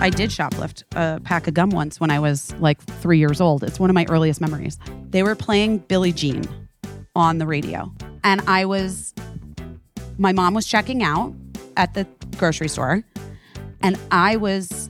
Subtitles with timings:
[0.00, 3.64] I did shoplift a pack of gum once when I was like three years old.
[3.64, 4.78] It's one of my earliest memories.
[5.10, 6.44] They were playing Billie Jean
[7.16, 7.92] on the radio.
[8.22, 9.12] And I was,
[10.16, 11.34] my mom was checking out
[11.76, 12.06] at the
[12.36, 13.02] grocery store.
[13.80, 14.88] And I was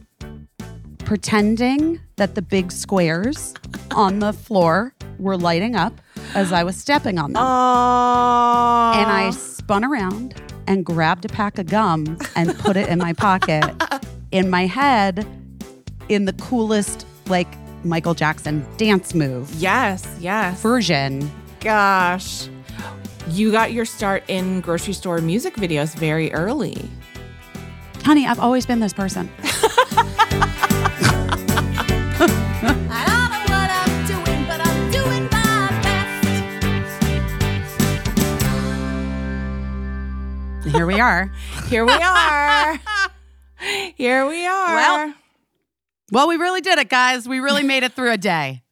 [0.99, 3.55] pretending that the big squares
[3.93, 6.03] on the floor were lighting up
[6.35, 7.43] as I was stepping on them.
[7.43, 8.93] Oh.
[8.95, 10.35] And I spun around
[10.67, 13.75] and grabbed a pack of gum and put it in my pocket.
[14.31, 15.27] In my head,
[16.09, 17.49] in the coolest, like
[17.85, 20.61] Michael Jackson dance move Yes, yes.
[20.61, 21.31] version.
[21.61, 22.49] Gosh.
[23.29, 26.89] You got your start in grocery store music videos very early.
[28.05, 29.29] Honey, I've always been this person.
[32.21, 35.69] I don't know what I'm doing, but I'm doing my
[40.63, 40.75] best.
[40.75, 41.31] Here we are.
[41.69, 42.79] Here we are.
[43.97, 44.75] Here we are.
[44.75, 45.15] Well-
[46.11, 47.29] Well, we really did it, guys.
[47.29, 48.63] We really made it through a day.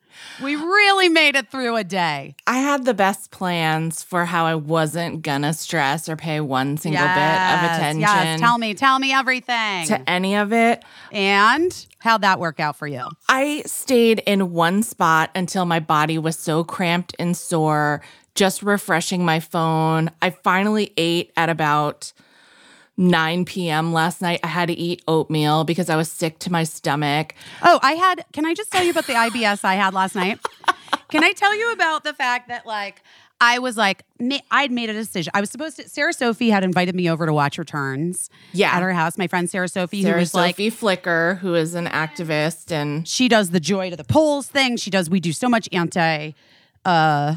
[0.43, 2.35] We really made it through a day.
[2.47, 7.03] I had the best plans for how I wasn't gonna stress or pay one single
[7.03, 9.87] bit of attention Yes, tell me, tell me everything.
[9.89, 10.83] to any of it.
[11.13, 13.07] and how'd that work out for you?
[13.29, 18.01] I stayed in one spot until my body was so cramped and sore,
[18.35, 20.11] just refreshing my phone.
[20.23, 22.13] I finally ate at about
[22.97, 23.93] 9 p.m.
[23.93, 24.41] last night.
[24.43, 27.35] I had to eat oatmeal because I was sick to my stomach.
[27.63, 28.25] Oh, I had.
[28.33, 30.39] Can I just tell you about the IBS I had last night?
[31.11, 33.03] Can I tell you about the fact that like
[33.41, 35.31] I was like ma- I'd made a decision.
[35.35, 35.89] I was supposed to.
[35.89, 38.31] Sarah Sophie had invited me over to watch returns.
[38.53, 38.71] Yeah.
[38.75, 39.19] at her house.
[39.19, 40.55] My friend Sarah Sophie, who Sarah was like.
[40.55, 44.79] Sophie Flicker, who is an activist and She does the joy to the polls thing.
[44.79, 45.11] She does.
[45.11, 46.33] We do so much anti.
[46.87, 47.37] uh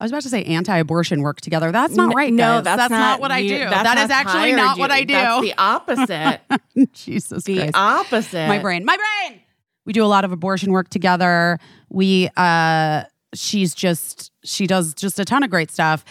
[0.00, 1.72] I was about to say anti-abortion work together.
[1.72, 2.32] That's not right.
[2.32, 2.64] No, guys.
[2.76, 3.58] that's, not, what I do.
[3.58, 4.80] that's That is not actually not you.
[4.80, 5.12] what I do.
[5.12, 6.40] That's the opposite.
[6.92, 7.72] Jesus the Christ.
[7.74, 8.46] opposite.
[8.48, 9.40] my brain my brain
[9.84, 13.02] we do a lot of abortion work together we uh
[13.34, 16.04] she's just she does just a ton of great stuff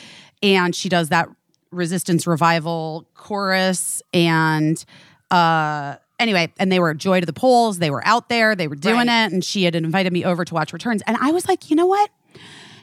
[0.44, 1.30] and she does that
[1.72, 4.84] resistance revival chorus and
[5.32, 8.76] uh anyway and they were joy to the polls they were out there they were
[8.76, 9.26] doing Right.
[9.28, 11.76] it and she had invited me over to watch returns and i was like you
[11.76, 12.10] know what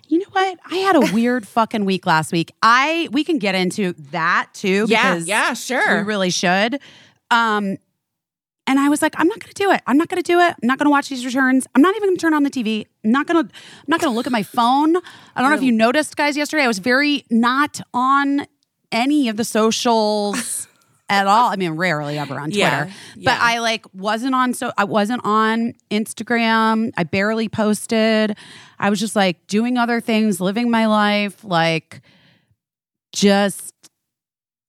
[0.09, 3.54] you know what i had a weird fucking week last week i we can get
[3.54, 5.98] into that too Yeah, because yeah, sure.
[5.98, 6.78] we really should.
[7.31, 7.78] Um,
[8.66, 9.82] and I was like, I'm not going to do it.
[9.87, 10.54] I'm not going to do it.
[10.62, 11.66] I'm not going to watch these returns.
[11.75, 12.87] I'm not even going to turn on the TV.
[13.04, 13.37] I'm not to.
[13.37, 13.50] I'm
[13.88, 14.97] not going to look at my phone.
[14.97, 16.34] I don't know if you noticed, guys.
[16.34, 18.47] Yesterday, I was very not on
[18.91, 20.66] any of the socials
[21.10, 21.50] at all.
[21.50, 23.38] I mean, rarely ever on Twitter, Yeah, but.
[23.38, 24.54] I like wasn't on.
[24.54, 26.91] So I wasn't on Instagram.
[26.97, 28.34] I barely posted.
[28.84, 32.02] I was just like doing other things, living my life, like
[33.14, 33.72] just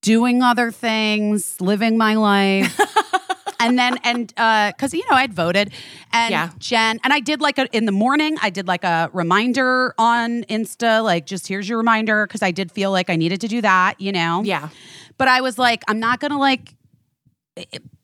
[0.01, 2.79] doing other things, living my life.
[3.59, 5.71] and then and uh cuz you know I'd voted
[6.13, 6.49] and Yeah.
[6.59, 10.43] Jen and I did like a in the morning I did like a reminder on
[10.43, 13.61] Insta like just here's your reminder cuz I did feel like I needed to do
[13.61, 14.43] that, you know.
[14.43, 14.69] yeah.
[15.17, 16.73] But I was like I'm not going to like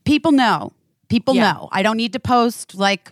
[0.05, 0.72] people know.
[1.09, 1.51] People Yeah.
[1.51, 1.69] know.
[1.72, 3.11] I don't need to post like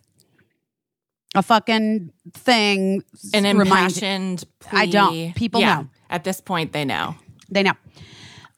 [1.36, 3.04] a fucking thing
[3.34, 4.80] An impassioned plea.
[4.80, 5.36] I don't.
[5.36, 5.88] People Yeah, know.
[6.10, 7.16] At this point, they know.
[7.50, 7.74] They know.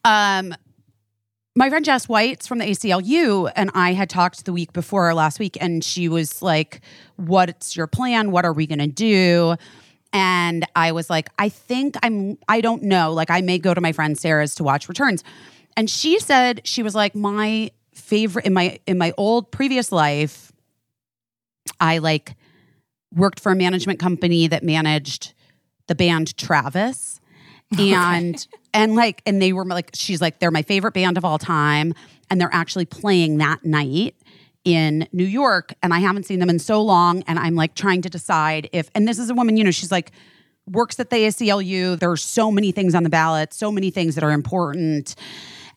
[0.05, 0.55] Um,
[1.53, 5.37] my friend Jess White's from the ACLU, and I had talked the week before last
[5.37, 6.79] week, and she was like,
[7.17, 8.31] "What's your plan?
[8.31, 9.55] What are we going to do?"
[10.13, 12.37] And I was like, "I think I'm.
[12.47, 13.11] I don't know.
[13.11, 15.25] Like, I may go to my friend Sarah's to watch returns."
[15.75, 20.53] And she said she was like, "My favorite in my in my old previous life,
[21.81, 22.35] I like
[23.13, 25.33] worked for a management company that managed
[25.87, 27.21] the band Travis."
[27.79, 31.37] and and like and they were like she's like they're my favorite band of all
[31.37, 31.93] time
[32.29, 34.15] and they're actually playing that night
[34.63, 38.01] in New York and I haven't seen them in so long and I'm like trying
[38.03, 40.11] to decide if and this is a woman you know she's like
[40.67, 44.15] works at the ACLU there are so many things on the ballot so many things
[44.15, 45.15] that are important.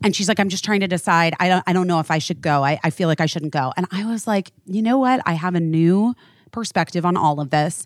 [0.02, 1.34] And she's like I'm just trying to decide.
[1.40, 2.62] I don't I don't know if I should go.
[2.62, 3.72] I, I feel like I shouldn't go.
[3.74, 5.22] And I was like you know what?
[5.24, 6.14] I have a new
[6.54, 7.84] perspective on all of this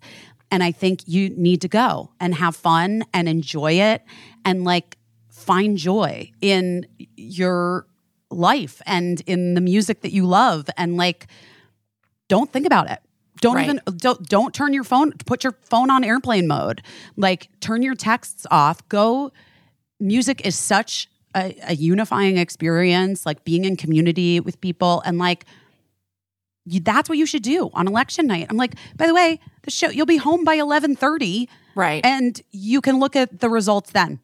[0.51, 4.03] and I think you need to go and have fun and enjoy it
[4.45, 4.97] and like
[5.31, 6.87] find joy in
[7.17, 7.87] your
[8.31, 11.27] life and in the music that you love and like
[12.29, 12.99] don't think about it.
[13.41, 13.65] Don't Right.
[13.65, 16.83] even don't don't turn your phone put your phone on airplane mode.
[17.17, 18.87] Like turn your texts off.
[18.89, 19.33] Go
[20.01, 25.45] music is such a, a unifying experience like being in community with people and like
[26.83, 28.47] that's what you should do on election night.
[28.51, 32.05] I'm like, by the way, the show you'll be home by 11:30 Right.
[32.05, 34.21] and you can look at the results then.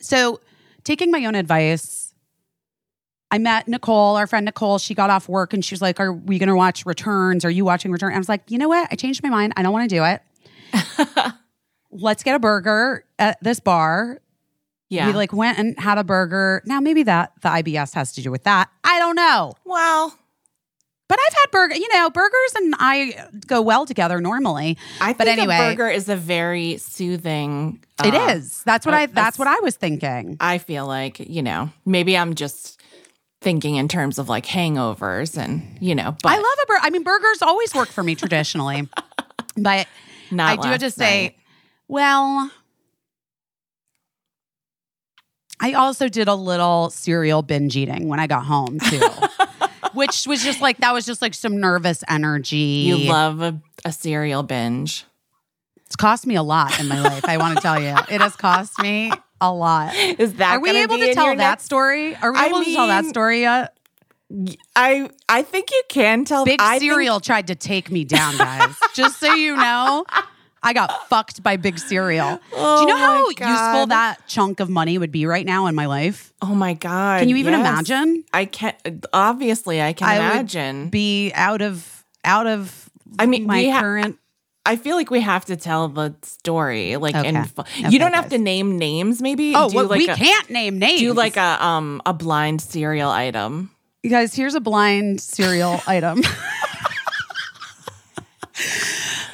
[0.00, 0.40] So,
[0.84, 2.14] taking my own advice,
[3.30, 4.78] I met Nicole, our friend Nicole.
[4.78, 7.44] She got off work and she was like, Are we going to watch Returns?
[7.44, 8.12] Are you watching Return?
[8.14, 8.88] I was like, You know what?
[8.92, 9.54] I changed my mind.
[9.56, 10.22] I don't want to do it.
[11.90, 14.20] Let's get a burger at this bar.
[14.90, 15.06] Yeah.
[15.06, 16.62] We like went and had a burger.
[16.66, 18.68] Now, maybe that the IBS has to do with that.
[18.84, 19.54] I don't know.
[19.64, 20.16] well,
[21.06, 24.78] But I've had burger, you know, burgers and I go well together normally.
[25.02, 25.56] I But think anyway.
[25.56, 27.84] a burger is a very soothing.
[28.02, 28.62] it uh, is.
[28.64, 30.38] That's what uh, I that's that's- what I was thinking.
[30.40, 32.80] I feel like, you know, maybe I'm just
[33.42, 36.80] thinking in terms of like hangovers and, you know, but I love a burger.
[36.82, 38.88] I mean, burgers always work for me traditionally.
[39.58, 39.86] but
[40.30, 41.36] not I do have to say, night.
[41.86, 42.50] well,
[45.60, 49.00] I also did a little cereal binge eating when I got home too.
[49.94, 52.56] Which was just like that was just like some nervous energy.
[52.56, 55.04] you love a, a cereal binge.
[55.86, 57.24] it's cost me a lot in my life.
[57.24, 59.10] I want to tell you, it has cost me
[59.40, 59.94] a lot.
[59.94, 62.14] Is that Are we able to tell that next- story?
[62.16, 63.76] Are we I able to tell that story yet?
[64.74, 66.44] I I think you can tell.
[66.44, 68.74] Big I think- cereal tried to take me down, guys.
[68.94, 70.04] Just so you know,
[70.64, 72.36] I got fucked by big cereal.
[72.50, 75.66] Do you know Oh how my useful that chunk of money would be right now
[75.66, 76.32] in my life?
[76.42, 77.20] oh my god!
[77.20, 77.60] Can you even yes.
[77.60, 78.24] imagine?
[78.32, 78.76] I can't.
[79.12, 80.88] Obviously, I can I imagine.
[80.88, 84.18] Be out of out of I mean, my ha- current.
[84.66, 86.96] I feel like we have to tell the story.
[86.96, 87.28] Like, Okay.
[87.28, 89.20] in fu- Okay, you don't have to name names.
[89.20, 89.52] Maybe.
[89.54, 91.00] Oh, do well, like we a, can't name names.
[91.00, 93.70] do like a um a blind cereal item.
[94.02, 96.22] You guys, here's a blind cereal item.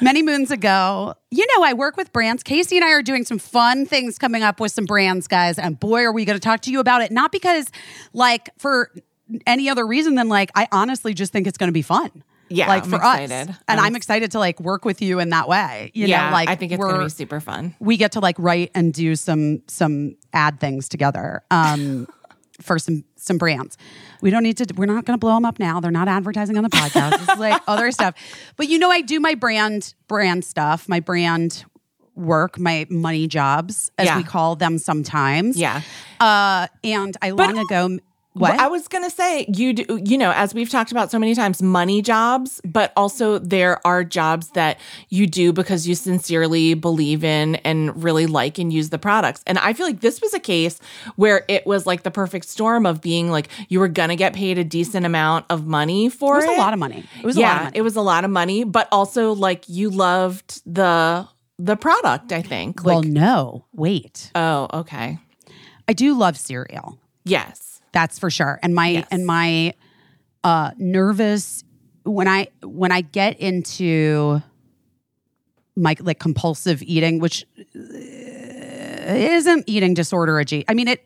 [0.01, 2.43] Many moons ago, you know, I work with brands.
[2.43, 5.59] Casey and I are doing some fun things coming up with some brands, guys.
[5.59, 7.11] And boy, are we going to talk to you about it.
[7.11, 7.67] Not because,
[8.13, 8.91] like, for
[9.45, 12.23] any other reason than, like, I honestly just think it's going to be fun.
[12.53, 13.31] Yeah, like I'm for excited.
[13.31, 15.89] us, and I'm I'm excited to like work with you in that way.
[15.93, 17.75] You yeah, know, like I think it's gonna be super fun.
[17.79, 22.09] we get to like write and do some some ad things together um
[22.63, 23.77] for some some brands.
[24.21, 25.79] We don't need to we're not going to blow them up now.
[25.79, 27.11] They're not advertising on the podcast.
[27.19, 28.15] This is like other stuff.
[28.57, 31.63] But you know i do my brand brand stuff my brand
[32.15, 34.17] work my money jobs as Yeah.
[34.17, 35.57] we call them sometimes.
[35.57, 35.81] Yeah.
[36.19, 37.97] uh and i long ago
[38.33, 41.19] what Well, I was gonna say you do, you know, as we've talked about so
[41.19, 44.79] many times, money jobs, but also there are jobs that
[45.09, 49.43] you do because you sincerely believe in and really like and use the products.
[49.45, 50.79] And I feel like this was a case
[51.17, 54.57] where it was like the perfect storm of being like you were gonna get paid
[54.57, 56.47] a decent amount of money for it it.
[56.47, 58.01] was a lot of money it was a yeah, lot of money it was a
[58.01, 61.27] lot of money, but also like you loved the
[61.59, 62.31] the product.
[62.31, 62.83] I think.
[62.83, 65.19] well no wait oh, okay,
[65.87, 68.59] i do love cereal yes, That's for sure.
[68.63, 69.07] And my Yes.
[69.11, 69.73] and my
[70.43, 71.63] uh nervous
[72.03, 74.41] when I when I get into
[75.75, 77.45] my like compulsive eating, which
[77.75, 77.79] uh,
[79.13, 80.69] isn't eating disorder adjacent.
[80.69, 81.05] I mean it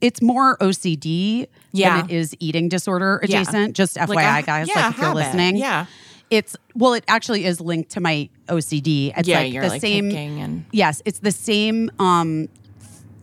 [0.00, 2.00] it's more OCD Yeah.
[2.02, 3.40] than it is eating disorder Yeah.
[3.40, 3.76] adjacent.
[3.76, 5.56] Just FYI, Like a- guys, yeah, like if you're listening.
[5.56, 5.86] yeah,
[6.28, 9.12] It's well, it actually is linked to my OCD.
[9.16, 12.48] It's yeah, like you're the like same and Yes, it's the same um,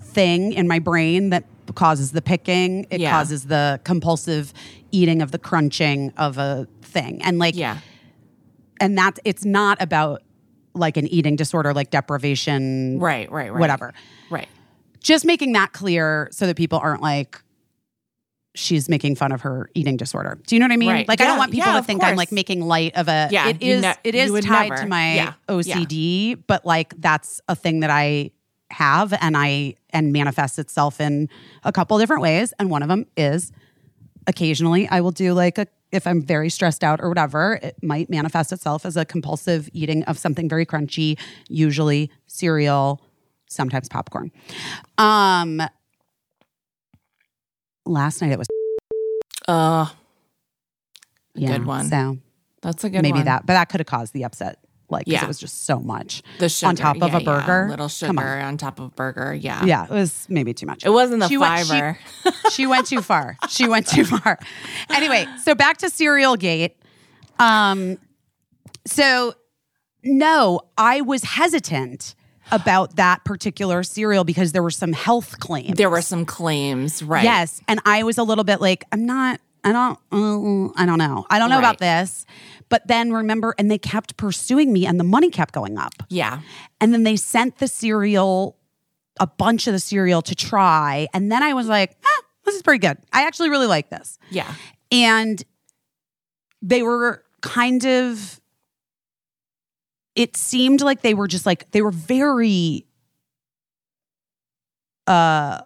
[0.01, 1.43] thing in my brain that
[1.75, 2.85] causes the picking.
[2.89, 3.11] It Yeah.
[3.11, 4.53] causes the compulsive
[4.91, 7.77] eating of the crunching of a thing, and like, yeah.
[8.79, 10.21] and that's it's not about
[10.75, 13.59] like an eating disorder, like deprivation, Right, right, right.
[13.59, 13.93] Whatever.
[14.29, 14.47] Right.
[15.01, 17.41] Just making that clear so that people aren't like.
[18.55, 20.39] She's making fun of her eating disorder.
[20.47, 20.89] Do you know what I mean?
[20.89, 21.07] Right.
[21.07, 23.29] Like I don't want people yeah, to think I'm like making light of a.
[23.31, 23.81] Yeah, it is.
[23.83, 24.81] ne- it is tied never.
[24.81, 25.55] to my Yeah, yeah.
[25.55, 28.31] OCD, but like that's a thing that I
[28.71, 31.29] have and I and manifests itself in
[31.63, 32.53] a couple different ways.
[32.59, 33.51] And one of them is
[34.27, 38.11] occasionally I will do like a if I'm very stressed out or whatever, it might
[38.11, 43.01] manifest itself as a compulsive eating of something very crunchy, usually cereal,
[43.47, 44.31] sometimes popcorn.
[44.99, 45.61] Um
[47.85, 48.47] last night it was
[49.47, 49.87] Uh,
[51.33, 51.85] yeah, good one.
[51.89, 52.17] So
[52.61, 53.25] that's a good maybe one.
[53.25, 54.58] that, but that could have caused the upset.
[54.89, 55.23] Like, Yeah.
[55.23, 57.63] it was just so much the sugar, on top of yeah, a burger.
[57.65, 58.23] yeah, little Come on.
[58.23, 58.57] sugar on.
[58.57, 59.33] top of burger.
[59.33, 60.85] Yeah, Yeah, it was maybe too much.
[60.85, 61.99] It wasn't the She went- she- fiber.
[62.51, 63.37] she went too far.
[63.49, 64.39] She went too far.
[64.89, 66.75] Anyway, so back to Cereal Gate.
[67.39, 67.97] Um,
[68.85, 69.33] so
[70.03, 72.15] no, I was hesitant
[72.51, 75.77] about that particular cereal because there were some health claims.
[75.77, 77.23] there were some claims, right?
[77.23, 79.39] Yes, and I was a little bit like, I'm not.
[79.63, 79.99] I don't.
[80.11, 81.25] Uh, I don't know.
[81.29, 82.25] I don't know about this.
[82.69, 85.93] But then remember, and they kept pursuing me, and the money kept going up.
[86.09, 86.41] Yeah.
[86.79, 88.57] And then they sent the cereal,
[89.19, 91.07] a bunch of the cereal to try.
[91.13, 92.97] And then I was like, ah, this is pretty good.
[93.11, 94.19] I actually really like this.
[94.29, 94.53] Yeah.
[94.91, 95.43] And
[96.61, 98.39] they were kind of,
[100.15, 102.85] it seemed like they were just like, they were very
[105.07, 105.61] uh,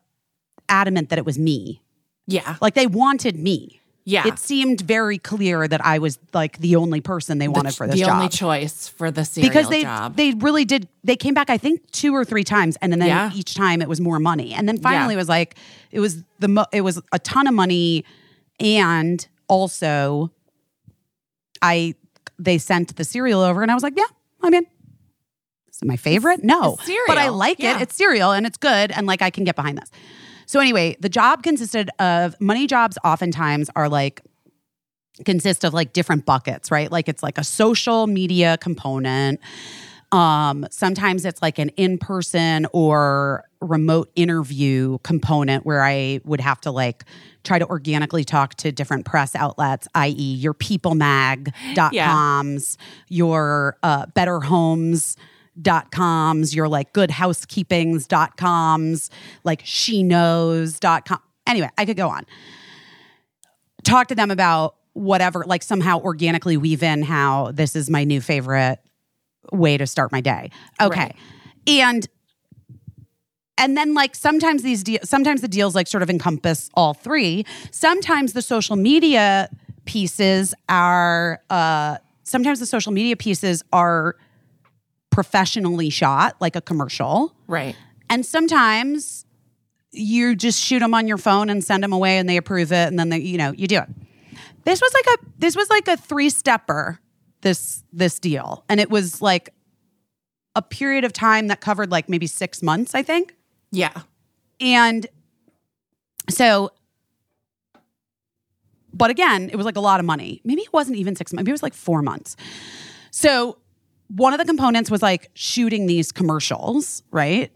[0.70, 1.82] adamant that it was me.
[2.28, 2.56] Yeah.
[2.62, 3.82] Like they wanted me.
[4.06, 4.28] Yeah.
[4.28, 7.96] It seemed very clear that I was like the only person they wanted for this
[8.00, 8.16] the job.
[8.18, 10.18] only choice for the cereal because they job.
[10.18, 13.32] they really did they came back I think two or three times and then Yeah.
[13.34, 15.18] each time it was more money and then finally Yeah.
[15.18, 15.56] it was like
[15.92, 18.04] it was the mo- it was a ton of money
[18.60, 20.32] and also
[21.62, 21.96] I
[22.38, 24.04] they sent the cereal over and I was like yeah
[24.42, 24.66] I'm in.
[25.72, 26.44] Is it my favorite?
[26.44, 27.78] No, but I like Yeah.
[27.78, 27.84] it.
[27.84, 29.90] It's cereal and it's good and like I can get behind this.
[30.54, 33.00] So anyway, the job consisted of money jobs.
[33.04, 34.22] Oftentimes are like
[35.26, 36.92] consist of like different buckets, right?
[36.92, 39.40] Like it's like a social media component.
[40.12, 46.70] Um, sometimes it's like an in-person or remote interview component where I would have to
[46.70, 47.04] like
[47.44, 52.78] try to organically talk to different press outlets, i.e., your peoplemag.coms,
[53.10, 55.18] your uh, better homes
[55.62, 59.10] dot coms your like good housekeepings dot coms
[59.44, 62.26] like she knows dot com anyway i could go on
[63.84, 68.22] talk to them about whatever, like somehow organically weave in how this is my new
[68.22, 68.80] favorite
[69.52, 70.50] way to start my day.
[70.82, 71.00] Okay.
[71.00, 71.16] Right.
[71.68, 72.08] And
[73.58, 77.46] and then like sometimes these de- sometimes the deals like sort of encompass all three.
[77.72, 79.50] Sometimes the social media
[79.86, 84.16] pieces are uh sometimes the social media pieces are
[85.14, 87.36] professionally shot like a commercial.
[87.48, 87.76] right.
[88.10, 89.26] And sometimes
[89.92, 92.88] you just shoot them on your phone and send them away and they approve it
[92.88, 93.90] and then they, you know, you do it.
[94.66, 97.00] This was like a this was like a three-stepper
[97.42, 98.66] this this deal.
[98.70, 99.54] And it was like
[100.56, 103.36] a period of time that covered like maybe 6 months, I think.
[103.72, 104.02] Yeah.
[104.60, 105.08] And
[106.30, 106.72] so
[108.94, 110.42] but again, it was like a lot of money.
[110.44, 111.44] Maybe it wasn't even 6 months.
[111.44, 112.36] Maybe it was like 4 months.
[113.12, 113.58] So
[114.08, 117.52] one of the components was like shooting these commercials, right?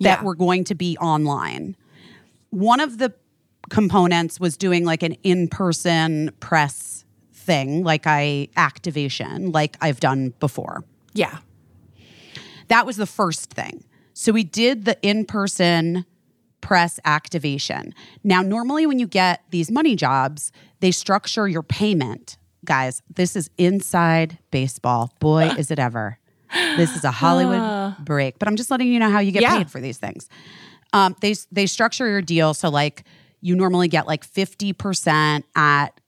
[0.00, 0.22] that Yeah.
[0.22, 1.76] were going to be online.
[2.50, 3.12] One of the
[3.68, 10.84] components was doing like an in-person press thing, like I activation, like I've done before.
[11.14, 11.38] Yeah.
[12.68, 13.84] That was the first thing.
[14.14, 16.04] So we did the in-person
[16.60, 17.92] press activation.
[18.22, 22.37] Now, normally when you get these money jobs, they structure your payment.
[22.64, 25.12] Guys, this is inside baseball.
[25.20, 26.18] Boy, is it ever.
[26.76, 27.62] This is a Hollywood
[27.98, 29.56] break, but I'm just letting you know how you get Yeah.
[29.56, 30.28] paid for these things.
[30.92, 33.04] Um, they they structure your deal so like
[33.40, 36.00] you normally get like 50% at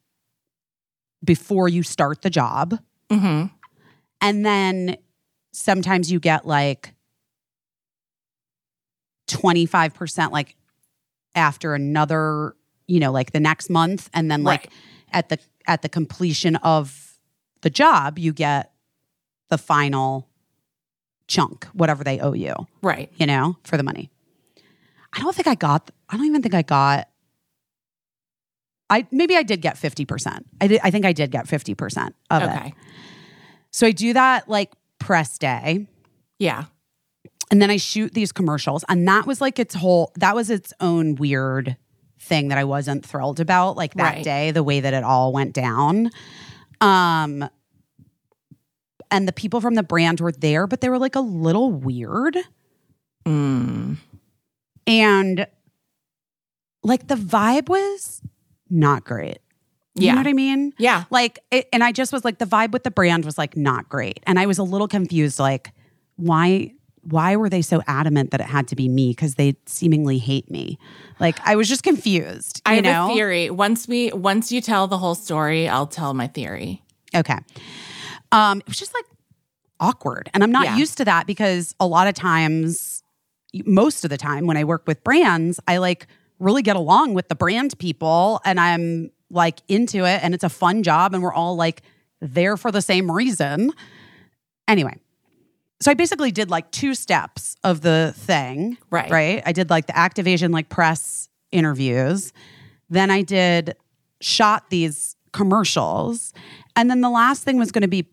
[1.25, 2.78] before you start the job.
[3.11, 3.45] hmm
[4.21, 4.97] And then
[5.52, 6.95] sometimes you get like
[9.28, 10.57] 25% like
[11.35, 12.54] after another,
[12.88, 14.09] you know, like the next month.
[14.12, 14.73] And then like Right.
[15.12, 15.38] at the
[15.70, 17.16] at the completion of
[17.62, 18.72] the job, you get
[19.50, 20.28] the final
[21.28, 23.10] chunk, whatever they owe you, Right.
[23.16, 24.10] you know, for the money.
[25.12, 27.08] I don't think I got I don't even think I got
[28.88, 30.44] I maybe I did get 50%.
[30.60, 32.46] I did I think I did get 50% of it.
[32.46, 32.74] Okay.
[33.70, 35.86] So I do that like press day.
[36.40, 36.64] Yeah.
[37.52, 38.84] And then I shoot these commercials.
[38.88, 41.76] And that was like its whole, that was its own weird
[42.20, 44.24] thing that I wasn't thrilled about, like that Right.
[44.24, 46.10] day, the way that it all went down.
[46.80, 47.48] Um,
[49.10, 52.36] and the people from the brand were there, but they were like a little weird.
[53.26, 53.96] Mm.
[54.86, 55.46] And
[56.82, 58.22] like the vibe was
[58.68, 59.38] not great.
[59.96, 60.12] You Yeah.
[60.12, 60.72] know what I mean?
[60.78, 61.04] Yeah.
[61.10, 63.88] Like, it, and I just was like, the vibe with the brand was like not
[63.88, 64.20] great.
[64.26, 65.72] And I was a little confused, like,
[66.16, 66.72] why?
[67.02, 69.11] Why were they so adamant that it had to be me?
[69.11, 70.78] Because they seemingly hate me.
[71.19, 72.61] Like I was just confused.
[72.66, 73.11] I have know?
[73.11, 73.50] a theory.
[73.50, 76.83] Once we once you tell the whole story, I'll tell my theory.
[77.14, 77.38] Okay.
[78.33, 79.04] Um, it was just like
[79.80, 80.30] awkward.
[80.35, 80.76] And I'm not Yeah.
[80.76, 83.02] used to that because a lot of times,
[83.64, 86.07] most of the time when I work with brands, I like
[86.38, 90.49] really get along with the brand people and I'm like into it and it's a
[90.49, 91.83] fun job and we're all like
[92.21, 93.73] there for the same reason.
[94.69, 94.97] Anyway.
[95.82, 98.76] So I basically did like two steps of the thing.
[98.90, 99.10] Right.
[99.10, 99.42] Right.
[99.46, 102.32] I did like the activation, like press interviews.
[102.90, 103.76] Then I did
[104.20, 106.32] shot these commercials.
[106.76, 108.06] And then the last thing was going to be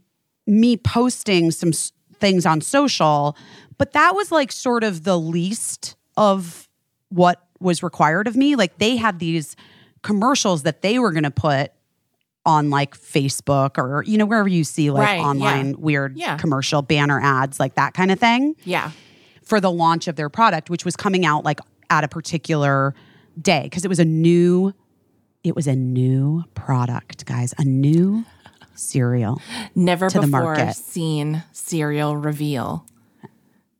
[0.45, 3.35] me posting some s- things on social.
[3.77, 6.69] But that was like sort of the least of
[7.09, 8.55] what was required of me.
[8.55, 9.55] Like they had these
[10.03, 11.71] commercials that they were going to put
[12.47, 15.25] on like Facebook or, you know, wherever you see like Right, yeah.
[15.27, 16.37] online weird Yeah.
[16.37, 18.91] commercial banner ads, like that kind of thing Yeah.
[19.43, 22.95] for the launch of their product, which was coming out like at a particular
[23.39, 24.73] day because it was a new,
[25.43, 28.23] it was a new product, guys, a new
[28.75, 29.41] cereal.
[29.75, 30.73] Never To the before market.
[30.75, 32.85] seen cereal reveal.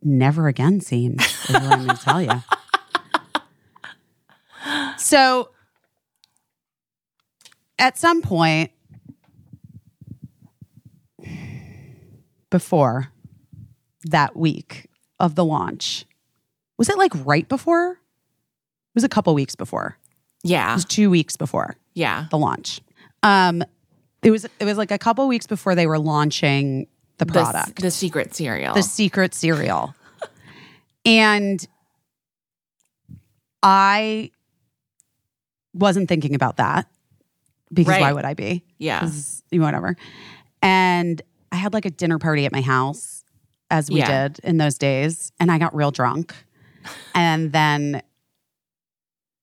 [0.04, 1.20] Never again seen.
[1.20, 2.32] Is what I'm going to tell you.
[4.98, 5.50] So
[7.79, 8.72] at some point
[12.50, 13.10] before
[14.05, 14.88] that week
[15.19, 16.05] of the launch,
[16.77, 17.91] was it like right before?
[17.91, 19.98] It was a couple weeks before.
[20.43, 20.72] Yeah.
[20.72, 22.27] It was two weeks before Yeah.
[22.31, 22.81] the launch.
[23.24, 23.63] Um,
[24.24, 27.81] it was it was like a couple weeks before they were launching the The, product,
[27.81, 28.74] the secret cereal.
[28.74, 29.96] the secret cereal,
[31.05, 31.65] and
[33.63, 34.31] I
[35.74, 36.88] wasn't thinking about that
[37.74, 38.64] because why would I be?
[38.78, 39.10] Yeah.
[39.52, 39.96] you know, whatever.
[40.62, 41.22] And
[41.52, 43.24] I had like a dinner party at my house,
[43.70, 44.28] as we Yeah.
[44.28, 46.34] did in those days, and I got real drunk,
[47.16, 48.02] and then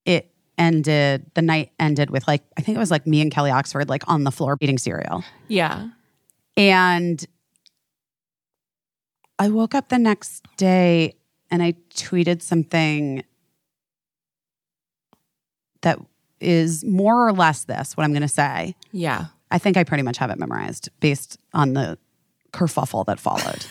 [0.05, 1.31] it ended.
[1.35, 4.03] The night ended with like I think it was like me and Kelly Oxford like
[4.09, 5.89] on the floor eating cereal, Yeah.
[6.57, 7.25] and
[9.39, 11.15] I woke up the next day
[11.51, 13.25] and I tweeted something
[15.83, 15.99] that
[16.45, 17.97] is more or less this.
[17.97, 18.75] What I'm going to say.
[18.93, 19.27] Yeah.
[19.51, 21.99] I think I pretty much have it memorized based on the
[22.53, 23.67] kerfuffle that followed.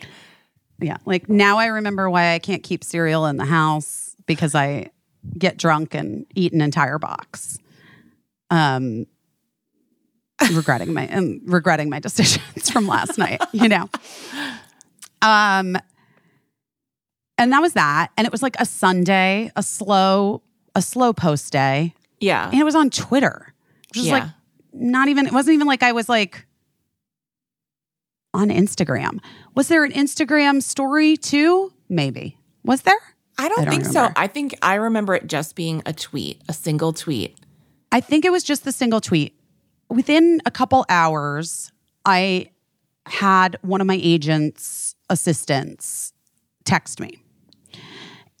[0.80, 4.90] yeah, like now I remember why I can't keep cereal in the house because I
[5.38, 7.58] get drunk and eat an entire box.
[8.50, 9.06] Um,
[10.52, 13.88] regretting my um, regretting my decisions from last night, you know.
[15.20, 15.76] Um,
[17.38, 20.42] and that was that, and it was like a Sunday, a slow,
[20.74, 22.48] a slow post day, Yeah.
[22.48, 23.54] and it was on Twitter.
[23.92, 24.12] Just yeah.
[24.14, 24.24] like
[24.72, 26.46] not even it wasn't even like I was like
[28.34, 29.18] on Instagram.
[29.54, 31.72] Was there an Instagram story too?
[31.88, 32.38] Maybe.
[32.64, 32.94] Was there?
[33.38, 34.10] I don't, I don't think so.
[34.16, 37.36] I think I remember it just being a tweet, a single tweet.
[37.90, 39.34] I think it was just the single tweet.
[39.88, 41.70] Within a couple hours,
[42.04, 42.50] I
[43.06, 46.12] had one of my agent's assistants
[46.64, 47.22] text me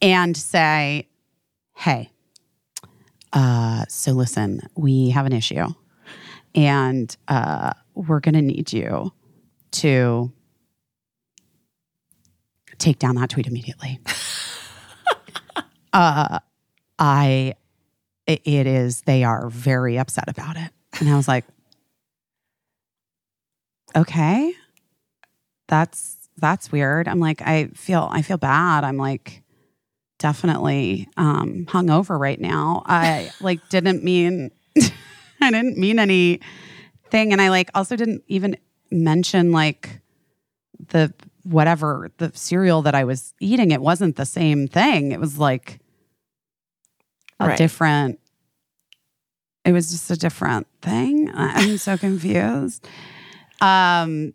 [0.00, 1.08] and say,
[1.74, 2.10] Hey,
[3.32, 5.66] uh, so listen, we have an issue
[6.54, 9.12] and uh, we're going to need you
[9.72, 10.32] to
[12.78, 14.00] take down that tweet immediately.
[15.92, 16.38] uh,
[16.98, 17.54] I,
[18.26, 20.70] it, it is, they are very upset about it.
[21.00, 21.44] And I was like,
[23.96, 24.52] okay,
[25.68, 27.08] that's, that's weird.
[27.08, 28.84] I'm like, I feel, I feel bad.
[28.84, 29.41] I'm like,
[30.22, 32.82] definitely um hungover right now.
[32.86, 34.50] I like didn't mean
[35.42, 36.40] I didn't mean anything.
[37.32, 38.56] And I like also didn't even
[38.90, 40.00] mention like
[40.88, 41.12] the
[41.44, 43.72] whatever the cereal that I was eating.
[43.72, 45.12] It wasn't the same thing.
[45.12, 45.80] It was like
[47.40, 47.56] a Right.
[47.56, 48.20] different
[49.64, 51.30] it was just a different thing.
[51.34, 52.86] I'm so confused.
[53.60, 54.34] Um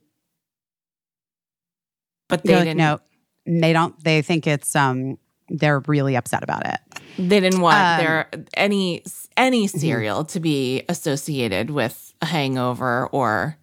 [2.30, 3.00] But they like, didn't no,
[3.46, 5.18] they don't they think it's um
[5.50, 6.80] they're really upset about it.
[7.18, 9.04] they didn't want Um, their any
[9.36, 13.58] any cereal to be associated with a hangover or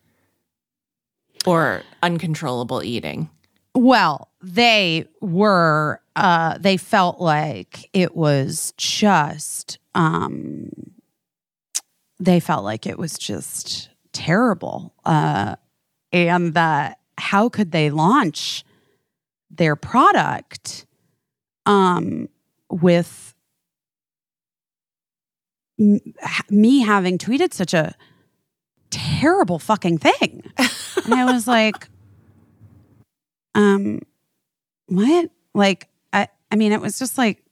[1.46, 3.28] or uncontrollable eating.
[3.74, 10.70] Well, they were uh they felt like it was just um
[12.20, 14.94] they felt like it was just terrible.
[15.04, 15.56] Uh
[16.12, 18.64] and that how could they launch
[19.50, 20.86] their product
[21.66, 22.28] um
[22.70, 23.34] with
[25.78, 26.00] m-
[26.50, 27.94] me having tweeted such a
[28.90, 30.42] terrible fucking thing.
[31.04, 31.88] and I was like
[33.54, 34.00] um
[34.86, 35.30] what?
[35.54, 37.42] Like i i mean it was just like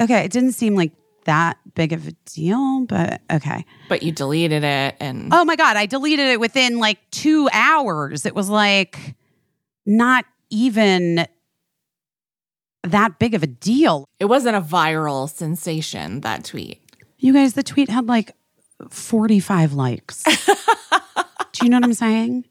[0.00, 0.92] okay it didn't seem like
[1.24, 3.64] that big of a deal but okay.
[3.88, 8.24] But you deleted it and oh my god i deleted it within like two hours.
[8.26, 9.14] It was like
[9.86, 11.26] not even
[12.82, 16.80] that big of a deal it wasn't a viral sensation, that tweet.
[17.18, 18.32] you guys the tweet had like
[18.88, 20.22] 45 likes
[21.52, 22.44] do you know what i'm saying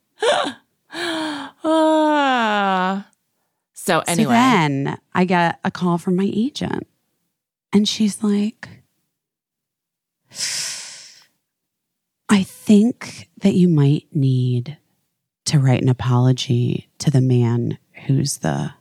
[1.64, 3.08] Ah.
[3.74, 6.88] so anyway, So then I get a call from my agent,
[7.74, 8.70] and she's like,
[12.30, 14.78] I think that you might need
[15.46, 18.74] to write an apology to the man who's the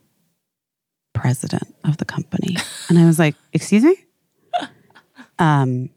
[1.18, 2.56] president of the company.
[2.88, 3.96] And I was like, Excuse me?
[5.38, 5.90] Um,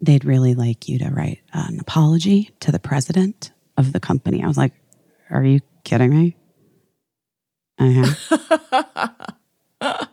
[0.00, 4.42] they'd really like you to write an apology to the president of the company.
[4.42, 4.72] I was like,
[5.30, 6.36] Are you kidding me?
[7.78, 9.08] Uh-huh.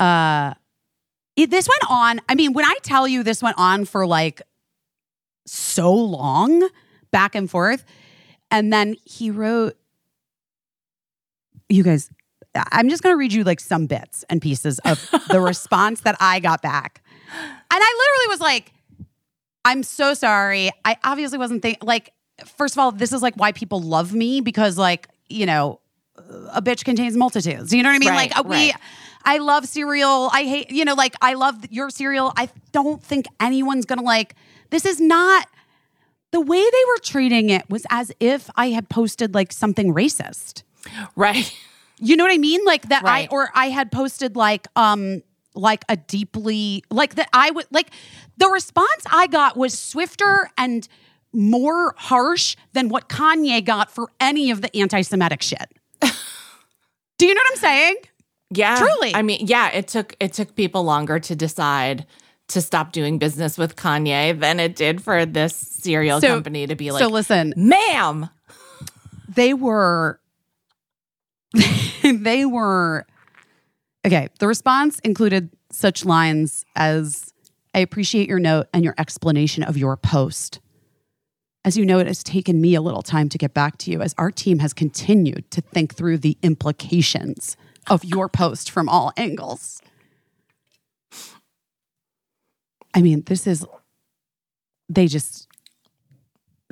[0.00, 0.54] uh
[1.36, 4.42] it, this went on i mean when i tell you this went on for like
[5.46, 6.68] so long
[7.12, 7.84] back and forth
[8.50, 9.76] and then he wrote
[11.70, 12.10] you guys
[12.54, 16.16] I'm just going to read you like some bits and pieces of the response that
[16.20, 17.02] I got back.
[17.32, 18.72] And I literally was like,
[19.64, 20.70] I'm so sorry.
[20.84, 22.12] I obviously wasn't thinking, like,
[22.44, 25.80] first of all, this is like why people love me because, like, you know,
[26.52, 27.72] a bitch contains multitudes.
[27.72, 28.08] You know what I mean?
[28.08, 28.74] Right, like, uh, we, right.
[29.24, 30.30] I love cereal.
[30.32, 32.32] I hate, you know, like, I love your cereal.
[32.36, 34.34] I don't think anyone's going to like,
[34.70, 35.46] this is not.
[36.32, 40.62] The way they were treating it was as if I had posted like something racist.
[41.16, 41.54] Right.
[42.02, 42.64] You know what I mean?
[42.64, 43.28] Like that Right.
[43.30, 45.22] I or I had posted like um
[45.54, 47.90] like a deeply like that I would like
[48.38, 50.88] the response I got was swifter and
[51.34, 55.70] more harsh than what Kanye got for any of the anti-Semitic shit.
[57.18, 57.96] Do you know what I'm saying?
[58.48, 58.76] Yeah.
[58.76, 59.14] Truly.
[59.14, 62.06] I mean, yeah, it took it took people longer to decide
[62.48, 66.74] to stop doing business with Kanye than it did for this cereal So- company to
[66.76, 68.30] be like, so listen, ma'am.
[69.28, 70.18] they were
[72.02, 73.06] they were
[74.06, 77.32] okay the response included such lines as
[77.74, 80.60] i appreciate your note and your explanation of your post.
[81.62, 84.00] As you know it has taken me a little time to get back to you
[84.00, 87.56] as our team has continued to think through the implications
[87.88, 89.82] of your post from all angles.
[92.94, 93.66] I mean this is
[94.88, 95.48] they just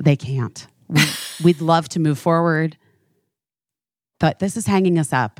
[0.01, 0.65] they can't.
[0.87, 1.01] We,
[1.43, 2.77] we'd love to move forward
[4.19, 5.39] but this is hanging us up.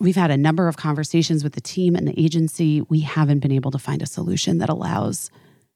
[0.00, 2.80] We've had a number of conversations with the team and the agency.
[2.82, 5.30] We haven't been able to find a solution that allows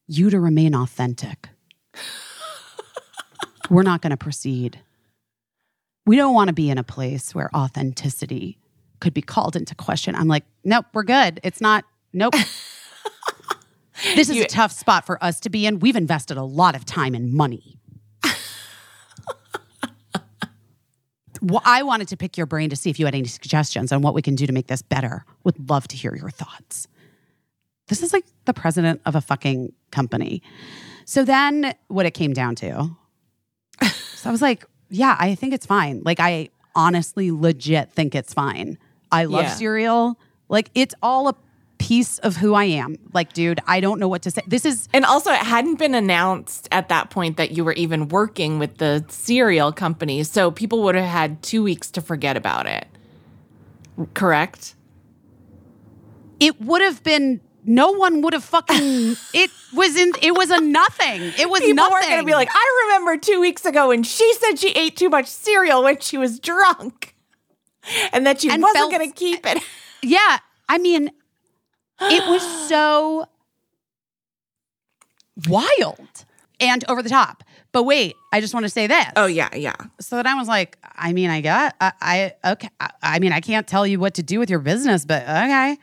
[0.08, 1.48] you to remain authentic.
[3.70, 4.80] We're not going to proceed.
[6.06, 8.58] We don't want to be in a place where authenticity
[9.00, 10.14] could be called into question.
[10.16, 11.40] I'm like, nope, we're good.
[11.44, 12.34] It's not, nope.
[14.16, 15.78] this is You- a tough spot for us to be in.
[15.78, 17.78] We've invested a lot of time and money.
[21.42, 24.02] Well, I wanted to pick your brain to see if you had any suggestions on
[24.02, 25.24] what we can do to make this better.
[25.44, 26.86] Would love to hear your thoughts.
[27.88, 30.42] This is like the president of a fucking company.
[31.06, 32.90] So then what it came down to,
[33.82, 36.02] so I was like, yeah, I think it's fine.
[36.04, 38.78] Like, I honestly, legit think it's fine.
[39.10, 39.54] I love Yeah.
[39.54, 40.18] cereal.
[40.48, 41.34] Like, it's all a
[41.90, 42.96] piece of who I am.
[43.12, 44.42] Like, dude, I don't know what to say.
[44.46, 48.06] This is And also, it hadn't been announced at that point that you were even
[48.08, 50.22] working with the cereal company.
[50.22, 52.86] So people would have had two weeks to forget about it.
[54.14, 54.76] Correct?
[56.38, 58.76] it would have been no one would have fucking
[59.34, 62.48] it was in it was a nothing it was People nothing going to be like,
[62.50, 66.16] I remember two weeks ago when she said she ate too much cereal when she
[66.16, 67.14] was drunk
[68.14, 69.62] and that she And wasn't felt- going to keep it.
[70.02, 71.10] yeah i mean
[72.02, 73.26] it was so
[75.48, 76.24] wild
[76.60, 79.76] and over the top but wait i just want to say this Oh, yeah, yeah.
[80.00, 83.32] so then i was like i mean i got i, I okay I, I mean
[83.32, 85.78] i can't tell you what to do with your business but okay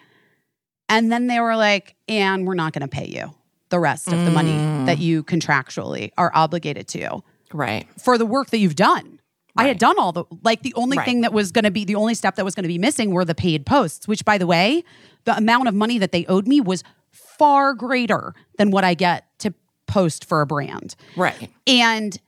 [0.90, 3.34] and then they were like and we're not going to pay you
[3.70, 5.02] the rest of the money that mm.
[5.02, 7.22] you contractually are obligated to
[7.54, 7.88] Right.
[8.00, 9.17] for the work that you've done.
[9.58, 11.06] I had done all the like the only Right.
[11.06, 13.12] thing that was going to be the only step that was going to be missing
[13.12, 14.84] were the paid posts, which by the way,
[15.26, 19.26] the amount of money that they owed me was far greater than what I get
[19.40, 19.54] to
[19.88, 20.96] post for a brand.
[21.16, 21.50] Right.
[21.66, 22.20] And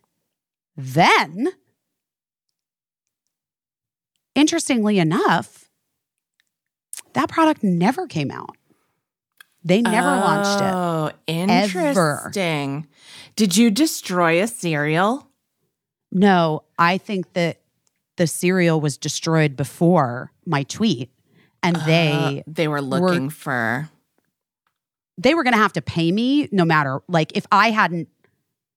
[0.76, 1.50] then
[4.36, 5.70] interestingly enough,
[7.14, 8.56] that product never came out.
[9.64, 10.74] They never launched it.
[10.74, 12.88] Oh, interesting.
[13.36, 15.28] Did you destroy a cereal?
[16.12, 17.60] No, I think that
[18.18, 21.12] the cereal was destroyed before my tweet,
[21.62, 23.90] and they Uh, they were looking for.
[25.18, 28.08] they were going to have to pay me no matter like if I hadn't.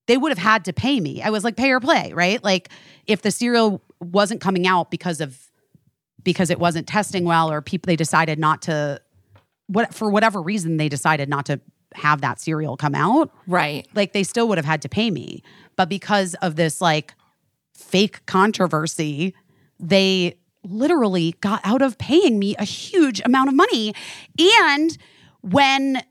[0.09, 1.23] They would have had to pay me.
[1.23, 2.43] I was like pay or play, right?
[2.43, 2.71] Like
[3.07, 5.39] if the cereal wasn't coming out because of
[6.25, 9.01] because it wasn't testing well, or people they decided not to
[9.69, 11.61] what for whatever reason they decided not to
[11.95, 13.31] have that cereal come out.
[13.47, 13.87] Right.
[13.95, 15.43] like they still would have had to pay me.
[15.77, 17.15] But because of this like
[17.93, 19.35] fake controversy,
[19.79, 23.93] they literally got out of paying me a huge amount of money.
[24.67, 24.97] And
[25.43, 26.03] when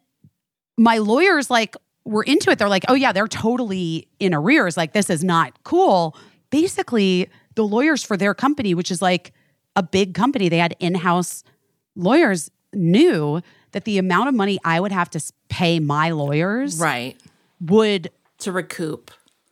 [0.77, 4.77] my lawyers like were into it, they're like, oh yeah, they're totally in arrears.
[4.77, 6.15] Like this is not cool.
[6.49, 9.33] Basically, the lawyers for their company, which is like
[9.75, 11.43] a big company, they had in-house
[11.95, 13.41] lawyers, knew
[13.71, 17.17] that the amount of money I would have to pay my lawyers Right.
[17.59, 19.11] would To recoup.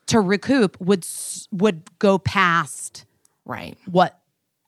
[0.09, 1.05] To recoup would
[1.51, 3.05] would go past
[3.45, 3.77] Right.
[3.85, 4.19] what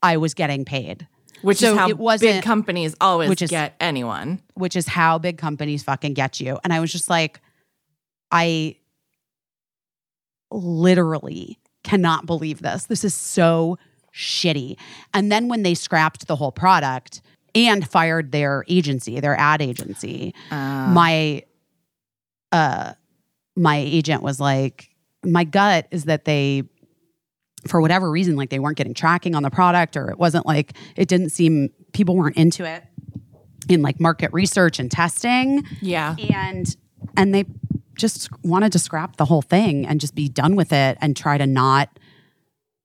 [0.02, 1.06] I was getting paid,
[1.42, 4.40] Which So is how it wasn't- big companies always which is- get anyone.
[4.54, 6.58] which is how big companies fucking get you.
[6.64, 7.40] And I was just like,
[8.30, 8.76] I
[10.50, 12.84] literally cannot believe this.
[12.86, 13.78] This is so
[14.14, 14.76] shitty.
[15.14, 17.22] And then when they scrapped the whole product
[17.54, 21.42] and fired their agency, their ad agency, my
[22.52, 22.92] uh
[23.56, 24.88] my agent was like,
[25.24, 26.64] my gut is that they
[27.68, 30.72] for whatever reason, like they weren't getting tracking on the product, or it wasn't like
[30.96, 32.82] it didn't seem people weren't into it
[33.68, 36.16] in like market research and testing Yeah.
[36.18, 36.74] and
[37.16, 37.44] and they
[37.94, 41.38] just wanted to scrap the whole thing and just be done with it and try
[41.38, 42.00] to not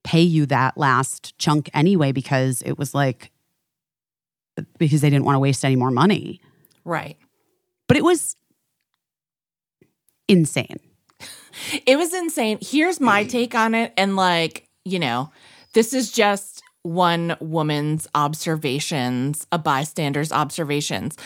[0.04, 3.32] pay you that last chunk anyway because it was like
[4.78, 6.40] because they didn't want to waste any more money
[6.86, 7.18] Right.
[7.88, 8.36] but it was
[10.28, 10.78] insane
[11.86, 12.60] It was insane.
[12.62, 13.94] Here's my take on it.
[13.98, 15.32] And like, you know,
[15.74, 21.18] this is just one woman's observations, a bystander's observations.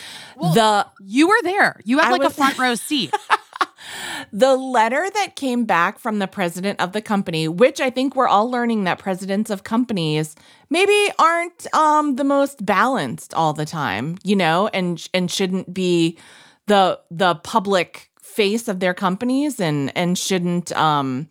[0.54, 3.14] the you were there you had I like a front row seat
[4.32, 8.28] the letter that came back from the president of the company, which I think we're
[8.28, 10.34] all learning that presidents of companies
[10.70, 16.18] maybe aren't um the most balanced all the time, you know, and and shouldn't be
[16.66, 21.28] the the public face of their companies and and shouldn't um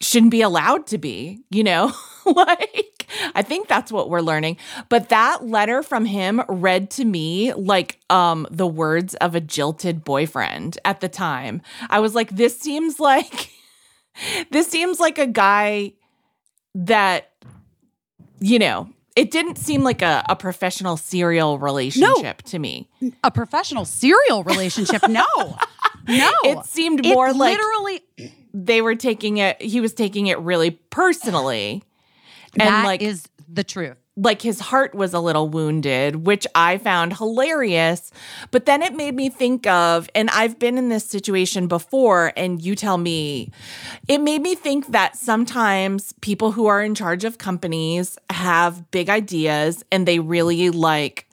[0.00, 1.92] shouldn't be allowed to be, you know?
[2.26, 4.58] like I think that's what we're learning.
[4.88, 10.04] But that letter from him read to me like um the words of a jilted
[10.04, 11.62] boyfriend at the time.
[11.90, 13.50] I was like this seems like
[14.50, 15.92] this seems like a guy
[16.74, 17.30] that
[18.40, 22.88] you know, it didn't seem like a, a professional serial relationship to me.
[23.22, 25.02] a professional serial relationship?
[25.08, 25.24] No.
[26.06, 26.32] No.
[26.44, 28.02] It seemed It more like literally
[28.52, 31.82] they were taking it he was taking it really personally.
[32.58, 36.78] And that like is the truth like his heart was a little wounded, which I
[36.78, 38.12] found hilarious.
[38.52, 42.62] But then it made me think of, and I've been in this situation before, and
[42.62, 43.50] you tell me,
[44.06, 49.08] it made me think that sometimes people who are in charge of companies have big
[49.08, 51.28] ideas and they really like,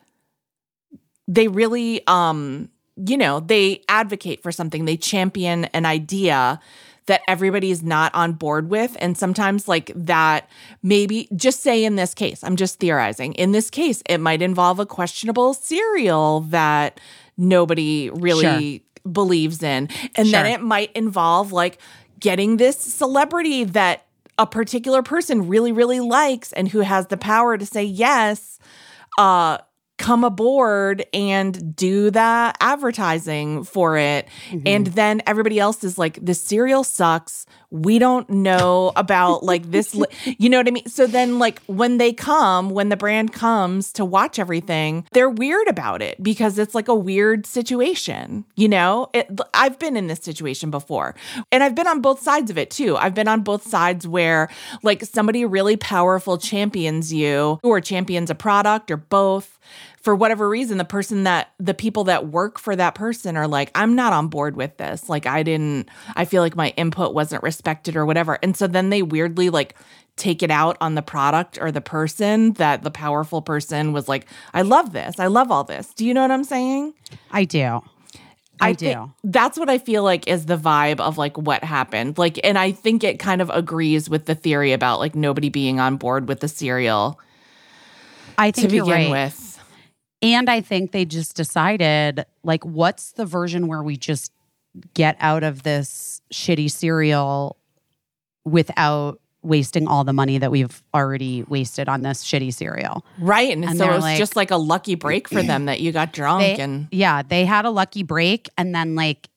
[1.28, 6.60] they really, um, you know, they advocate for something, they champion an idea
[7.08, 8.96] that everybody's not on board with.
[9.00, 10.50] And sometimes, like that,
[10.84, 13.34] maybe just say in this case, I'm just theorizing.
[13.34, 17.00] In this case, it might involve a questionable cereal that
[17.38, 19.90] nobody really believes in.
[20.16, 21.80] And then it might involve like
[22.20, 24.06] getting this celebrity that
[24.38, 28.60] a particular person really, really likes and who has the power to say yes.
[29.18, 29.58] Uh,
[30.02, 34.28] come aboard and do the advertising for it.
[34.50, 34.64] Mm-hmm.
[34.66, 37.46] And then everybody else is like, the cereal sucks.
[37.70, 39.96] We don't know about like this.
[39.96, 40.08] Li-.
[40.42, 40.88] You know what I mean?
[40.88, 45.68] So then, like, when they come, when the brand comes to watch everything, they're weird
[45.68, 48.46] about it because it's like a weird situation.
[48.56, 51.16] You know, it, I've been in this situation before
[51.52, 52.98] and I've been on both sides of it too.
[52.98, 54.50] I've been on both sides where
[54.84, 59.60] like somebody really powerful champions you or champions a product or both
[60.02, 63.72] for whatever reason, the person that the people that work for that person are like,
[63.76, 65.10] I'm not on board with this.
[65.10, 68.40] Like, I didn't, I feel like my input wasn't respected or whatever.
[68.42, 69.76] And so then they weirdly like
[70.16, 74.26] take it out on the product or the person that the powerful person was like,
[74.54, 75.20] I love this.
[75.20, 75.94] I love all this.
[75.94, 76.94] Do you know what I'm saying?
[77.32, 77.82] i do
[78.68, 82.18] i, do that's what I feel like is the vibe of like what happened.
[82.18, 85.80] Like, and I think it kind of agrees with the theory about like nobody being
[85.80, 87.20] on board with the cereal
[88.38, 89.41] i to think you're begin right with.
[90.22, 94.32] And I think they just decided, like, what's the version where we just
[94.94, 97.58] get out of this shitty cereal
[98.46, 103.04] without wasting all the money that we've already wasted on this shitty cereal?
[103.20, 103.52] Right.
[103.52, 105.92] And, And so it was like- just like a lucky break for them that you
[105.92, 109.28] got drunk They, and yeah, they had a lucky break and then, like,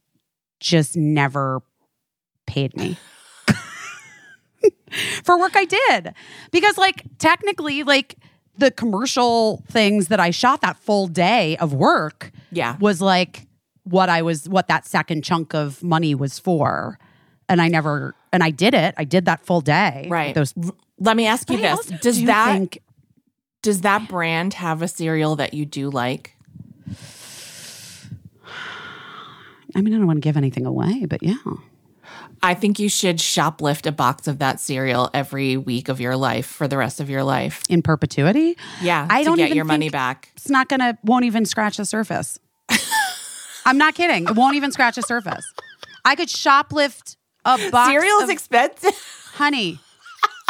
[0.60, 1.62] just never
[2.46, 2.98] paid me.
[5.24, 6.14] For work I did.
[6.52, 8.14] Because, like, technically, like,
[8.58, 12.76] the commercial things that I shot that full day of work yeah.
[12.78, 13.46] was like
[13.84, 16.98] what I was what that second chunk of money was for.
[17.48, 18.94] And I never and I did it.
[18.96, 20.06] I did that full day.
[20.08, 20.34] Right.
[20.34, 20.54] Those
[20.98, 21.86] Let me ask you this.
[21.86, 22.78] Does do that think-
[23.62, 26.36] does that brand have a cereal that you do like?
[29.74, 31.34] I mean, I don't want to give anything away, but yeah.
[32.44, 36.44] I think you should shoplift a box of that cereal every week of your life
[36.44, 37.62] for the rest of your life.
[37.70, 38.58] In perpetuity.
[38.82, 40.30] Yeah, I to don't get even your money back.
[40.36, 42.38] It's not gonna won't even scratch the surface.
[43.64, 44.24] I'm not kidding.
[44.28, 45.44] It won't even scratch the surface.
[46.04, 48.94] I could shoplift a box Cereal is expensive.
[49.32, 49.80] honey.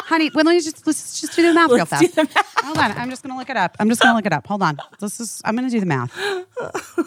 [0.01, 2.03] Honey, well, let me just let's just do the math real Let's fast.
[2.03, 2.65] do the math.
[2.65, 3.77] Hold on, I'm just gonna look it up.
[3.79, 4.47] I'm just gonna look it up.
[4.49, 4.79] Hold on.
[4.99, 6.13] This is I'm gonna do the math.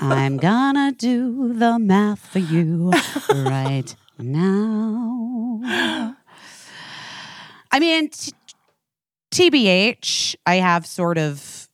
[0.01, 2.91] I'm gonna do the math for you
[3.33, 3.93] right
[4.23, 5.61] now.
[7.71, 8.33] I mean, t-
[9.31, 11.67] TBH, I have sort of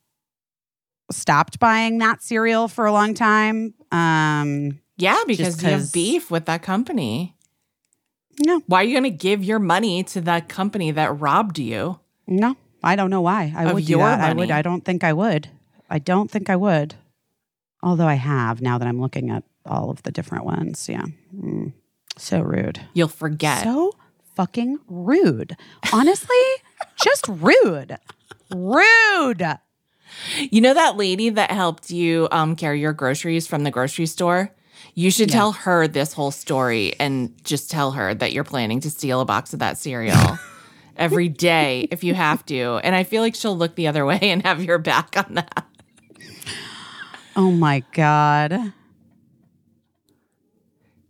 [1.10, 3.74] stopped buying that cereal for a long time.
[3.92, 7.36] Um, Yeah, because you have beef with that company.
[8.44, 12.00] no, Why are you going to give your money to that company that robbed you?
[12.26, 13.52] no, I don't know why.
[13.56, 14.20] I would do that.
[14.20, 14.50] I would.
[14.50, 15.48] I don't think I would.
[15.88, 16.94] I don't think I would.
[17.82, 20.88] Although I have now that I'm looking at all of the different ones.
[20.88, 21.04] Yeah.
[21.34, 21.72] Mm.
[22.16, 22.80] So rude.
[22.92, 23.64] You'll forget.
[23.64, 23.92] So
[24.34, 25.56] fucking rude.
[25.92, 26.36] Honestly,
[27.02, 27.98] just rude.
[28.54, 29.58] Rude.
[30.38, 34.52] You know that lady that helped you um, carry your groceries from the grocery store?
[34.94, 38.90] You should tell her this whole story and just tell her that you're planning to
[38.90, 40.38] steal a box of that cereal
[40.96, 42.80] every day if you have to.
[42.84, 45.66] And I feel like she'll look the other way and have your back on that.
[47.34, 48.72] Oh my God.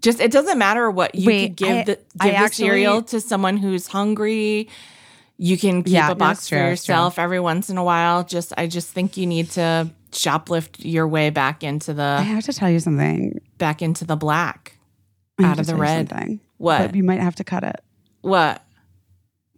[0.04, 3.02] Just it doesn't matter what you Wait, could give I- the I the actually- cereal
[3.04, 4.68] to someone who's hungry.
[5.38, 8.22] You can keep Yeah, a box it's for true, yourself every once in a while.
[8.22, 12.44] Just I just think you need to shoplift your way back into the I have
[12.44, 13.40] to tell you something.
[13.58, 14.76] back into the black.
[15.42, 16.10] Out of the red.
[16.10, 16.40] Something.
[16.58, 16.78] What?
[16.86, 17.80] But you might have to cut it.
[18.20, 18.62] What?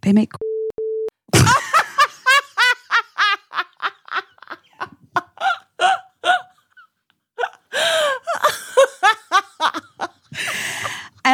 [0.01, 0.31] They make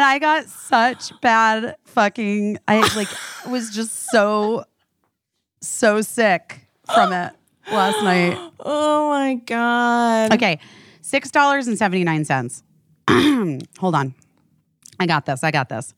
[0.04, 3.08] And I got such bad fucking I like
[3.48, 4.66] was just so
[5.62, 7.32] so sick from it
[7.72, 8.38] last night.
[8.60, 10.34] Oh my god.
[10.34, 10.60] Okay.
[11.00, 12.64] Six dollars and seventy nine cents.
[13.10, 14.14] Hold on.
[15.00, 15.42] I got this.
[15.42, 15.94] I got this.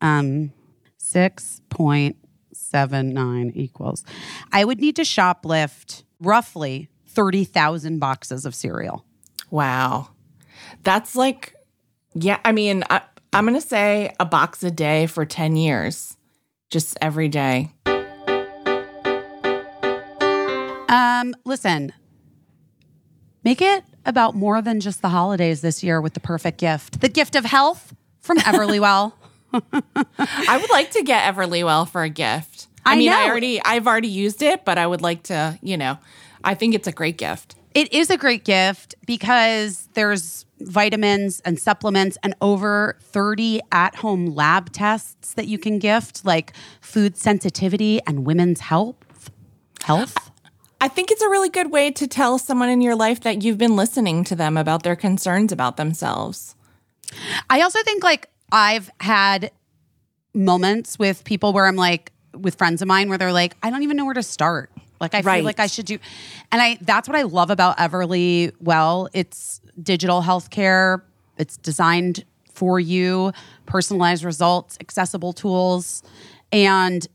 [0.00, 0.52] Um
[0.96, 2.18] six point
[2.52, 4.04] seven nine equals.
[4.52, 9.04] I would need to shoplift roughly thirty thousand boxes of cereal.
[9.50, 10.10] Wow.
[10.84, 11.56] That's like
[12.14, 16.16] yeah, I mean, I, I'm going to say a box a day for 10 years.
[16.68, 17.70] Just every day.
[20.88, 21.92] Um, listen,
[23.44, 27.00] make it about more than just the holidays this year with the perfect gift.
[27.00, 29.12] The gift of health from Everlywell.
[29.52, 32.68] I would like to get Everlywell for a gift.
[32.84, 35.76] I, I mean, I already I've already used it, but I would like to, you
[35.76, 35.98] know,
[36.42, 37.56] I think it's a great gift.
[37.74, 44.26] It is a great gift because there's vitamins and supplements and over 30 at home
[44.26, 49.30] lab tests that you can gift, like food sensitivity and women's health.
[49.82, 50.30] Health?
[50.80, 53.58] I think it's a really good way to tell someone in your life that you've
[53.58, 56.54] been listening to them about their concerns about themselves.
[57.50, 59.50] I also think like I've had
[60.34, 63.82] moments with people where I'm like, with friends of mine where they're like, I don't
[63.82, 64.70] even know where to start.
[65.00, 65.36] Like I Right.
[65.36, 65.98] feel like I should do,
[66.52, 68.52] and I that's what I love about Everly.
[68.60, 71.02] Well, it's digital healthcare.
[71.38, 73.32] It's designed for you,
[73.66, 76.02] personalized results, accessible tools,
[76.52, 77.06] and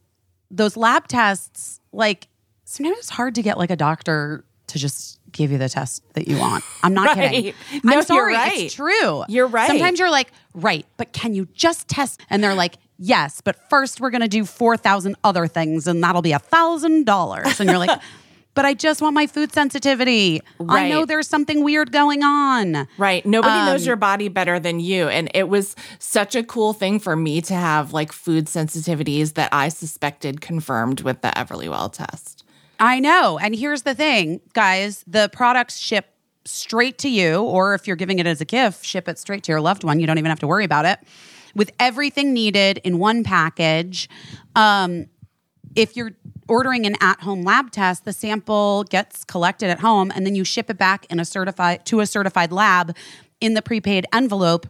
[0.50, 1.80] those lab tests.
[1.92, 2.28] Like
[2.64, 6.28] sometimes it's hard to get like a doctor to just give you the test that
[6.28, 6.64] you want.
[6.82, 7.32] I'm not Right.
[7.32, 7.54] kidding.
[7.84, 8.34] No, you're I'm sorry.
[8.34, 8.58] right.
[8.62, 9.24] It's true.
[9.28, 9.68] You're right.
[9.68, 12.22] Sometimes you're like, right, but can you just test?
[12.30, 16.32] And they're like, yes, but first we're to do 4,000 other things and that'll be
[16.32, 17.60] a $1,000.
[17.60, 18.00] And you're like,
[18.56, 20.42] but I just want my food sensitivity.
[20.68, 22.88] I know there's something weird going on.
[22.98, 23.26] Right.
[23.26, 25.08] Nobody Um, knows your body better than you.
[25.08, 29.50] And it was such a cool thing for me to have like food sensitivities that
[29.54, 32.44] I suspected confirmed with the Everlywell test.
[32.80, 33.38] I know.
[33.38, 36.08] And here's the thing, guys the products ship
[36.46, 39.52] straight to you, or if you're giving it as a gift, ship it straight to
[39.52, 40.00] your loved one.
[40.00, 41.00] You don't even have to worry about it
[41.56, 44.10] with everything needed in one package.
[44.56, 45.08] Um,
[45.76, 46.12] if you're
[46.48, 50.70] ordering an at-home lab test, the sample gets collected at home and then you ship
[50.70, 52.96] it back in a certified to a certified lab
[53.42, 54.68] in the prepaid envelope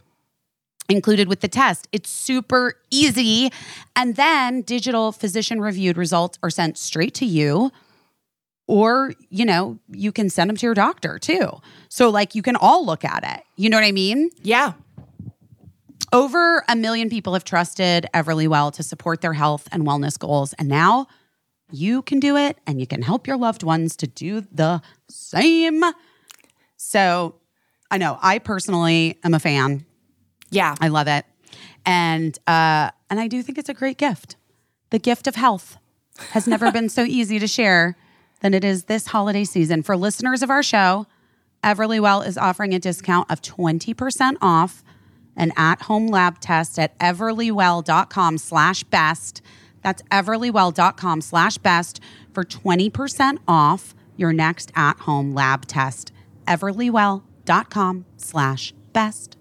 [0.90, 1.88] included with the test.
[1.92, 3.52] It's super easy.
[3.96, 7.72] And then digital physician reviewed results are sent straight to you
[8.68, 11.50] or you know you can send them to your doctor too
[11.88, 14.74] so like you can all look at it you know what i mean Yeah.
[16.14, 20.54] Over a million people have trusted everlywell to support their health and wellness goals.
[20.54, 21.08] And now
[21.72, 25.84] you can do it and you can help your loved ones to do the same.
[26.78, 27.36] So
[27.92, 29.86] i know i personally am a fan.
[30.52, 30.76] Yeah.
[30.80, 31.26] i love it.
[31.86, 34.36] And uh and i do think it's a great gift.
[34.92, 35.78] The gift of health
[36.32, 37.98] has never been so easy to share
[38.42, 39.82] than it is this holiday season.
[39.82, 41.08] For listeners of our show,
[41.64, 44.84] Everlywell is offering a discount of 20% off
[45.36, 49.42] an at-home lab test at everlywell.com slash best.
[49.82, 52.00] That's everlywell.com slash best
[52.34, 56.12] for 20% off your next at-home lab test.
[56.48, 59.38] everlywell.com slash best.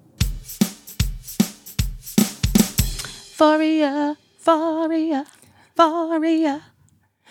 [3.36, 5.26] Foria, Foria,
[5.76, 6.62] Foria.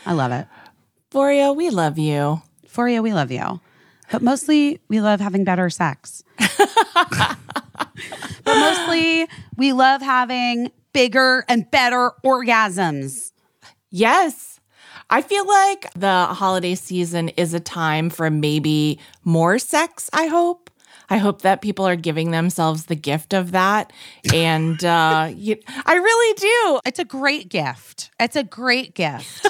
[0.06, 0.48] I love it.
[1.12, 2.42] Foria, we love you.
[2.68, 3.62] Foria, we love you.
[4.12, 6.24] But mostly, we love having better sex.
[8.44, 9.28] but mostly,
[9.58, 13.32] we love having bigger and better orgasms.
[13.90, 14.60] Yes.
[15.10, 20.70] I feel like the holiday season is a time for maybe more sex, I hope.
[21.10, 23.94] I hope that people are giving themselves the gift of that.
[24.34, 26.80] And uh, you, I really do.
[26.86, 28.10] It's a great gift.
[28.20, 29.46] It's a great gift.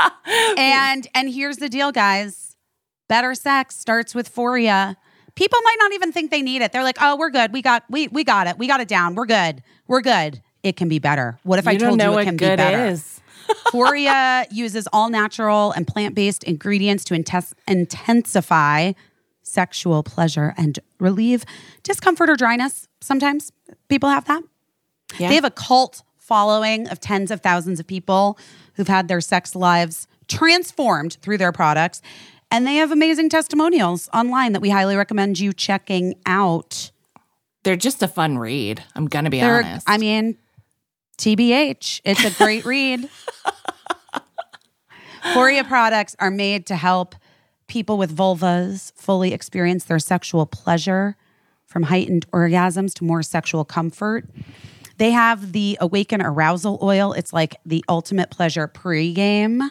[0.56, 2.56] and and here's the deal, guys.
[3.08, 4.96] Better sex starts with Foria.
[5.34, 6.72] People might not even think they need it.
[6.72, 7.52] They're like, "Oh, we're good.
[7.52, 8.58] We got we we got it.
[8.58, 9.14] We got it down.
[9.14, 9.62] We're good.
[9.86, 11.38] We're good." It can be better.
[11.42, 12.86] What if I told you it can be better?
[12.86, 13.20] is.
[13.72, 18.92] Foria uses all natural and plant based ingredients to intes- intensify
[19.42, 21.44] sexual pleasure and relieve
[21.82, 22.88] discomfort or dryness.
[23.00, 23.52] Sometimes
[23.88, 24.42] people have that.
[25.18, 25.28] Yeah.
[25.28, 28.38] They have a cult following of tens of thousands of people
[28.74, 32.00] who've had their sex lives transformed through their products.
[32.50, 36.90] And they have amazing testimonials online that we highly recommend you checking out.
[37.62, 38.82] They're just a fun read.
[38.96, 39.88] I'm going to be They're, honest.
[39.88, 40.36] I mean,
[41.18, 43.08] TBH, it's a great read.
[45.34, 47.14] Foria products are made to help
[47.68, 51.16] people with vulvas fully experience their sexual pleasure
[51.66, 54.28] from heightened orgasms to more sexual comfort.
[54.96, 57.12] They have the Awaken Arousal Oil.
[57.12, 59.70] It's like the ultimate pleasure pregame.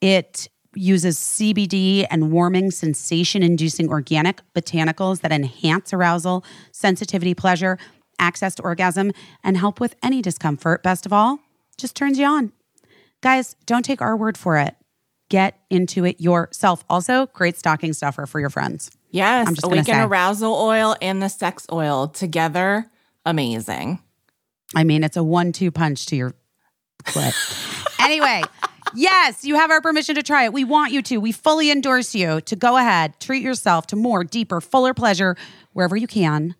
[0.00, 7.78] It uses CBD and warming sensation inducing organic botanicals that enhance arousal, sensitivity, pleasure,
[8.18, 9.12] access to orgasm,
[9.42, 10.82] and help with any discomfort.
[10.82, 11.40] Best of all,
[11.76, 12.52] just turns you on.
[13.20, 14.74] Guys, don't take our word for it.
[15.28, 16.84] Get into it yourself.
[16.90, 18.90] Also, great stocking stuffer for your friends.
[19.10, 19.46] yes.
[19.48, 20.00] I'm just Awaken say.
[20.02, 22.90] arousal oil and the sex oil together.
[23.24, 24.00] Amazing.
[24.74, 26.34] I mean, it's a one two punch to your
[27.04, 27.34] clit.
[28.00, 28.42] anyway,
[28.94, 30.52] yes, you have our permission to try it.
[30.52, 31.16] We want you to.
[31.18, 35.36] We fully endorse you to go ahead, treat yourself to more, deeper, fuller pleasure
[35.72, 36.54] wherever you can.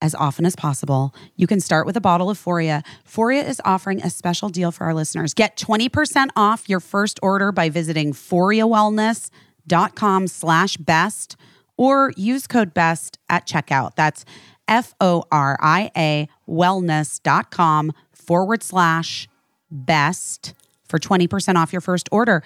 [0.00, 1.12] As often as possible.
[1.34, 2.84] You can start with a bottle of Foria.
[3.04, 5.34] Foria is offering a special deal for our listeners.
[5.34, 11.36] Get 20% off your first order by visiting foriawellness.com slash best
[11.76, 13.96] or use code best at checkout.
[13.96, 14.24] That's
[14.68, 19.28] F-O-R-I-A wellness.com forward slash
[19.70, 20.54] best
[20.88, 22.42] for 20% off your first order.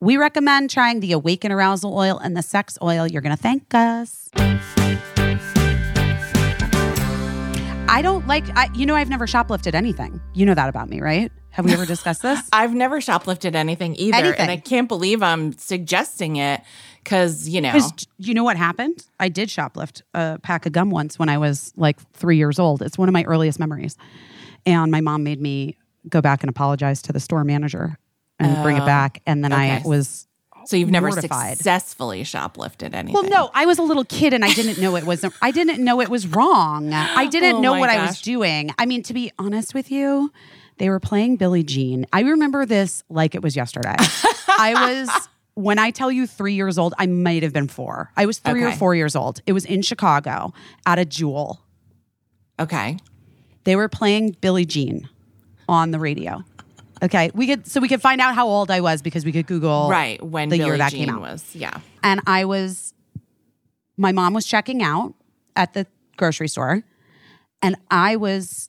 [0.00, 3.06] We recommend trying the Awaken Arousal Oil and the Sex Oil.
[3.06, 4.28] You're going to thank us.
[7.88, 10.20] I don't like, I, you know, I've never shoplifted anything.
[10.34, 11.32] You know that about me, right?
[11.50, 12.46] Have we ever discussed this?
[12.52, 14.18] I've never shoplifted anything either.
[14.18, 14.40] Anything.
[14.40, 16.60] And I can't believe I'm suggesting it
[17.02, 17.72] because, you know.
[17.72, 19.06] Because you know what happened?
[19.18, 22.82] I did shoplift a pack of gum once when I was like three years old.
[22.82, 23.96] It's one of my earliest memories.
[24.66, 25.78] And my mom made me
[26.08, 27.98] go back and apologize to the store manager
[28.38, 29.22] and bring it oh, back.
[29.26, 30.26] And then I was,
[30.66, 31.56] So you've never mortified.
[31.56, 33.14] successfully shoplifted anything.
[33.14, 35.82] well, no, I was a little kid and I didn't know it was, I didn't
[35.82, 36.92] know it was wrong.
[36.92, 38.70] I didn't Oh know what I was doing.
[38.78, 40.32] I mean, to be honest with you,
[40.78, 42.06] they were playing Billie Jean.
[42.12, 43.94] I remember this like it was yesterday.
[43.98, 44.74] I
[45.06, 48.12] was, when I tell you three years old, I might have been four.
[48.16, 49.40] I was three or four years old.
[49.46, 50.52] It was in Chicago
[50.84, 51.62] at a jewel.
[52.60, 52.98] Okay.
[53.64, 55.08] They were playing Billie Jean
[55.68, 56.44] on the radio.
[57.02, 59.46] Okay, we could so we could find out how old I was because we could
[59.46, 60.22] Google Right.
[60.22, 61.20] When the Billie year that Jean came out.
[61.20, 61.44] was.
[61.54, 61.80] Yeah.
[62.02, 62.94] and I was
[63.98, 65.14] my mom was checking out
[65.54, 65.86] at the
[66.16, 66.82] grocery store
[67.62, 68.68] and I was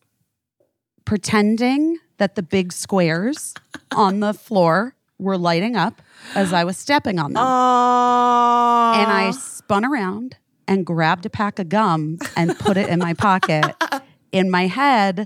[1.06, 3.54] pretending that the big squares
[3.92, 6.02] on the floor were lighting up
[6.36, 7.44] as I was stepping on them.
[7.46, 8.94] Oh.
[8.96, 10.36] and I spun around
[10.68, 13.74] and grabbed a pack of gum and put it in my pocket.
[14.34, 15.26] In my head,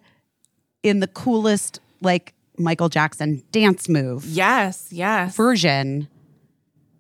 [0.84, 4.88] in the coolest like Michael Jackson dance move Yes.
[4.92, 5.36] Yes.
[5.36, 6.08] version.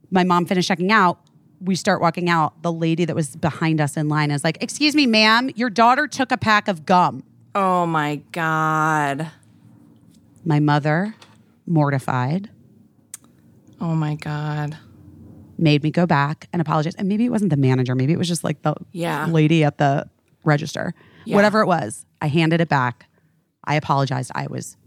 [0.09, 1.19] My mom finished checking out.
[1.59, 2.61] We start walking out.
[2.63, 6.07] The lady that was behind us in line is like, "Excuse me, ma'am, your daughter
[6.07, 7.23] took a pack of gum."
[7.53, 9.29] oh my God.
[10.45, 11.13] My mother,
[11.67, 12.49] mortified,
[13.79, 14.77] Oh my God.
[15.57, 16.95] made me go back and apologize.
[16.95, 19.25] And maybe it wasn't the manager, maybe it was just like the Yeah.
[19.27, 20.07] lady at the
[20.45, 20.93] register.
[21.25, 21.35] Yeah.
[21.35, 23.05] Whatever it was, I handed it back.
[23.63, 24.31] I apologized.
[24.35, 24.77] I was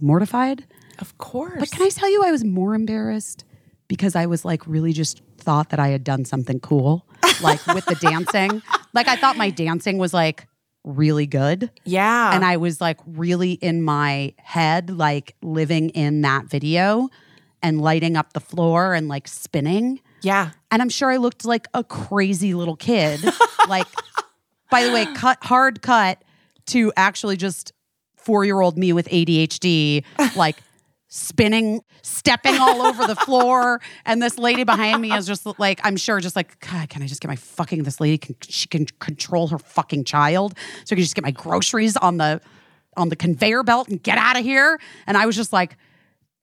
[0.00, 0.64] mortified.
[0.98, 1.58] Of course.
[1.58, 3.44] But can I tell you, I was more embarrassed
[3.88, 7.06] because I was like really just thought that I had done something cool,
[7.42, 8.62] like with the dancing.
[8.92, 10.46] Like I thought my dancing was like
[10.84, 11.70] really good.
[11.84, 12.34] yeah.
[12.34, 17.08] And I was like really in my head, like living in that video
[17.62, 20.00] and lighting up the floor and like spinning.
[20.22, 20.50] yeah.
[20.70, 23.20] And I'm sure I looked like a crazy little kid.
[23.68, 23.86] like,
[24.70, 26.22] by the way, cut hard cut
[26.68, 27.72] to actually just
[28.30, 30.04] four year old me with ADHD,
[30.36, 30.62] like
[31.08, 33.80] spinning, stepping all over the floor.
[34.06, 37.08] And this lady behind me is just like, I'm sure, just like, God, can I
[37.08, 40.56] just get my fucking, this lady can, she can control her fucking child.
[40.84, 42.40] So I can just get my groceries on the,
[42.96, 44.78] on the conveyor belt and get out of here.
[45.08, 45.76] And I was just like,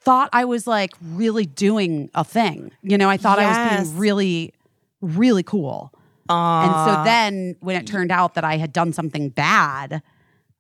[0.02, 2.74] thought I was like really doing a thing.
[2.82, 4.54] You know, I thought I was being really,
[5.00, 5.94] really cool.
[6.30, 10.02] And so then when it turned out that I had done something bad,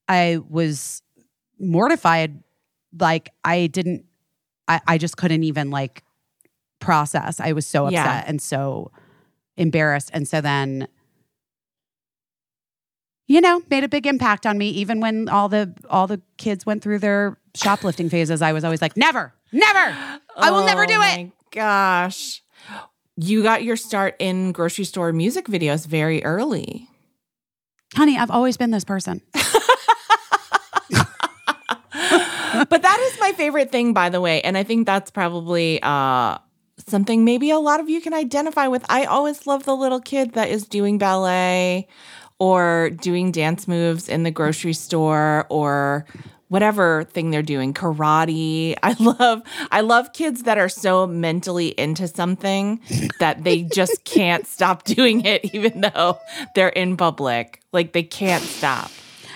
[0.07, 1.01] I was
[1.59, 2.41] mortified.
[2.99, 4.05] Like I didn't,
[4.67, 6.03] I, I just couldn't even like
[6.79, 7.39] process.
[7.39, 8.23] I was so upset Yeah.
[8.27, 8.91] and so
[9.57, 10.09] embarrassed.
[10.13, 10.87] And so then,
[13.27, 14.69] you know, made a big impact on me.
[14.69, 18.81] Even when all the all the kids went through their shoplifting phases, I was always
[18.81, 21.31] like, never, never, I will never Oh do it.
[21.51, 22.41] Gosh.
[23.17, 26.87] You got your start in grocery store music videos very early.
[27.95, 29.21] Honey, I've always been this person.
[32.69, 34.41] but that is my favorite thing, by the way.
[34.41, 36.37] And I think that's probably uh,
[36.87, 38.85] something maybe a lot of you can identify with.
[38.89, 41.87] I always love the little kid that is doing ballet
[42.39, 46.05] or doing dance moves in the grocery store or
[46.49, 52.07] whatever thing they're doing karate i love i love kids that are so mentally into
[52.07, 52.79] something
[53.19, 56.17] that they just can't stop doing it even though
[56.55, 58.89] they're in public like they can't stop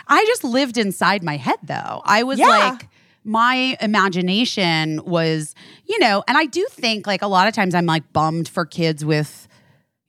[0.08, 2.02] I just lived inside my head though.
[2.04, 2.48] I was Yeah.
[2.48, 2.90] like,
[3.24, 5.54] my imagination was,
[5.86, 8.66] you know, and I do think like a lot of times I'm like bummed for
[8.66, 9.48] kids with,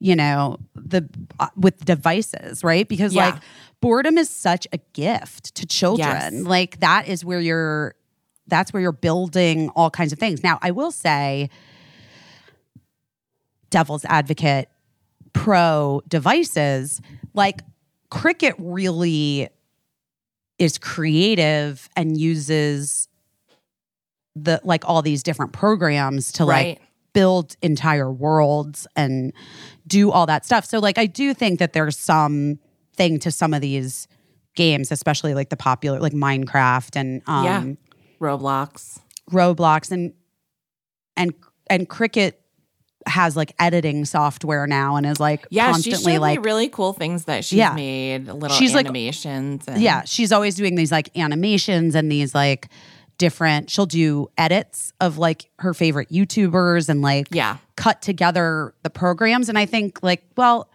[0.00, 1.08] you know, the
[1.38, 2.88] uh, with devices, right?
[2.88, 3.26] Because Yeah.
[3.26, 3.42] like
[3.80, 6.06] boredom is such a gift to children.
[6.06, 6.32] Yes.
[6.44, 7.94] Like that is where you're
[8.48, 10.42] that's where you're building all kinds of things.
[10.42, 11.48] Now, I will say
[13.70, 14.68] devil's advocate
[15.32, 17.00] pro devices,
[17.34, 17.62] like
[18.10, 19.48] Cricket really
[20.62, 23.08] is creative and uses
[24.34, 26.78] the like all these different programs to Right.
[26.78, 29.32] like build entire worlds and
[29.86, 30.64] do all that stuff.
[30.64, 32.58] So like I do think that there's some
[32.96, 34.08] thing to some of these
[34.54, 37.64] games, especially like the popular like Minecraft and um Yeah.
[38.20, 39.00] roblox
[39.30, 40.12] Roblox and
[41.16, 41.34] and
[41.68, 42.40] and Cricket
[43.06, 47.44] has like editing software now and is like Yeah, constantly like really cool things that
[47.44, 47.74] she's Yeah.
[47.74, 49.64] made, little She's, like- animations.
[49.66, 52.68] and, yeah, she's always doing these like animations and these like
[53.18, 58.90] different she'll do edits of like her favorite YouTubers and like yeah, cut together the
[58.90, 60.68] programs and I think like well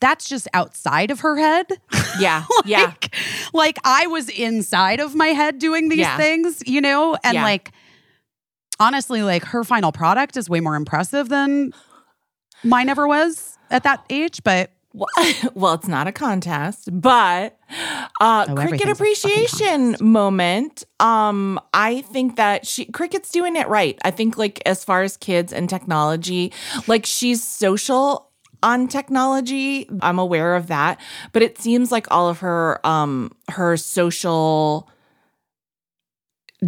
[0.00, 1.66] that's just outside of her head.
[2.20, 3.14] yeah, yeah, like,
[3.54, 6.16] like I was inside of my head doing these Yeah.
[6.16, 7.16] things, you know?
[7.24, 7.42] And Yeah.
[7.44, 7.72] like
[8.80, 11.72] honestly, like her final product is way more impressive than
[12.62, 14.42] mine ever was at that age.
[14.44, 14.70] But
[15.54, 17.58] Well, it's not a contest, but
[18.20, 20.84] uh, Oh, cricket appreciation moment.
[21.00, 23.98] Um, I think that she cricket's doing it right.
[24.04, 26.52] I think like as far as kids and technology,
[26.86, 28.30] like she's social
[28.62, 29.88] on technology.
[30.00, 31.00] I'm aware of that,
[31.32, 34.88] but it seems like all of her um her social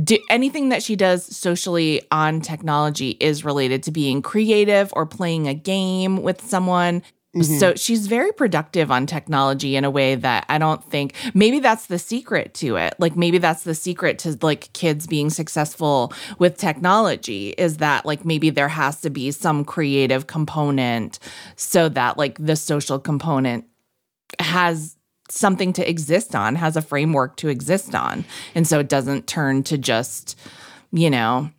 [0.02, 5.48] do, anything that she does socially on technology is related to being creative or playing
[5.48, 7.02] a game with someone.
[7.34, 7.58] Mm-hmm.
[7.58, 11.86] So she's very productive on technology in a way that I don't think maybe that's
[11.86, 12.94] the secret to it.
[12.98, 18.24] Like maybe that's the secret to like kids being successful with technology is that like
[18.24, 21.18] maybe there has to be some creative component
[21.56, 23.66] so that like the social component
[24.38, 24.95] has
[25.28, 28.24] something to exist on, has a framework to exist on.
[28.54, 30.38] And so it doesn't turn to just,
[30.92, 31.50] you know,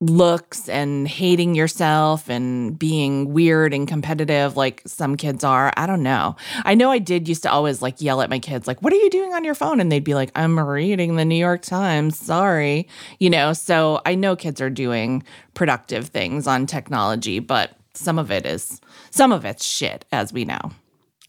[0.00, 5.72] looks and hating yourself and being weird and competitive like some kids are.
[5.76, 6.36] I don't know.
[6.64, 8.96] I know I did used to always like yell at my kids like what are
[8.96, 12.18] you doing on your phone and they'd be like I'm reading the New York Times.
[12.18, 12.88] Sorry.
[13.18, 15.22] You know, so I know kids are doing
[15.54, 20.44] productive things on technology, but some of it is some of it's shit as we
[20.44, 20.72] know.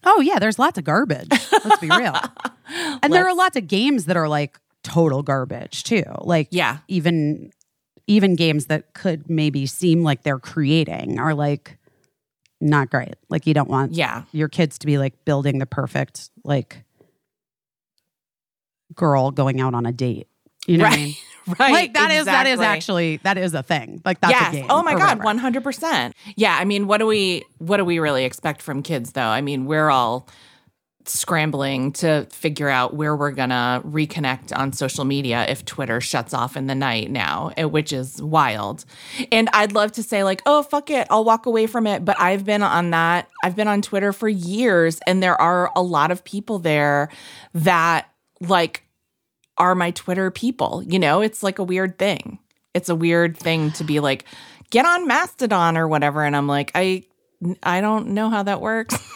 [0.04, 1.28] Oh yeah, there's lots of garbage.
[1.64, 2.14] Let's be real.
[3.02, 6.04] And there are lots of games that are like total garbage too.
[6.20, 6.78] Like Yeah.
[6.86, 7.50] even
[8.06, 11.78] even games that could maybe seem like they're creating are like
[12.60, 13.14] not great.
[13.30, 14.24] Like you don't want Yeah.
[14.32, 16.84] your kids to be like building the perfect like
[18.94, 20.28] girl going out on a date.
[20.66, 21.14] You know what I mean?
[21.58, 21.72] Right.
[21.72, 24.02] like that is that is actually that is a thing.
[24.04, 24.66] Like that's yes.
[24.68, 26.14] Oh my god, one hundred percent.
[26.36, 26.56] Yeah.
[26.58, 29.22] I mean, what do we what do we really expect from kids though?
[29.22, 30.28] I mean, we're all
[31.06, 36.56] scrambling to figure out where we're gonna reconnect on social media if Twitter shuts off
[36.56, 38.84] in the night now, eh, which is wild.
[39.32, 42.04] And I'd love to say like, oh fuck it, I'll walk away from it.
[42.04, 43.28] But I've been on that.
[43.42, 47.08] I've been on Twitter for years, and there are a lot of people there
[47.54, 48.84] that like
[49.58, 50.82] are my Twitter people.
[50.86, 52.38] You know, it's like a weird thing.
[52.74, 54.24] It's a weird thing to be like,
[54.70, 56.24] get on Mastodon or whatever.
[56.24, 57.04] And I'm like, I
[57.62, 58.96] I don't know how that works.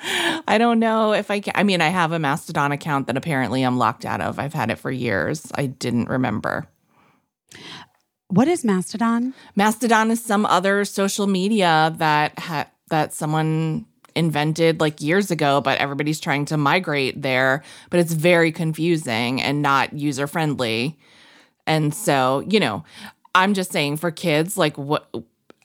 [0.00, 1.54] I don't know if I can.
[1.56, 4.38] I mean, I have a Mastodon account that apparently I'm locked out of.
[4.38, 5.50] I've had it for years.
[5.54, 6.68] I didn't remember.
[8.28, 9.34] What is Mastodon?
[9.56, 13.86] Mastodon is some other social media that ha- that someone
[14.18, 17.62] invented like years ago, but everybody's trying to migrate there.
[17.90, 20.98] But it's very confusing and not user friendly.
[21.66, 22.84] And so, you know,
[23.34, 25.08] I'm just saying for kids, like what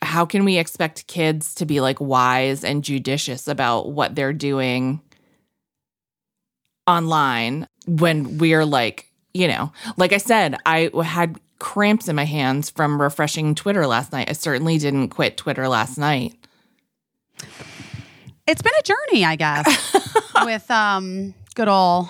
[0.01, 5.01] how can we expect kids to be like wise and judicious about what they're doing
[6.85, 12.69] online when we're like, you know, like I said, I had cramps in my hands
[12.69, 14.29] from refreshing Twitter last night.
[14.29, 16.35] I certainly didn't quit Twitter last night.
[18.45, 19.95] It's been a journey, I guess,
[20.43, 22.09] with um good old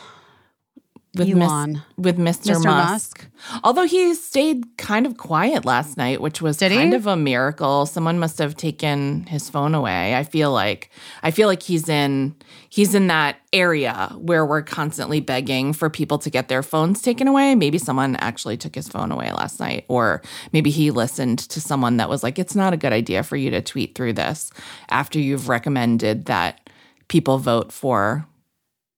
[1.16, 1.82] with Mis- Elon.
[1.98, 2.56] with Mr.
[2.56, 2.66] Mr.
[2.66, 3.28] Musk.
[3.64, 6.78] Although he stayed kind of quiet last night, which was Did he?
[6.78, 7.86] kind of a miracle.
[7.86, 10.16] Someone must have taken his phone away.
[10.16, 10.90] I feel like
[11.22, 12.36] I feel like he's in
[12.70, 17.28] he's in that area where we're constantly begging for people to get their phones taken
[17.28, 17.54] away.
[17.54, 21.98] Maybe someone actually took his phone away last night or maybe he listened to someone
[21.98, 24.50] that was like it's not a good idea for you to tweet through this
[24.90, 26.70] after you've recommended that
[27.08, 28.26] people vote for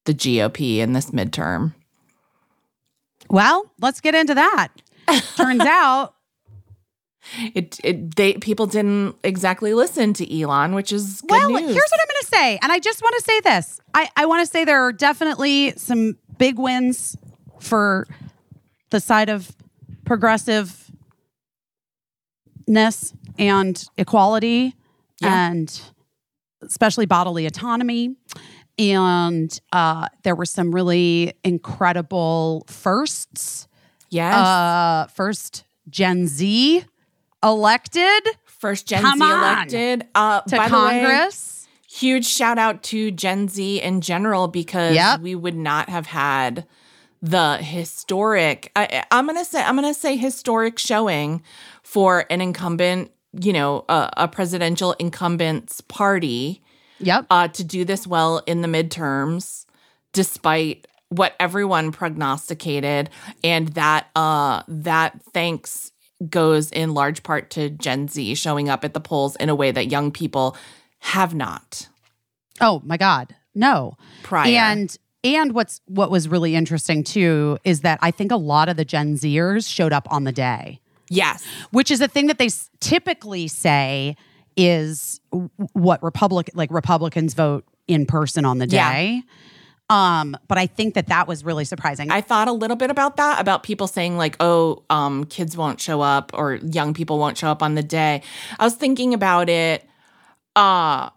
[0.06, 1.74] the GOP in this midterm.
[3.36, 4.70] Well, let's get into that.
[5.36, 6.16] Turns out
[7.54, 11.62] it, it they people didn't exactly listen to Elon, which is good well, news.
[11.74, 12.60] here's what I'm going to say.
[12.62, 13.80] And I just want to say this.
[13.94, 17.18] I, I want to say there are definitely some big wins
[17.60, 18.08] for
[18.92, 19.56] the side of
[20.06, 20.92] progressiveness
[23.38, 24.76] and equality
[25.22, 25.50] Yeah.
[25.50, 25.82] and
[26.62, 28.16] especially bodily autonomy.
[28.78, 33.68] And uh, there were some really incredible firsts.
[34.10, 36.84] yes, Uh, first Gen Z
[37.44, 41.68] elected first Gen come Z elected uh, to by the way, Congress.
[41.88, 45.20] huge shout out to Gen Z in general because Yep.
[45.22, 46.66] we would not have had
[47.22, 48.72] the historic.
[48.76, 51.44] I, I'm gonna say I'm gonna say historic showing
[51.84, 56.62] for an incumbent, you know, a, a presidential incumbent's party.
[57.00, 57.26] Yep.
[57.30, 59.66] uh, to do this well in the midterms,
[60.14, 63.10] despite what everyone prognosticated,
[63.44, 65.92] and that uh, that thanks
[66.30, 69.72] goes in large part to Gen Z showing up at the polls in a way
[69.72, 70.56] that young people
[71.00, 71.88] have not
[72.62, 73.98] Oh my God, no.
[74.24, 74.48] prior.
[74.50, 78.78] And and what's what was really interesting too is that I think a lot of
[78.78, 80.80] the Gen Zers showed up on the day,
[81.10, 84.16] yes, which is a thing that they s- typically say
[84.58, 85.20] is
[85.74, 88.92] what Republic like Republicans vote in person on the Yeah.
[88.92, 89.24] day.
[89.88, 92.10] Um, but I think that that was really surprising.
[92.10, 95.80] I thought a little bit about that, about people saying like, "Oh, um, kids won't
[95.80, 98.24] show up or young people won't show up on the day."
[98.60, 99.88] I was thinking about it.
[100.56, 101.10] Uh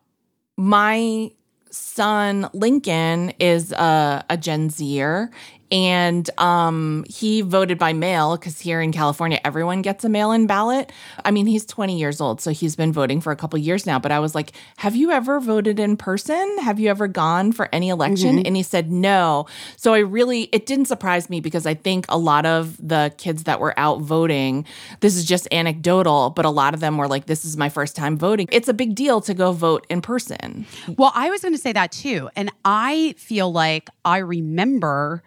[0.57, 1.31] my
[1.71, 5.31] son Lincoln is a, a Gen Zer,
[5.71, 10.93] and um, he voted by mail because here in California everyone gets a mail-in ballot.
[11.25, 13.99] I mean, he's 20 years old, so he's been voting for a couple years now.
[13.99, 16.59] But I was like, "Have you ever voted in person?
[16.59, 19.47] Have you ever gone for any election?" And he said no.
[19.77, 23.45] So I really, it didn't surprise me because I think a lot of the kids
[23.45, 24.65] that were out voting,
[25.01, 27.95] this is just anecdotal, but a lot of them were like, "This is my first
[27.95, 30.67] time voting." It's a big deal to go vote in person.
[30.97, 32.31] Well, I was going to say that too.
[32.37, 35.23] And I feel like I remember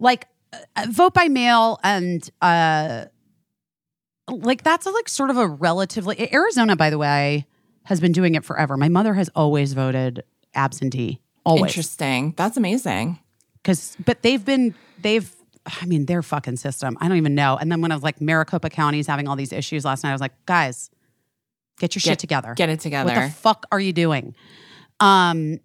[0.00, 3.06] like uh, vote by mail and uh
[4.28, 7.46] like that's a, like sort of a relatively Arizona by the way
[7.84, 8.76] has been doing it forever.
[8.78, 10.24] My mother has always voted
[10.54, 11.20] absentee.
[11.44, 11.72] Always.
[11.72, 12.32] Interesting.
[12.36, 13.18] That's amazing.
[13.62, 15.30] Cuz but they've been they've
[15.66, 16.96] I mean their fucking system.
[17.00, 17.56] I don't even know.
[17.56, 20.14] And then when I was like Maricopa County's having all these issues last night, I
[20.14, 20.90] was like, "Guys,
[21.78, 23.14] get your shit together." Get it together.
[23.14, 24.34] What the fuck are you doing?
[25.00, 25.60] Um,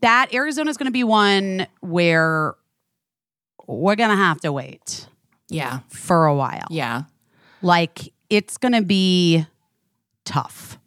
[0.00, 2.54] that Arizona's going to be one where
[3.66, 5.08] we're going to have to wait
[5.48, 5.80] yeah.
[5.88, 6.66] for a while.
[6.70, 7.04] Yeah.
[7.62, 9.46] Like it's going to be
[10.24, 10.78] tough.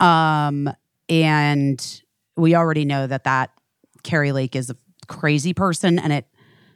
[0.00, 0.70] Um,
[1.08, 2.02] and
[2.36, 3.50] we already know that that
[4.02, 4.76] Kari Lake is a
[5.08, 6.26] crazy person, and it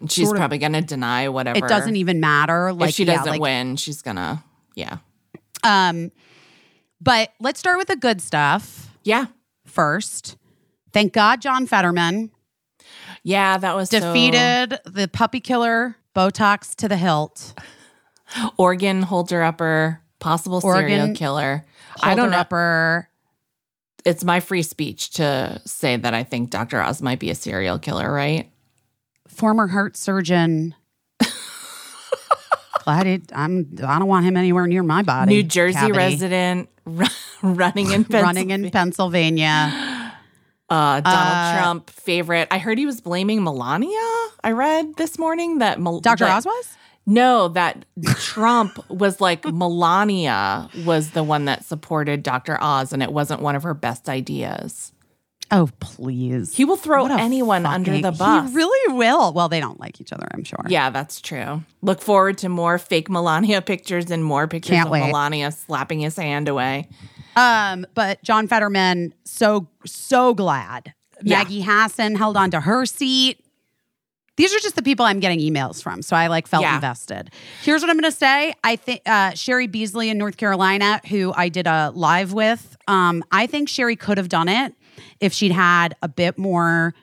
[0.09, 1.59] She's Sort of- probably going to deny whatever.
[1.59, 2.73] it doesn't even matter.
[2.73, 4.43] Like if she doesn't like, win, she's going to,
[4.75, 4.99] yeah.
[5.63, 6.11] Um,
[7.01, 9.27] but let's start with the good stuff Yeah.
[9.65, 10.37] first.
[10.93, 12.33] Thank God, John Fetterman.
[13.25, 13.59] Yeah.
[13.59, 17.55] That was so- defeated the puppy killer Botox to the hilt.
[18.57, 21.65] Oregon holder upper, possible serial killer.
[22.03, 22.39] I don't know.
[22.39, 23.09] Upper.
[24.05, 26.81] It's my free speech to say that I think Dr.
[26.81, 28.49] Oz might be a serial killer, right?
[29.29, 30.75] former heart surgeon.
[32.85, 33.77] Glad it, I'm.
[33.87, 35.33] I don't want him anywhere near my body.
[35.35, 35.97] New Jersey cavity.
[35.97, 37.07] resident ru-
[37.43, 39.71] running in running in Pennsylvania.
[40.73, 42.49] Uh, Donald Uh, Trump favorite.
[42.51, 43.89] I heard he was blaming Melania.
[44.43, 46.25] I read this morning that Mel- Dr.
[46.25, 46.77] that- Oz was?
[47.05, 47.85] No, that
[48.21, 52.57] Trump was like Melania was the one that supported Dr.
[52.63, 54.93] Oz, and it wasn't one of her best ideas.
[55.51, 56.55] Oh, please.
[56.57, 58.49] He will throw anyone under the bus.
[58.51, 59.35] He really will.
[59.35, 60.65] Well, they don't like each other, I'm sure.
[60.69, 61.63] Yeah, that's true.
[61.83, 65.07] Look forward to more fake Melania pictures and more pictures Can't of wait.
[65.09, 66.89] Melania slapping his hand away.
[67.37, 70.93] Um, but John Fetterman, so so glad.
[71.23, 71.39] Yeah.
[71.39, 73.39] Maggie Hassan held on to her seat.
[74.37, 76.75] These are just the people I'm getting emails from, so I like felt Yeah.
[76.75, 77.31] invested.
[77.63, 81.33] Here's what I'm going to say: I think uh, Cheri Beasley in North Carolina, who
[81.37, 84.75] I did a live with, um, I think Sherry could have done it
[85.21, 86.95] if she'd had a bit more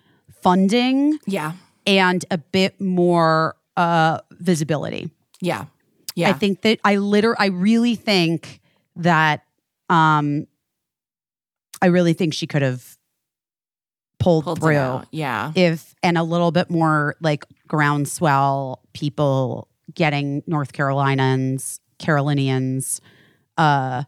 [0.42, 1.54] funding Yeah.
[1.86, 5.10] and a bit more uh, visibility.
[5.40, 5.66] Yeah.
[6.16, 6.30] Yeah.
[6.30, 8.60] I think that I liter I really think
[8.98, 9.44] that
[9.90, 10.46] um
[11.82, 12.98] I really think she could have
[14.20, 15.02] pulled, Pulled through.
[15.12, 15.52] Yeah.
[15.56, 23.00] if and a little bit more like groundswell people getting North Carolinians, Carolinians
[23.58, 24.04] uh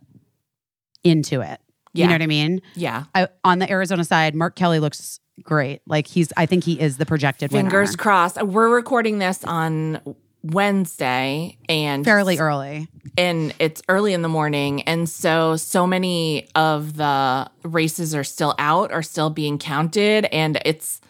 [1.03, 1.59] into it.
[1.93, 2.03] Yeah.
[2.05, 2.61] You know what I mean?
[2.75, 3.05] Yeah.
[3.15, 5.82] I, on the Arizona side, Mark Kelly looks great.
[5.88, 7.97] Like he's I think he is the projected Fingers winner.
[7.97, 8.41] crossed.
[8.41, 9.99] We're recording this on
[10.43, 12.87] Wednesday and Fairly early.
[13.17, 14.81] and it's early in the morning.
[14.83, 20.25] And so so many of the races are still out are still being counted.
[20.25, 21.01] And it's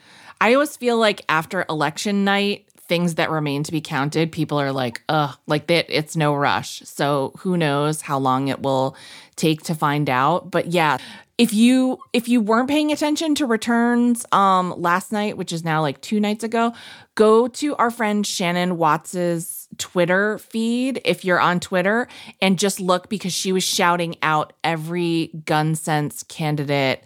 [0.42, 4.72] i always feel like after election night things that remain to be counted people are
[4.72, 6.82] like ugh like that it's no rush.
[6.84, 8.96] So who knows how long it will
[9.36, 10.52] take to find out.
[10.52, 10.98] But yeah
[11.42, 15.82] if you if you weren't paying attention to returns um last night which is now
[15.82, 16.72] like two nights ago
[17.16, 22.08] go to our friend shannon watts's twitter feed if you're on twitter
[22.42, 27.04] and just look because she was shouting out every gun sense candidate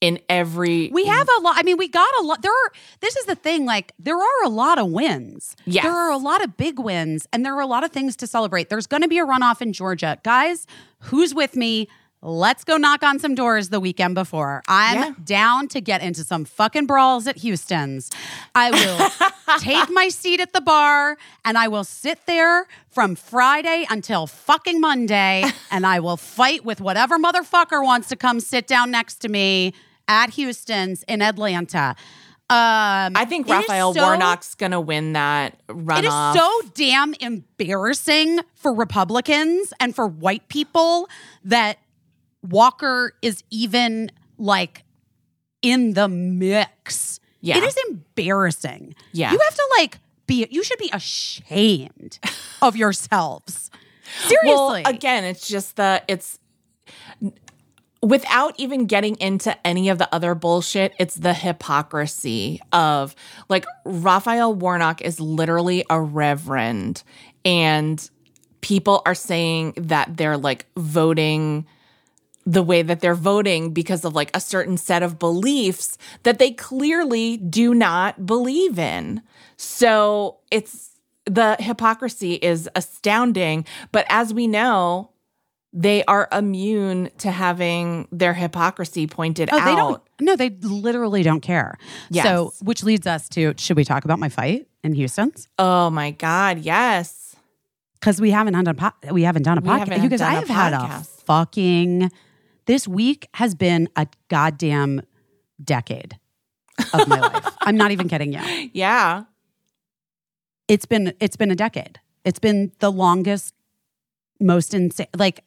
[0.00, 1.54] in every We have a lot.
[1.56, 2.42] I mean, we got a lot.
[2.42, 5.56] There are, this is the thing, like, there are a lot of wins.
[5.64, 5.82] Yes.
[5.82, 8.26] There are a lot of big wins, and there are a lot of things to
[8.26, 8.68] celebrate.
[8.68, 10.18] There's going to be a runoff in Georgia.
[10.22, 10.66] Guys,
[10.98, 11.88] who's with me?
[12.26, 14.62] Let's go knock on some doors the weekend before.
[14.66, 15.10] I'm Yeah.
[15.24, 18.08] down to get into some fucking brawls at Houston's.
[18.54, 23.84] I will take my seat at the bar and I will sit there from Friday
[23.90, 28.90] until fucking Monday and I will fight with whatever motherfucker wants to come sit down
[28.90, 29.74] next to me
[30.08, 31.94] at Houston's in Atlanta.
[32.50, 38.40] Um, i think raphael so- warnock's gonna win that runoff It is so damn embarrassing
[38.54, 41.08] for Republicans and for white people
[41.42, 41.78] that
[42.44, 44.84] Walker is even like
[45.62, 47.20] in the mix.
[47.40, 47.58] Yeah.
[47.58, 48.94] It is embarrassing.
[49.12, 49.32] Yeah.
[49.32, 52.18] You have to like be, you should be ashamed
[52.62, 53.70] of yourselves.
[54.26, 54.82] Seriously.
[54.84, 56.38] Well, again, it's just the it's
[58.02, 63.16] without even getting into any of the other bullshit, it's the hypocrisy of
[63.48, 67.02] like Raphael Warnock is literally a reverend
[67.44, 68.08] and
[68.60, 71.66] people are saying that they're like voting
[72.46, 76.50] the way that they're voting because of like a certain set of beliefs that they
[76.50, 79.22] clearly do not believe in.
[79.56, 80.90] So it's
[81.26, 83.64] the hypocrisy is astounding.
[83.92, 85.10] But as we know,
[85.72, 89.64] they are immune to having their hypocrisy pointed Oh, out.
[89.64, 90.02] they don't.
[90.20, 91.78] No, they literally don't care.
[92.10, 92.24] Yes.
[92.26, 95.48] So, which leads us to should we talk about my fight in Houston's?
[95.58, 97.34] Oh my God, yes.
[97.98, 100.02] Because we haven't done a po- we haven't done a podcast.
[100.02, 102.10] You guys, I have had a fucking.
[102.66, 105.02] This week has been a goddamn
[105.62, 106.18] decade
[106.92, 107.46] of my life.
[107.60, 108.40] I'm not even kidding you.
[108.72, 109.24] Yeah.
[110.68, 112.00] It's been it's been a decade.
[112.24, 113.54] It's been the longest,
[114.40, 115.08] most insane.
[115.16, 115.44] Like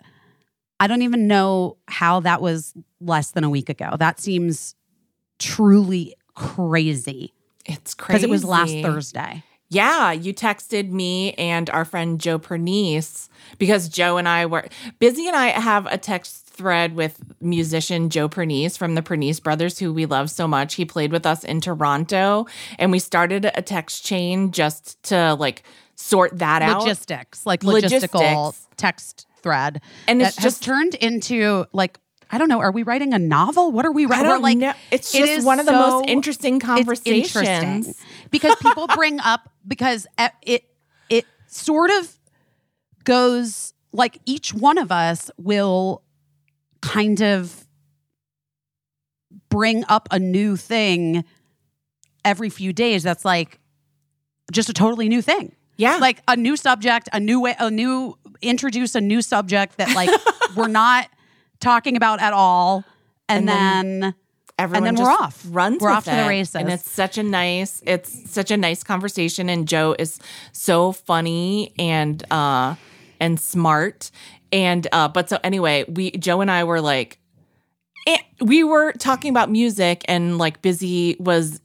[0.80, 3.96] I don't even know how that was less than a week ago.
[3.98, 4.76] That seems
[5.40, 7.34] truly crazy
[7.66, 8.14] It's crazy.
[8.20, 9.44] because it was last Thursday.
[9.70, 14.66] Yeah, you texted me and our friend Joe Pernice because Joe and I were
[15.00, 19.80] busy and I have a text thread with musician Joe Pernice from the Pernice brothers
[19.80, 20.74] who we love so much.
[20.76, 22.48] He played with us in Toronto
[22.80, 25.64] and we started a text chain just to like
[25.96, 26.82] sort that out.
[26.82, 28.68] logistics, like logistical Logistics.
[28.78, 32.00] text thread, And it's just- turned into like
[32.30, 32.60] I don't know.
[32.60, 33.72] Are we writing a novel?
[33.72, 34.42] What are we writing?
[34.42, 34.74] like know.
[34.92, 37.36] It's just is one of the so- most interesting conversations.
[37.38, 37.94] interesting
[38.32, 40.06] because people bring up because
[40.42, 40.64] it
[41.10, 42.14] it sort of
[43.06, 46.02] goes like each one of us will
[46.88, 47.66] kind of
[49.50, 51.24] bring up a new thing
[52.26, 53.60] every few days that's like
[54.52, 55.56] just a totally new thing.
[55.78, 55.98] Yeah.
[55.98, 60.10] Like a new subject, a new way, a new introduce a new subject that like
[60.56, 61.08] we're not
[61.60, 62.84] talking about at all.
[63.30, 64.16] And, And then then,
[64.60, 65.44] everyone then we're off.
[65.50, 66.56] runs We're with off to the races.
[66.56, 70.18] and it's such a nice it's such a nice conversation and joe is
[70.54, 72.76] so funny and uh
[73.20, 74.10] and smart
[74.52, 77.20] and uh but so anyway we joe and i were like
[78.08, 81.60] eh, we were talking about music and like busy was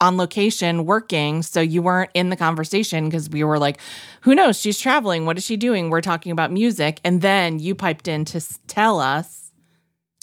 [0.00, 3.78] on location working so you weren't in the conversation because we were like
[4.22, 4.60] who knows?
[4.60, 5.24] She's traveling.
[5.24, 5.88] What is she doing?
[5.88, 7.00] We're talking about music.
[7.04, 9.52] And then you piped in to s- tell us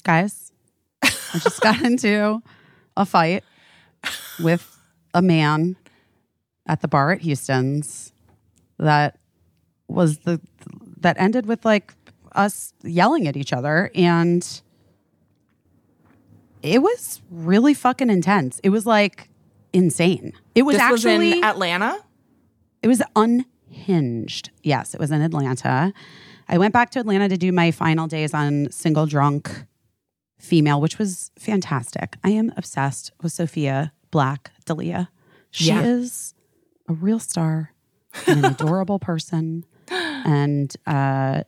[0.04, 0.52] guys,
[1.02, 2.42] I just got into
[2.96, 3.44] a fight
[4.40, 4.78] with
[5.14, 5.76] a man
[6.68, 8.12] at the bar at Houston's
[8.78, 9.18] that
[9.88, 10.40] was the
[11.02, 11.94] that ended with like
[12.34, 14.62] us yelling at each other and
[16.64, 18.60] it was really fucking intense.
[18.64, 19.30] It was like
[19.74, 20.34] insane.
[20.56, 22.00] It was this actually was in atlanta
[22.84, 24.52] it was unhinged.
[24.64, 25.92] Yes, it was in Atlanta.
[26.48, 29.66] I went back to Atlanta to do my final days on Single Drunk
[30.40, 32.16] Female, which was fantastic.
[32.24, 35.08] I am obsessed with Sophia Black Dalia.
[35.50, 35.82] She Yeah.
[35.82, 36.36] is
[36.88, 37.74] a real star
[38.28, 41.44] and an adorable person and uh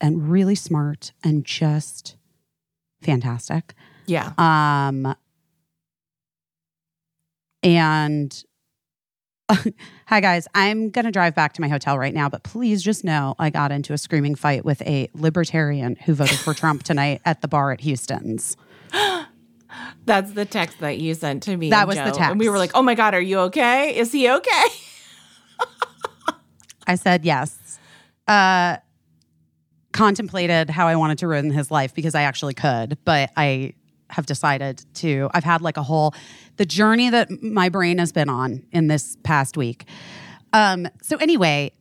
[0.00, 2.16] and really smart and just
[3.02, 3.74] fantastic.
[4.06, 5.14] yeah Um,
[7.62, 8.44] and
[10.06, 13.34] hi guys, I'm gonna drive back to my hotel right now, but please just know
[13.38, 17.42] I got into a screaming fight with a libertarian who voted for Trump tonight at
[17.42, 18.56] the bar at Houston's.
[20.04, 21.70] That's the text that you sent to me.
[21.70, 22.20] That was the text.
[22.20, 23.96] And we were like, oh my God, are you okay?
[23.96, 24.64] Is he okay?
[26.86, 27.58] I said yes.
[28.28, 28.76] Uh,
[29.92, 33.74] contemplated how I wanted to ruin his life because I actually could, but I
[34.08, 35.28] have decided to.
[35.32, 36.14] I've had like a whole
[36.56, 39.86] the journey that my brain has been on in this past week.
[40.52, 41.72] Um, so anyway,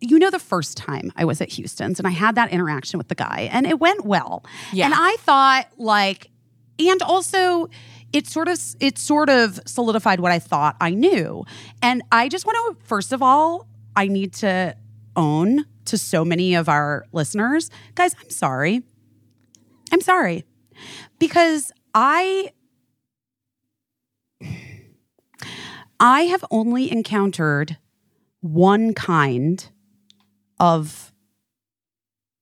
[0.00, 3.08] you know the first time I was at Houston's and I had that interaction with
[3.08, 4.44] the guy and it went well.
[4.72, 4.86] Yeah.
[4.86, 6.30] And I thought like
[6.78, 7.68] and also
[8.12, 11.44] it sort of it sort of solidified what I thought I knew.
[11.80, 13.66] And I just want to first of all,
[13.96, 14.76] I need to
[15.16, 18.82] own to so many of our listeners, guys, I'm sorry.
[19.92, 20.44] I'm sorry.
[21.18, 22.50] Because I
[26.00, 27.76] I have only encountered
[28.40, 29.66] one kind
[30.60, 31.12] of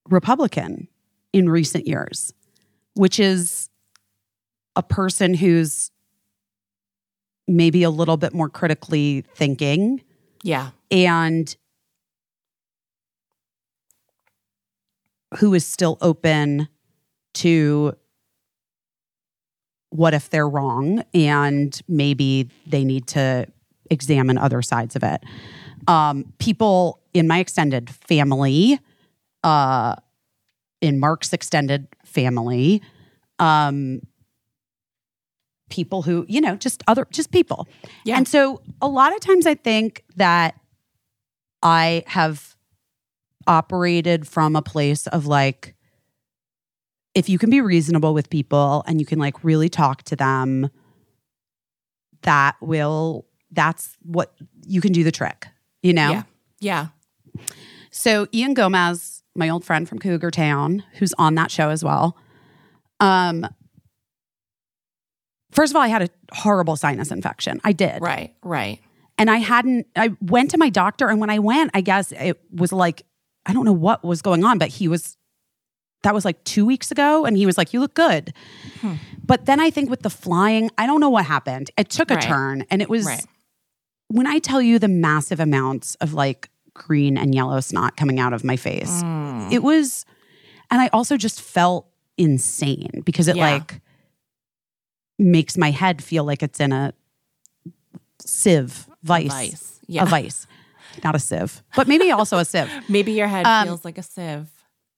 [0.08, 0.88] Republican
[1.32, 2.32] in recent years,
[2.94, 3.68] which is
[4.74, 5.90] a person who's
[7.46, 10.02] maybe a little bit more critically thinking
[10.42, 10.70] Yeah.
[10.90, 11.54] and
[15.38, 16.68] who is still open
[17.34, 17.94] to
[19.90, 23.46] what if they're wrong and maybe they need to
[23.90, 25.22] examine other sides of it.
[25.86, 28.78] Um, people in my extended family,
[29.44, 29.96] uh,
[30.80, 32.80] in Mark's extended family,
[33.38, 34.00] um,
[35.68, 37.66] people who, you know, just other, just people.
[38.04, 38.16] Yeah.
[38.16, 40.58] And so a lot of times I think that
[41.62, 42.51] I have
[43.46, 45.74] operated from a place of like,
[47.14, 50.70] if you can be reasonable with people and you can like really talk to them,
[52.22, 54.34] that will, that's what
[54.66, 55.46] you can do the trick,
[55.82, 56.10] you know?
[56.10, 56.22] Yeah.
[56.60, 56.86] Yeah.
[57.90, 62.16] So Ian Gomez, my old friend from Cougar Town, who's on that show as well.
[63.00, 63.46] Um,
[65.50, 67.60] first of all, I had a horrible sinus infection.
[67.64, 68.34] I did, Right.
[68.42, 68.80] Right.
[69.18, 69.86] and I hadn't.
[69.96, 73.02] I went to my doctor, and when I went, I guess it was like
[73.46, 75.16] I don't know what was going on, but he was.
[76.02, 78.34] That was like two weeks ago, and he was like, "You look good."
[78.80, 78.94] Hmm.
[79.24, 81.70] But then I think with the flying, I don't know what happened.
[81.76, 82.22] It took a Right.
[82.22, 83.24] turn, and it was Right.
[84.08, 88.32] when I tell you the massive amounts of like green and yellow snot coming out
[88.32, 89.52] of my face, Mm.
[89.52, 90.04] it was,
[90.70, 91.86] and I also just felt
[92.18, 93.50] insane because it Yeah.
[93.52, 93.80] like
[95.18, 96.92] makes my head feel like it's in a
[98.20, 99.80] sieve vice, Vice.
[99.86, 100.02] Yeah.
[100.02, 100.46] a vice,
[101.04, 102.70] not a sieve, but maybe also a sieve.
[102.88, 104.48] Maybe your head Um, feels like a sieve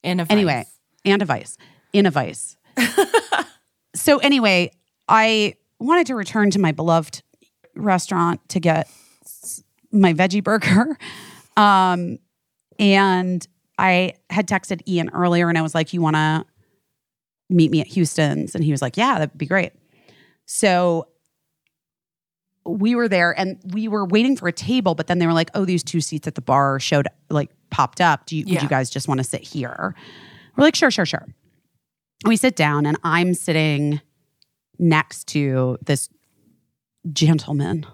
[0.03, 0.33] in a vice.
[0.33, 0.65] Anyway,
[1.05, 1.57] and a vice
[1.93, 2.57] in a vice.
[3.95, 4.71] so anyway,
[5.09, 7.23] I wanted to return to my beloved
[7.77, 8.89] restaurant to get
[9.93, 10.99] my veggie burger.
[11.57, 12.19] Um,
[12.81, 13.47] and
[13.79, 16.45] I had texted Ian earlier and I was like, You want to
[17.49, 18.57] meet me at Houston's?
[18.57, 19.71] And he was like, Yeah, that'd be great.
[20.47, 21.07] So
[22.67, 25.51] we were there and we were waiting for a table, but then they were like,
[25.55, 28.27] Oh, these two seats at the bar showed like popped up.
[28.27, 29.95] Do you, would you guys just want to sit here?
[30.57, 31.27] We're like, Sure, sure, sure.
[32.25, 34.01] We sit down and I'm sitting
[34.79, 36.09] next to this
[37.13, 37.87] gentleman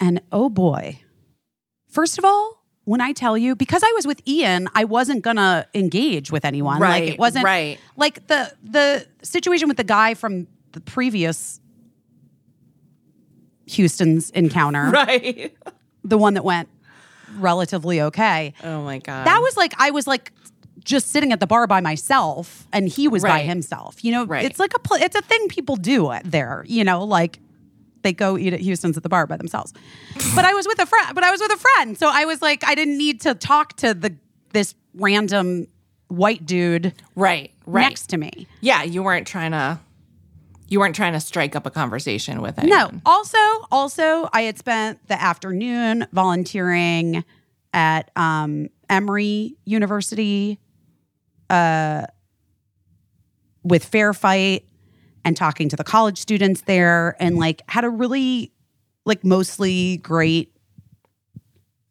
[0.00, 1.00] And oh boy.
[1.88, 5.66] First of all, when I tell you, because I was with Ian, I wasn't gonna
[5.74, 6.80] engage with anyone.
[6.80, 7.78] like Right, it wasn't right.
[7.96, 11.60] like the the situation with the guy from the previous
[13.66, 15.56] Houston's encounter, Right.
[16.04, 16.68] the one that went
[17.36, 18.54] relatively okay.
[18.62, 19.26] Oh my god.
[19.26, 20.32] That was like I was like
[20.84, 24.02] just sitting at the bar by myself, and he was by himself.
[24.04, 24.44] You know, Right.
[24.44, 26.64] it's like a pl- it's a thing people do there.
[26.66, 27.38] You know, like
[28.02, 29.72] they go eat at Houston's at the bar by themselves.
[30.34, 31.14] but I was with a friend.
[31.14, 33.76] But I was with a friend, so I was like, I didn't need to talk
[33.78, 34.14] to the
[34.52, 35.68] this random
[36.08, 37.50] white dude right.
[37.64, 37.82] Right.
[37.82, 38.46] next to me.
[38.60, 39.78] Yeah, you weren't trying to
[40.72, 42.64] you weren't trying to strike up a conversation with it.
[42.64, 42.90] No.
[43.04, 43.36] Also,
[43.70, 47.24] also, I had spent the afternoon volunteering
[47.74, 50.58] at um, Emory University
[51.50, 52.06] uh,
[53.62, 54.64] with Fair Fight
[55.26, 58.50] and talking to the college students there, and like had a really
[59.04, 60.56] like mostly great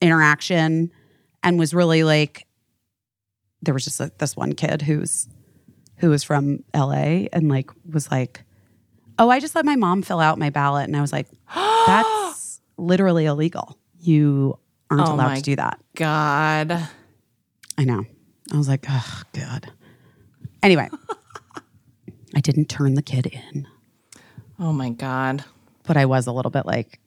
[0.01, 0.91] interaction,
[1.43, 2.47] and was really like
[3.61, 5.29] there was just like this one kid who's
[5.97, 8.43] who was from LA and like was like
[9.19, 10.85] oh, I just let my mom fill out my ballot.
[10.87, 13.77] And I was like, that's literally illegal.
[13.99, 14.57] You
[14.89, 15.79] aren't Oh allowed to do that.
[15.95, 16.87] God.
[17.77, 18.05] I know.
[18.53, 19.71] I was like, oh, God.
[20.63, 20.89] Anyway,
[22.35, 23.67] I didn't turn the kid in,
[24.59, 25.43] Oh my God.
[25.83, 26.99] but I was a little bit like,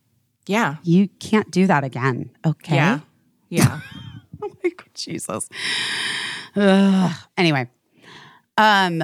[0.46, 0.76] Yeah.
[0.82, 2.30] you can't do that again.
[2.44, 2.74] Okay.
[2.76, 3.00] Yeah.
[3.48, 3.80] Yeah.
[4.42, 5.48] Oh my God, Jesus.
[6.56, 7.12] Ugh.
[7.38, 7.66] Anyway,
[8.58, 9.02] um,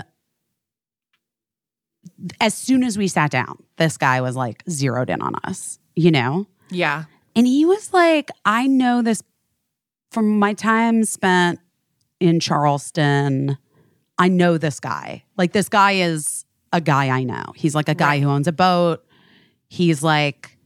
[2.40, 6.10] as soon as we sat down, this guy was like zeroed in on us, you
[6.10, 6.46] know?
[6.70, 7.04] yeah.
[7.36, 9.22] And he was like, I know this
[10.10, 11.60] from my time spent
[12.18, 13.56] in Charleston.
[14.18, 15.22] I know this guy.
[15.36, 17.44] Like, this guy is a guy I know.
[17.54, 18.22] He's like a guy Right.
[18.22, 19.04] who owns a boat.
[19.68, 20.58] He's like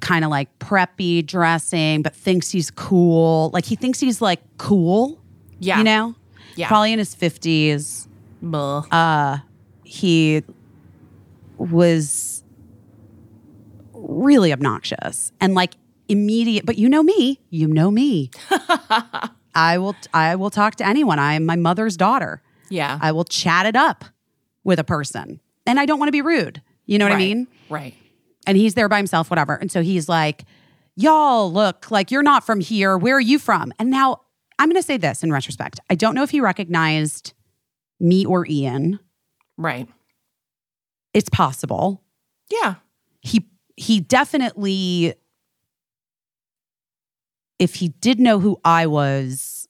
[0.00, 3.50] kind of like preppy dressing, but thinks he's cool.
[3.54, 5.20] Like, he thinks he's like cool,
[5.60, 5.78] Yeah.
[5.78, 6.16] you know?
[6.56, 6.66] Yeah.
[6.66, 8.08] Probably in his 50s
[8.42, 8.84] Bull.
[8.90, 9.38] uh,
[9.84, 10.42] he
[11.58, 12.42] was
[13.92, 15.74] really obnoxious and like
[16.08, 18.30] immediate but you know me you know me
[19.54, 22.98] i will i will talk to anyone i am my mother's daughter yeah.
[23.00, 24.04] i will chat it up
[24.64, 27.46] with a person and i don't want to be rude you know what i mean
[27.70, 27.94] Right.
[28.46, 29.54] and he's there by himself, whatever.
[29.54, 30.44] And so he's like,
[30.94, 32.98] Y'all, look, like you're not from here.
[32.98, 33.72] Where are you from?
[33.78, 34.20] And now
[34.58, 35.80] I'm going to say this in retrospect.
[35.88, 37.32] I don't know if he recognized
[37.98, 38.98] me or Ian.
[39.56, 39.88] Right.
[41.14, 42.02] It's possible.
[42.50, 42.76] Yeah.
[43.20, 43.46] He
[43.76, 45.14] he definitely
[47.58, 49.68] if he did know who I was,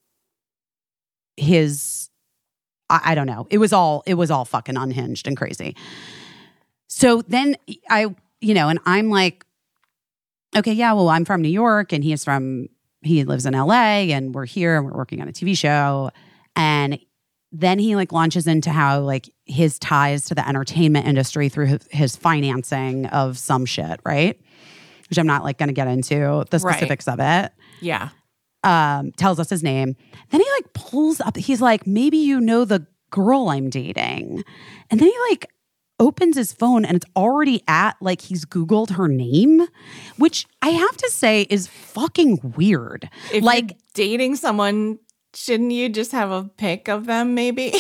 [1.37, 2.11] his
[2.89, 3.47] I, I don't know.
[3.51, 5.77] It was all it was all fucking unhinged and crazy.
[6.89, 7.57] So then
[7.89, 9.45] I, you know, and I'm like,
[10.55, 12.69] okay, yeah, well, I'm from New York and he's from
[13.03, 16.11] he lives in LA and we're here and we're working on a TV show.
[16.55, 16.99] And
[17.53, 22.17] then he like launches into how like his ties to the entertainment industry through his,
[22.17, 24.41] financing of some shit, right?
[25.11, 26.75] Which I'm not like going to get into the Right.
[26.75, 28.09] specifics of it Yeah.
[28.65, 29.95] um, tells us his name.
[30.31, 31.37] Then he like pulls up.
[31.37, 34.43] He's like, maybe you know the girl I'm dating.
[34.91, 35.47] And then he like
[36.01, 39.67] opens his phone and it's already at like he's Googled her name,
[40.17, 43.11] which I have to say is fucking weird.
[43.33, 44.99] If like, dating someone,
[45.35, 47.73] shouldn't you just have a pic of them maybe?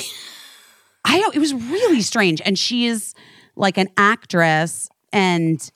[1.05, 2.40] I don't, it was really strange.
[2.44, 3.14] And she is
[3.57, 5.70] like an actress and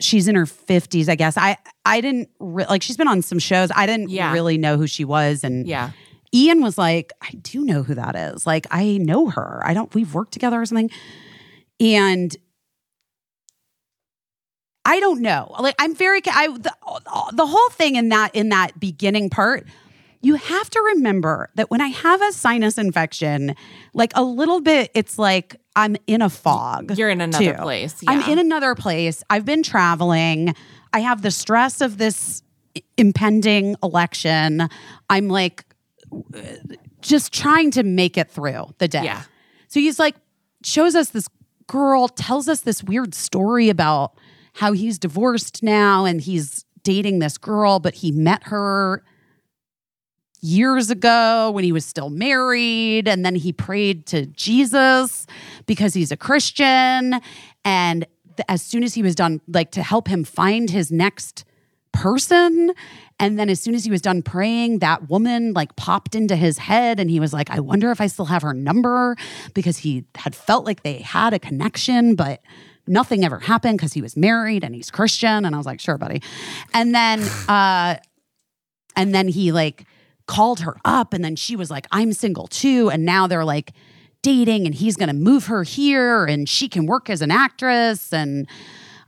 [0.00, 1.36] she's in her 50s, I guess.
[1.36, 3.70] I, I didn't re- like, she's been on some shows.
[3.74, 4.32] I didn't Yeah.
[4.32, 5.42] really know who she was.
[5.42, 5.90] And yeah.
[6.34, 8.46] Ian was like, I do know who that is.
[8.46, 9.62] Like, I know her.
[9.64, 10.90] I don't, we've worked together or something.
[11.80, 12.36] And
[14.84, 15.54] I don't know.
[15.58, 16.72] Like, I'm very, I, the,
[17.32, 19.66] the whole thing in that, in that beginning part,
[20.24, 23.54] you have to remember that when I have a sinus infection,
[23.92, 26.96] like a little bit, it's like I'm in a fog.
[26.96, 27.62] You're in another too.
[27.62, 28.02] place.
[28.06, 29.22] I'm in another place.
[29.28, 30.54] I've been traveling.
[30.92, 32.42] I have the stress of this
[32.96, 34.68] impending election.
[35.10, 35.64] I'm like
[37.00, 39.04] just trying to make it through the day.
[39.04, 39.22] Yeah.
[39.68, 40.16] So he's like,
[40.62, 41.28] shows us this
[41.66, 44.12] girl, tells us this weird story about
[44.54, 49.02] how he's divorced now and he's dating this girl, but he met her
[50.44, 53.08] years ago when he was still married.
[53.08, 55.26] And then he prayed to Jesus
[55.66, 57.20] because he's a Christian.
[57.64, 58.06] And
[58.48, 61.44] as soon as he was done, like to help him find his next
[61.92, 62.72] person.
[63.18, 66.58] And then as soon as he was done praying, that woman like popped into his
[66.58, 69.16] head and he was like, I wonder if I still have her number
[69.54, 72.42] because he had felt like they had a connection, but
[72.86, 75.46] nothing ever happened because he was married and he's Christian.
[75.46, 76.20] And I was like, sure, buddy.
[76.74, 77.96] And then, uh,
[78.96, 79.86] and then he like
[80.26, 82.90] called her up and then she was like, I'm single too.
[82.90, 83.72] And now they're like
[84.22, 88.12] dating and he's going to move her here and she can work as an actress.
[88.12, 88.46] And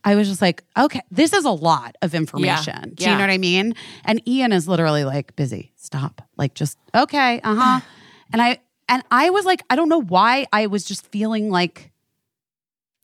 [0.04, 2.92] I was just like, okay, this is a lot of information.
[2.94, 3.16] Do you Yeah.
[3.16, 3.74] know what I mean?
[4.04, 6.20] And Ian is literally like, busy, stop.
[6.36, 7.80] Like, just, okay, uh huh.
[8.32, 8.58] and I,
[8.88, 11.90] and I was like, I don't know why I was just feeling like,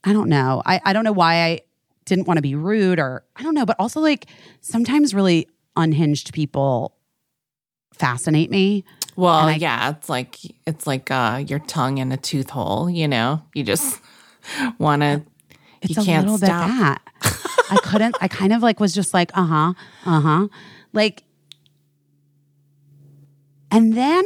[0.03, 0.61] I don't know.
[0.65, 1.61] I, I don't know why I
[2.05, 4.27] didn't want to be rude or I don't know, but also like
[4.61, 6.93] sometimes really unhinged people
[8.03, 8.83] fascinate me.
[9.15, 10.37] Well, I- yeah, it's like
[10.67, 12.89] it's like uh, your tongue in a tooth hole.
[12.89, 14.01] You know, you just
[14.77, 15.21] want to.
[15.81, 16.99] It's You a can't little stop.
[17.71, 19.73] I couldn't, I kind of like was just like, uh huh,
[20.05, 20.47] uh huh.
[20.93, 21.23] Like,
[23.71, 24.23] and then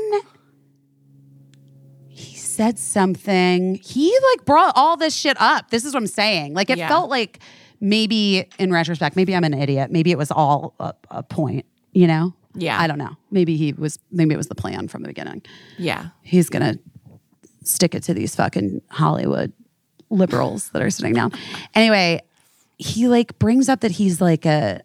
[2.10, 3.76] he said something.
[3.76, 5.70] He like brought all this shit up.
[5.70, 6.54] This is what I'm saying.
[6.54, 6.88] Like, it Yeah.
[6.88, 7.40] felt like
[7.80, 9.92] maybe in retrospect, maybe I'm an idiot.
[9.92, 12.34] Maybe it was all a, a point, you know?
[12.58, 12.80] Yeah.
[12.80, 13.16] I don't know.
[13.32, 15.44] Maybe he was, maybe it was the plan from the beginning.
[15.78, 16.80] Yeah, He's going to
[17.64, 19.54] stick it to these fucking Hollywood
[20.10, 21.32] liberals that are sitting down.
[21.74, 22.22] Anyway,
[22.78, 24.82] he like brings up that he's like a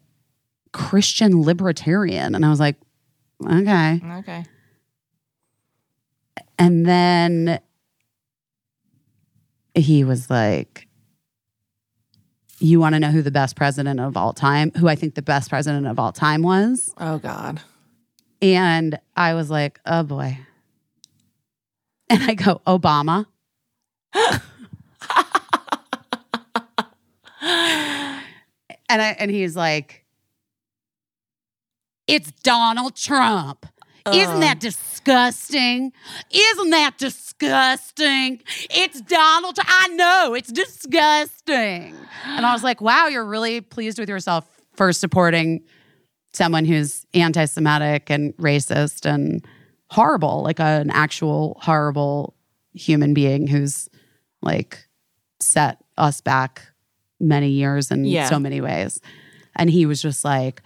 [0.73, 2.35] Christian libertarian.
[2.35, 2.77] And I was like,
[3.45, 4.01] okay.
[4.19, 4.45] okay.
[6.59, 7.61] And then
[9.75, 10.89] he was like,
[12.63, 15.23] You want to know who the best president of all time, who I think the
[15.23, 16.95] best president of all time was?
[16.97, 17.61] Oh God.
[18.41, 20.39] And I was like, Oh boy.
[22.09, 23.27] And I go, Obama.
[24.15, 24.33] and
[27.43, 30.05] I and he's like,
[32.07, 33.67] It's Donald Trump.
[34.07, 35.93] Isn't that um, disgusting?
[36.31, 38.43] Isn't that disgusting?
[38.71, 39.57] It's Donald.
[39.57, 41.95] Tr- I know it's disgusting.
[42.27, 45.63] And I was like, wow, you're really pleased with yourself for supporting
[46.33, 49.47] someone who's anti Semitic and racist and
[49.91, 52.35] horrible, like an actual horrible
[52.75, 53.89] human being who's
[54.41, 54.87] like
[55.41, 56.63] set us back
[57.21, 58.29] many years in Yeah.
[58.29, 59.01] so many ways.
[59.55, 60.63] And he was just like,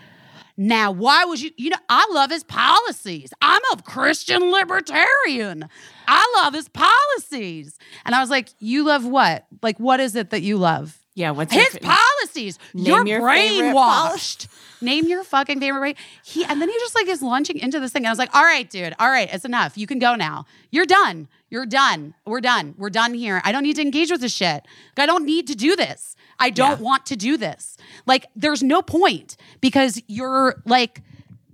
[0.57, 1.50] now, why would you?
[1.57, 3.32] You know, I love his policies.
[3.42, 5.68] I'm a Christian libertarian.
[6.09, 7.78] I love his policies.
[8.04, 9.46] And I was like, you love what?
[9.62, 10.98] Like, what is it that you love?
[11.14, 11.30] Yeah.
[11.30, 12.59] What's His fa- policies.
[12.74, 14.48] Name You're your brainwashed.
[14.82, 15.80] Name your fucking favorite.
[15.80, 15.98] Right?
[16.22, 18.00] He and then he just like is launching into this thing.
[18.00, 18.94] And I was like, all right, dude.
[18.98, 19.78] All right, it's enough.
[19.78, 20.44] You can go now.
[20.70, 21.28] You're done.
[21.48, 22.14] You're done.
[22.26, 22.74] We're done.
[22.76, 23.40] We're done here.
[23.44, 24.66] I don't need to engage with this shit.
[24.96, 26.15] I don't need to do this.
[26.39, 26.84] I don't Yeah.
[26.84, 27.76] want to do this.
[28.07, 31.03] Like, there's no point because you're like,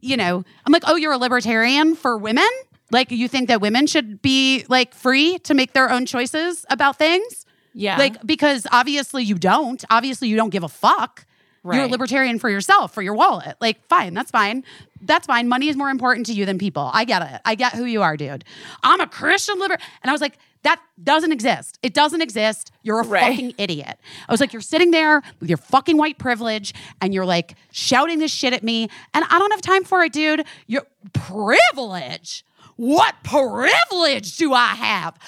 [0.00, 2.48] you know, I'm like, oh, you're a libertarian for women?
[2.90, 6.98] Like, you think that women should be like free to make their own choices about
[6.98, 7.46] things?
[7.74, 7.96] Yeah.
[7.96, 9.82] Like, because obviously you don't.
[9.88, 11.24] Obviously, you don't give a fuck.
[11.64, 13.56] You're a libertarian for yourself, for your wallet.
[13.60, 14.64] Like, fine, that's fine.
[15.00, 15.48] That's fine.
[15.48, 16.90] Money is more important to you than people.
[16.92, 17.40] I get it.
[17.44, 18.44] I get who you are, dude.
[18.82, 19.74] I'm a Christian liber.
[20.02, 21.78] And I was like, that doesn't exist.
[21.82, 22.70] It doesn't exist.
[22.82, 23.30] You're a Right.
[23.32, 23.98] fucking idiot.
[24.28, 28.18] I was like, you're sitting there with your fucking white privilege and you're like shouting
[28.20, 28.88] this shit at me.
[29.14, 30.44] And I don't have time for it, dude.
[30.66, 30.82] Your
[31.12, 32.44] privilege.
[32.76, 35.18] What privilege do I have?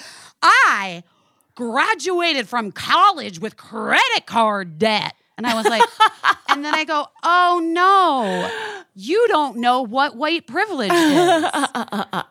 [0.41, 1.03] I
[1.55, 5.13] graduated from college with credit card debt.
[5.37, 5.83] And I was like,
[6.49, 8.49] and then I go, oh no,
[8.93, 11.45] you don't know what white privilege is.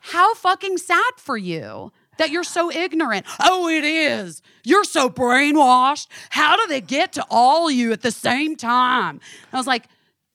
[0.01, 3.27] How fucking sad for you that you're so ignorant.
[3.41, 4.43] Oh, it is.
[4.65, 6.09] You're so brainwashed.
[6.31, 9.21] How do they get to all you at the same time?
[9.53, 9.87] I was like,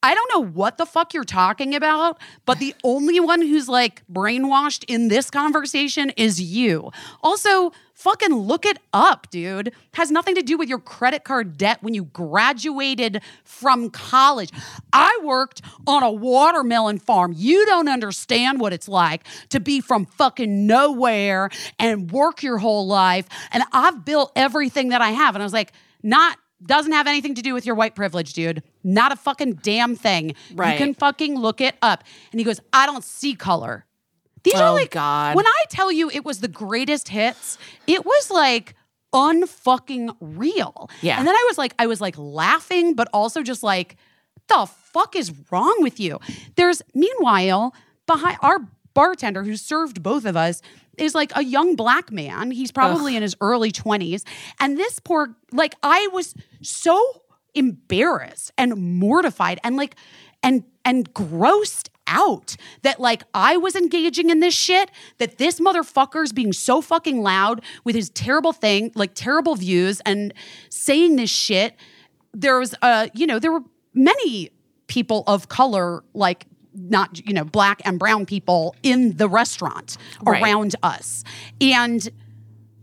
[0.02, 4.04] I don't know what the fuck you're talking about, but the only one who's like
[4.12, 6.92] brainwashed in this conversation is you.
[7.22, 9.74] Also, fucking look it up, dude.
[9.94, 14.50] Has nothing to do with your credit card debt when you graduated from college.
[14.94, 17.34] I worked on a watermelon farm.
[17.36, 22.88] You don't understand what it's like to be from fucking nowhere and work your whole
[22.88, 23.28] life.
[23.52, 25.36] And I've built everything that I have.
[25.36, 28.64] And I was like, not doesn't have anything to do with your white privilege, dude.
[28.84, 30.36] Not a fucking damn thing.
[30.54, 30.74] Right.
[30.74, 32.04] You can fucking look it up.
[32.32, 33.86] And he goes, I don't see color.
[34.44, 35.36] These are Oh, like God.
[35.36, 37.58] when I tell you it was the greatest hits,
[37.88, 38.76] it was like
[39.14, 40.90] unfucking real.
[41.02, 41.18] Yeah.
[41.18, 43.98] And then I was like, I was like laughing, but also just like,
[44.48, 46.20] the fuck is wrong with you?
[46.56, 47.74] There's meanwhile
[48.08, 48.60] behind our
[48.94, 50.62] bartender who served both of us
[50.98, 52.52] is like a young black man.
[52.52, 54.24] He's probably in his early 20s.
[54.60, 57.22] And this poor, like, I was so
[57.54, 59.96] embarrassed and mortified and like,
[60.44, 66.34] and, and grossed out that like I was engaging in this shit, that this motherfucker's
[66.34, 70.34] being so fucking loud with his terrible thing, like terrible views and
[70.70, 71.76] saying this shit.
[72.34, 73.64] There was uh, you know, there were
[73.94, 74.50] many
[74.88, 80.42] people of color like not you know black and brown people in the restaurant Right.
[80.42, 81.24] around us
[81.60, 82.08] and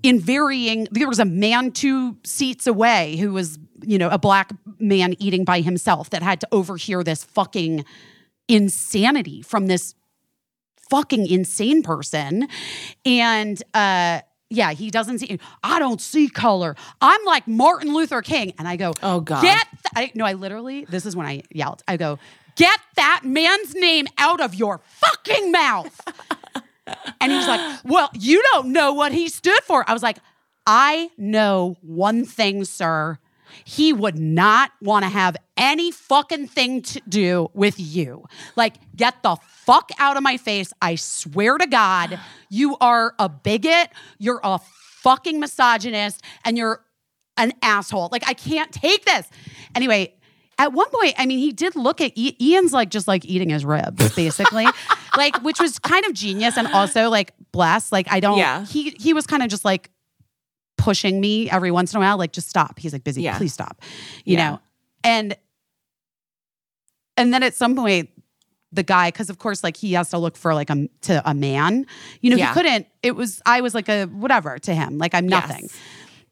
[0.03, 4.51] in varying there was a man two seats away who was you know a black
[4.79, 7.85] man eating by himself that had to overhear this fucking
[8.49, 9.95] insanity from this
[10.91, 12.47] fucking insane person
[13.05, 14.21] and uh
[14.51, 18.77] yeah he doesn't see i don't see color i'm like martin luther king and i
[18.77, 19.43] go Oh, God.
[19.43, 22.21] get th- I, no i literally this is when i yelled i go
[22.55, 26.01] get that man's name out of your fucking mouth
[27.21, 29.85] and he's like, Well, you don't know what he stood for.
[29.89, 30.19] I was like,
[30.67, 33.19] I know one thing, sir.
[33.65, 38.25] He would not want to have any fucking thing to do with you.
[38.57, 40.73] Like, get the fuck out of my face.
[40.83, 42.19] I swear to God,
[42.51, 43.89] you are a bigot.
[44.19, 44.59] You're a
[45.03, 46.81] fucking misogynist and you're
[47.37, 48.09] an asshole.
[48.13, 49.29] Like, I can't take this.
[49.75, 50.15] Anyway,
[50.59, 53.51] at one point, I mean, he did look at I- Ian's like just like eating
[53.51, 54.67] his ribs, basically,
[55.17, 57.93] like which was kind of genius and also like blessed.
[57.93, 58.39] Like I don't.
[58.39, 58.65] Yeah.
[58.65, 59.91] He he was kind of just like
[60.77, 62.79] pushing me every once in a while, like just stop.
[62.79, 63.37] He's like busy, Yeah.
[63.39, 63.81] please stop,
[64.25, 64.51] you Yeah.
[64.51, 64.61] know.
[65.05, 65.37] And
[67.17, 68.11] and then at some point,
[68.73, 71.35] the guy, because of course, like he has to look for like a to a
[71.35, 71.87] man.
[72.21, 72.49] You know, Yeah.
[72.49, 72.87] he couldn't.
[73.03, 74.99] It was I was like a whatever to him.
[74.99, 75.63] Like I'm nothing.
[75.63, 75.77] Yes.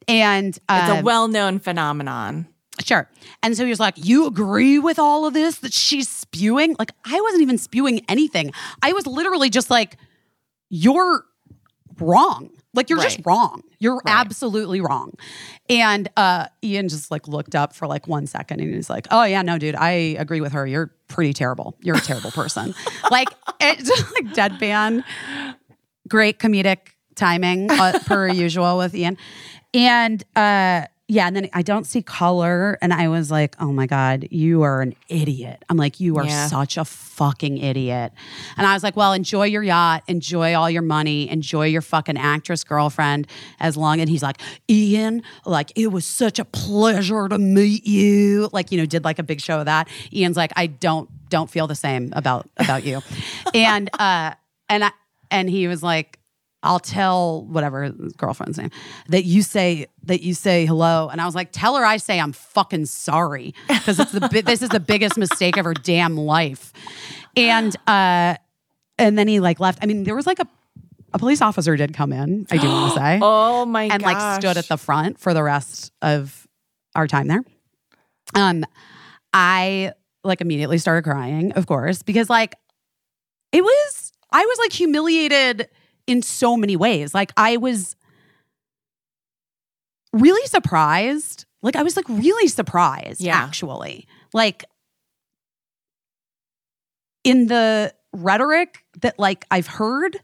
[0.06, 2.46] And It's uh, a well known phenomenon.
[2.84, 3.08] Sure.
[3.42, 6.74] And so he was like, You agree with all of this that she's spewing?
[6.78, 8.52] Like, I wasn't even spewing anything.
[8.82, 9.96] I was literally just like,
[10.68, 11.24] You're
[11.98, 12.50] wrong.
[12.74, 13.62] Like, you're just wrong.
[13.78, 14.02] You're Right.
[14.06, 15.12] absolutely wrong.
[15.70, 19.24] And uh, Ian just like looked up for like one second and he's like, Oh,
[19.24, 20.66] yeah, no, dude, I agree with her.
[20.66, 21.76] You're pretty terrible.
[21.80, 22.74] You're a terrible person.
[23.10, 23.28] like,
[23.60, 25.04] it's just like deadpan.
[26.08, 26.78] Great comedic
[27.14, 29.16] timing, uh, per usual with Ian.
[29.72, 32.78] And uh, yeah, and then I don't see color.
[32.80, 35.62] And I was like, oh my God, you are an idiot.
[35.68, 36.46] I'm like, you are Yeah.
[36.46, 38.12] such a fucking idiot.
[38.56, 42.16] And I was like, well, enjoy your yacht, enjoy all your money, enjoy your fucking
[42.16, 43.26] actress girlfriend
[43.60, 44.00] as long.
[44.00, 44.40] And he's like,
[44.70, 48.48] Ian, like, it was such a pleasure to meet you.
[48.52, 49.88] Like, you know, did like a big show of that.
[50.10, 53.02] Ian's like, I don't, don't feel the same about, about you.
[53.54, 54.32] and, uh,
[54.70, 54.90] and I,
[55.30, 56.18] and he was like,
[56.64, 58.70] I'll tell whatever girlfriend's name
[59.08, 62.18] that you say that you say hello, and I was like, tell her I say
[62.18, 66.16] I'm fucking sorry because it's the bi- this is the biggest mistake of her damn
[66.16, 66.72] life,
[67.36, 68.34] and uh,
[68.98, 69.78] and then he like left.
[69.82, 70.48] I mean, there was like a
[71.12, 72.44] a police officer did come in.
[72.50, 73.94] I do want to say, Oh my god.
[73.94, 76.46] and like stood at the front for the rest of
[76.96, 77.44] our time there.
[78.34, 78.64] Um,
[79.32, 79.92] I
[80.24, 82.56] like immediately started crying, of course, because like
[83.52, 85.68] it was I was like humiliated
[86.06, 87.14] in so many ways.
[87.14, 87.96] Like I was
[90.12, 91.44] really surprised.
[91.62, 93.36] Like I was like really surprised Yeah.
[93.36, 94.06] actually.
[94.32, 94.64] Like
[97.24, 100.18] in the rhetoric that like I've heard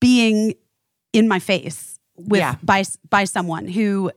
[0.00, 0.54] being
[1.12, 2.56] in my face with Yeah.
[2.62, 4.10] by by someone who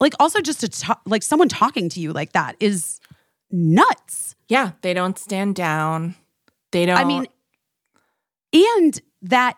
[0.00, 3.00] like also just to talk like someone talking to you like that is
[3.50, 4.34] nuts.
[4.48, 6.14] Yeah, they don't stand down.
[6.72, 6.98] They don't.
[6.98, 7.26] I mean,
[8.52, 9.56] and that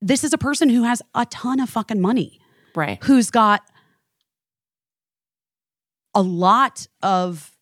[0.00, 2.38] this is a person who has a ton of fucking money,
[2.74, 3.02] right.
[3.04, 3.62] who's got
[6.14, 7.52] a lot of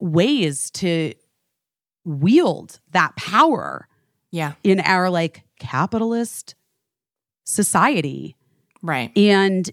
[0.00, 1.12] ways to
[2.04, 3.88] wield that power
[4.30, 6.54] Yeah, in our like capitalist
[7.44, 8.36] society.
[8.82, 9.10] right.
[9.16, 9.70] And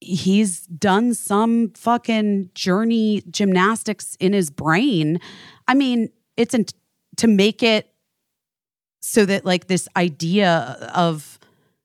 [0.00, 5.18] he's done some fucking journey gymnastics in his brain.
[5.66, 6.66] I mean, it's in,
[7.16, 7.90] to make it
[9.00, 11.38] so that like this idea of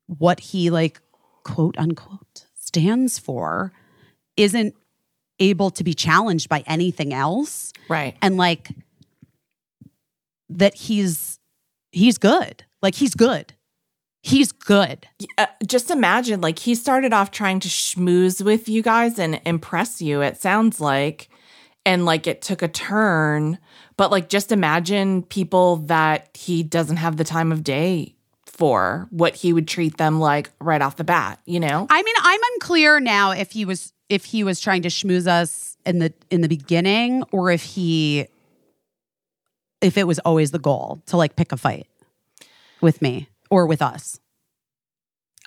[0.07, 0.99] what he like
[1.43, 3.71] quote unquote stands for
[4.37, 4.75] isn't
[5.39, 8.15] able to be challenged by anything else Right.
[8.21, 8.69] and like
[10.49, 11.39] that he's
[11.91, 13.53] he's good like he's good
[14.21, 15.07] he's good
[15.37, 20.01] Uh, just imagine, like, he started off trying to schmooze with you guys and impress
[20.01, 21.29] you, it sounds like.
[21.85, 23.57] And like it took a turn.
[23.99, 28.15] But like, just imagine people that he doesn't have the time of day
[28.45, 31.85] for, what he would treat them like right off the bat, you know?
[31.89, 35.75] i mean i'm unclear now if he was if he was trying to schmooze us
[35.85, 38.25] in the in the beginning or if he
[39.81, 41.87] if it was always the goal to like pick a fight
[42.79, 44.19] with me or with us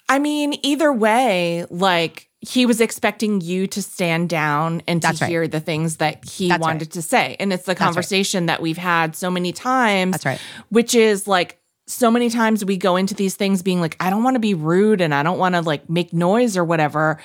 [0.09, 5.21] I mean, either way, like he was expecting you to stand down and to That's
[5.21, 5.31] right.
[5.31, 7.37] hear the things that he That's wanted to say.
[7.39, 7.79] And it's the right.
[7.79, 10.13] conversation that we've had so many times.
[10.13, 10.41] That's right.
[10.69, 14.25] Which is like so many times we go into these things being like, I don't
[14.25, 17.21] want to be rude and I don't want to like make noise or whatever.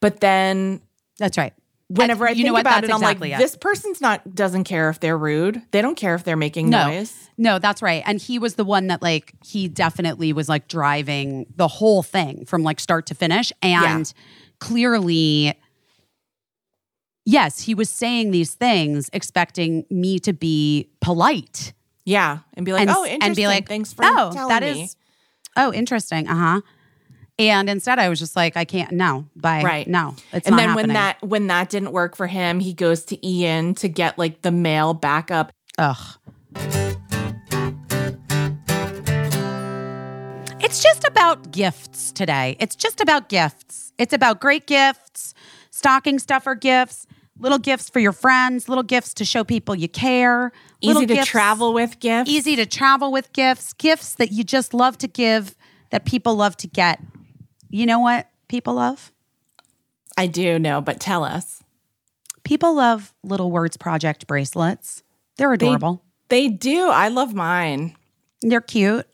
[0.00, 0.80] But then
[1.18, 1.52] That's right.
[1.88, 2.60] whenever I, you think know what?
[2.62, 3.42] about That's it, I'm exactly like, it.
[3.42, 5.60] this person's not doesn't care if they're rude.
[5.72, 6.88] They don't care if they're making No.
[6.88, 7.28] noise.
[7.36, 8.02] No, that's right.
[8.06, 12.46] And he was the one that like he definitely was like driving the whole thing
[12.46, 13.52] from like start to finish.
[13.60, 14.10] And
[14.60, 15.54] clearly,
[17.24, 21.72] yes, he was saying these things expecting me to be polite.
[22.04, 23.22] Yeah, and be like, and, oh, interesting.
[23.22, 24.84] and be like, thanks for oh, telling that me.
[24.84, 24.96] is,
[25.56, 26.28] oh, interesting.
[26.28, 26.60] Uh huh.
[27.38, 28.92] And instead, I was just like, I can't.
[28.92, 29.62] No, bye.
[29.62, 29.88] Right.
[29.88, 30.86] No, it's and not then happening.
[30.88, 34.42] when that when that didn't work for him, he goes to Ian to get like
[34.42, 35.52] the male backup.
[35.78, 35.96] Ugh.
[40.60, 42.56] It's just about gifts today.
[42.58, 43.83] It's just about gifts.
[43.98, 45.34] It's about great gifts,
[45.70, 47.06] stocking stuffer gifts,
[47.38, 50.52] little gifts for your friends, little gifts to show people you care.
[50.80, 52.30] Easy to gifts- travel with gifts.
[52.30, 55.54] Easy to travel with gifts, gifts that you just love to give,
[55.90, 57.00] that people love to get.
[57.70, 59.12] You know what people love?
[60.16, 61.62] I do know, but tell us.
[62.44, 65.02] People love Little Words Project bracelets.
[65.36, 66.02] They're adorable.
[66.28, 66.88] They do.
[66.88, 67.96] I love mine.
[68.42, 69.06] They're cute,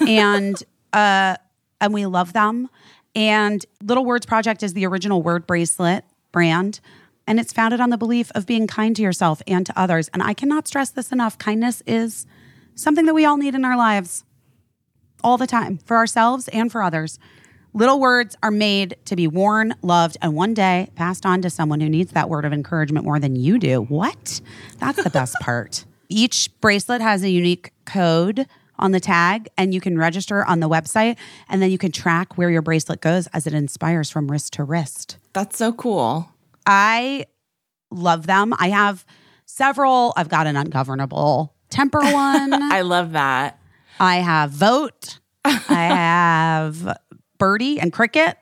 [0.00, 0.60] and
[0.92, 1.36] uh,
[1.80, 2.68] and we love them.
[3.14, 6.80] And Little Words Project is the original word bracelet brand,
[7.26, 10.08] and it's founded on the belief of being kind to yourself and to others.
[10.14, 12.26] And I cannot stress this enough: kindness is
[12.74, 14.24] something that we all need in our lives,
[15.22, 17.18] all the time, for ourselves and for others.
[17.74, 21.80] Little words are made to be worn, loved, and one day passed on to someone
[21.80, 23.80] who needs that word of encouragement more than you do.
[23.80, 24.42] What?
[24.78, 25.86] That's the best part.
[26.10, 28.46] Each bracelet has a unique code
[28.82, 31.16] on the tag, and you can register on the website,
[31.48, 34.64] and then you can track where your bracelet goes as it inspires from wrist to
[34.64, 35.16] wrist.
[35.32, 36.28] That's so cool.
[36.66, 37.26] I
[37.90, 38.52] love them.
[38.58, 39.04] I have
[39.46, 40.12] several.
[40.16, 42.52] I've got an ungovernable temper one.
[42.52, 43.58] I love that.
[44.00, 45.20] I have Vote.
[45.44, 46.98] I have
[47.38, 48.36] Birdie and Cricket.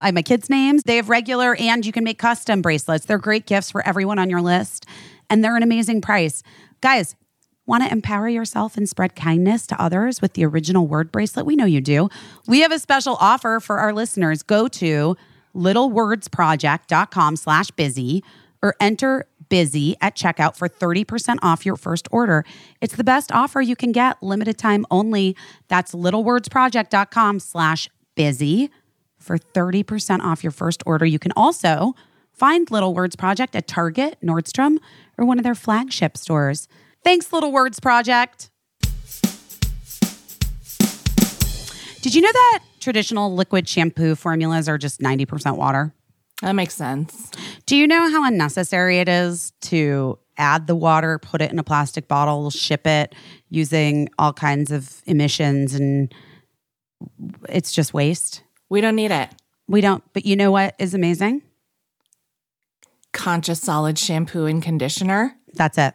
[0.00, 0.82] I have my kids' names.
[0.84, 3.06] They have regular and you can make custom bracelets.
[3.06, 4.86] They're great gifts for everyone on your list,
[5.30, 6.42] and they're an amazing price.
[6.82, 7.16] Guys,
[7.66, 11.46] want to empower yourself and spread kindness to others with the original word bracelet?
[11.46, 12.08] We know you do.
[12.46, 14.42] We have a special offer for our listeners.
[14.42, 15.16] Go to
[15.54, 18.22] littlewordsproject.com slash busy
[18.62, 22.44] or enter busy at checkout for 30% off your first order.
[22.80, 25.36] It's the best offer you can get, limited time only.
[25.68, 28.70] That's littlewordsproject.com slash busy
[29.18, 31.04] for 30% off your first order.
[31.04, 31.94] You can also
[32.32, 34.78] find Little Words Project at Target, Nordstrom,
[35.16, 36.68] or one of their flagship stores.
[37.06, 38.50] Thanks, Little Words Project.
[42.02, 45.94] Did you know that traditional liquid shampoo formulas are just 90% water?
[46.42, 47.30] That makes sense.
[47.64, 51.62] Do you know how unnecessary it is to add the water, put it in a
[51.62, 53.14] plastic bottle, ship it
[53.50, 56.12] using all kinds of emissions and
[57.48, 58.42] it's just waste?
[58.68, 59.30] We don't need it.
[59.68, 61.42] We don't, but you know what is amazing?
[63.12, 65.36] Conscious solid shampoo and conditioner.
[65.54, 65.94] That's it.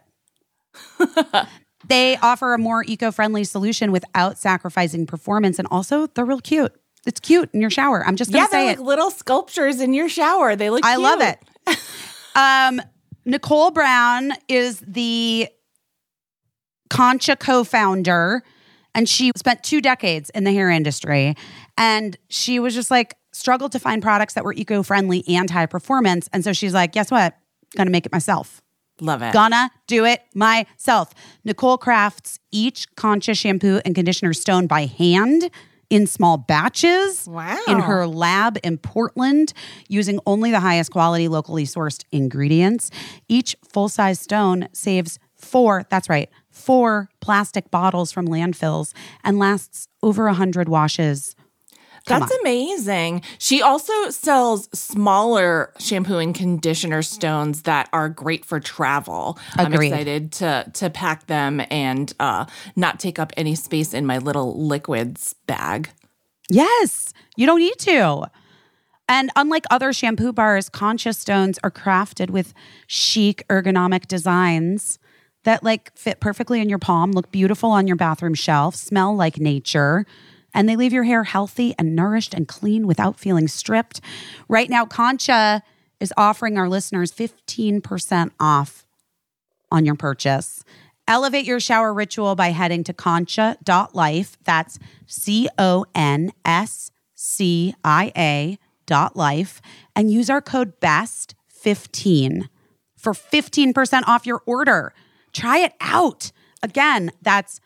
[1.88, 5.60] they offer a more eco friendly solution without sacrificing performance.
[5.60, 6.73] And also, they're real cute.
[7.06, 8.06] It's cute in your shower.
[8.06, 8.77] I'm just going Yeah, to say they're it.
[8.80, 10.56] like little sculptures in your shower.
[10.56, 11.02] They look I cute.
[11.03, 11.39] love it.
[12.35, 12.81] um,
[13.26, 15.48] Nicole Brown is the
[16.89, 18.43] Conscia co founder,
[18.93, 21.35] and she spent two decades in the hair industry.
[21.77, 25.65] And she was just like, struggled to find products that were eco friendly and high
[25.65, 26.27] performance.
[26.34, 27.38] And so she's like, guess what?
[27.77, 28.61] Gonna make it myself.
[29.01, 29.33] Love it.
[29.33, 31.13] Gonna do it myself.
[31.43, 35.49] Nicole crafts each Conscia shampoo and conditioner stone by hand
[35.89, 37.57] in small batches Wow.
[37.67, 39.51] in her lab in Portland
[39.89, 42.89] using only the highest quality locally sourced ingredients.
[43.27, 49.87] Each full size stone saves four, that's right, four plastic bottles from landfills and lasts
[50.03, 51.35] over a 100 washes.
[52.07, 53.21] Come That's amazing.
[53.37, 59.37] She also sells smaller shampoo and conditioner stones that are great for travel.
[59.55, 62.45] I'm excited to to pack them and uh,
[62.75, 65.89] not take up any space in my little liquids bag.
[66.49, 68.29] Yes, you don't need to.
[69.07, 72.53] And unlike other shampoo bars, Conscious Stones are crafted with
[72.87, 74.97] chic ergonomic designs
[75.43, 79.37] that like fit perfectly in your palm, look beautiful on your bathroom shelf, smell like
[79.37, 80.05] nature,
[80.53, 84.01] and they leave your hair healthy and nourished and clean without feeling stripped.
[84.47, 85.61] Right now, Conscia
[85.99, 88.85] is offering our listeners 15% off
[89.71, 90.63] on your purchase.
[91.07, 94.37] Elevate your shower ritual by heading to conscia.life.
[94.43, 98.59] That's C O N S C I A
[98.91, 99.61] ecl.life
[99.95, 102.49] and use our code BEST15
[102.97, 104.93] for 15% off your order.
[105.33, 106.31] Try it out.
[106.61, 107.59] Again, that's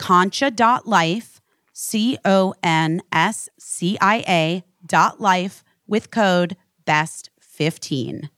[0.00, 1.40] conscia.life,
[1.78, 8.30] C O N S C I A dot life with code BEST15.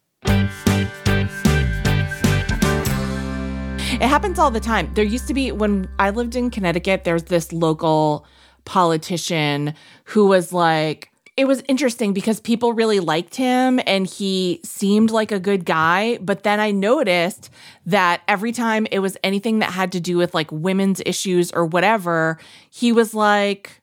[3.94, 4.90] It happens all the time.
[4.94, 8.26] There used to be when I lived in Connecticut, there's this local
[8.64, 9.72] politician
[10.06, 15.30] who was like, it was interesting because people really liked him and he seemed like
[15.30, 16.18] a good guy.
[16.18, 17.48] But then I noticed
[17.86, 21.64] that every time it was anything that had to do with like women's issues or
[21.64, 22.40] whatever,
[22.70, 23.80] he was like,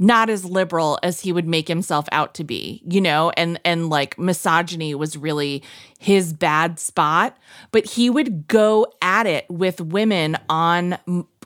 [0.00, 3.88] not as liberal as he would make himself out to be, you know, and and
[3.88, 5.62] like misogyny was really
[5.98, 7.36] his bad spot,
[7.72, 10.98] but he would go at it with women on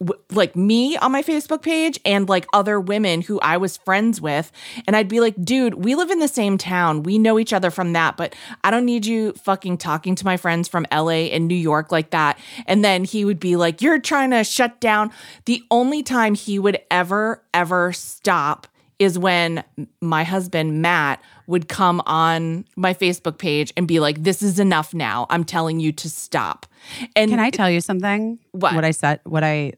[0.05, 4.21] w- like me on my Facebook page and like other women who I was friends
[4.21, 4.53] with,
[4.87, 7.03] and I'd be like, "Dude, we live in the same town.
[7.03, 8.35] We know each other from that, but
[8.65, 12.11] I don't need you fucking talking to my friends from LA and New York like
[12.11, 15.11] that." And then he would be like, "You're trying to shut down."
[15.45, 18.67] The only time he would ever ever stop
[18.99, 19.65] is when
[20.01, 24.95] my husband Matt would come on my Facebook page and be like, "This is enough
[24.95, 25.27] now.
[25.29, 26.67] I'm telling you to stop."
[27.17, 28.39] And Can I tell you something?
[28.53, 28.75] What?
[28.75, 29.73] What I said, what I,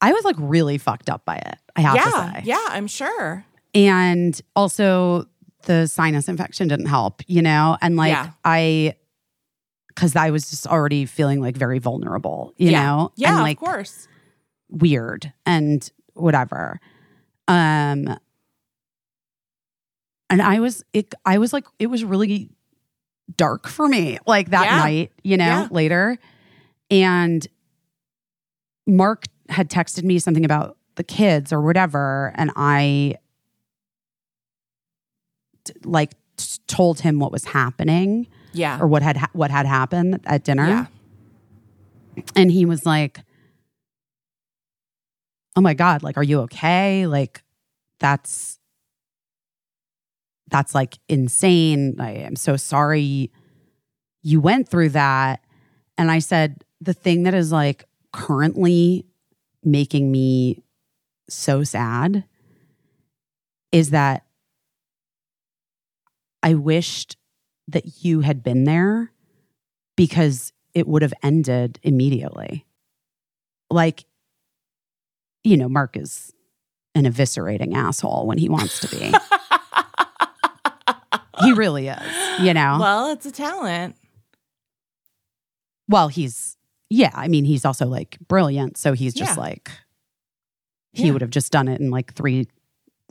[0.00, 1.56] I was like really fucked up by it.
[1.76, 2.40] I have to yeah, say.
[2.44, 3.44] yeah, I'm sure.
[3.74, 5.26] And also
[5.64, 7.76] the sinus infection didn't help, you know?
[7.82, 8.30] And like Yeah.
[8.44, 8.94] I
[9.96, 12.82] cuz I was just already feeling like very vulnerable, you yeah.
[12.82, 13.12] know?
[13.16, 14.08] yeah, and like of course.
[14.70, 16.80] weird and whatever.
[17.46, 18.16] Um
[20.30, 22.50] and I was it I was like it was really
[23.36, 24.76] dark for me like that Yeah.
[24.78, 26.18] night, you know, later.
[26.90, 27.46] And
[28.86, 33.16] Marc had texted me something about the kids or whatever and I
[35.84, 36.12] like
[36.66, 40.66] told him what was happening Yeah, or what had ha- what had happened at dinner.
[40.66, 40.86] yeah,
[42.34, 43.20] And he was like,
[45.56, 47.06] Oh my God, like, are you okay?
[47.06, 47.42] Like,
[47.98, 48.58] that's
[50.48, 51.96] that's like insane.
[52.00, 53.30] I am so sorry
[54.22, 55.44] you went through that.
[55.96, 59.06] And I said, the thing that is like currently
[59.62, 60.62] making me
[61.28, 62.24] so sad
[63.72, 64.24] is that
[66.42, 67.16] I wished
[67.68, 69.12] that you had been there
[69.96, 72.66] because it would have ended immediately.
[73.70, 74.04] Like,
[75.44, 76.32] you know, Marc is
[76.94, 79.12] an eviscerating asshole when he wants to be.
[81.44, 82.78] he really is, you know?
[82.80, 83.96] Well, it's a talent.
[85.88, 86.56] Well, he's,
[86.90, 88.76] yeah, I mean, he's also like brilliant.
[88.76, 89.40] So he's just Yeah.
[89.42, 89.70] like,
[90.92, 91.12] he Yeah.
[91.12, 92.48] would have just done it in like three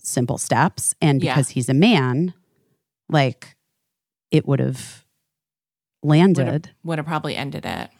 [0.01, 0.93] simple steps.
[1.01, 1.33] And Yeah.
[1.33, 2.33] because he's a man,
[3.09, 3.55] like,
[4.31, 5.05] it would have
[6.03, 6.71] landed.
[6.83, 7.89] Would have probably ended it.
[7.89, 7.91] and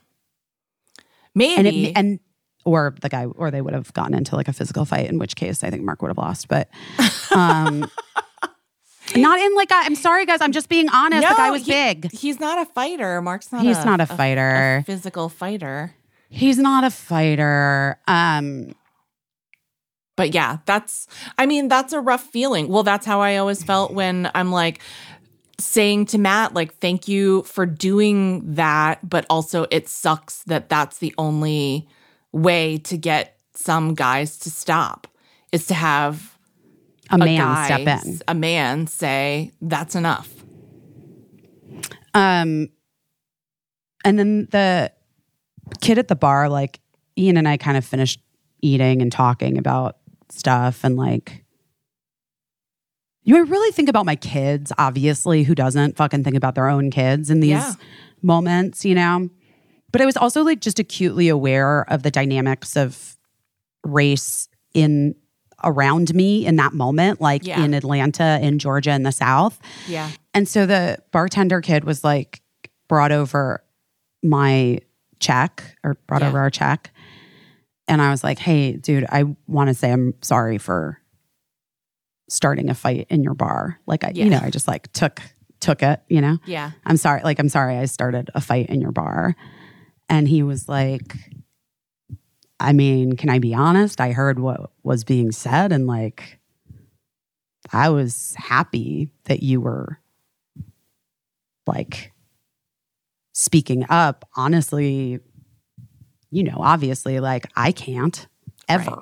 [1.35, 1.85] Maybe.
[1.87, 2.19] it, and
[2.65, 5.35] or the guy or they would have gotten into like a physical fight in which
[5.37, 6.69] case i think marc would have lost but
[7.31, 7.89] um
[9.15, 11.65] not in like i I'm sorry guys i'm just being honest the No, guy was
[11.65, 13.21] he- big He's not a fighter.
[13.21, 13.63] Marc's not.
[13.63, 14.83] He's a, not a fighter.
[14.85, 15.93] physical fighter.
[16.29, 18.73] he's not a fighter um
[20.15, 21.07] But yeah, that's.
[21.37, 22.67] I mean, that's a rough feeling.
[22.67, 24.81] Well, that's how I always felt when I'm like
[25.59, 30.97] saying to Matt, like, "Thank you for doing that," but also it sucks that that's
[30.97, 31.87] the only
[32.33, 35.07] way to get some guys to stop
[35.53, 36.28] is to have
[37.11, 40.29] a man guy, step in a man say that's enough.
[42.13, 42.69] um
[44.05, 44.91] and then the
[45.81, 46.79] kid at the bar like
[47.17, 48.19] ian and i kind of finished
[48.61, 49.97] eating and talking about
[50.29, 51.43] stuff and like
[53.23, 56.67] you know, I really think about my kids, obviously, who doesn't fucking think about their
[56.67, 57.73] own kids in these Yeah.
[58.23, 59.29] moments, you know?
[59.91, 63.17] But I was also like just acutely aware of the dynamics of
[63.83, 65.13] race in
[65.63, 67.63] around me in that moment, like Yeah.
[67.63, 69.59] in Atlanta, in Georgia, in the South.
[69.87, 70.09] Yeah.
[70.33, 72.41] And so the bartender kid was like,
[72.87, 73.63] brought over
[74.23, 74.79] my
[75.19, 76.29] check or brought Yeah.
[76.29, 76.91] over our check.
[77.87, 80.99] And I was like, hey, dude, I want to say I'm sorry for
[82.29, 83.79] starting a fight in your bar.
[83.87, 84.25] Like, I, Yeah.
[84.25, 85.21] you know, I just like took,
[85.59, 86.37] took it, you know?
[86.45, 86.71] Yeah.
[86.85, 87.21] I'm sorry.
[87.23, 89.35] Like, I'm sorry I started a fight in your bar.
[90.07, 91.15] And he was like,
[92.59, 94.01] I mean, can I be honest?
[94.01, 96.39] I heard what was being said and like,
[97.71, 99.99] I was happy that you were
[101.67, 102.11] like
[103.33, 104.27] speaking up.
[104.35, 105.19] Honestly,
[106.31, 108.27] you know, obviously, like, I can't
[108.67, 108.91] ever.
[108.91, 108.99] Right.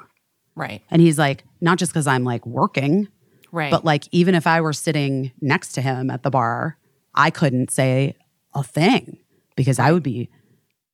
[0.55, 0.81] Right.
[0.89, 3.07] And he's like, not just because I'm like working,
[3.51, 3.71] Right.
[3.71, 6.77] But like, even if I were sitting next to him at the bar,
[7.15, 8.15] I couldn't say
[8.53, 9.19] a thing
[9.55, 10.29] because I would be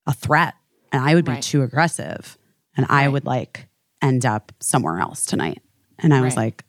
[0.06, 0.54] a threat
[0.92, 1.42] and I would be Right.
[1.44, 2.38] too aggressive
[2.76, 3.68] and I would like
[4.02, 5.62] end up somewhere else tonight.
[6.00, 6.66] And I was like,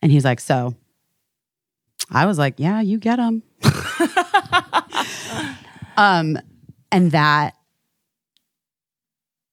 [0.00, 0.74] and he's like, so
[2.10, 3.42] I was like, yeah, you get him.
[5.96, 6.38] um,
[6.90, 7.56] and that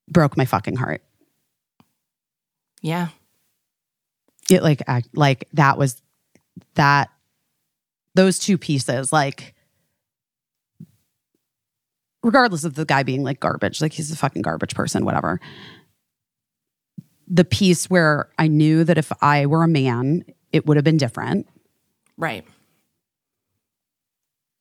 [0.10, 1.02] broke my fucking heart.
[2.82, 3.10] yeah.
[4.50, 6.02] it like act like that was
[6.76, 7.10] that
[8.16, 9.54] those two pieces like
[12.24, 15.40] regardless of the guy being like garbage like he's a fucking garbage person whatever.
[17.28, 20.98] The piece where i knew that if i were a man it would have been
[20.98, 21.48] different.
[22.18, 22.46] Right.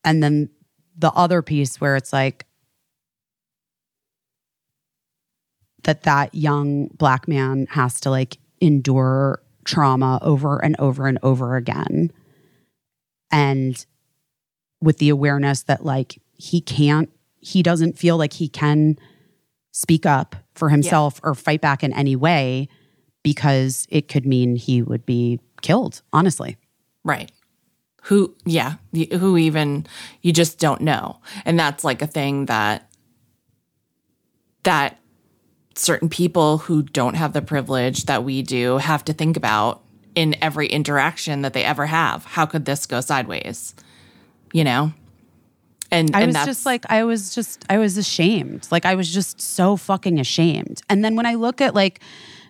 [0.04, 0.50] and then
[0.96, 2.46] the other piece where it's like
[5.84, 11.56] that that young black man has to like endure trauma over and over and over
[11.56, 12.10] again.
[13.30, 13.84] And
[14.80, 17.10] with the awareness that like he can't
[17.40, 18.98] he doesn't feel like he can
[19.72, 22.68] speak up for himself or fight back in any way
[23.22, 26.56] because it could mean he would be killed honestly
[27.08, 27.32] Right.
[28.02, 29.86] Who, yeah, who even,
[30.20, 31.20] you just don't know.
[31.46, 32.90] And that's like a thing that,
[34.62, 34.98] that
[35.74, 39.82] certain people who don't have the privilege that we do have to think about
[40.14, 42.24] in every interaction that they ever have.
[42.24, 43.74] How could this go sideways?
[44.52, 44.92] You know?
[45.90, 48.68] And, I and was just like, I was just, I was ashamed.
[48.70, 50.82] Like, I was just so fucking ashamed.
[50.90, 52.00] And then when I look at like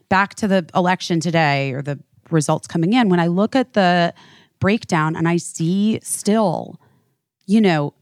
[0.08, 1.98] back to the election today or the
[2.30, 4.12] results coming in, when I look at the
[4.58, 6.80] breakdown and I see still,
[7.46, 7.94] you know,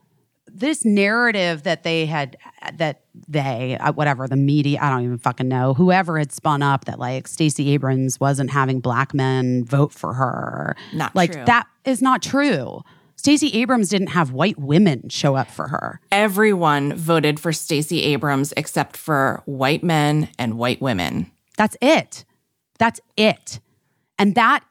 [0.46, 2.38] this narrative that they had,
[2.76, 6.86] that they, uh, whatever, the media, I don't even fucking know, whoever had spun up
[6.86, 10.74] that like Stacey Abrams wasn't having black men vote for her.
[10.94, 11.44] Not like true.
[11.44, 12.82] that is not true.
[13.26, 16.00] Stacey Abrams didn't have white women show up for her.
[16.12, 21.32] everyone voted for Stacey Abrams except for white men and white women.
[21.56, 22.24] That's it.
[22.78, 23.58] That's it.
[24.16, 24.62] And that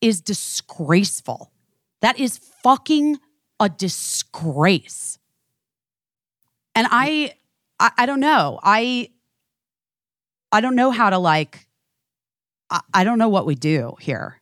[0.00, 1.50] is disgraceful.
[2.02, 3.18] That is fucking
[3.58, 5.18] a disgrace.
[6.76, 7.34] And I,
[7.80, 8.60] I, I don't know.
[8.62, 9.10] I,
[10.52, 11.66] I don't know how to like.
[12.70, 14.40] I, I don't know what we do here.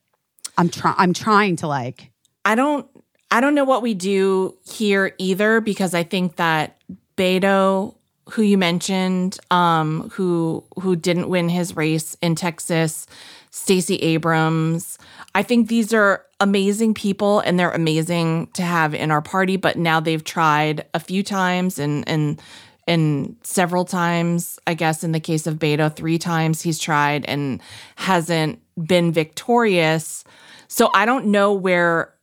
[0.59, 0.95] I'm trying.
[0.99, 2.11] I'm trying to like.
[2.45, 2.87] I don't
[3.33, 6.77] I don't know what we do here either because I think that
[7.17, 7.95] Beto,
[8.29, 13.07] who you mentioned, um, who who didn't win his race in Texas,
[13.49, 14.99] Stacey Abrams,
[15.33, 19.77] I think these are amazing people and they're amazing to have in our party, but
[19.77, 22.39] now they've tried a few times and and
[22.85, 27.63] and several times, I guess in the case of Beto, three times he's tried and
[27.95, 30.23] hasn't been victorious.
[30.67, 32.13] So I don't know where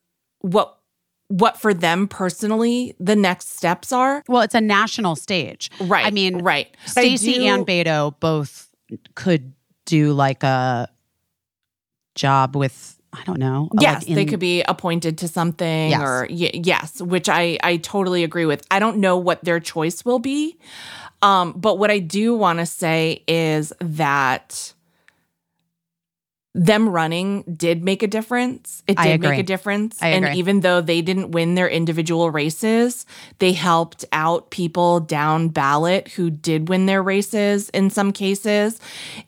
[0.43, 0.80] what
[1.31, 4.23] what for them personally the next steps are.
[4.28, 6.05] Well, it's a national stage, Right.
[6.05, 6.69] I mean, right.
[6.94, 8.69] Do- and Beto both
[9.15, 9.52] could
[9.86, 10.89] do like a
[12.15, 13.69] job with I don't know.
[13.73, 16.01] like Yes, they could be appointed to something Yes.
[16.01, 18.65] or y- yes, which I I totally agree with.
[18.70, 20.59] I don't know what their choice will be.
[21.23, 24.74] Um but what I do want to say is that
[26.55, 28.82] them running did make a difference.
[28.89, 30.02] It did make a difference.
[30.16, 33.06] And even though they didn't win their individual races,
[33.39, 38.81] they helped out people down ballot who did win their races in some cases.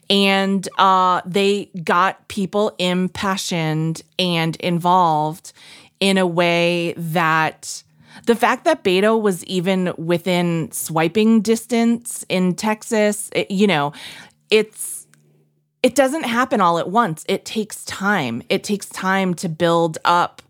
[0.09, 5.53] And uh, they got people impassioned and involved
[6.01, 7.83] in a way that
[8.25, 13.93] the fact that Beto was even within swiping distance in Texas, it- you know,
[14.49, 14.92] it's
[15.83, 17.25] it doesn't happen all at once.
[17.27, 18.41] It takes time.
[18.49, 20.41] It takes time to build up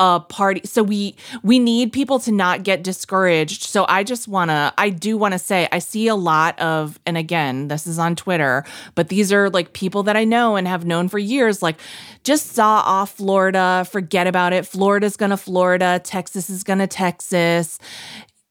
[0.00, 0.60] a party.
[0.64, 1.14] So we
[1.44, 3.62] we need people to not get discouraged.
[3.62, 6.98] So I just want to I do want to say I see a lot of
[7.06, 8.64] and again, this is on Twitter,
[8.96, 11.78] but these are like people that I know and have known for years like
[12.24, 14.66] just saw off Florida, forget about it.
[14.66, 17.78] Florida's going to Florida, Texas is going to Texas.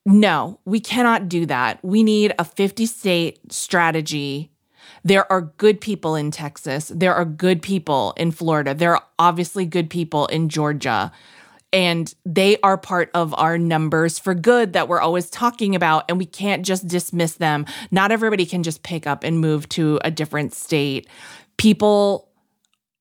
[0.06, 1.84] No, we cannot do that.
[1.84, 4.53] We need a 50 state strategy
[5.04, 6.92] there are good people in Texas.
[6.94, 8.74] There are good people in Florida.
[8.74, 11.12] There are obviously good people in Georgia.
[11.74, 16.06] And they are part of our numbers for good that we're always talking about.
[16.08, 17.66] And we can't just dismiss them.
[17.92, 21.08] Not everybody can just pick up and move to a different state.
[21.58, 22.30] People,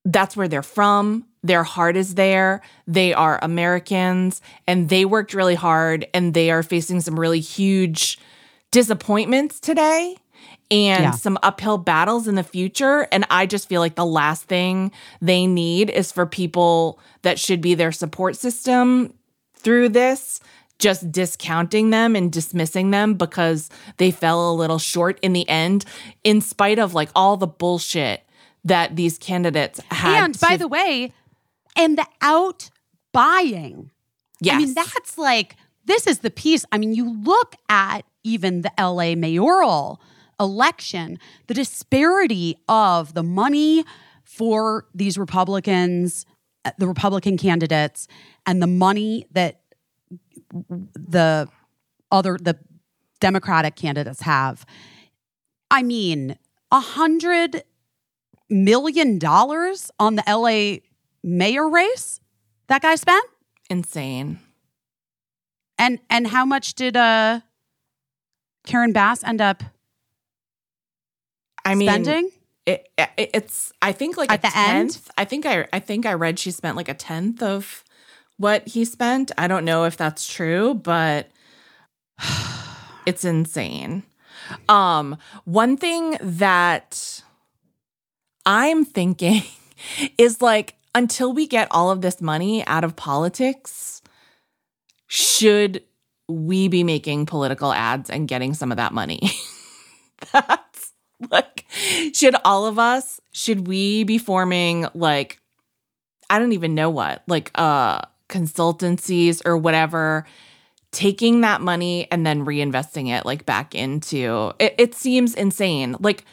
[0.04, 1.26] that's where they're from.
[1.44, 2.62] Their heart is there.
[2.86, 8.18] They are Americans and they worked really hard and they are facing some really huge
[8.70, 10.16] disappointments today
[10.72, 11.10] and Yeah.
[11.12, 13.06] some uphill battles in the future.
[13.12, 14.90] And I just feel like the last thing
[15.20, 19.12] they need is for people that should be their support system
[19.54, 20.40] through this
[20.78, 25.84] just discounting them and dismissing them because they fell a little short in the end,
[26.24, 28.24] in spite of like all the bullshit
[28.64, 30.24] that these candidates had.
[30.24, 31.12] and by the way,
[31.76, 32.70] and the out
[33.12, 33.90] buying.
[34.40, 34.54] yes.
[34.56, 35.54] I mean, that's like,
[35.84, 36.64] this is the piece.
[36.72, 40.00] I mean, you look at even the LA mayoral
[40.42, 43.84] election, the disparity of the money
[44.24, 46.26] for these Republicans,
[46.64, 48.08] uh, the Republican candidates,
[48.46, 49.60] and the money that
[50.94, 51.48] the
[52.10, 52.58] other, the
[53.20, 54.66] Democratic candidates have.
[55.70, 56.36] I mean,
[56.70, 57.62] a hundred
[58.50, 60.80] million dollars on the LA
[61.22, 62.20] mayor race
[62.68, 63.24] that guy spent?
[63.68, 64.38] insane.
[65.78, 67.40] And and how much did uh
[68.66, 69.62] Karen Bass end up
[71.64, 72.30] I mean, spending?
[72.66, 74.98] it, it, it's I think like At a the end?
[75.16, 77.84] I think I I think I read she spent like a tenth of
[78.36, 79.32] what he spent.
[79.38, 81.30] I don't know if that's true, but
[83.06, 84.02] it's insane.
[84.68, 87.22] Um, one thing that
[88.44, 89.42] I'm thinking
[90.18, 94.02] is like until we get all of this money out of politics,
[95.06, 95.82] should
[96.28, 99.20] we be making political ads and getting some of that money?
[100.32, 100.71] That's
[101.30, 101.64] like,
[102.12, 105.40] should all of us, should we be forming like,
[106.30, 110.26] I don't even know what, like uh consultancies or whatever,
[110.90, 115.96] taking that money and then reinvesting it like back into it, it seems insane.
[116.00, 116.24] Like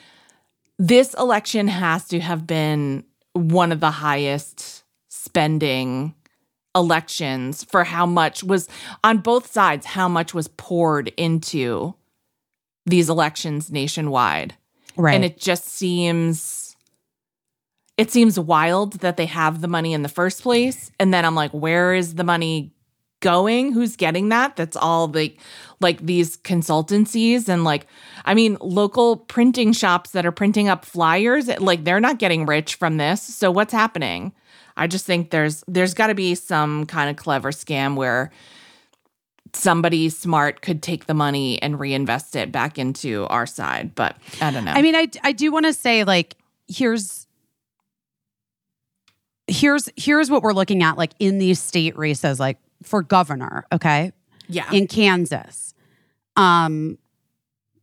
[0.78, 3.04] this election has to have been
[3.34, 6.16] one of the highest spending
[6.76, 8.68] elections for how much was
[9.04, 11.96] on both sides how much was poured into
[12.86, 14.56] these elections nationwide
[15.00, 15.16] Right.
[15.16, 16.76] and it just seems
[17.98, 20.92] it seems wild that they have the money in the first place.
[21.00, 22.74] And then i'm like where is the money
[23.22, 23.74] going?
[23.74, 24.56] Who's getting that?
[24.56, 25.36] That's all the
[25.82, 27.88] like these consultancies and like
[28.26, 32.76] i mean local printing shops that are printing up flyers like they're not getting rich
[32.76, 33.22] from this.
[33.22, 34.34] So what's happening?
[34.78, 38.32] I just think there's there's got to be some kind of clever scam where
[39.54, 44.52] somebody smart could take the money and reinvest it back into our side but i
[44.52, 46.36] don't know I mean, I I do want to say like
[46.68, 47.28] here's
[49.48, 54.12] here's here's what we're looking at like in these state races like for governor, okay?
[54.48, 55.74] yeah In Kansas.
[56.36, 56.98] Um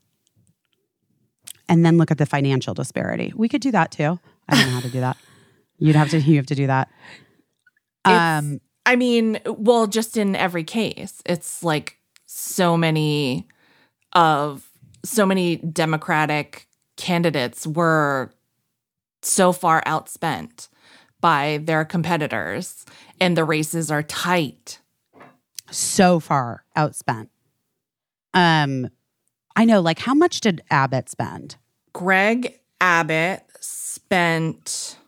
[1.68, 3.32] And then look at the financial disparity.
[3.34, 4.18] We could do that too.
[4.48, 5.16] I don't know how to do that.
[5.78, 6.88] You'd have to you have to do that.
[8.04, 11.98] Um I mean, well, just in every case, it's like
[12.34, 13.46] so many
[14.14, 14.70] of
[15.04, 18.32] so many Democratic candidates were
[19.20, 20.68] so far outspent
[21.20, 22.84] by their competitors,
[23.20, 24.78] and the races are tight.
[25.70, 27.28] so far outspent.
[28.34, 28.88] Um,
[29.56, 29.80] I know.
[29.80, 31.56] Like, how much did Abbott spend?
[31.92, 34.98] Greg Abbott spent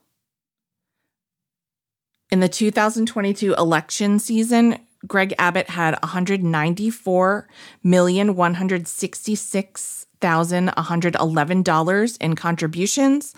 [2.31, 4.79] in the 2022 election season.
[5.07, 7.49] Greg Abbott had 194
[7.83, 13.35] million 166 thousand 111 dollars in contributions.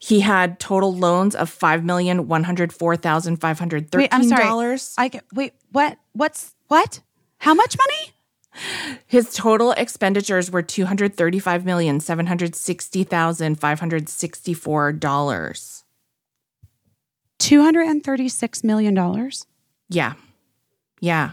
[0.00, 4.22] He had total loans of five million one hundred four thousand five hundred Wait, I'm
[4.22, 4.44] thirteen sorry.
[4.44, 4.94] dollars.
[4.98, 5.52] I get, wait.
[5.72, 5.98] What?
[6.12, 7.00] What's what?
[7.38, 8.12] How much money?
[9.06, 14.92] His total expenditures were two hundred thirty-five million seven hundred sixty thousand five hundred sixty-four
[14.92, 15.84] dollars.
[17.38, 19.46] Two hundred and thirty-six million dollars.
[19.88, 20.14] Yeah.
[21.00, 21.32] Yeah.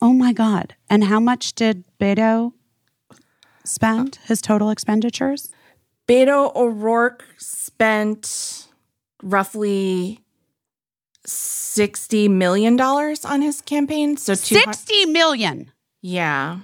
[0.00, 0.74] Oh my god!
[0.90, 2.52] And how much did Beto
[3.64, 4.18] spend?
[4.26, 5.50] His total expenditures?
[6.08, 8.66] Beto O'Rourke spent
[9.22, 10.18] roughly
[11.26, 14.16] $60 million on his campaign.
[14.16, 15.70] So, two hun- Sixty million
[16.00, 16.58] yeah.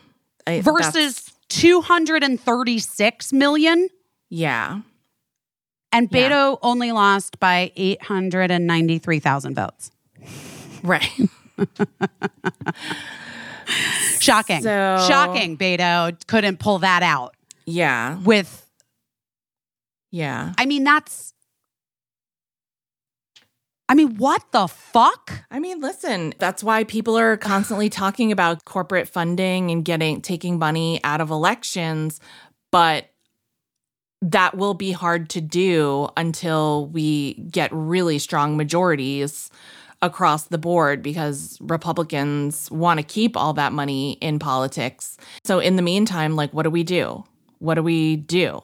[0.46, 3.88] I- versus two hundred and thirty-six million.
[4.28, 4.80] Yeah.
[5.92, 6.28] And Yeah.
[6.30, 9.90] Beto only lost by eight hundred and ninety-three thousand votes.
[10.82, 11.08] Right.
[14.20, 14.62] Shocking.
[14.62, 15.56] So- Shocking.
[15.56, 17.34] Beto couldn't pull that out
[17.66, 18.18] yeah.
[18.18, 18.66] with
[20.10, 20.52] Yeah.
[20.58, 21.32] I mean, that's.
[23.90, 25.44] I mean, what the fuck?
[25.50, 30.58] I mean, listen, that's why people are constantly talking about corporate funding and getting taking
[30.58, 32.20] money out of elections,
[32.70, 33.06] but
[34.20, 39.50] that will be hard to do until we get really strong majorities
[40.00, 45.16] across the board because Republicans want to keep all that money in politics.
[45.44, 47.24] So in the meantime, like what do we do?
[47.58, 48.60] What do we do?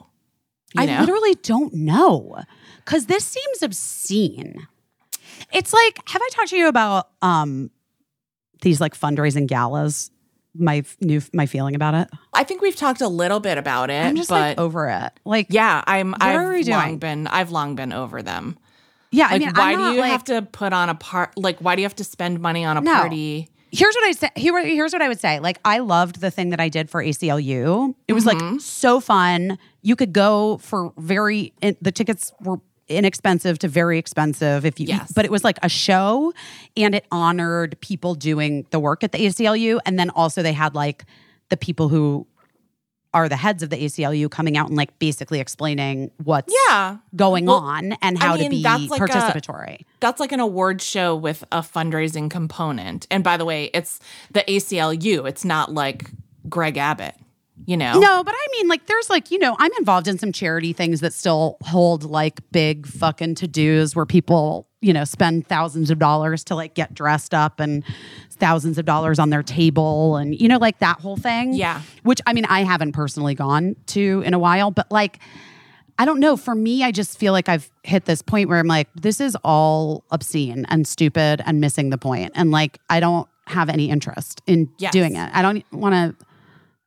[0.75, 2.37] You I literally don't know
[2.85, 4.67] because this seems obscene.
[5.53, 7.71] It's like, have I talked to you about um
[8.63, 10.11] these like fundraising galas?
[10.57, 12.09] My new my feeling about it.
[12.33, 15.13] I think we've talked a little bit about it, I'm just but like over it.
[15.25, 16.99] Like, yeah, I'm I've are we long doing?
[16.99, 18.57] been I've long been over them.
[19.15, 19.27] Yeah.
[19.29, 21.37] I Like, mean, why do you like- have to put on a part?
[21.37, 22.95] Like, why do you have to spend money on a No.
[22.95, 23.49] party?
[23.77, 24.29] here's what I say.
[24.37, 25.41] Here, here's what I would say.
[25.41, 27.93] Like, I loved the thing that I did for ACLU.
[28.07, 28.53] It was Mm-hmm.
[28.53, 29.59] like so fun.
[29.83, 31.53] You could go for very.
[31.81, 32.59] The tickets were
[32.89, 35.11] inexpensive to very expensive if you Yes.
[35.15, 36.33] but it was like a show
[36.77, 40.75] and it honored people doing the work at the ACLU and then also they had
[40.75, 41.05] like
[41.49, 42.27] the people who
[43.15, 47.47] are the heads of the ACLU coming out and like basically explaining what's Yeah, going
[47.47, 49.85] Well, on and I how mean, to be that's like a- participatory.
[50.01, 53.07] that's like an award show with a fundraising component.
[53.11, 54.01] And by the way, it's
[54.33, 55.27] the ACLU.
[55.29, 56.11] It's not like
[56.49, 57.15] Greg Abbott.
[57.67, 57.99] You know?
[57.99, 61.01] No, but I mean, like, there's like, you know, I'm involved in some charity things
[61.01, 65.99] that still hold like big fucking to dos where people, you know, spend thousands of
[65.99, 67.85] dollars to like get dressed up and
[68.31, 71.55] thousands of dollars on their table and, you know, like that whole thing.
[71.55, 71.81] Yeah.
[72.03, 75.21] Which I mean, I haven't personally gone to in a while, but like,
[75.97, 76.37] I don't know.
[76.37, 79.37] For me, I just feel like I've hit this point where I'm like, this is
[79.45, 82.33] all obscene and stupid and missing the point.
[82.35, 84.93] And like, I don't have any interest in Yes.
[84.93, 85.31] doing it.
[85.33, 86.27] I don't want to.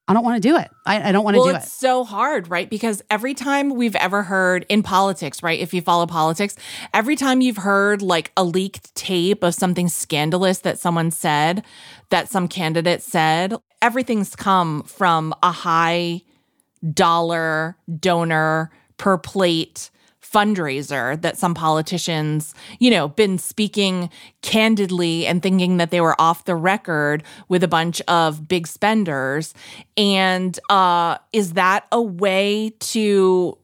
[0.07, 0.69] I don't want to do it.
[0.85, 1.63] I, I don't want to well, do it.
[1.63, 2.69] it's so hard, right?
[2.69, 5.59] Because every time we've ever heard in politics, right?
[5.59, 6.55] If you follow politics,
[6.93, 11.63] every time you've heard like a leaked tape of something scandalous that someone said,
[12.09, 16.21] that some candidate said, everything's come from a high
[16.93, 19.89] dollar donor per plate
[20.31, 24.09] fundraiser that some politicians, you know, been speaking
[24.41, 29.53] candidly and thinking that they were off the record with a bunch of big spenders.
[29.95, 33.57] And uh is that a way to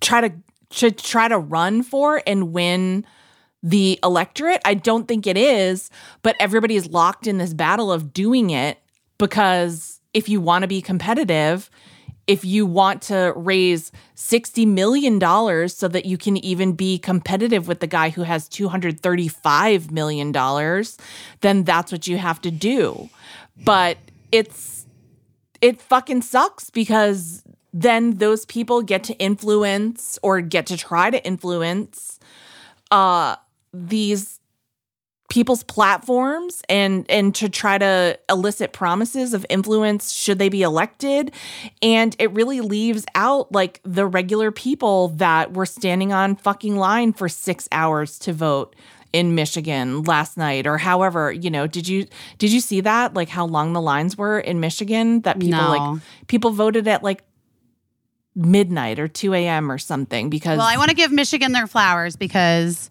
[0.00, 0.34] try to
[0.70, 3.04] to try to run for and win
[3.62, 4.60] the electorate?
[4.64, 5.90] I don't think it is,
[6.22, 8.78] but everybody is locked in this battle of doing it
[9.18, 11.70] because if you want to be competitive,
[12.26, 15.20] if you want to raise $60 million
[15.68, 20.32] so that you can even be competitive with the guy who has $235 million,
[21.40, 23.10] then that's what you have to do.
[23.62, 23.98] But
[24.32, 24.86] it's,
[25.60, 27.42] it fucking sucks because
[27.72, 32.20] then those people get to influence or get to try to influence
[32.90, 33.36] uh,
[33.72, 34.33] these
[35.30, 41.32] people's platforms and and to try to elicit promises of influence should they be elected
[41.80, 47.12] and it really leaves out like the regular people that were standing on fucking line
[47.12, 48.76] for 6 hours to vote
[49.14, 52.06] in Michigan last night or however you know did you
[52.36, 55.70] did you see that like how long the lines were in Michigan that people No.
[55.70, 57.22] like people voted at like
[58.36, 62.16] midnight or 2 a.m or something because Well, I want to give Michigan their flowers
[62.16, 62.90] because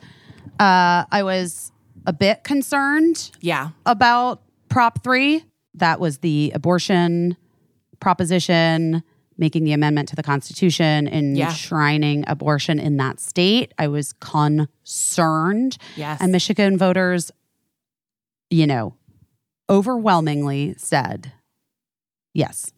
[0.60, 1.72] uh, I was
[2.05, 5.43] a bit concerned yeah about Prop 3.
[5.75, 7.38] That was the abortion
[7.99, 9.03] proposition,
[9.38, 11.49] making the amendment to the Constitution, Yeah.
[11.49, 13.73] enshrining abortion in that state.
[13.77, 15.77] I was concerned.
[15.95, 17.31] yes And Michigan voters,
[18.49, 18.95] you know,
[19.69, 21.31] overwhelmingly said
[22.34, 22.71] yes.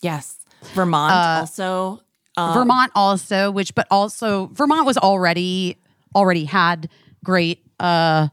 [0.00, 0.38] yes
[0.74, 2.00] Vermont Uh, also
[2.36, 5.76] uh, Vermont also, which but also Vermont was already
[6.14, 6.88] already had
[7.24, 8.28] great uh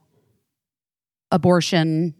[1.31, 2.13] abortion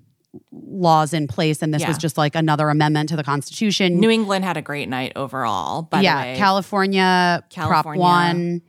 [0.51, 3.99] laws in place and this was just like another amendment to the constitution.
[3.99, 5.81] New England had a great night overall.
[5.83, 8.01] By yeah, the way, California, Prop California.
[8.01, 8.61] 1.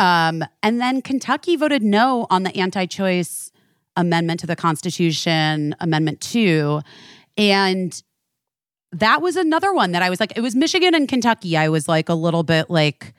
[0.00, 3.52] Um and then Kentucky voted no on the anti-choice
[3.96, 6.80] amendment to the constitution, amendment 2.
[7.36, 8.02] And
[8.92, 11.56] that was another one that I was like, it was Michigan and Kentucky.
[11.56, 13.14] I was like a little bit like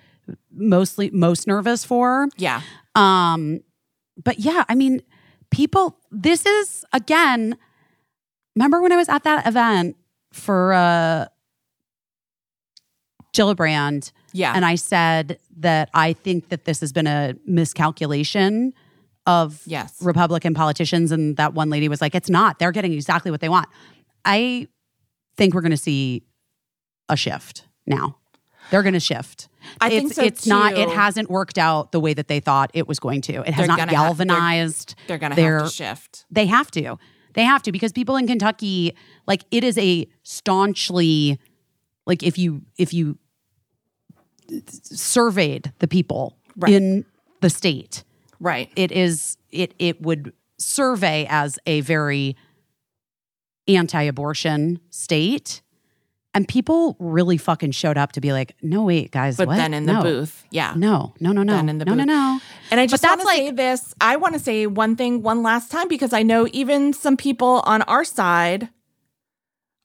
[0.54, 2.28] mostly most nervous for.
[2.38, 2.62] yeah,
[2.96, 3.62] Um,
[4.22, 5.02] but yeah, I mean,
[5.52, 7.58] people, this is again,
[8.56, 9.96] remember when I was at that event
[10.34, 11.26] for uh
[13.34, 18.74] Gillibrand yeah, and I said that I think that this has been a miscalculation
[19.26, 22.60] of yes, Republican politicians, and that one lady was like, "It's not.
[22.60, 23.68] They're getting exactly what they want."
[24.26, 24.68] I
[25.36, 26.24] think we're going to see
[27.10, 28.18] a shift now.
[28.70, 29.48] They're going to shift.
[29.80, 30.74] I it's, think so, It's not.
[30.78, 33.34] It hasn't worked out the way that they thought it was going to.
[33.42, 34.96] It has They're not gonna have- they're- galvanized.
[35.08, 36.26] They're going to have to shift.
[36.30, 36.98] They have to.
[37.34, 38.96] They have to because people in Kentucky,
[39.28, 41.40] like it is a staunchly,
[42.06, 43.18] like if you if you
[44.84, 46.74] surveyed the people Right.
[46.74, 47.06] in
[47.40, 48.04] the state,
[48.40, 48.70] Right.
[48.76, 52.36] it is it it would survey as a very
[53.68, 55.61] anti-abortion state.
[56.34, 59.36] And people really fucking showed up to be like, no, wait, guys.
[59.36, 59.58] But what?
[59.58, 60.02] then in the No.
[60.02, 60.74] booth, yeah.
[60.78, 61.54] No, no, no, no.
[61.56, 62.08] Then in the no, no, booth.
[62.08, 62.40] no.
[62.72, 63.94] And I just want to say this.
[64.00, 67.62] I want to say one thing one last time because I know even some people
[67.66, 68.70] on our side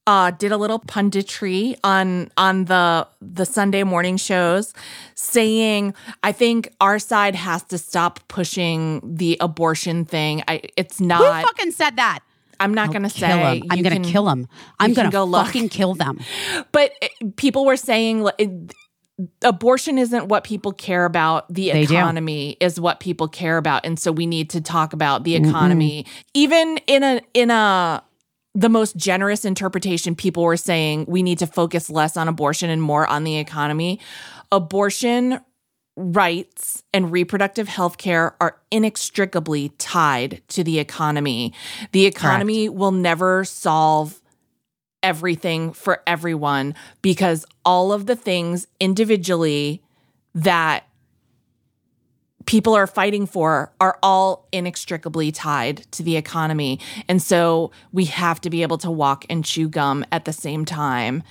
[0.08, 4.72] uh did a little punditry on on the the Sunday morning shows
[5.16, 10.44] saying I think our side has to stop pushing the abortion thing.
[10.46, 12.20] I it's not." Who fucking said that?
[12.60, 13.62] I'm not going to say him.
[13.70, 14.48] I'm going to kill him.
[14.78, 15.46] I'm going to go look.
[15.46, 16.18] fucking kill them.
[16.72, 18.74] But eh, people were saying it-
[19.42, 21.48] abortion isn't what people care about.
[21.52, 21.94] The They do.
[21.94, 26.06] economy is what people care about, and so we need to talk about the economy.
[26.34, 28.02] Even in a in a
[28.54, 32.80] the most generous interpretation, people were saying we need to focus less on abortion and
[32.82, 34.00] more on the economy.
[34.50, 35.40] Abortion
[35.96, 41.52] rights and reproductive health care are inextricably tied to the economy.
[41.92, 44.20] The economy will never solve
[45.02, 49.82] everything for everyone because all of the things individually
[50.34, 50.84] that
[52.44, 56.78] people are fighting for are all inextricably tied to the economy.
[57.08, 60.64] And so we have to be able to walk and chew gum at the same
[60.64, 61.22] time.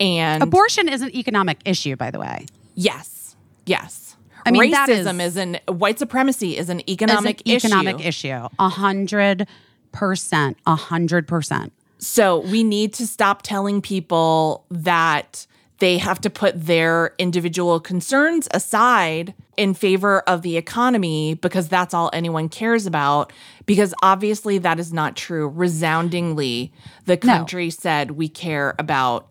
[0.00, 2.46] And Abortion is an economic issue, by the way.
[2.74, 3.36] yes,
[3.66, 4.01] yes.
[4.44, 8.28] I mean, racism is- is, an white supremacy is an economic an economic issue.
[8.28, 8.48] issue.
[8.58, 9.46] A hundred
[9.92, 10.56] percent.
[10.66, 11.72] A hundred percent.
[11.98, 15.46] So we need to stop telling people that
[15.78, 21.92] they have to put their individual concerns aside in favor of the economy because that's
[21.92, 23.32] all anyone cares about.
[23.66, 25.48] Because obviously that is not true.
[25.48, 26.72] Resoundingly,
[27.06, 29.28] the country said we care about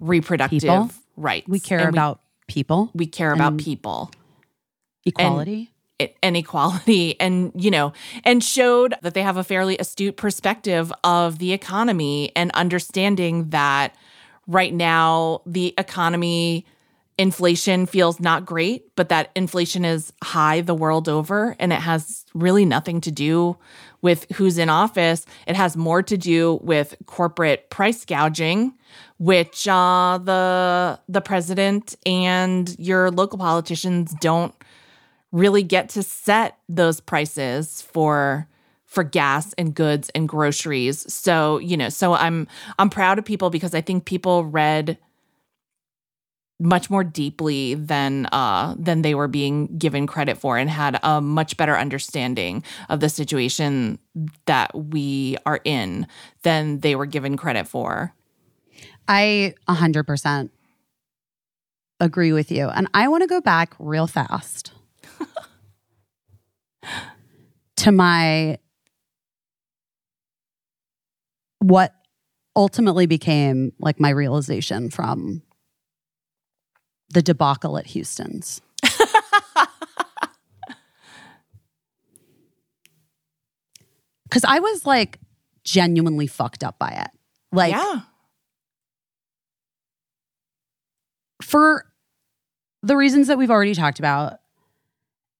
[0.00, 0.90] reproductive People.
[1.16, 1.48] rights.
[1.48, 4.10] We care and about people, we, care about people
[5.06, 5.70] equality.
[6.00, 7.92] i- inequality and you know
[8.24, 13.94] and showed that they have a fairly astute perspective of the economy and understanding that
[14.46, 16.66] right now the economy
[17.16, 22.24] inflation feels not great but that inflation is high the world over and it has
[22.34, 23.56] really nothing to do
[24.02, 28.72] with who's in office it has more to do with corporate price gouging
[29.18, 34.52] which uh, the the president and your local politicians don't
[35.34, 38.48] really get to set those prices for
[38.86, 41.12] for gas and goods and groceries.
[41.12, 42.46] So, you know, so I'm
[42.78, 44.96] I'm proud of people because I think people read
[46.60, 51.20] much more deeply than uh than they were being given credit for and had a
[51.20, 53.98] much better understanding of the situation
[54.46, 56.06] that we are in
[56.42, 58.14] than they were given credit for.
[59.08, 60.52] I hundred percent
[61.98, 62.68] agree with you.
[62.68, 64.70] And I want to go back real fast
[67.76, 68.58] to my
[71.58, 71.94] what
[72.56, 75.42] ultimately became like my realization from
[77.10, 78.60] the debacle at Houston's.
[84.30, 85.20] Cause I was like
[85.64, 87.10] genuinely fucked up by it.
[87.52, 88.00] Like yeah.
[91.40, 91.86] for
[92.84, 94.40] the reasons that we've already talked about.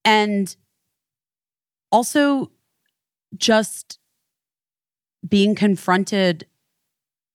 [0.04, 0.54] And
[1.90, 2.50] also
[3.36, 3.98] just
[5.28, 6.46] being confronted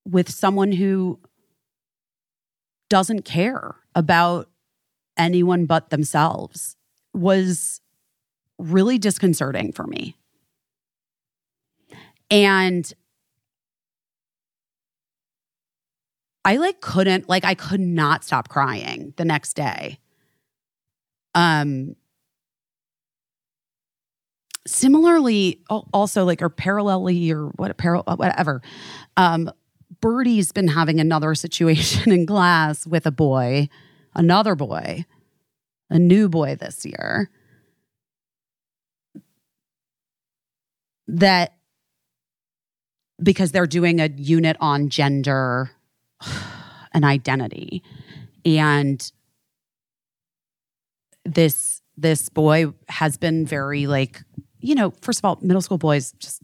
[0.06, 1.20] with someone who
[2.90, 4.50] doesn't care about
[5.18, 6.76] anyone but themselves
[7.14, 7.82] was
[8.58, 10.16] really disconcerting for me.
[12.32, 12.92] And
[16.46, 20.00] I like couldn't like I could not stop crying the next day.
[21.36, 21.96] Um
[24.70, 28.62] similarly also like or parallelly or what parallel whatever.
[29.18, 29.52] Um
[30.02, 33.70] Birdie's been having another situation in class with a boy,
[34.16, 35.06] another boy,
[35.90, 37.30] a new boy this year.
[41.08, 41.56] That
[43.22, 45.72] because they're doing a unit on gender
[46.94, 47.84] and identity
[48.46, 49.12] and
[51.26, 54.22] this this boy has been very like
[54.60, 56.42] you know first of all middle school boys just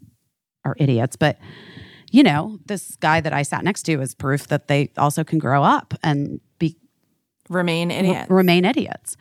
[0.64, 1.38] are idiots but
[2.12, 5.40] you know this guy that i sat next to is proof that they also can
[5.40, 6.78] grow up and be
[7.50, 8.28] Remain idiot.
[8.30, 9.18] r- remain idiots.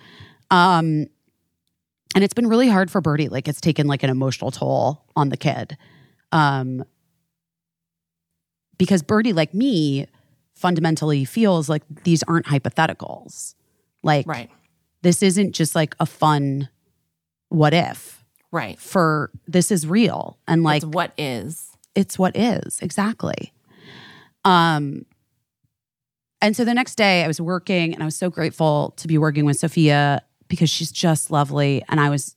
[0.51, 1.07] Um,
[2.15, 3.29] and it's been really hard for Birdie.
[3.29, 5.77] Like it's taken like an emotional toll on the kid.
[6.33, 6.85] Um,
[8.79, 10.07] because Birdie, like me,
[10.55, 13.55] fundamentally feels like these aren't hypotheticals.
[14.03, 14.51] Like right.
[15.03, 16.69] this isn't just like a fun
[17.49, 18.24] what if
[18.55, 18.79] Right.
[18.79, 20.39] for this is real.
[20.47, 21.73] And like it's what is.
[21.97, 23.53] it's what is exactly.
[24.45, 25.07] Um
[26.41, 29.17] and so the next day i was working and i was so grateful to be
[29.19, 31.83] working with sophia because she's just lovely.
[31.89, 32.37] And i was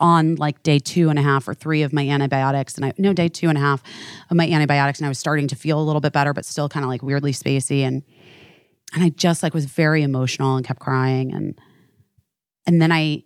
[0.00, 2.74] on like day two and a half or three of my antibiotics.
[2.74, 3.80] And i no day two and a half
[4.28, 4.98] of my antibiotics.
[4.98, 7.02] And i was starting to feel a little bit better but still kind of like
[7.02, 7.82] weirdly spacey.
[7.82, 8.02] And
[8.92, 11.32] and i just like was very emotional and kept crying.
[11.32, 11.60] And
[12.66, 13.22] and then i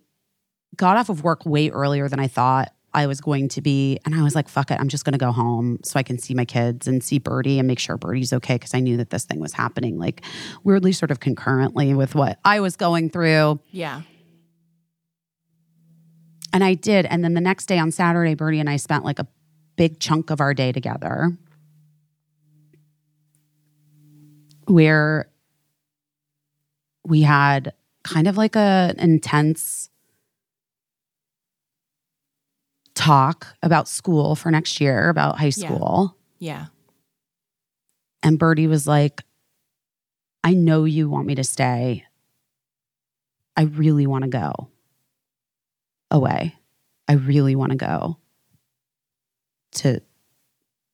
[0.77, 3.99] got off of work way earlier than i thought I was going to be.
[4.05, 4.79] And I was like, fuck it.
[4.79, 7.59] I'm just going to go home so I can see my kids and see Birdie
[7.59, 8.57] and make sure Birdie's okay.
[8.57, 10.23] Cause I knew that this thing was happening like
[10.63, 13.59] weirdly, sort of concurrently with what I was going through.
[13.69, 14.01] Yeah.
[16.51, 17.05] And I did.
[17.05, 19.27] And then the next day on Saturday, Birdie and I spent like a
[19.75, 21.37] big chunk of our day together
[24.65, 25.29] where
[27.05, 27.73] we had
[28.03, 29.91] kind of like a intense
[32.97, 35.67] talk about school for next year, about high Yeah.
[35.67, 36.17] school.
[36.39, 36.65] Yeah.
[38.23, 39.23] And Birdie was like,
[40.43, 42.05] I know you want me to stay.
[43.55, 44.69] I really want to go
[46.09, 46.55] away.
[47.07, 48.17] I really want to go
[49.73, 50.01] to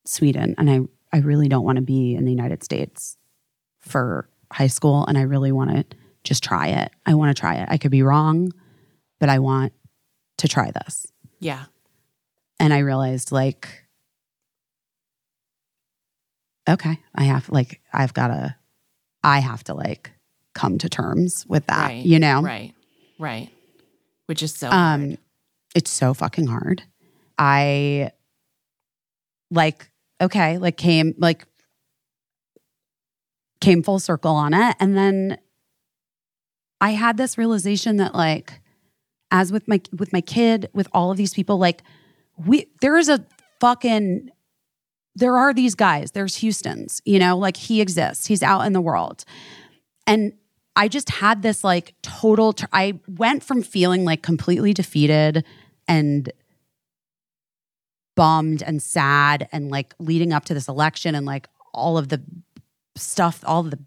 [0.06, 0.56] Sweden.
[0.58, 0.82] And I,
[1.16, 3.18] I really don't want to be in the United States
[3.80, 5.06] for high school.
[5.06, 6.92] And I really want to just try it.
[7.06, 7.68] I want to try it.
[7.72, 8.52] I could be wrong,
[9.20, 9.74] but I want
[10.38, 11.08] to try this.
[11.40, 11.66] Yeah.
[12.60, 13.68] And I realized, like,
[16.70, 18.56] okay, I have, like, I've got to,
[19.24, 20.12] I have to, like,
[20.54, 22.06] come to terms with that, Right.
[22.06, 22.42] you know?
[22.42, 22.74] Right.
[23.20, 23.50] Right.
[24.28, 25.18] Which is so Um, hard.
[25.76, 26.84] it's so fucking hard.
[27.38, 28.12] I
[29.52, 29.90] like
[30.22, 31.46] okay, like came like
[33.60, 35.38] came full circle on it, and then
[36.80, 38.62] I had this realization that like
[39.32, 41.84] as with my with my kid, with all of these people, like
[42.38, 43.26] we there is a
[43.60, 44.30] fucking
[45.16, 46.12] there are these guys.
[46.12, 48.26] There's Houston's, you know, like he exists.
[48.26, 49.26] He's out in the world,
[50.08, 50.34] and
[50.76, 52.54] I just had this like total.
[52.54, 55.46] Tr- I went from feeling like completely defeated
[55.88, 56.32] and
[58.16, 62.22] bummed and sad and like leading up to this election and like all of the
[62.96, 63.80] stuff, all the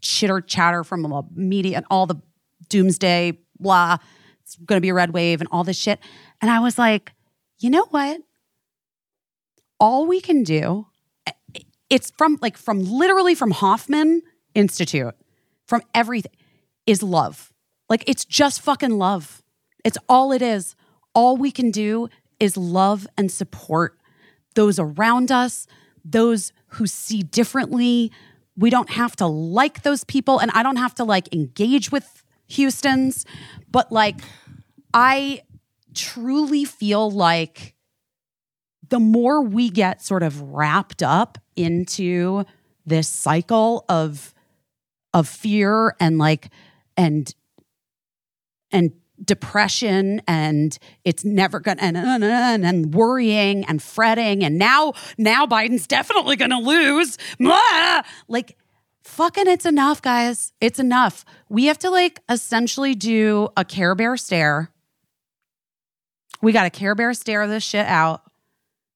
[0.00, 2.20] chitter chatter from the media and all the
[2.68, 3.98] doomsday blah.
[4.42, 5.98] It's going to be a red wave and all this shit.
[6.40, 7.12] And I was like,
[7.64, 8.20] you know what?
[9.80, 10.86] All we can do,
[11.88, 14.20] it's from like from literally from Hoffman
[14.54, 15.14] Institute,
[15.66, 16.30] from everything,
[16.86, 17.54] is love.
[17.88, 19.42] Like it's just fucking love.
[19.82, 20.76] It's all it is.
[21.14, 23.96] All we can do is love and support
[24.56, 25.66] those around us,
[26.04, 28.12] those who see differently.
[28.58, 32.24] We don't have to like those people, and I don't have to like engage with
[32.46, 33.24] Houston's,
[33.70, 34.16] but like,
[34.92, 35.40] I
[35.94, 37.74] truly feel like
[38.88, 42.44] the more we get sort of wrapped up into
[42.86, 44.34] this cycle of
[45.12, 46.50] of fear and like
[46.96, 47.34] and
[48.70, 48.92] and
[49.24, 55.46] depression and it's never gonna and, and, and, and worrying and fretting and now now
[55.46, 57.16] Biden's definitely gonna lose.
[57.38, 58.02] Blah!
[58.28, 58.58] like
[59.04, 60.52] fucking it's enough guys.
[60.60, 61.24] It's enough.
[61.48, 64.70] We have to like essentially do a care bear stare
[66.44, 68.22] we got to care bear stare this shit out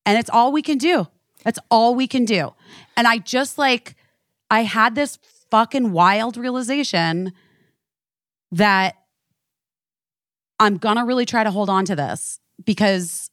[0.06, 1.06] and it's all we can do
[1.44, 2.52] that's all we can do
[2.96, 3.94] and i just like
[4.50, 5.18] i had this
[5.50, 7.32] fucking wild realization
[8.52, 8.94] that
[10.60, 13.30] I'm gonna really try to hold on to this because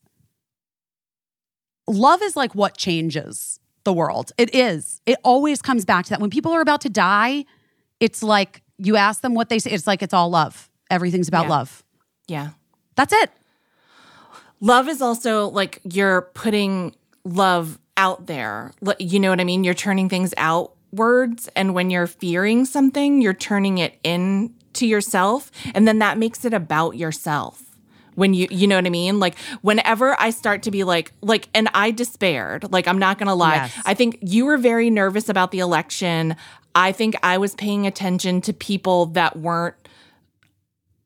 [1.88, 4.32] love is like what changes the world.
[4.38, 5.02] It is.
[5.06, 6.20] It always comes back to that.
[6.20, 7.46] When people are about to die,
[8.00, 10.70] it's like you ask them what they say, it's like it's all love.
[10.92, 11.50] Everything's about Yeah.
[11.50, 11.84] love.
[12.28, 12.50] Yeah.
[12.96, 13.32] That's it.
[14.61, 18.72] Love is also like you're putting love out there.
[18.99, 19.64] You know what I mean?
[19.64, 21.49] You're turning things outwards.
[21.56, 25.52] And when you're fearing something, you're turning it in to yourself.
[25.73, 27.61] And then that makes it about yourself.
[28.15, 29.19] When you, you know what I mean?
[29.19, 33.36] Like, whenever I start to be like, like, and I despaired, like, I'm not gonna
[33.36, 33.56] lie.
[33.56, 33.82] Yes.
[33.86, 36.38] I think you were very nervous about the election.
[36.73, 39.76] I think I was paying attention to people that weren't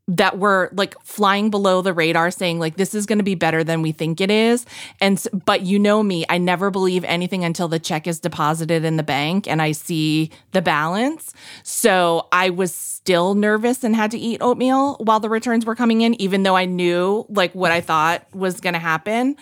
[0.10, 3.64] that were like flying below the radar saying like this is going to be better
[3.64, 4.66] than we think it is.
[5.00, 8.98] And but you know me i never believe anything until the check is deposited in
[8.98, 11.34] the bank and i see the balance.
[11.64, 16.02] So i was still nervous and had to eat oatmeal while the returns were coming
[16.02, 19.36] in even though i knew like what i thought was going to happen.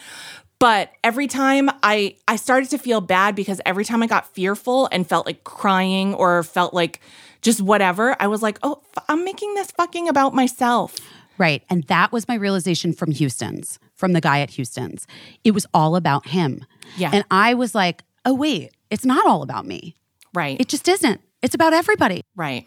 [0.60, 4.90] But every time I I started to feel bad because every time I got fearful
[4.92, 7.00] and felt like crying or felt like
[7.48, 10.98] just whatever, I was like, "Oh, f- I'm making this fucking about myself."
[11.38, 11.64] Right.
[11.70, 15.08] And that was my realization from Houston's, from the guy at Houston's.
[15.46, 16.66] It was all about him.
[16.98, 17.12] Yeah.
[17.14, 19.96] And I was like, oh, wait, it's not all about me.
[20.34, 20.60] Right.
[20.60, 21.22] It just isn't.
[21.44, 22.24] It's about everybody.
[22.36, 22.66] right.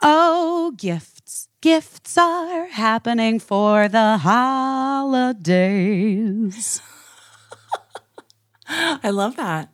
[0.00, 1.48] Oh, gifts.
[1.60, 5.42] Gifts are happening for the holidays.
[8.68, 9.70] I love that.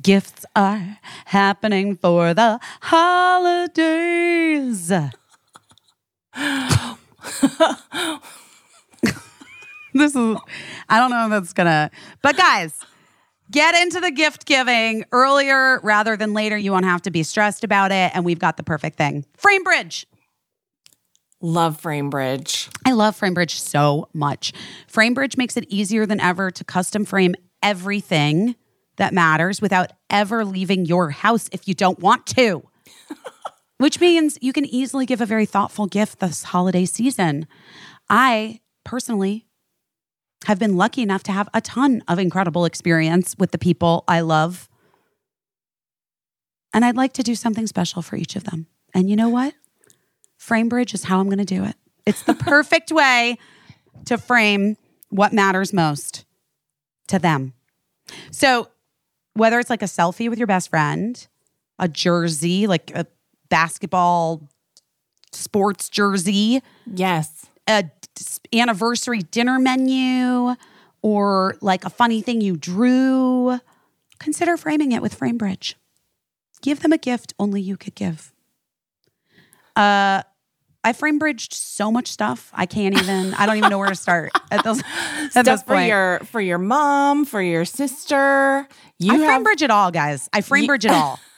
[0.00, 4.88] Gifts are happening for the holidays.
[9.94, 10.36] this is,
[10.88, 11.90] I don't know if that's gonna,
[12.22, 12.74] but guys,
[13.50, 16.56] get into the gift giving earlier rather than later.
[16.56, 18.12] You won't have to be stressed about it.
[18.14, 20.04] And we've got the perfect thing FrameBridge.
[21.40, 22.74] Love FrameBridge.
[22.86, 24.52] I love FrameBridge so much.
[24.90, 28.54] FrameBridge makes it easier than ever to custom frame everything
[28.96, 32.62] that matters without ever leaving your house if you don't want to.
[33.78, 37.48] Which means you can easily give a very thoughtful gift this holiday season.
[38.08, 39.46] I personally
[40.44, 44.20] have been lucky enough to have a ton of incredible experience with the people I
[44.20, 44.68] love.
[46.72, 48.66] And I'd like to do something special for each of them.
[48.92, 49.54] And you know what?
[50.38, 51.76] FrameBridge is how I'm going to do it.
[52.06, 53.38] It's the perfect way
[54.04, 54.76] to frame
[55.08, 56.23] what matters most
[57.08, 57.52] to them.
[58.30, 58.68] So,
[59.34, 61.26] whether it's like a selfie with your best friend,
[61.78, 63.06] a jersey, like a
[63.48, 64.48] basketball
[65.32, 67.46] sports jersey, Yes.
[67.66, 67.90] a d-
[68.60, 70.54] anniversary dinner menu,
[71.02, 73.58] or like a funny thing you drew,
[74.18, 75.74] consider framing it with FrameBridge.
[76.62, 78.32] Give them a gift only you could give.
[79.76, 80.22] Uh,
[80.84, 82.50] I frame bridged so much stuff.
[82.52, 83.32] I can't even.
[83.34, 84.82] I don't even know where to start at this,
[85.34, 88.68] at Stuff for your for your mom, for your sister.
[88.98, 90.28] You I have frame bridge it all, guys.
[90.32, 91.18] I frame Ye- bridge it all.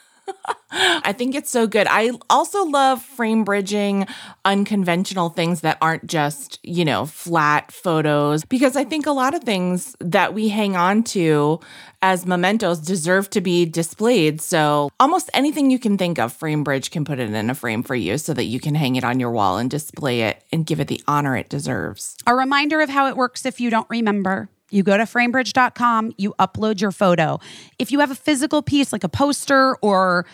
[0.69, 1.87] I think it's so good.
[1.89, 4.05] I also love frame bridging
[4.45, 9.43] unconventional things that aren't just, you know, flat photos because I think a lot of
[9.43, 11.59] things that we hang on to
[12.01, 14.41] as mementos deserve to be displayed.
[14.41, 17.81] So, almost anything you can think of, Frame Bridge can put it in a frame
[17.81, 20.65] for you so that you can hang it on your wall and display it and
[20.65, 22.15] give it the honor it deserves.
[22.27, 24.49] A reminder of how it works if you don't remember.
[24.69, 27.39] You go to framebridge.com, you upload your photo.
[27.79, 30.25] If you have a physical piece like a poster or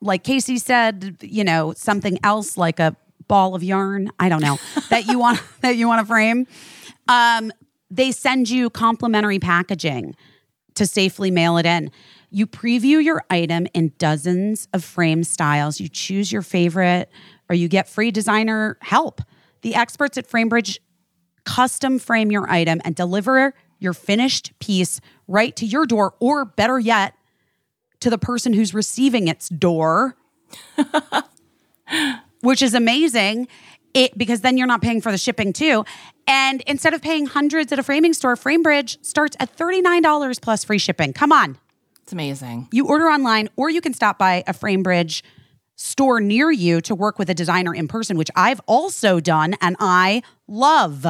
[0.00, 2.96] like Casey said, you know, something else like a
[3.28, 4.58] ball of yarn, I don't know,
[4.90, 6.46] that you want that you want to frame,
[7.08, 7.52] um,
[7.90, 10.16] they send you complimentary packaging
[10.74, 11.90] to safely mail it in.
[12.30, 15.80] You preview your item in dozens of frame styles.
[15.80, 17.10] You choose your favorite
[17.50, 19.20] or you get free designer help.
[19.60, 20.78] The experts at FrameBridge
[21.44, 23.52] custom frame your item and deliver
[23.82, 27.14] your finished piece right to your door, or better yet,
[28.00, 30.16] to the person who's receiving its door,
[32.40, 33.48] which is amazing.
[33.94, 35.84] It because then you're not paying for the shipping too.
[36.26, 40.78] And instead of paying hundreds at a framing store, FrameBridge starts at $39 plus free
[40.78, 41.12] shipping.
[41.12, 41.58] Come on.
[42.02, 42.68] It's amazing.
[42.72, 45.22] You order online, or you can stop by a FrameBridge
[45.76, 49.76] store near you to work with a designer in person, which I've also done and
[49.78, 51.06] I love.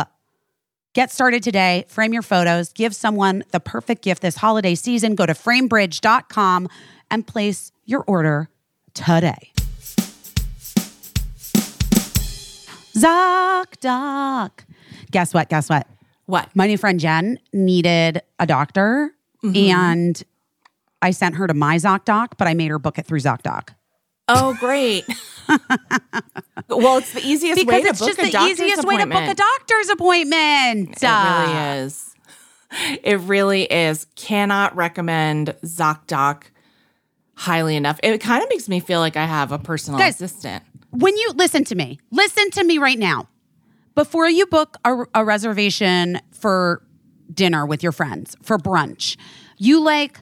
[0.94, 1.86] Get started today.
[1.88, 2.70] Frame your photos.
[2.74, 5.14] Give someone the perfect gift this holiday season.
[5.14, 6.68] Go to framebridge.com
[7.10, 8.50] and place your order
[8.92, 9.52] today.
[12.94, 14.50] ZocDoc.
[15.10, 15.48] Guess what?
[15.48, 15.86] Guess what?
[16.26, 16.54] What?
[16.54, 19.12] My new friend Jen needed a doctor,
[19.42, 19.56] mm-hmm.
[19.56, 20.22] and
[21.00, 23.70] I sent her to my ZocDoc, but I made her book it through ZocDoc.
[24.28, 25.04] Oh, great.
[26.68, 28.84] well, it's the easiest way to book a Because to it's just the doctor's easiest
[28.86, 29.38] way to book a appointment.
[29.38, 31.02] doctor's appointment.
[31.02, 32.14] It really is.
[33.02, 34.06] It really is.
[34.14, 36.44] Cannot recommend ZocDoc
[37.34, 37.98] highly enough.
[38.02, 40.62] It kind of makes me feel like I have a personal Guys, assistant.
[40.90, 43.28] when you listen to me, listen to me right now.
[43.94, 46.82] Before you book a, a reservation for
[47.34, 49.16] dinner with your friends for brunch,
[49.58, 50.20] you like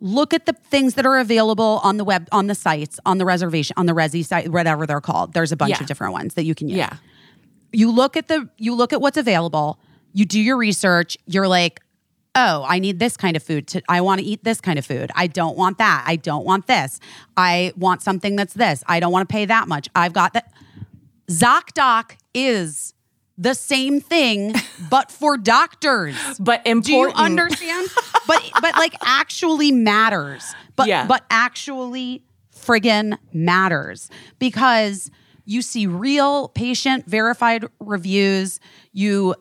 [0.00, 3.24] look at the things that are available on the web, on the sites, on the
[3.24, 5.34] reservation, on the Resy site, whatever they're called.
[5.34, 5.80] There's a bunch Yeah.
[5.80, 6.78] of different ones that you can use.
[6.78, 6.96] Yeah.
[7.72, 9.78] you look at the you look at what's available
[10.12, 11.80] you do your research you're like
[12.36, 13.66] oh, I need this kind of food.
[13.68, 15.10] To, I want to eat this kind of food.
[15.16, 16.04] I don't want that.
[16.06, 17.00] I don't want this.
[17.36, 18.84] I want something that's this.
[18.86, 19.88] I don't want to pay that much.
[19.96, 20.52] I've got that.
[21.28, 22.94] ZocDoc is
[23.40, 24.54] the same thing,
[24.90, 26.14] but for doctors.
[26.38, 27.16] But important.
[27.16, 27.88] Do you understand?
[28.26, 30.54] but but like actually matters.
[30.76, 31.06] But Yeah.
[31.06, 32.22] but actually
[32.54, 35.10] friggin' matters because
[35.46, 38.60] you see real patient verified reviews.
[38.92, 39.34] You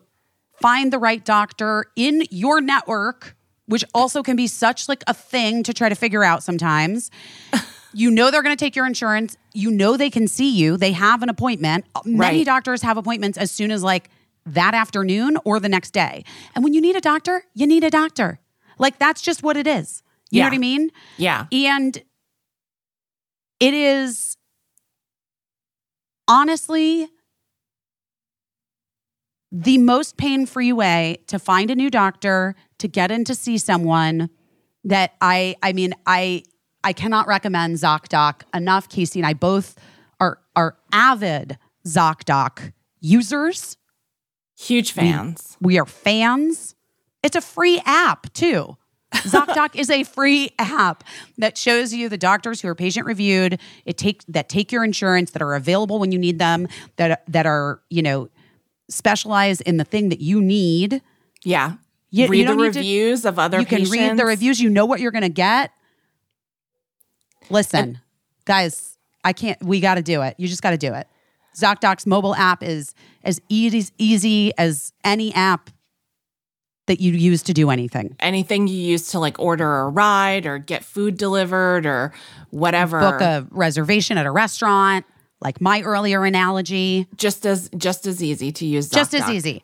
[0.62, 3.36] find the right doctor in your network,
[3.66, 7.12] which also can be such like a thing to try to figure out sometimes.
[7.94, 9.38] You know they're going to take your insurance.
[9.53, 10.78] You know they can see you.
[10.78, 11.86] They have an appointment.
[12.06, 12.45] Many Right.
[12.45, 14.10] doctors have appointments as soon as like
[14.45, 16.24] that afternoon or the next day.
[16.56, 18.40] And when you need a doctor, you need a doctor.
[18.78, 20.03] Like that's just what it is.
[20.32, 20.91] You know what I mean?
[21.18, 21.48] Yeah.
[21.52, 22.02] And
[23.60, 24.38] it is
[26.28, 27.07] honestly
[29.52, 33.57] the most pain free way to find a new doctor, to get in to see
[33.57, 34.30] someone
[34.84, 36.44] that I I mean I
[36.84, 38.88] I cannot recommend ZocDoc enough.
[38.89, 39.77] Casey and I both
[40.19, 43.77] are are avid ZocDoc users.
[44.57, 45.57] Huge fans.
[45.61, 46.76] We are fans.
[47.23, 48.77] It's a free app too.
[49.14, 51.03] ZocDoc is a free app
[51.38, 53.60] that shows you the doctors who are patient reviewed.
[53.85, 56.68] It take that take your insurance that are available when you need them.
[56.97, 58.30] That that are you know
[58.89, 61.01] specialized in the thing that you need.
[61.43, 61.73] Yeah.
[62.11, 64.60] You- you read the don't need to- reviews of other you can read the reviews.
[64.60, 65.72] You know what you're going to get.
[67.50, 68.00] Listen,
[68.46, 69.62] guys, I can't.
[69.64, 70.36] We got to do it.
[70.38, 71.08] You just got to do it.
[71.56, 72.94] ZocDoc's mobile app is
[73.24, 75.70] as easy easy as any app
[76.88, 78.16] that you use to do anything.
[78.20, 82.14] Anything you use to like order a ride or get food delivered or
[82.50, 83.00] whatever.
[83.00, 85.06] Book a reservation at a restaurant,
[85.42, 87.08] like my earlier analogy.
[87.16, 88.90] just as just as easy to use.
[88.90, 89.62] just as easy.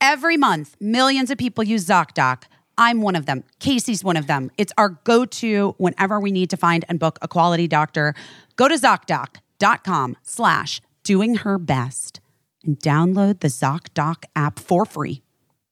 [0.00, 2.44] Every month, millions of people use ZocDoc.
[2.78, 3.44] I'm one of them.
[3.58, 4.50] Casey's one of them.
[4.56, 8.14] It's our go to whenever we need to find and book a quality doctor.
[8.56, 12.20] Go to ZocDoc.com slash doing her best
[12.64, 15.22] and download the ZocDoc app for free.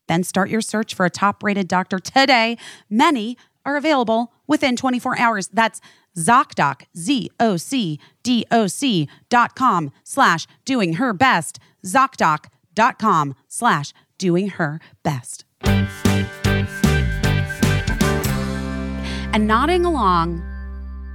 [0.08, 2.58] Then start your search for a top rated doctor today.
[2.90, 5.48] Many are available within 24 hours.
[5.48, 5.80] That's
[6.16, 11.58] ZocDoc, Z O C D O C dot com slash doing her best.
[11.84, 15.44] ZocDoc.com slash doing her best.
[19.36, 20.42] And nodding along,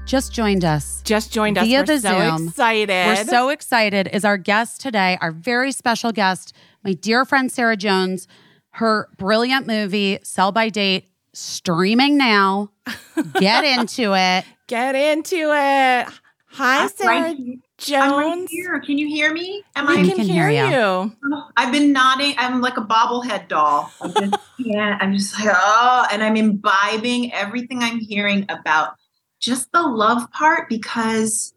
[0.05, 1.65] just joined us Just joined us.
[1.65, 2.47] Via We're the so Zoom.
[2.49, 3.07] excited.
[3.07, 4.09] we're so excited.
[4.13, 6.53] Is our guest today, our very special guest,
[6.83, 8.27] my dear friend Sarah Jones.
[8.73, 12.69] Her brilliant movie, Sell/Buy/Date, streaming now.
[13.39, 14.45] Get into it.
[14.67, 16.07] get into it.
[16.51, 17.55] Hi, Sarah right here.
[17.81, 18.13] Jones.
[18.13, 18.79] I'm right here.
[18.79, 19.63] Can you hear me?
[19.75, 20.03] Am We I?
[20.03, 21.11] can, can hear, hear you.
[21.23, 21.43] you.
[21.57, 22.35] I've been nodding.
[22.37, 23.91] I'm like a bobblehead doll.
[24.01, 25.01] I just can't.
[25.01, 28.95] I'm just like oh, and I'm imbibing everything I'm hearing about
[29.39, 31.53] just the love part because,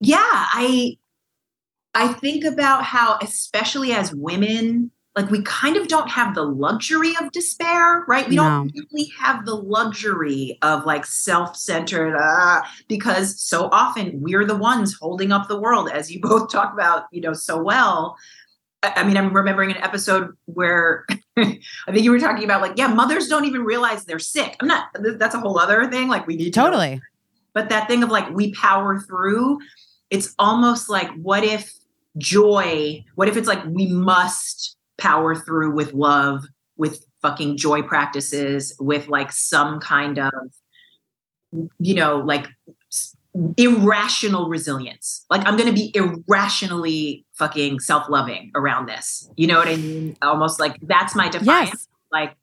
[0.00, 0.96] yeah, I
[1.94, 7.12] I think about how, especially as women, like we kind of don't have the luxury
[7.20, 8.28] of despair, right?
[8.28, 14.54] We don't really have the luxury of like self-centered, uh, because so often we're the
[14.54, 18.16] ones holding up the world, as you both talk about, you know, so well.
[18.84, 21.04] I mean, I'm remembering an episode where
[21.36, 21.58] I
[21.88, 24.54] think you were talking about like, yeah, mothers don't even realize they're sick.
[24.60, 24.84] I'm not.
[24.94, 26.06] That's a whole other thing.
[26.06, 27.02] Like we need to Totally.
[27.54, 29.58] but that thing of like we power through
[30.10, 31.74] it's almost like what if
[32.16, 36.44] joy what if it's like we must power through with love
[36.76, 40.32] with fucking joy practices with like some kind of
[41.78, 42.46] you know like
[43.56, 49.76] irrational resilience like i'm gonna be irrationally fucking self-loving around this you know what i
[49.76, 51.88] mean almost like that's my defiance Yes.
[52.12, 52.34] like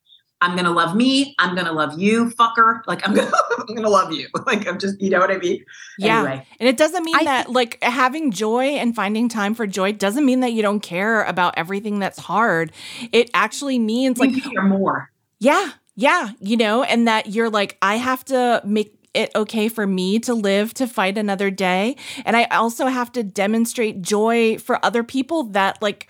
[0.41, 1.33] I'm gonna love me.
[1.39, 2.81] I'm gonna love you, fucker.
[2.87, 3.31] Like I'm gonna,
[3.67, 4.27] I'm gonna love you.
[4.45, 5.65] Like I'm just, you know what I mean?
[5.97, 6.19] Yeah.
[6.19, 9.91] Anyway, And it doesn't mean I that like having joy and finding time for joy
[9.93, 12.71] doesn't mean that you don't care about everything that's hard.
[13.11, 15.11] It actually means like like you care more.
[15.39, 19.87] Yeah, yeah, you know, and that you're like, I have to make it okay for
[19.87, 21.95] me to live to fight another day.
[22.25, 26.09] And I also have to demonstrate joy for other people that, like,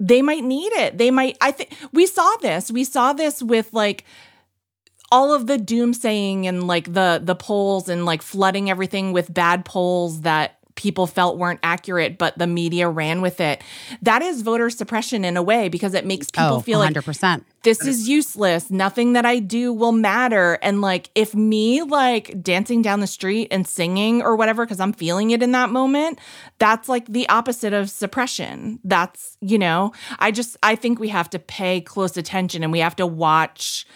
[0.00, 0.98] they might need it.
[0.98, 2.70] They might, I think we saw this.
[2.70, 4.04] We saw this with like,
[5.14, 9.64] all of the doomsaying and like the the polls and like flooding everything with bad
[9.64, 13.62] polls that people felt weren't accurate but the media ran with it
[14.02, 17.44] that is voter suppression in a way because it makes people oh, feel like 100%.
[17.62, 18.72] this is useless.
[18.72, 20.58] Nothing that I do will matter.
[20.62, 24.92] And like, if me like dancing down the street and singing or whatever, because I'm
[24.92, 26.18] feeling it in that moment,
[26.58, 28.80] that's like the opposite of suppression.
[28.84, 32.80] That's, you know, I just, I think we have to pay close attention and we
[32.80, 33.86] have to watch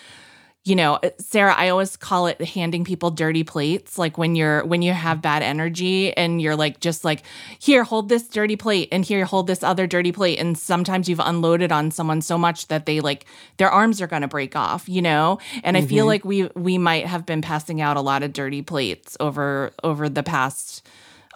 [0.69, 3.97] you know, Sarah, I always call it handing people dirty plates.
[3.97, 7.23] Like when you're when you have bad energy and you're like just like,
[7.59, 10.39] here, hold this dirty plate and here hold this other dirty plate.
[10.39, 13.25] And sometimes you've unloaded on someone so much that they like
[13.57, 15.39] their arms are gonna break off, you know?
[15.65, 18.61] And I feel like we we might have been passing out a lot of dirty
[18.61, 20.87] plates over over the past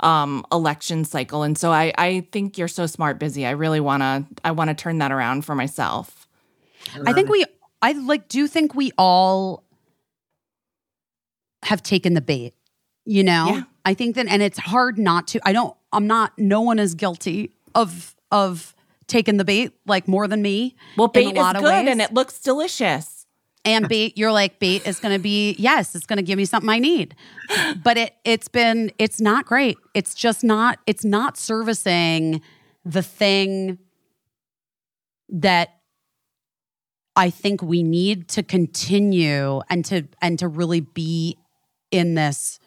[0.01, 1.43] um election cycle.
[1.43, 3.47] And so I I think you're so smart, busy.
[3.47, 6.29] I really wanna I wanna turn that around for myself.
[7.07, 7.47] I think we,
[7.83, 9.65] I like, do think we all
[11.65, 12.55] have taken the bait,
[13.05, 13.47] you know?
[13.49, 13.63] Yeah.
[13.85, 16.95] I think that, and it's hard not to, I don't, I'm not, no one is
[16.95, 18.75] guilty of, of
[19.09, 20.77] taking the bait like more than me.
[20.97, 21.89] Well, bait lot is of good ways.
[21.89, 23.27] and it looks delicious.
[23.65, 26.45] and bait you're like bait is going to be yes it's going to give me
[26.45, 27.15] something i need
[27.85, 32.41] but it it's been it's not great it's just not it's not servicing
[32.85, 33.79] the thing
[35.29, 35.77] that
[37.17, 41.37] i think we need to continue and to and to really be
[41.91, 42.59] in this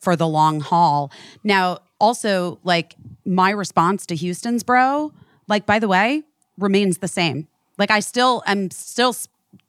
[0.00, 1.10] for the long haul
[1.42, 5.12] now also like my response to houston's bro
[5.48, 6.22] like by the way
[6.58, 7.46] remains the same
[7.78, 9.14] like i still am still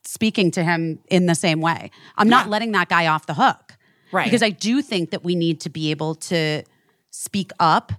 [0.03, 2.52] speaking to him in the same way i'm not Yeah.
[2.52, 3.77] letting that guy off the hook
[4.11, 4.26] Right.
[4.26, 6.64] because i do think that we need to be able to
[7.11, 7.91] speak up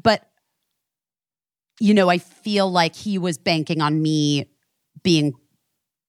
[0.00, 0.28] but
[1.80, 4.48] you know i feel like he was banking on me
[5.02, 5.34] being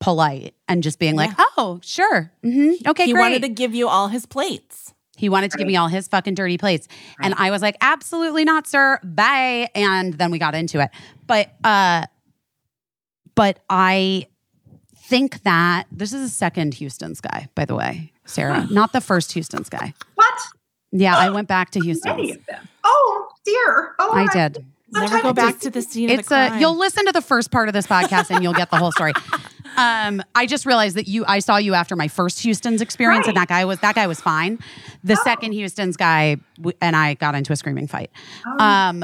[0.04, 1.46] polite and just being like Yeah.
[1.58, 4.94] oh sure hmm okay he great wanted to give you all his plates.
[5.18, 6.88] he wanted to give me all his fucking dirty plates.
[7.22, 9.00] And I was like, absolutely not, sir.
[9.04, 9.70] Bye.
[9.76, 10.90] And then we got into it.
[11.28, 12.06] But uh
[13.36, 14.28] but I
[14.96, 18.68] think that this is a second Houston's guy, by the way, Sarah.
[18.70, 19.94] Not the first Houston's guy.
[20.16, 20.34] What?
[20.92, 22.32] Yeah, I went back to Many Houston's.
[22.38, 22.68] of them.
[22.84, 23.96] Oh dear.
[24.00, 24.66] Oh, I my- did.
[24.96, 27.50] Never go back to the scene It's of the a you'll listen to the first
[27.50, 29.14] part of this podcast and you'll get the whole story.
[29.78, 33.36] Um, I just realized that you I saw you after my first Houston's experience and
[33.38, 34.60] that guy was that guy was fine.
[35.04, 38.12] The second Houston's guy w- and I got into a screaming fight.
[38.60, 39.04] Um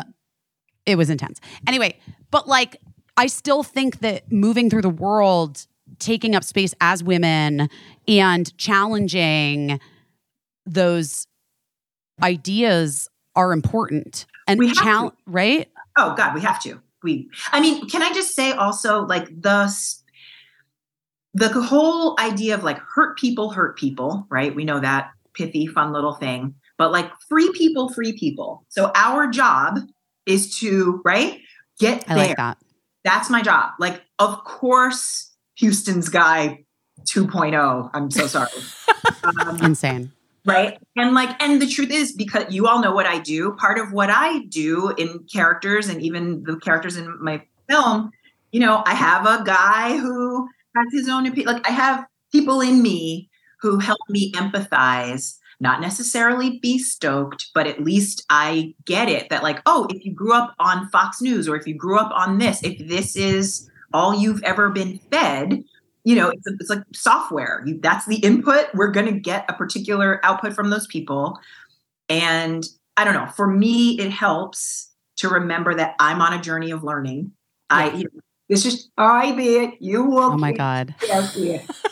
[0.85, 1.39] it was intense.
[1.67, 1.99] Anyway,
[2.31, 2.77] but like
[3.17, 5.65] I still think that moving through the world,
[5.99, 7.69] taking up space as women
[8.07, 9.79] and challenging
[10.65, 11.27] those
[12.21, 14.25] ideas are important.
[14.47, 15.69] And We have right?
[15.97, 16.81] Oh God, we have to.
[17.03, 17.29] We.
[17.51, 19.67] I mean, can I just say also like the
[21.39, 24.53] the whole idea of like hurt people hurt people, right?
[24.53, 28.65] We know that pithy, fun little thing, but like free people, free people.
[28.67, 29.79] So our job
[30.25, 31.39] is to right
[31.79, 32.27] get I there.
[32.27, 32.57] like that.
[33.05, 33.71] That's my job.
[33.79, 36.65] Like, of course, Houston's guy
[37.03, 37.89] 2.0.
[37.93, 38.49] I'm so sorry.
[39.45, 40.11] um, Insane.
[40.45, 43.77] right and like and the truth is because you all know what i do part
[43.77, 48.09] of what i do in characters and even the characters in my film
[48.51, 50.47] you know i have a guy who
[50.79, 53.29] has his own opinion like i have people in me
[53.61, 59.43] who help me empathize not necessarily be stoked but at least i get it that
[59.43, 62.37] like oh if you grew up on fox news or if you grew up on
[62.37, 65.63] this if this is all you've ever been fed
[66.03, 67.61] you know it's, it's like software.
[67.65, 68.67] You, that's the input.
[68.73, 71.39] We're going to get a particular output from those people.
[72.09, 72.65] And
[72.97, 76.83] i don't know for me it helps to remember that i'm on a journey of
[76.83, 77.31] learning.
[77.69, 80.95] I you know, this is i be it you will Oh my God.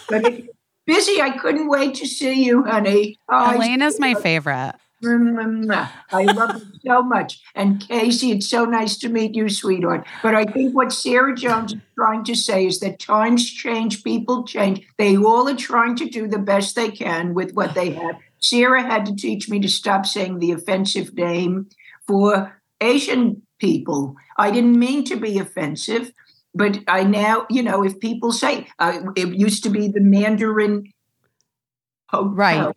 [0.10, 0.50] But it-
[0.86, 4.74] busy i couldn't wait to see you honey oh, Elaine is my favorite.
[5.04, 5.72] Mm-hmm.
[6.16, 7.40] I love you so much.
[7.54, 10.08] And Casey, it's so nice to meet you, sweetheart.
[10.24, 14.44] But I think what Sarah Jones is trying to say is that times change, people
[14.44, 14.86] change.
[14.98, 18.16] They all are trying to do the best they can with what they have.
[18.40, 21.68] Sarah had to teach me to stop saying the offensive name
[22.08, 24.16] for Asian people.
[24.38, 26.12] I didn't mean to be offensive,
[26.58, 30.92] but I now, you know, if people say uh, it used to be the Mandarin
[32.10, 32.30] hotel.
[32.34, 32.76] Right.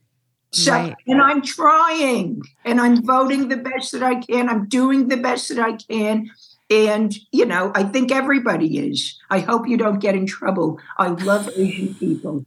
[0.53, 0.97] So, Right.
[1.07, 4.49] and I'm trying and I'm voting the best that I can.
[4.49, 6.31] I'm doing the best that I can.
[6.69, 9.19] And, you know, I think everybody is.
[9.31, 10.79] I hope you don't get in trouble.
[10.99, 12.45] I love Asian people.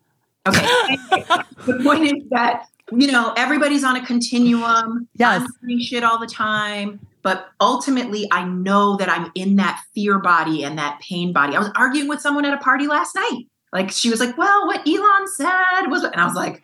[0.47, 0.61] Okay.
[1.65, 5.07] the point is that, you know, everybody's on a continuum.
[5.15, 5.41] Yes.
[5.41, 6.99] I'm doing shit all the time.
[7.23, 11.55] But ultimately, I know that I'm in that fear body and that pain body.
[11.55, 13.45] I was arguing with someone at a party last night.
[13.71, 16.63] Like, she was like, well, what Elon said was, and I was like,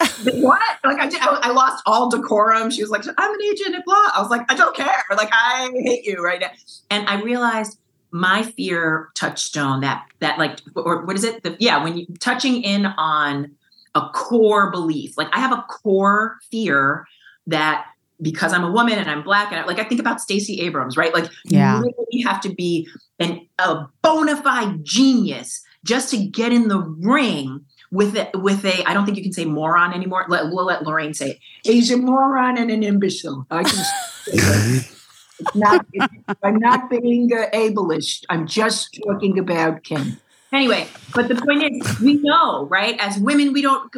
[0.40, 0.78] what?
[0.82, 2.70] Like I, did, I, I lost all decorum.
[2.70, 4.10] She was like, I'm an agent and blah.
[4.14, 5.04] I was like, I don't care.
[5.10, 6.50] Like I hate you right now.
[6.90, 7.78] And I realized
[8.10, 11.42] my fear touchstone that that like or what is it?
[11.42, 13.52] The, yeah, when you touching in on
[13.94, 15.16] a core belief.
[15.16, 17.06] Like I have a core fear
[17.46, 17.86] that
[18.22, 20.96] because I'm a woman and I'm black and I, like I think about Stacey Abrams,
[20.96, 21.12] right?
[21.12, 21.78] Like Yeah.
[21.78, 22.88] you really have to be
[23.18, 28.88] an a bona fide genius just to get in the ring with a, with a
[28.88, 30.26] I don't think you can say moron anymore.
[30.28, 31.38] Let, we'll let Lorraine say it.
[31.64, 33.46] He's a moron and an imbecile.
[33.50, 33.84] I can
[35.40, 38.24] it's not, it's, I'm not being uh, ableist.
[38.28, 40.18] I'm just talking about Ken.
[40.52, 42.96] Anyway, but the point is, we know, right?
[42.98, 43.94] As women, we don't,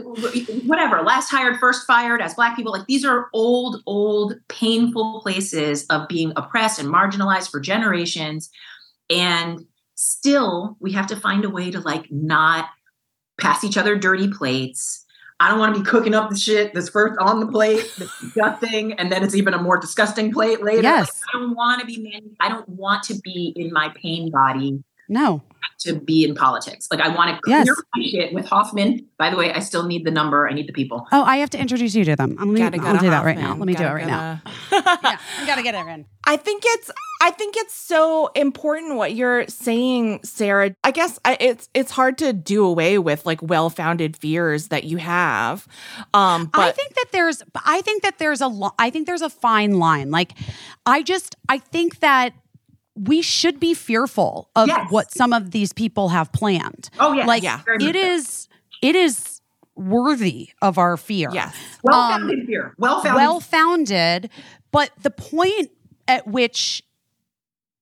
[0.67, 5.87] whatever, last hired, first fired, as Black people, like these are old, old, painful places
[5.87, 8.51] of being oppressed and marginalized for generations.
[9.09, 9.65] And
[9.95, 12.67] still, we have to find a way to like not
[13.41, 15.07] pass each other dirty plates.
[15.41, 18.21] I don't want to be cooking up the shit that's first on the plate, that's
[18.21, 20.83] disgusting, and then it's even a more disgusting plate later.
[20.83, 21.09] Yes.
[21.09, 22.37] Like, I don't want to be man.
[22.41, 25.43] I don't want to be in my pain body No.
[25.85, 26.89] To be in politics.
[26.91, 27.69] Like I want to clear Yes.
[27.97, 29.07] my shit with Hoffman.
[29.19, 30.49] By the way, I still need the number.
[30.49, 31.07] I need the people.
[31.13, 32.37] Oh, I have to introduce you to them.
[32.39, 33.55] Let me, Gotta go I'll to do that right now.
[33.55, 34.41] Let me do it Gotta right now.
[34.73, 36.07] yeah, I gotta get it in.
[36.25, 36.91] I think it's
[37.21, 40.75] I think it's so important what you're saying, Sarah.
[40.85, 44.97] I guess I, it's it's hard to do away with like well-founded fears that you
[44.99, 45.67] have.
[46.15, 49.23] Um but I think that there's I think that there's a lo- I think there's
[49.23, 50.11] a fine line.
[50.11, 50.33] Like
[50.87, 52.35] I just I think that
[52.95, 54.87] we should be fearful of Yes.
[54.91, 56.91] what some of these people have planned.
[57.01, 57.61] Oh yeah, Like Yeah.
[57.67, 58.49] It is
[58.83, 59.41] it is
[59.75, 61.31] worthy of our fear.
[61.33, 61.55] yes.
[61.83, 62.75] well um, founded fear.
[62.79, 63.15] Well founded.
[63.17, 64.31] well founded,
[64.71, 65.71] but the point
[66.07, 66.83] at which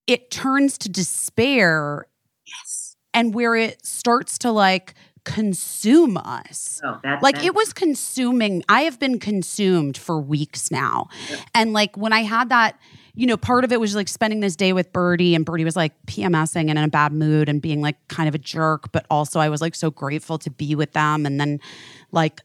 [0.07, 2.07] it turns to despair
[2.47, 2.97] yes.
[3.15, 6.81] and where it starts to like consume us.
[6.85, 8.63] Oh, that, Like that- it was consuming.
[8.69, 11.09] I have been consumed for weeks now.
[11.55, 12.79] And like when I had that,
[13.15, 15.77] you know, part of it was like spending this day with Birdie and Birdie was
[15.77, 19.07] like PMSing and in a bad mood and being like kind of a jerk, but
[19.11, 21.61] also I was like so grateful to be with them and then
[22.13, 22.41] like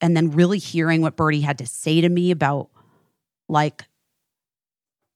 [0.00, 2.68] and then really hearing what Birdie had to say to me about
[3.48, 3.84] like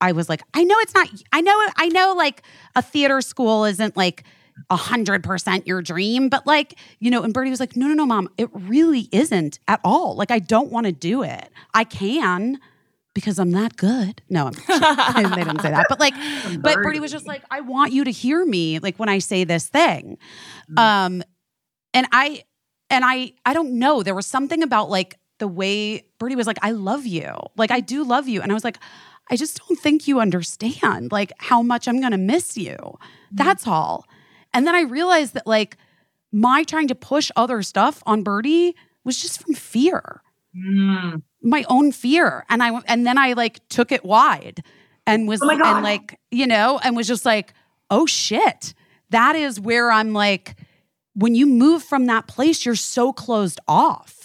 [0.00, 2.42] I was like, I know it's not I know I know like
[2.74, 4.24] a theater school isn't like
[4.70, 7.94] a hundred percent your dream, but like, you know, and Birdie was like, no, no,
[7.94, 10.14] no, mom, it really isn't at all.
[10.14, 11.48] Like, I don't want to do it.
[11.74, 12.58] I can
[13.14, 14.22] because I'm that good.
[14.28, 14.52] No, I'm,
[15.34, 16.14] they didn't say that, but like,
[16.60, 19.44] but Birdie was just like, I want you to hear me, like when I say
[19.44, 20.18] this thing.
[20.76, 21.22] Um,
[21.94, 22.44] and I,
[22.90, 24.02] and I, I don't know.
[24.02, 27.34] There was something about like the way Birdie was like, I love you.
[27.56, 28.40] Like, I do love you.
[28.40, 28.78] And I was like,
[29.30, 32.76] I just don't think you understand like how much I'm to miss you.
[33.30, 34.06] That's all.
[34.52, 35.76] And then I realized that like
[36.32, 38.74] my trying to push other stuff on Birdie
[39.05, 40.22] was just from fear,
[40.55, 41.22] Mm.
[41.43, 42.44] My own fear.
[42.48, 44.62] And I and then I like took it wide
[45.06, 47.52] and was Oh and like, you know, and was just like,
[47.90, 48.74] oh shit.
[49.10, 50.56] That is where I'm like,
[51.14, 54.20] when you move from that place, you're so closed off,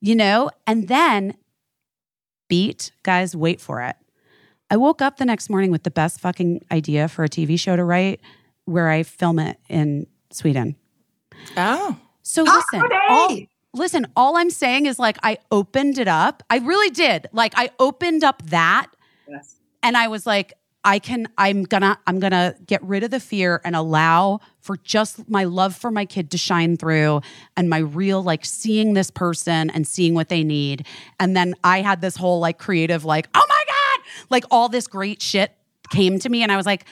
[0.00, 0.50] you know?
[0.66, 1.34] And then
[2.48, 3.96] beat, guys, wait for it.
[4.70, 7.76] I woke up the next morning with the best fucking idea for a TV show
[7.76, 8.20] to write
[8.64, 10.76] where I film it in Sweden.
[11.56, 11.96] Oh.
[12.22, 13.38] So Talk listen, all,
[13.76, 16.42] listen, all I'm saying is like I opened it up.
[16.50, 17.28] I really did.
[17.32, 18.88] Like I opened up that
[19.28, 19.56] Yes.
[19.82, 20.54] and I was like,
[20.84, 25.28] I can, I'm gonna, I'm gonna get rid of the fear and allow for just
[25.28, 27.22] my love for my kid to shine through
[27.56, 30.86] and my real like seeing this person and seeing what they need.
[31.18, 34.86] And then I had this whole like creative, like, oh my God, like all this
[34.86, 35.50] great shit
[35.90, 36.44] came to me.
[36.44, 36.84] And I was like,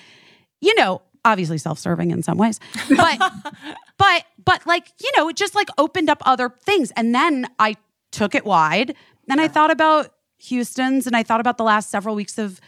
[0.61, 2.59] you know, obviously self-serving in some ways,
[2.97, 3.33] but,
[3.97, 6.91] but, but like, you know, it just like opened up other things.
[6.97, 7.77] And then I
[8.13, 8.95] took it wide
[9.29, 12.61] and I thought about Houston's and I thought about the last several weeks of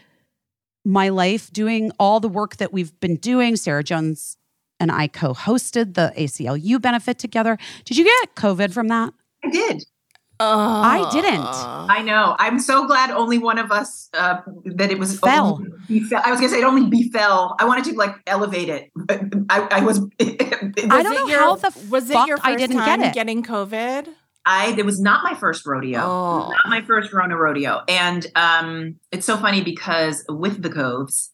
[0.83, 3.55] my life doing all the work that we've been doing.
[3.55, 4.37] Sarah Jones
[4.79, 7.57] and I co hosted the ACLU benefit together.
[7.85, 9.13] Did you get COVID from that?
[9.43, 9.83] I did.
[10.39, 11.45] I didn't.
[11.45, 12.35] I know.
[12.39, 15.61] I'm so glad only one of us uh, that it was Fell.
[15.87, 16.21] befell.
[16.23, 17.55] I was gonna say it only befell.
[17.59, 18.91] I wanted to like elevate it.
[19.49, 19.99] I, I was.
[20.21, 23.13] I don't know your- how the was it your first I didn't time get it.
[23.13, 24.07] getting COVID?
[24.45, 25.99] I it was not my first rodeo.
[26.01, 26.49] Oh.
[26.49, 27.81] Not my first Rona rodeo.
[27.89, 31.31] And um it's so funny because with the coves,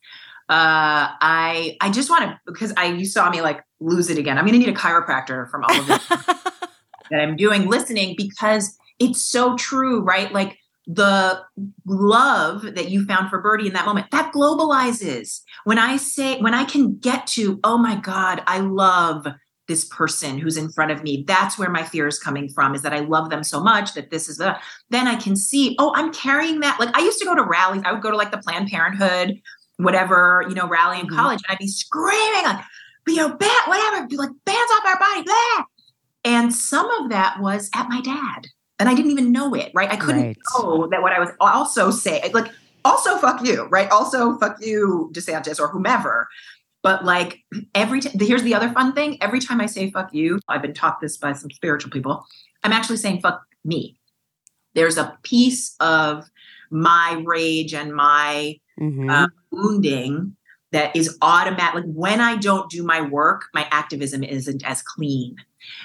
[0.48, 4.36] uh I I just want to because I you saw me like lose it again.
[4.36, 9.22] I'm gonna need a chiropractor from all of this that I'm doing listening because it's
[9.22, 10.32] so true, right?
[10.32, 11.42] Like the
[11.86, 15.40] love that you found for Birdie in that moment, that globalizes.
[15.64, 19.26] When I say, when I can get to, oh my God, I love
[19.66, 21.24] this person who's in front of me.
[21.26, 24.10] That's where my fear is coming from, is that I love them so much that
[24.10, 24.58] this is the,
[24.90, 26.78] then I can see, oh, I'm carrying that.
[26.78, 29.40] Like I used to go to rallies, I would go to like the Planned Parenthood,
[29.78, 31.16] whatever, you know, rally in Mhm.
[31.16, 32.62] college, and I'd be screaming, like,
[33.06, 35.64] you know, ban, whatever, be like, bands off our body, blah.
[36.26, 38.46] And some of that was at my dad.
[38.78, 39.90] And I didn't even know it, right?
[39.90, 40.38] I couldn't Right.
[40.58, 42.50] know that what I was also saying, like,
[42.84, 43.88] also fuck you, right?
[43.90, 46.28] Also fuck you, DeSantis or whomever.
[46.82, 47.38] But like
[47.74, 49.16] every time, here's the other fun thing.
[49.22, 52.26] Every time I say fuck you, I've been taught this by some spiritual people.
[52.62, 53.96] I'm actually saying fuck me.
[54.74, 56.28] There's a piece of
[56.70, 59.10] my rage and my Mhm.
[59.10, 60.36] uh, wounding
[60.72, 61.74] that is automatic.
[61.76, 65.36] Like when I don't do my work, my activism isn't as clean.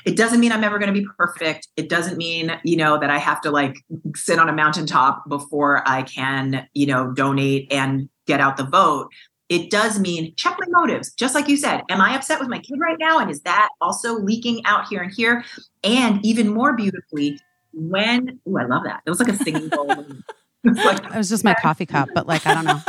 [0.05, 1.67] It doesn't mean I'm ever going to be perfect.
[1.75, 3.77] It doesn't mean, you know, that I have to like
[4.15, 9.09] sit on a mountaintop before I can, you know, donate and get out the vote.
[9.49, 11.11] It does mean check my motives.
[11.13, 13.19] Just like you said, am I upset with my kid right now?
[13.19, 15.43] And is that also leaking out here and here?
[15.83, 17.39] And even more beautifully,
[17.73, 19.01] when, oh, I love that.
[19.05, 20.05] It was like a singing bowl.
[20.61, 22.81] Like, it was just my coffee cup, but like I don't know.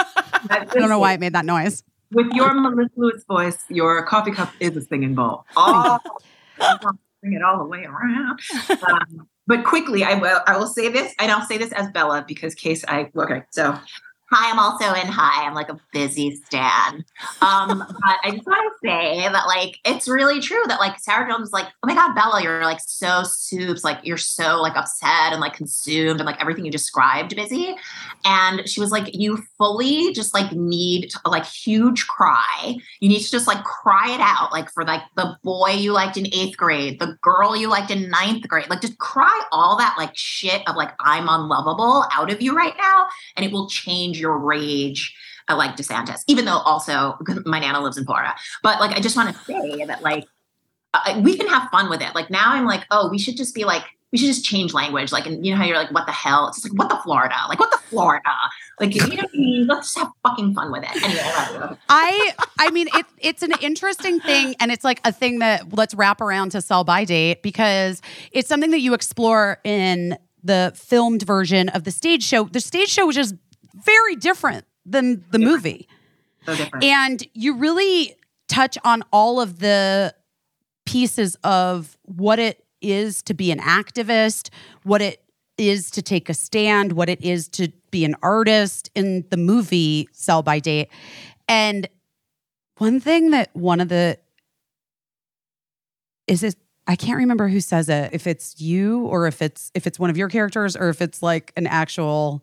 [0.50, 1.84] I don't know why it made that noise.
[2.10, 5.46] with your Melissa Lewis voice, your coffee cup is a singing bowl.
[5.56, 6.00] Oh,
[7.20, 8.40] bring it all the way around.
[8.88, 10.40] Um, but quickly, I will.
[10.46, 13.42] I will say this, and I'll say this as Bella because case I okay.
[13.50, 13.76] So,
[14.30, 15.08] hi, I'm also in.
[15.08, 17.04] Hi, I'm like a busy stan.
[17.42, 21.28] Um, but I just want to say that like it's really true that like Sarah
[21.28, 25.32] Jones like, oh my god, Bella, you're like so soups, like you're so like upset
[25.32, 27.74] and like consumed and like everything you described, busy.
[28.24, 32.76] And she was like, you fully just like need a like huge cry.
[33.00, 36.16] You need to just like cry it out, like for like the boy you liked
[36.16, 38.70] in eighth grade, the girl you liked in ninth grade.
[38.70, 42.74] Like just cry all that like shit of like I'm unlovable out of you right
[42.78, 45.14] now, and it will change your rage.
[45.48, 48.36] Like DeSantis, even though also my nana lives in Florida.
[48.62, 50.28] But like, I just want to say that like
[51.22, 52.14] we can have fun with it.
[52.14, 53.82] Like now, I'm like, oh, we should just be like,
[54.12, 55.12] we should just change language.
[55.12, 56.48] Like, and you know how you're like, what the hell?
[56.48, 57.34] It's like, what the Florida?
[57.48, 58.30] Like, what the Florida?
[58.80, 59.66] Like, you know what I mean?
[59.66, 61.02] Let's just have fucking fun with it.
[61.02, 61.76] Anyway.
[61.88, 65.94] I I mean it it's an interesting thing and it's like a thing that let's
[65.94, 68.02] wrap around to Sell/Buy/Date because
[68.32, 72.44] it's something that you explore in the filmed version of the stage show.
[72.44, 73.34] The stage show was just
[73.74, 75.88] very different than the movie.
[76.46, 76.84] so different.
[76.84, 78.16] And you really
[78.48, 80.14] touch on all of the
[80.86, 84.50] pieces of what it is to be an activist,
[84.82, 85.22] what it
[85.58, 90.08] is to take a stand, what it is to be an artist in the movie
[90.12, 90.88] Sell/Buy/Date.
[91.48, 91.88] And
[92.78, 94.18] one thing that one of the
[96.26, 96.56] is it
[96.86, 100.10] I can't remember who says it, if it's you or if it's if it's one
[100.10, 102.42] of your characters or if it's like an actual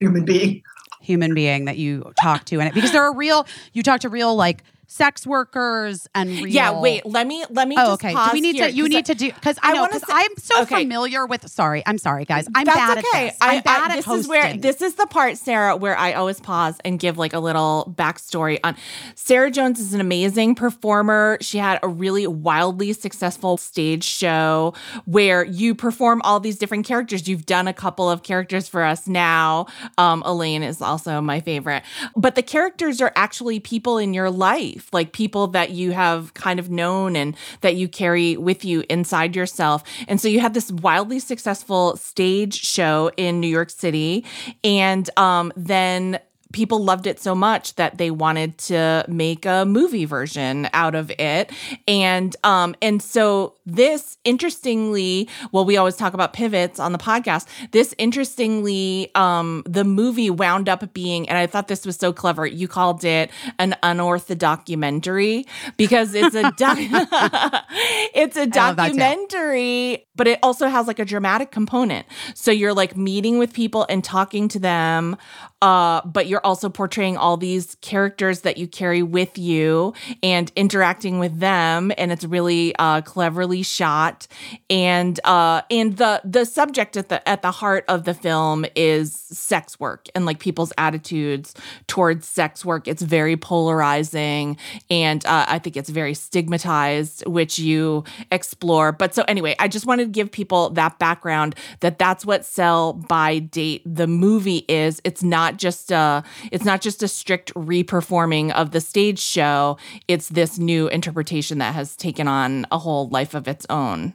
[0.00, 0.62] Human being.
[1.02, 4.08] human being that you talk to and it because there are real you talk to
[4.08, 7.06] real like sex workers and real Yeah, wait.
[7.06, 7.76] Let me let me.
[7.78, 8.12] Oh, okay.
[8.12, 8.72] Do we need here, to?
[8.72, 10.00] You need I- to do because I, I want to.
[10.08, 10.82] I'm so okay.
[10.82, 11.48] familiar with.
[11.48, 12.48] Sorry, I'm sorry, guys.
[12.54, 13.26] I'm That's bad okay.
[13.28, 13.38] at this.
[13.40, 14.20] I'm I, bad at this hosting.
[14.20, 17.38] is where this is the part, Sarah, where I always pause and give like a
[17.38, 18.76] little backstory on.
[19.14, 21.38] Sarah Jones is an amazing performer.
[21.40, 27.28] She had a really wildly successful stage show where you perform all these different characters.
[27.28, 29.66] You've done a couple of characters for us now.
[29.98, 31.84] Um, Elaine is also my favorite,
[32.16, 36.58] but the characters are actually people in your life, like people that you have kind
[36.58, 39.82] of known and that you carry with you inside yourself.
[40.08, 44.24] And so you had this wildly successful stage show in New York City.
[44.64, 46.20] And um, then
[46.52, 51.10] people loved it so much that they wanted to make a movie version out of
[51.12, 51.50] it.
[51.88, 57.46] And um and so this interestingly well we always talk about pivots on the podcast.
[57.72, 62.46] This interestingly um the movie wound up being and i thought this was so clever
[62.46, 65.46] you called it an unorthodox documentary
[65.76, 66.76] because it's a doc-
[68.14, 68.98] it's a I love that too.
[68.98, 72.06] documentary but it also has like a dramatic component.
[72.34, 75.16] So you're like meeting with people and talking to them
[75.62, 79.92] uh, but you're also portraying all these characters that you carry with you
[80.22, 84.26] and interacting with them, and it's really uh, cleverly shot.
[84.70, 89.14] And uh, and the the subject at the at the heart of the film is
[89.14, 91.54] sex work and like people's attitudes
[91.86, 92.88] towards sex work.
[92.88, 94.56] It's very polarizing,
[94.90, 98.92] and uh, I think it's very stigmatized, which you explore.
[98.92, 103.82] But so anyway, I just wanted to give people that background that that's what Sell/Buy/Date
[103.84, 105.02] the movie is.
[105.04, 109.78] It's not just a it's not just a strict reperforming of the stage show.
[110.08, 114.14] It's this new interpretation that has taken on a whole life of its own.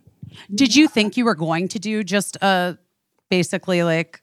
[0.54, 2.78] Did you think you were going to do just a
[3.30, 4.22] basically like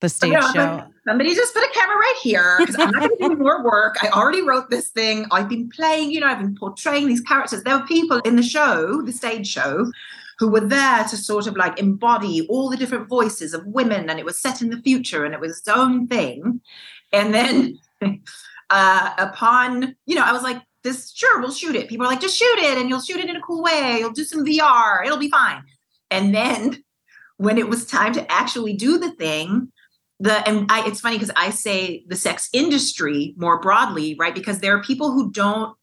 [0.00, 0.76] the oh stage Yeah, show?
[0.76, 3.62] like, Somebody just put a camera right here because I'm not going to do more
[3.62, 3.96] work.
[4.02, 5.26] I already wrote this thing.
[5.30, 7.62] I've been playing, you know, I've been portraying these characters.
[7.62, 9.90] There were people in the show, the stage show,
[10.38, 14.18] who were there to sort of like embody all the different voices of women, and
[14.18, 16.60] it was set in the future and it was its own thing.
[17.12, 17.78] And then
[18.70, 21.88] uh, upon, you know, I was like, this, sure, we'll shoot it.
[21.88, 23.96] People are like, just shoot it and you'll shoot it in a cool way.
[23.98, 25.64] You'll do some VR, it'll be fine.
[26.10, 26.82] And then
[27.36, 29.72] when it was time to actually do the thing,
[30.18, 34.34] the and I it's funny because I say the sex industry more broadly, right?
[34.34, 35.76] Because there are people who don't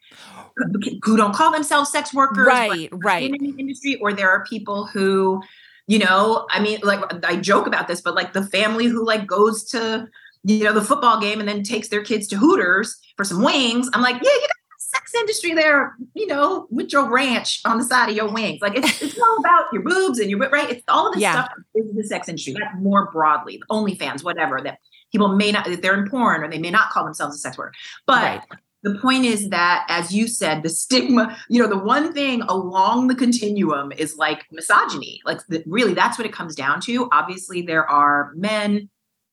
[1.04, 3.24] who don't call themselves sex workers, Right, right.
[3.34, 5.42] in the industry, or there are people who,
[5.88, 9.26] you know, I mean, like I joke about this, but like the family who like
[9.28, 10.08] goes to
[10.46, 13.90] you know the football game and then takes their kids to Hooters for some wings.
[13.94, 17.78] I'm like, yeah, you got the sex industry there, you know, with your ranch on
[17.78, 18.60] the side of your wings.
[18.62, 20.70] Like it's it's all about your boobs and your right.
[20.70, 21.46] It's all of this Yeah.
[21.46, 22.54] stuff is the sex industry.
[22.56, 24.80] Like more broadly, OnlyFans, whatever that
[25.14, 27.72] people may not they're in porn or they may not call themselves a sex worker.
[28.06, 28.42] But Right.
[28.84, 33.08] The point is that as you said the stigma you know the one thing along
[33.08, 35.22] the continuum is like misogyny.
[35.26, 37.10] Like the, really that's what it comes down to.
[37.12, 38.90] Obviously there are men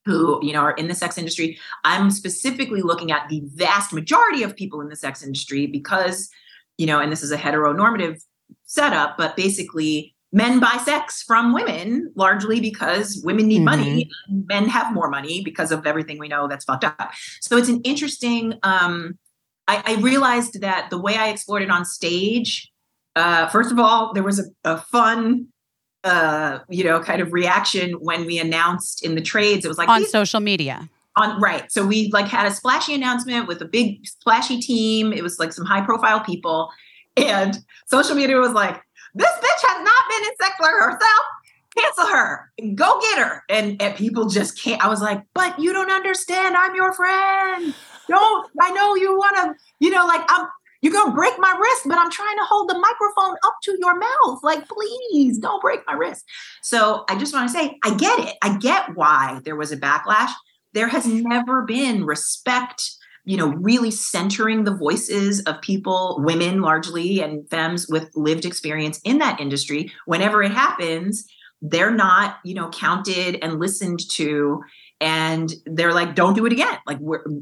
[0.07, 1.59] who you know are in the sex industry.
[1.85, 6.31] I'm specifically looking at the vast majority of people in the sex industry because
[6.79, 8.23] you know and this is a heteronormative
[8.65, 14.09] setup but basically men buy sex from women largely because women need money.
[14.29, 17.13] And men have more money because of everything we know that's fucked up.
[17.41, 19.19] So it's an interesting um
[19.69, 22.71] I, I realized that the way I explored it on stage,
[23.17, 25.47] uh, first of all, there was a, a fun,
[26.05, 29.65] uh, you know, kind of reaction when we announced in the trades.
[29.65, 30.89] It was like on social media.
[31.17, 31.71] on right.
[31.71, 35.13] So we like had a splashy announcement with a big splashy team.
[35.13, 36.71] It was like some high profile people,
[37.17, 38.81] and social media was like,
[39.15, 41.25] "This bitch has not been in sex work herself."
[41.79, 42.51] Cancel her.
[42.75, 43.45] Go get her.
[43.49, 44.85] And, and people just can't.
[44.85, 46.57] I was like, but you don't understand.
[46.57, 47.73] I'm your friend.
[48.11, 48.51] Don't.
[48.61, 50.47] I know you want to, you know, like I'm
[50.83, 53.99] you're gonna break my wrist, but I'm trying to hold the microphone up to your
[53.99, 54.41] mouth.
[54.43, 56.25] Like, please don't break my wrist.
[56.63, 58.37] So I just want to say, I get it.
[58.43, 60.31] I get why there was a backlash.
[60.73, 62.91] There has never been respect,
[63.25, 69.01] you know, really centering the voices of people, women largely, and femmes with lived experience
[69.05, 69.93] in that industry.
[70.07, 71.27] Whenever it happens,
[71.61, 74.63] they're not, you know, counted and listened to
[75.01, 76.79] and they're like don't do it again.
[76.87, 76.99] Like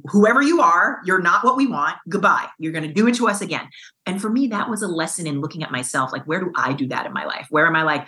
[0.07, 1.97] whoever you are you're not what we want.
[2.09, 2.47] Goodbye.
[2.59, 3.69] You're going to do it to us again.
[4.07, 6.73] And for me that was a lesson in looking at myself like where do i
[6.73, 7.47] do that in my life?
[7.51, 8.07] Where am i like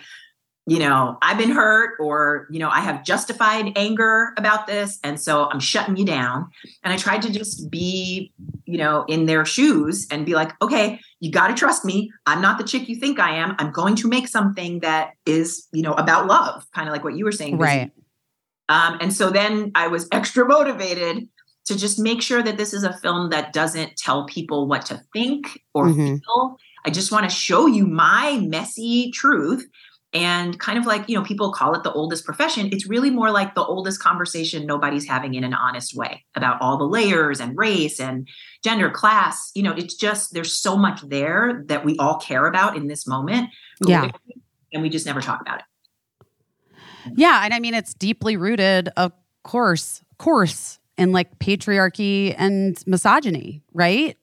[0.67, 5.19] you know i've been hurt or you know i have justified anger about this and
[5.19, 6.49] so i'm shutting you down.
[6.83, 8.31] And i tried to just be
[8.65, 12.11] you know in their shoes and be like okay you got to trust me.
[12.25, 13.55] I'm not the chick you think i am.
[13.59, 17.15] I'm going to make something that is you know about love kind of like what
[17.15, 17.91] you were saying Right.
[18.71, 21.27] Um, and so then I was extra motivated
[21.65, 25.01] to just make sure that this is a film that doesn't tell people what to
[25.13, 26.21] think or Mhm.
[26.23, 26.57] feel.
[26.85, 29.67] I just want to show you my messy truth.
[30.13, 32.67] And kind of like, you know, people call it the oldest profession.
[32.73, 36.77] It's really more like the oldest conversation nobody's having in an honest way about all
[36.77, 38.27] the layers and race and
[38.61, 39.51] gender, class.
[39.55, 43.07] You know, it's just, there's so much there that we all care about in this
[43.07, 43.51] moment.
[43.85, 44.09] Yeah.
[44.73, 45.65] And we just never talk about it.
[47.15, 49.11] Yeah, and I mean it's deeply rooted, of
[49.43, 54.17] course, course, in like patriarchy and misogyny, right?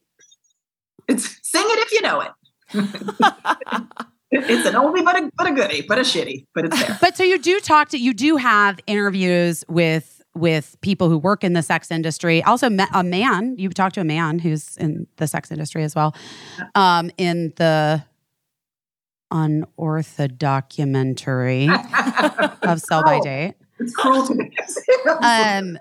[1.08, 2.31] It's sing it if you know it.
[4.31, 6.98] it's an oldie but a but a goodie, but a shitty, but it's there.
[7.00, 11.42] But so you do talk to you do have interviews with with people who work
[11.42, 12.42] in the sex industry.
[12.44, 16.15] Also, a man you talked to a man who's in the sex industry as well,
[16.74, 18.02] um, in the
[19.31, 21.68] unorthodox documentary
[22.62, 23.23] of Sell by Oh.
[23.23, 23.55] Date.
[23.78, 24.28] It's cruel.
[25.23, 25.78] Um.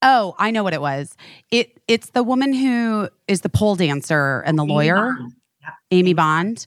[0.00, 1.16] Oh, I know what it was.
[1.50, 5.32] It it's the woman who is the pole dancer and the Amy lawyer, Bond.
[5.60, 5.68] Yeah.
[5.90, 6.66] Amy Bond.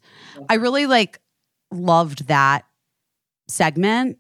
[0.49, 1.19] I really like
[1.71, 2.65] loved that
[3.47, 4.17] segment,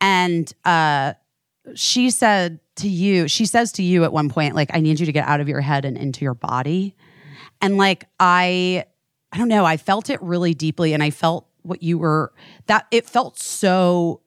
[0.00, 1.14] and uh,
[1.74, 5.06] she said to you, she says to you at one point, like, "I need you
[5.06, 6.94] to get out of your head and into your body,"
[7.60, 8.84] and like I,
[9.34, 12.32] I don't know, I felt it really deeply, and I felt what you were
[12.66, 14.20] that it felt so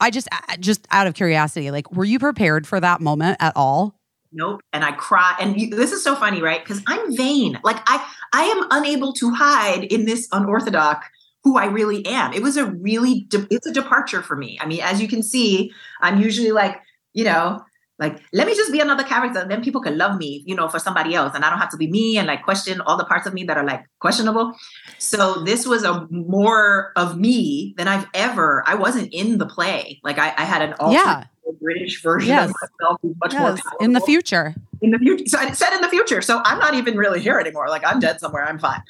[0.00, 4.00] I just just out of curiosity, like, were you prepared for that moment at all?
[4.32, 4.62] Nope.
[4.72, 5.36] And I cry.
[5.38, 6.64] And you, this is so funny, right?
[6.64, 7.60] Because I'm vain.
[7.62, 11.06] Like I, I am unable to hide in this unorthodox
[11.44, 12.32] who I really am.
[12.32, 14.58] It was a really, de- it's a departure for me.
[14.60, 16.80] I mean, as you can see, I'm usually like,
[17.12, 17.62] you know,
[18.02, 20.78] like let me just be another character, then people can love me, you know, for
[20.86, 23.26] somebody else, and I don't have to be me and like question all the parts
[23.28, 24.52] of me that are like questionable.
[24.98, 28.64] So this was a more of me than I've ever.
[28.66, 30.00] I wasn't in the play.
[30.02, 31.24] Like I, I had an all yeah.
[31.60, 32.50] British version Yes.
[32.50, 34.54] of myself who's much more Yes, in the future.
[34.80, 35.24] in the future.
[35.26, 36.20] So I said in the future.
[36.22, 37.68] So I'm not even really here anymore.
[37.68, 38.44] Like I'm dead somewhere.
[38.44, 38.82] I'm fine.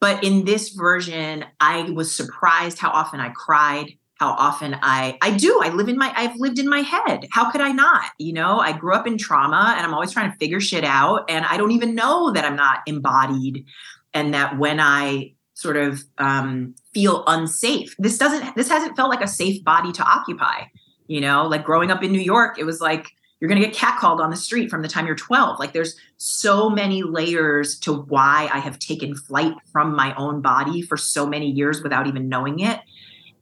[0.00, 5.36] But in this version, I was surprised how often I cried, how often I I
[5.36, 5.60] do.
[5.62, 7.26] I live in my I've lived in my head.
[7.30, 8.04] How could I not?
[8.18, 11.30] You know, I grew up in trauma and I'm always trying to figure shit out.
[11.30, 13.66] And I don't even know that I'm not embodied.
[14.14, 19.22] And that when I sort of um, feel unsafe, this doesn't this hasn't felt like
[19.22, 20.64] a safe body to occupy
[21.06, 23.08] You know, like growing up in New York, it was like
[23.40, 25.58] you're going to get catcalled on the street from the time you're 12.
[25.58, 30.80] Like there's so many layers to why I have taken flight from my own body
[30.80, 32.80] for so many years without even knowing it.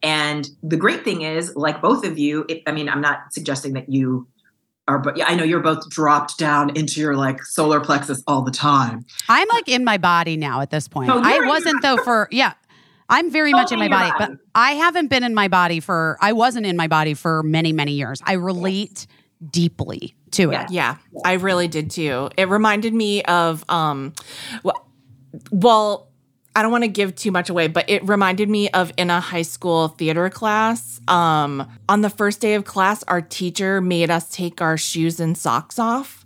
[0.04, 3.72] And the great thing is, like both of you, it, I mean, I'm not suggesting
[3.72, 4.28] that you
[4.86, 8.42] are, but yeah, I know you're both dropped down into your like solar plexus all
[8.42, 9.06] the time.
[9.30, 11.10] I'm like in my body now at this point.
[11.10, 12.52] Oh, I wasn't though for yeah.
[13.08, 14.38] I'm very much in my Totally body, but.
[14.54, 17.92] I haven't been in my body for I wasn't in my body for many, many
[17.92, 18.22] years.
[18.24, 19.06] I relate
[19.50, 20.64] deeply to Yeah.
[20.64, 20.70] it.
[20.70, 22.30] Yeah, I really did too.
[22.36, 24.12] It reminded me of um
[24.62, 24.86] well,
[25.50, 26.08] well
[26.56, 29.20] I don't want to give too much away, but it reminded me of in a
[29.20, 31.00] high school theater class.
[31.08, 35.36] Um on the first day of class, our teacher made us take our shoes and
[35.36, 36.24] socks off.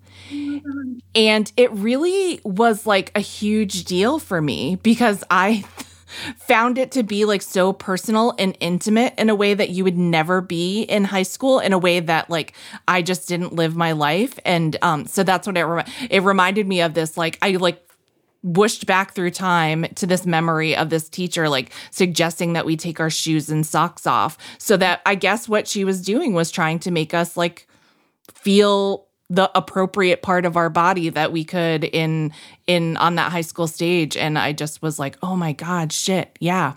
[1.15, 5.65] And it really was like a huge deal for me because I
[6.37, 9.97] found it to be like so personal and intimate in a way that you would
[9.97, 12.55] never be in high school in a way that like
[12.87, 16.81] I just didn't live my life and um so that's what it it reminded me
[16.81, 17.88] of this like I like
[18.43, 23.01] whooshed back through time to this memory of this teacher like suggesting that we take
[23.01, 26.79] our shoes and socks off so that I guess what she was doing was trying
[26.81, 27.67] to make us like
[28.33, 32.33] feel the appropriate part of our body that we could in
[32.67, 36.37] in on that high school stage and I just was like, "Oh my god, shit.
[36.41, 36.75] Yeah."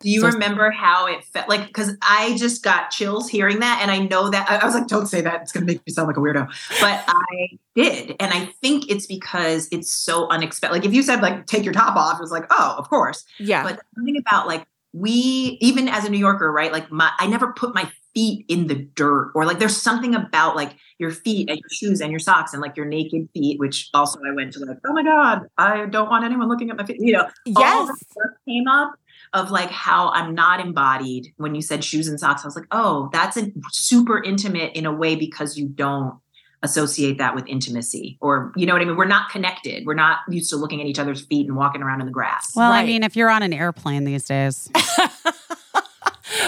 [0.00, 1.48] Do you So- remember how it felt?
[1.48, 4.74] Like, because I just got chills hearing that, and I know that I, I was
[4.74, 6.46] like, "Don't say that; it's going to make me sound like a weirdo."
[6.80, 10.74] But I did, and I think it's because it's so unexpected.
[10.74, 13.24] Like, if you said like, "Take your top off," it was like, "Oh, of course."
[13.38, 13.62] Yeah.
[13.62, 16.72] But something about like we, even as a New Yorker, right?
[16.72, 20.56] Like, my I never put my feet in the dirt, or like, there's something about
[20.56, 23.88] like your feet and your shoes and your socks and like your naked feet, which
[23.94, 26.84] also I went to like, "Oh my god, I don't want anyone looking at my
[26.84, 27.22] feet," you know
[27.56, 27.88] all yes.
[28.10, 28.94] stuff came up
[29.36, 32.42] of like how I'm not embodied when you said shoes and socks.
[32.42, 36.18] I was like, oh, that's a super intimate in a way because you don't
[36.62, 38.96] associate that with intimacy or you know what I mean?
[38.96, 39.84] We're not connected.
[39.86, 42.52] We're not used to looking at each other's feet and walking around in the grass.
[42.56, 44.68] Well, I mean, if you're on an airplane these days,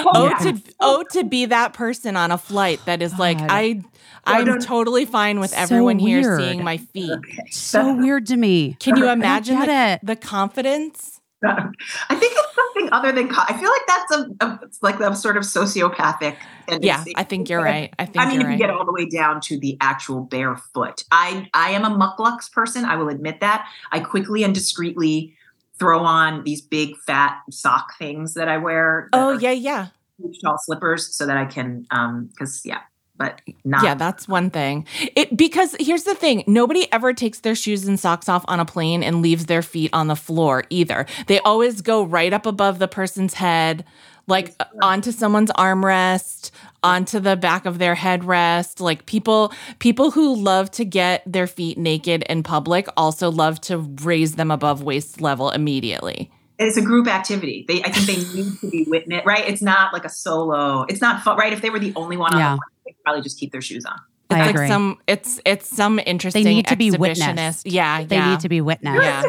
[0.01, 0.39] Oh Yeah.
[0.53, 3.47] to oh to be that person on a flight that is like God.
[3.51, 3.83] I
[4.25, 4.61] I'm no, no.
[4.61, 7.19] totally fine with So everyone here seeing my feet.
[7.51, 8.77] so weird to me.
[8.81, 11.18] Can you imagine the, the confidence?
[11.45, 14.99] I think it's something other than co- I feel like that's a, a it's like
[15.01, 16.37] a sort of sociopathic
[16.67, 16.87] tendency.
[16.87, 17.95] Yeah, I think you're right.
[17.99, 18.59] I think I mean, if you right.
[18.59, 21.05] get all the way down to the actual barefoot.
[21.13, 22.85] I I am a Muk Luks person.
[22.85, 23.69] I will admit that.
[23.93, 25.35] I quickly and discreetly
[25.79, 29.09] throw on these big fat sock things that I wear.
[29.13, 29.89] that oh yeah, yeah.
[30.21, 32.81] huge, tall slippers, so that I can um because yeah,
[33.19, 34.87] but not Yeah, that's one thing.
[35.17, 38.65] It because here's the thing, nobody ever takes their shoes and socks off on a
[38.65, 41.05] plane and leaves their feet on the floor either.
[41.27, 43.85] They always go right up above the person's head,
[44.27, 46.51] like onto someone's armrest,
[46.83, 48.81] onto the back of their headrest.
[48.81, 53.79] Like people people who love to get their feet naked in public also love to
[54.03, 56.31] raise them above waist level immediately.
[56.59, 57.65] it's a group activity.
[57.69, 59.49] They I think they need to be witnessed, right?
[59.49, 60.83] It's not like a solo.
[60.89, 61.53] It's not fun, right?
[61.53, 62.55] If they were the only one on Yeah.
[62.55, 63.95] the plane, they'd probably just keep their shoes on.
[64.31, 64.69] It's I like agree.
[64.69, 67.27] some it's it's some interesting They need to be exhibitionist.
[67.29, 67.67] witnessed.
[67.67, 68.31] Yeah, They yeah.
[68.31, 69.03] need to be witnessed.
[69.03, 69.23] Yeah.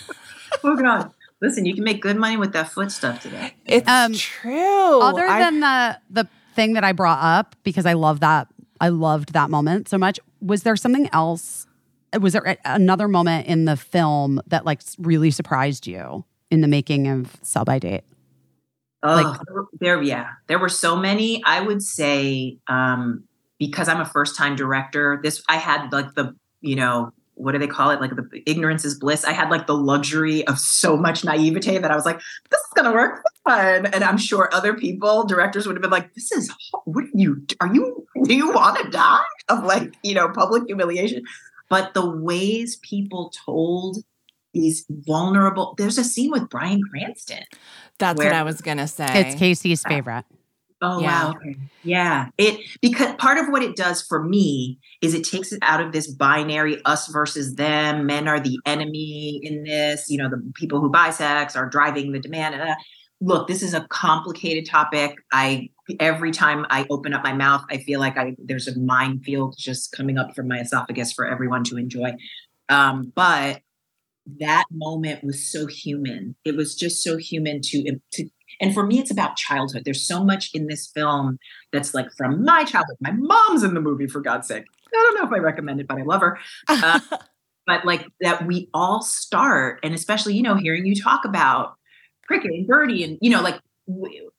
[0.64, 1.10] Oh god.
[1.42, 3.54] Listen, you can make good money with that foot stuff today.
[3.66, 5.00] It's Um, true.
[5.00, 8.48] Other I- than the the thing that I brought up because I love that
[8.80, 10.18] I loved that moment so much.
[10.40, 11.66] Was there something else?
[12.18, 17.08] Was there another moment in the film that like really surprised you in the making
[17.08, 18.04] of Sell/Buy/Date?
[19.06, 19.40] Oh, Like-
[19.80, 21.42] there, yeah, there were so many.
[21.44, 23.24] I would say, um,
[23.58, 27.58] because I'm a first time director, this I had like the, you know, what do
[27.58, 28.00] they call it?
[28.00, 29.24] Like the ignorance is bliss.
[29.24, 32.18] I had like the luxury of so much naivete that I was like,
[32.50, 33.86] this is gonna work fine.
[33.86, 36.52] And I'm sure other people, directors, would have been like, this is
[36.84, 40.64] what are you are you do you want to die of like you know public
[40.66, 41.22] humiliation?
[41.68, 43.98] But the ways people told
[44.54, 45.74] these vulnerable.
[45.76, 47.44] There's a scene with Bryan Cranston.
[47.98, 49.06] That's Where- what I was gonna say.
[49.10, 50.24] It's Casey's favorite.
[50.82, 51.24] Oh Yeah.
[51.24, 51.30] wow.
[51.36, 51.56] Okay.
[51.84, 52.28] Yeah.
[52.36, 55.92] It because part of what it does for me is it takes it out of
[55.92, 58.04] this binary us versus them.
[58.04, 60.10] Men are the enemy in this.
[60.10, 62.60] You know, the people who buy sex are driving the demand.
[62.60, 62.74] Uh,
[63.22, 65.14] look, this is a complicated topic.
[65.32, 69.54] I every time I open up my mouth, I feel like I there's a minefield
[69.56, 72.12] just coming up from my esophagus for everyone to enjoy.
[72.68, 73.60] Um, but
[74.40, 76.34] that moment was so human.
[76.44, 78.28] It was just so human to to
[78.60, 79.82] and for me, it's about childhood.
[79.84, 81.38] There's so much in this film
[81.72, 82.96] that's like from my childhood.
[83.00, 84.64] My mom's in the movie, for God's sake.
[84.88, 86.38] I don't know if I recommend it, but I love her.
[86.68, 87.00] Uh,
[87.66, 91.74] but like that, we all start, and especially, you know, hearing you talk about
[92.26, 93.60] Cricket and Birdie, and, you know, like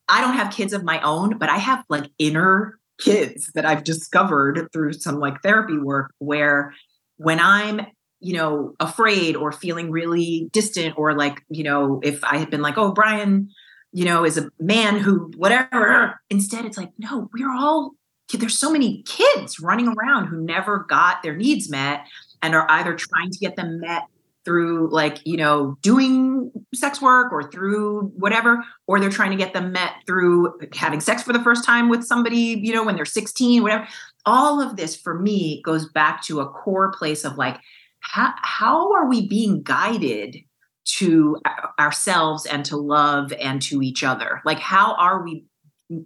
[0.10, 3.84] I don't have kids of my own, but I have like inner kids that I've
[3.84, 6.74] discovered through some like therapy work where
[7.18, 7.82] when I'm,
[8.20, 12.62] you know, afraid or feeling really distant or like, you know, if I had been
[12.62, 13.50] like, oh, Bryan,
[13.92, 17.94] you know, is a man who whatever, instead it's like, no, we're all
[18.34, 22.06] there's so many kids running around who never got their needs met
[22.42, 24.04] and are either trying to get them met
[24.44, 29.54] through like you know doing sex work or through whatever or they're trying to get
[29.54, 33.06] them met through having sex for the first time with somebody you know when they're
[33.06, 33.88] 16 whatever.
[34.26, 37.60] All of this for me goes back to a core place of like
[38.00, 40.38] how, how are we being guided
[40.86, 41.38] to
[41.80, 45.44] ourselves and to love and to each other like how are we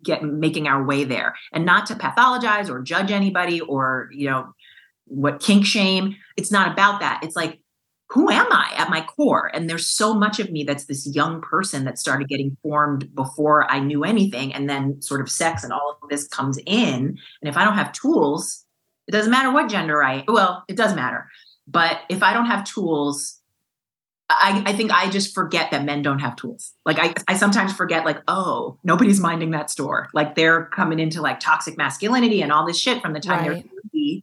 [0.03, 4.53] get making our way there and not to pathologize or judge anybody or you know
[5.05, 7.61] what kink shame it's not about that it's like
[8.11, 9.49] who am I at my core?
[9.53, 13.71] And there's so much of me that's this young person that started getting formed before
[13.71, 14.53] I knew anything.
[14.53, 17.17] And then sort of sex and all of this comes in.
[17.41, 18.65] And if I don't have tools,
[19.07, 21.29] it doesn't matter what gender I, well, it does matter.
[21.67, 23.37] But if I don't have tools,
[24.29, 26.73] I, I think I just forget that men don't have tools.
[26.85, 30.07] Like I, I sometimes forget, like, oh, nobody's minding that store.
[30.13, 33.69] Like they're coming into like toxic masculinity and all this shit from the time Right.
[33.93, 34.21] they're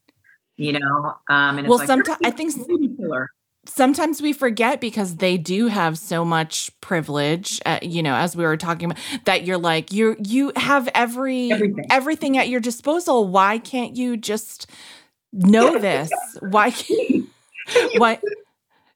[0.60, 1.14] you know.
[1.28, 2.52] Um, and Well, like, someti- you're I think-
[3.66, 8.42] sometimes we forget because they do have so much privilege uh, you know as we
[8.42, 11.84] were talking about that you're like you you have every Everything.
[11.90, 14.70] everything at your disposal why can't you just
[15.32, 16.10] know this.
[16.40, 17.28] Why can't
[17.96, 18.18] why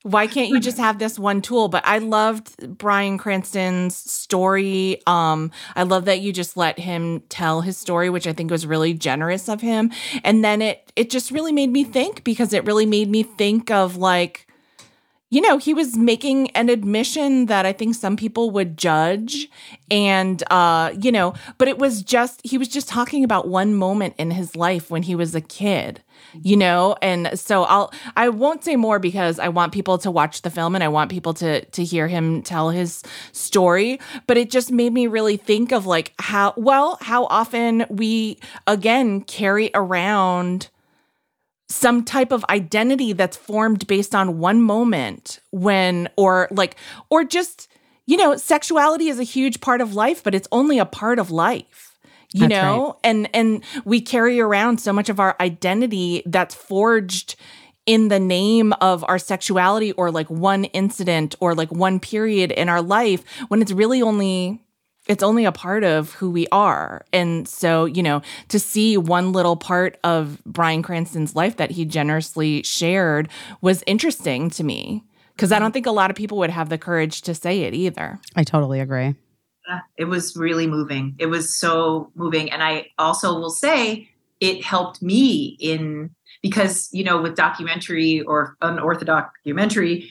[0.02, 1.68] why can't you just have this one tool?
[1.68, 5.00] But i loved Bryan Cranston's story.
[5.06, 8.66] Um i love that you just let him tell his story which i think was
[8.66, 9.92] really generous of him.
[10.24, 13.70] And then it it just really made me think because it really made me think
[13.70, 14.46] of like
[15.32, 19.48] you know, he was making an admission that I think some people would judge.
[19.90, 24.14] And, uh, you know, but it was just, he was just talking about one moment
[24.18, 26.02] in his life when he was a kid,
[26.42, 26.96] you know?
[27.02, 30.74] And so I'll, I won't say more because I want people to watch the film
[30.74, 33.02] and I want people to, to hear him tell his
[33.32, 34.00] story.
[34.26, 39.22] But it just made me really think of like how, well, how often we, again,
[39.22, 40.68] carry around
[41.72, 46.76] some type of identity that's formed based on one moment when or like
[47.08, 47.66] or just
[48.04, 51.30] you know sexuality is a huge part of life but it's only a part of
[51.30, 51.91] life
[52.32, 57.36] you That's know and and we carry around so much of our identity that's forged
[57.84, 62.68] in the name of our sexuality or like one incident or like one period in
[62.68, 64.62] our life when it's really only
[65.08, 67.04] it's only a part of who we are.
[67.12, 71.84] And so, you know, to see one little part of Bryan Cranston's life that he
[71.84, 73.28] generously shared
[73.60, 75.02] was interesting to me
[75.34, 77.74] because I don't think a lot of people would have the courage to say it
[77.74, 78.20] either.
[78.36, 79.16] I totally agree.
[79.96, 81.14] It was really moving.
[81.18, 82.50] It was so moving.
[82.50, 84.08] And I also will say
[84.40, 86.10] it helped me in
[86.42, 90.10] because, you know, with documentary or unorthodox documentary,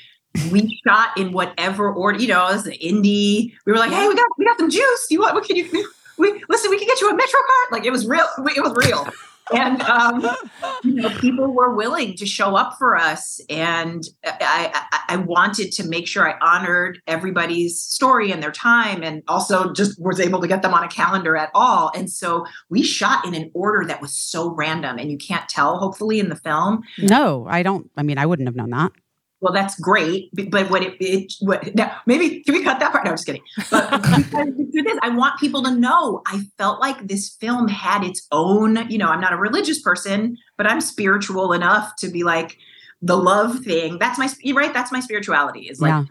[0.52, 3.54] we shot in whatever order, you know, as the indie.
[3.66, 5.08] We were like, hey, we got we got some juice.
[5.10, 5.66] You want what can you
[6.18, 7.72] we listen, we can get you a metro card.
[7.72, 9.08] Like it was real, it was real.
[9.54, 10.30] And um,
[10.84, 15.72] you know, people were willing to show up for us, and I, I, I wanted
[15.74, 20.42] to make sure I honored everybody's story and their time, and also just was able
[20.42, 21.92] to get them on a calendar at all.
[21.94, 25.78] And so we shot in an order that was so random, and you can't tell,
[25.78, 26.84] hopefully, in the film.
[26.98, 27.90] No, I don't.
[27.98, 28.92] I mean, I wouldn't have known that.
[29.42, 33.04] Well, that's great, but what it, it what, now, maybe can we cut that part?
[33.04, 33.42] No, I'm just kidding.
[33.72, 36.22] But the I want people to know.
[36.28, 38.88] I felt like this film had its own.
[38.88, 42.58] You know, I'm not a religious person, but I'm spiritual enough to be like
[43.02, 43.98] the love thing.
[43.98, 44.74] That's my right.
[44.74, 45.62] That's my spirituality.
[45.62, 46.04] Is like Yeah.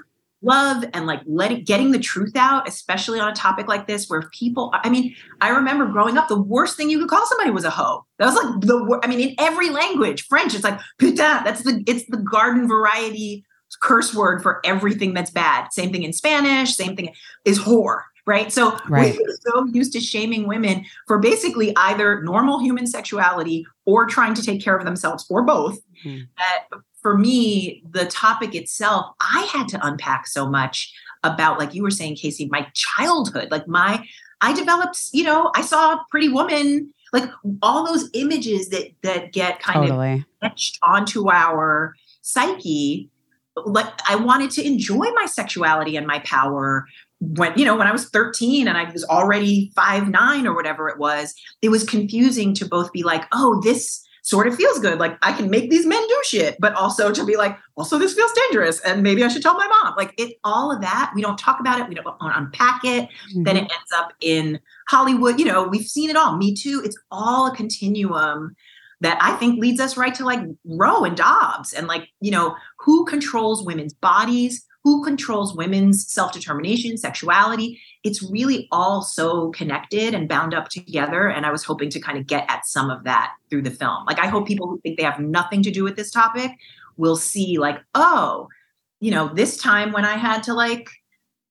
[0.42, 4.22] Love and like letting getting the truth out, especially on a topic like this, where
[4.32, 4.70] people.
[4.72, 7.70] I mean, I remember growing up, the worst thing you could call somebody was a
[7.70, 8.04] hoe.
[8.18, 9.00] That was like the.
[9.02, 11.16] I mean, in every language, French, it's like putain.
[11.44, 11.82] That's the.
[11.86, 13.44] It's the garden variety
[13.80, 15.68] curse word for everything that's bad.
[15.72, 16.74] Same thing in Spanish.
[16.74, 18.02] Same thing is whore.
[18.26, 18.52] Right.
[18.52, 19.16] So Right.
[19.18, 24.42] we're so used to shaming women for basically either normal human sexuality or trying to
[24.42, 25.78] take care of themselves or both.
[26.04, 26.26] Mhm.
[26.36, 26.64] That
[27.02, 31.90] for me, the topic itself, I had to unpack so much about, like you were
[31.90, 33.50] saying, Casey, my childhood.
[33.50, 34.04] Like my,
[34.40, 37.28] I developed, you know, I saw a pretty woman, like
[37.62, 43.10] all those images that that get kind of etched onto our psyche
[43.64, 46.86] like i wanted to enjoy my sexuality and my power
[47.18, 50.88] when you know when i was 13 and i was already five nine or whatever
[50.88, 54.99] it was it was confusing to both be like oh this sort of feels good
[54.99, 58.15] like i can make these men do shit but also to be like also this
[58.15, 61.23] feels dangerous and maybe i should tell my mom like it all of that we
[61.23, 63.42] don't talk about it we don't unpack it mm-hmm.
[63.42, 64.60] then it ends up in
[64.91, 66.36] Hollywood, you know, we've seen it all.
[66.36, 66.83] Me too.
[66.84, 68.57] It's all a continuum
[69.00, 72.57] that I think leads us right to like Roe and Dobbs and like, you know,
[72.81, 77.81] who controls women's bodies, who controls women's self determination, sexuality.
[78.02, 81.28] It's really all so connected and bound up together.
[81.28, 84.04] And I was hoping to kind of get at some of that through the film.
[84.06, 86.52] Like, I hope people who think they have nothing to do with this topic
[86.96, 88.48] will see, like, oh,
[89.00, 90.90] you know, this time when I had to like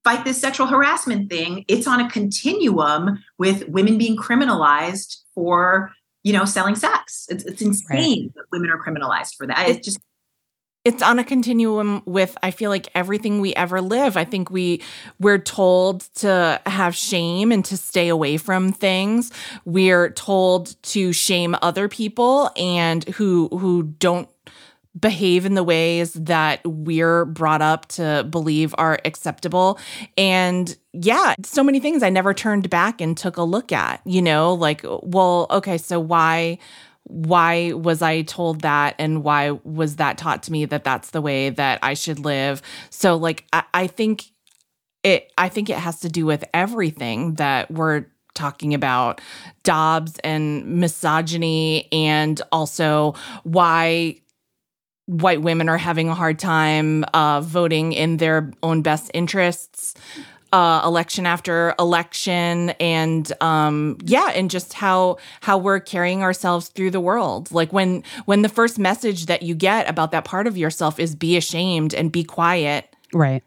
[0.04, 5.92] fight this sexual harassment thing, it's on a continuum with women being criminalized for,
[6.24, 7.26] you know, selling sex.
[7.30, 9.68] It's, it's insane that women are criminalized for that.
[9.68, 10.00] It's just
[10.86, 14.18] it's on a continuum with i feel like everything we ever live.
[14.18, 14.82] I think we
[15.20, 19.32] we're told to have shame and to stay away from things.
[19.66, 24.30] We're told to shame other people and who who don't
[25.00, 29.80] behave in the ways that we're brought up to believe are acceptable.
[30.18, 34.22] And yeah so many things i never turned back and took a look at you
[34.22, 36.58] know like well okay so why
[37.10, 41.22] why was I told that and why was that taught to me that that's the
[41.22, 42.62] way that I should live?
[42.92, 44.26] So like I, I think
[45.04, 48.06] it I think it has to do with everything that we're
[48.36, 49.22] talking about
[49.64, 54.22] Dobbs and misogyny and also why
[55.08, 59.96] white women are having a hard time uh, voting in their own best interests
[60.52, 66.92] uh, election after election and um, yeah and just how how we're carrying ourselves through
[66.92, 70.58] the world like when when the first message that you get about that part of
[70.58, 73.44] yourself is be ashamed and be quiet Right.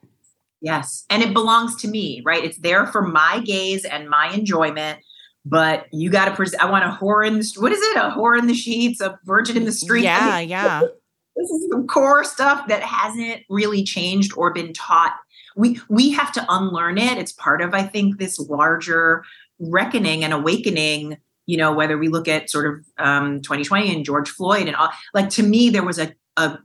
[0.60, 1.04] Yes.
[1.10, 2.44] And it belongs to me, right?
[2.44, 5.00] It's there for my gaze and my enjoyment.
[5.44, 6.62] But you got to present.
[6.62, 7.96] I want a whore in the st- what is it?
[7.96, 10.04] A whore in the sheets, a virgin in the street.
[10.04, 10.82] yeah I mean, yeah
[11.36, 15.14] This is some core stuff that hasn't really changed or been taught.
[15.56, 17.18] We we have to unlearn it.
[17.18, 19.24] It's part of, I think, this larger
[19.58, 21.18] reckoning and awakening.
[21.46, 24.90] You know, whether we look at sort of um, 2020 and George Floyd and all,
[25.12, 26.58] like to me, there was a a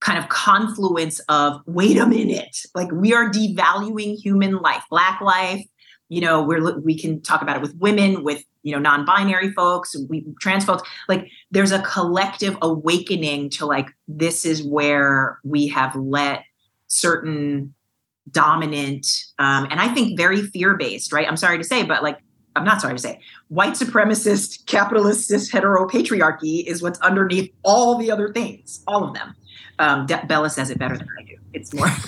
[0.00, 5.64] kind of confluence of wait a minute like we are devaluing human life black life
[6.10, 9.96] you know we're we can talk about it with women with you know non-binary folks
[10.10, 15.96] we trans folks like there's a collective awakening to like this is where we have
[15.96, 16.44] let
[16.86, 17.73] certain
[18.30, 19.06] dominant
[19.38, 22.18] um and i think very fear-based right i'm sorry to say but like
[22.56, 27.98] i'm not sorry to say white supremacist capitalist cis hetero patriarchy is what's underneath all
[27.98, 29.34] the other things all of them
[29.78, 31.36] um, De- Bella says it better than I do.
[31.52, 31.88] It's more.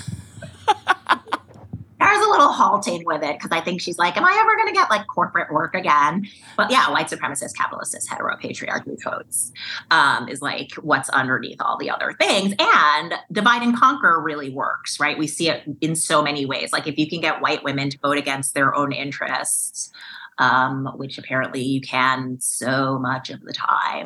[2.07, 4.67] There's a little halting with it because I think she's like, "Am I ever going
[4.67, 9.51] to get like corporate work again?" But yeah, white supremacist, capitalist, cis, hetero, patriarchy codes
[9.91, 12.53] um, is like what's underneath all the other things.
[12.59, 15.17] And divide and conquer really works, right?
[15.17, 16.71] We see it in so many ways.
[16.71, 19.91] Like if you can get white women to vote against their own interests,
[20.37, 24.05] um, which apparently you can so much of the time,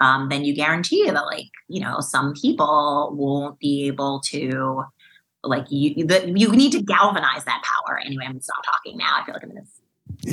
[0.00, 4.84] um, then you guarantee that like you know some people won't be able to
[5.44, 9.18] like you the, you need to galvanize that power anyway i'm gonna stop talking now
[9.20, 9.62] i feel like i'm gonna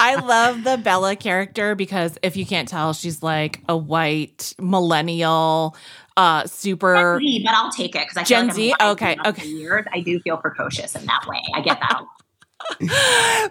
[0.00, 5.76] I love the Bella character because if you can't tell, she's like a white millennial,
[6.16, 7.18] uh, super.
[7.20, 8.86] Gen Z, but i'll take it because i Gen feel like Z?
[8.88, 12.02] Okay, okay years i do feel precocious in that way i get that.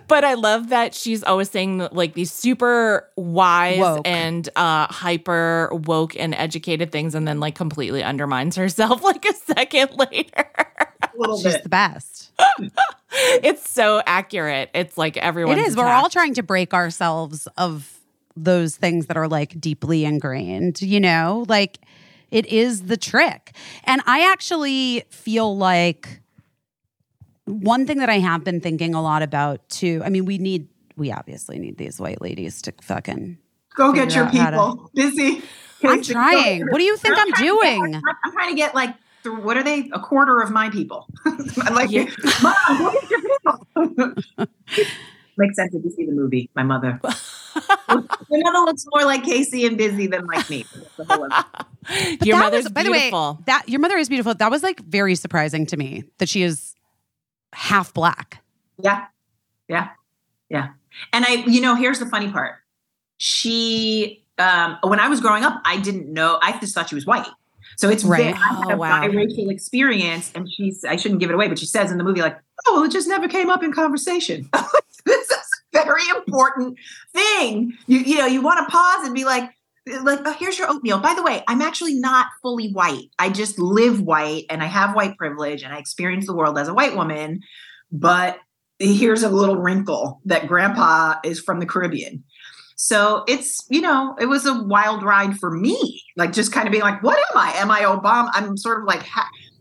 [0.08, 4.01] But I love that she's always saying like these super wise Woke.
[4.06, 9.33] and uh hyper woke and educated things and then like completely undermines herself like a
[9.33, 10.45] second later.
[10.56, 12.32] a little She's bit the best.
[13.11, 14.69] it's so accurate.
[14.74, 15.77] It's like everyone it is.
[15.77, 18.00] We're all trying to break ourselves of
[18.35, 21.45] those things that are like deeply ingrained, you know?
[21.48, 21.80] Like
[22.32, 23.56] it is the trick.
[23.83, 26.22] And I actually feel like
[27.46, 30.02] one thing that I have been thinking a lot about too.
[30.06, 33.38] I mean, we need we obviously need these white ladies to fucking
[33.76, 35.42] go get your out how to- people busy
[35.86, 36.68] I'm trying.
[36.68, 37.96] What do you think I'm trying to get- doing?
[37.96, 41.90] i'm trying to get like what are they a quarter of my people i'm like
[41.92, 42.06] Yeah.
[42.44, 44.16] mom go get your people
[45.38, 48.00] makes sense if you see the movie my mother My
[48.30, 50.66] mother looks more like Caissie and busy than like me.
[50.74, 51.46] That's the whole other-
[52.20, 53.40] But Your that mother's was, by the way, beautiful.
[53.46, 54.34] that your mother is beautiful.
[54.34, 56.73] That was like very surprising to me that she is
[57.53, 58.43] half black.
[58.82, 59.06] Yeah,
[59.67, 59.90] yeah,
[60.49, 60.69] yeah.
[61.11, 62.56] And I, you know, here's the funny part.
[63.17, 66.40] She, um, when I was growing up, I didn't know.
[66.41, 67.27] I just thought she was white.
[67.77, 68.33] So it's Right.
[68.33, 68.35] right.
[68.35, 69.01] I had Oh, a wow.
[69.03, 70.83] biracial experience, and she's.
[70.83, 72.91] I shouldn't give it away, but she says in the movie, like, "Oh, well, it
[72.91, 74.49] just never came up in conversation."
[75.06, 76.77] this is a very important
[77.14, 77.73] thing.
[77.88, 79.49] You, you know, you want to pause and be like,
[79.86, 81.00] like, oh, here's your oatmeal.
[81.00, 83.10] By the way, I'm actually not fully white.
[83.20, 86.68] I just live white and I have white privilege and I experience the world as
[86.68, 87.42] a white woman.
[87.92, 88.38] But
[88.80, 92.24] here's a little wrinkle that grandpa is from the Caribbean.
[92.76, 96.03] So it's, you know, it was a wild ride for me.
[96.18, 97.53] Like just kind of being like, what am I?
[97.53, 98.30] Am I Obama?
[98.34, 99.06] I'm sort of like,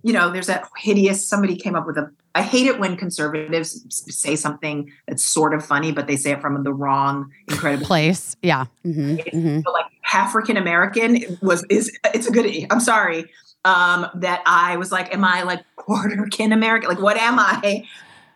[0.02, 3.84] you know, there's that hideous, somebody came up with a, I hate it when conservatives
[3.90, 8.36] say something that's sort of funny, but they say it from the wrong, incredible Place.
[8.42, 8.66] Yeah.
[8.84, 12.66] hmm hmm but like African American was is it's a goodie.
[12.70, 13.30] I'm sorry.
[13.64, 16.88] Um, that I was like, am I like quarter kin American?
[16.88, 17.86] Like, what am I?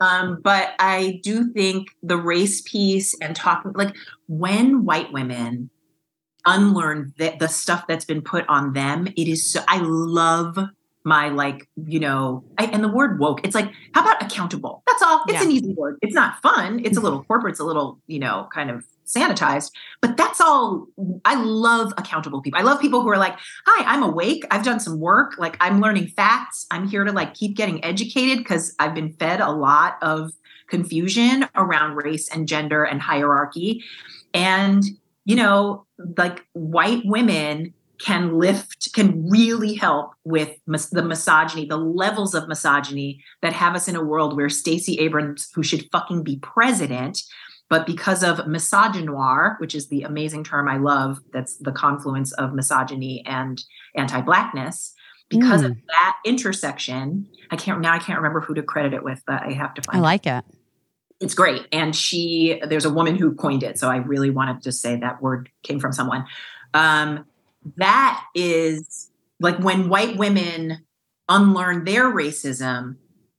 [0.01, 3.95] Um, but I do think the race piece and talking like
[4.29, 5.71] when white women
[6.47, 10.59] unlearn the, the stuff that's been put on them, it is so I love
[11.07, 14.83] my like, you know, I, and the word woke, it's like, how about accountable?
[14.89, 15.23] That's all.
[15.29, 15.45] It's Yeah.
[15.45, 15.99] an easy word.
[16.03, 16.81] It's not fun.
[16.81, 17.05] It's a mm-hmm.
[17.05, 19.71] little corporate, it's a little, you know, kind of sanitized,
[20.03, 20.89] but that's all.
[21.25, 22.59] I love accountable people.
[22.59, 24.45] I love people who are like, hi, I'm awake.
[24.51, 25.39] I've done some work.
[25.39, 26.67] Like I'm learning facts.
[26.73, 30.33] I'm here to like keep getting educated because I've been fed a lot of
[30.67, 33.85] confusion around race and gender and hierarchy.
[34.35, 34.83] And,
[35.25, 35.87] you know,
[36.19, 42.49] like white women can lift, can really help with mis- the misogyny, the levels of
[42.49, 47.23] misogyny that have us in a world where Stacey Abrams, who should fucking be president,
[47.69, 52.55] but because of misogynoir, which is the amazing term I love, that's the confluence of
[52.55, 53.63] misogyny and
[53.97, 54.95] anti-blackness,
[55.29, 59.23] because of that intersection, I can't now I can't remember who to credit it with,
[59.27, 60.03] but I have to find I it.
[60.03, 60.45] like it.
[61.19, 61.67] it's great.
[61.73, 65.21] And she there's a woman who coined it so i really wanted to say that
[65.21, 66.27] word came from someone.
[66.75, 67.25] Um,
[67.77, 70.85] that is like when white women
[71.29, 72.97] unlearn their racism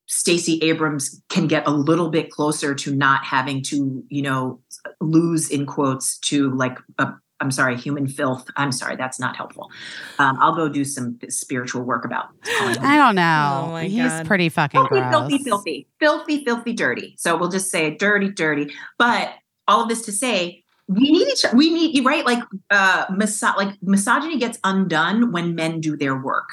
[0.07, 4.59] stacey abrams can get a little bit closer to not having to you know
[5.01, 8.49] lose in quotes to like a I'm sorry, human filth.
[8.56, 9.69] I'm sorry, that's not helpful.
[10.17, 13.73] Um, I'll go do some spiritual work about calling I don't know.
[13.73, 14.25] Oh He's God.
[14.25, 15.11] pretty fucking filthy, gross.
[15.11, 17.15] filthy, filthy, filthy, filthy, dirty.
[17.17, 18.73] So we'll just say dirty, dirty.
[18.97, 19.33] But
[19.67, 21.45] all of this to say, we need each.
[21.53, 22.25] We need you right.
[22.25, 26.49] Like uh, miso- like misogyny gets undone when men do their work.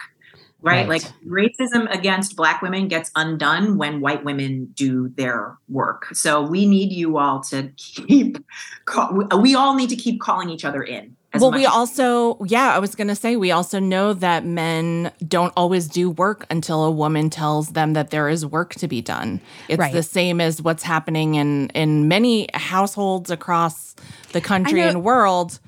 [0.60, 0.88] Right?
[0.88, 1.02] Right.
[1.02, 6.06] like racism against black women gets undone when white women do their work.
[6.14, 8.38] So we need you all to keep.
[8.86, 11.14] Call, we, we all need to keep calling each other in.
[11.40, 15.10] Well, much we also, yeah, I was going to say, we also know that men
[15.26, 19.00] don't always do work until a woman tells them that there is work to be
[19.00, 19.40] done.
[19.68, 19.92] It's Right.
[19.92, 23.94] the same as what's happening in, in many households across
[24.32, 25.58] the country and world.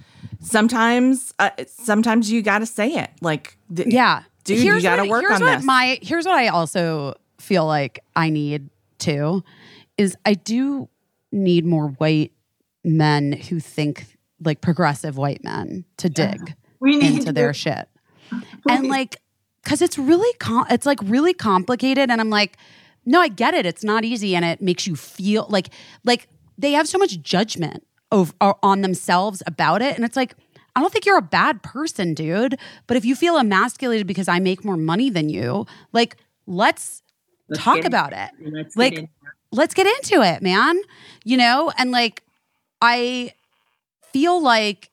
[0.40, 3.10] Sometimes, uh, sometimes you got to say it.
[3.20, 4.22] Like, th- Yeah.
[4.44, 5.64] Dude, you gotta work here's on what this.
[5.64, 8.70] My here's what I also feel like I need
[9.00, 9.42] to
[9.98, 10.88] is I do
[11.32, 12.30] need more white
[12.84, 17.88] men who think like progressive white men to dig need into to- their shit.
[18.68, 19.20] And like
[19.64, 22.56] cuz it's really com- it's like really complicated and I'm like
[23.08, 23.64] no, I get it.
[23.64, 25.68] It's not easy and it makes you feel like
[26.04, 30.34] like they have so much judgment over, uh, on themselves about it and it's like
[30.74, 32.58] I don't think you're a bad person, dude.
[32.86, 36.16] But if you feel emasculated because I make more money than you, like
[36.46, 37.02] let's,
[37.48, 38.28] Let's talk about it.
[38.44, 39.08] Let's Like
[39.52, 40.78] let's get into it, man.
[41.24, 42.22] You know, and like
[42.82, 43.32] I
[44.18, 44.90] feel like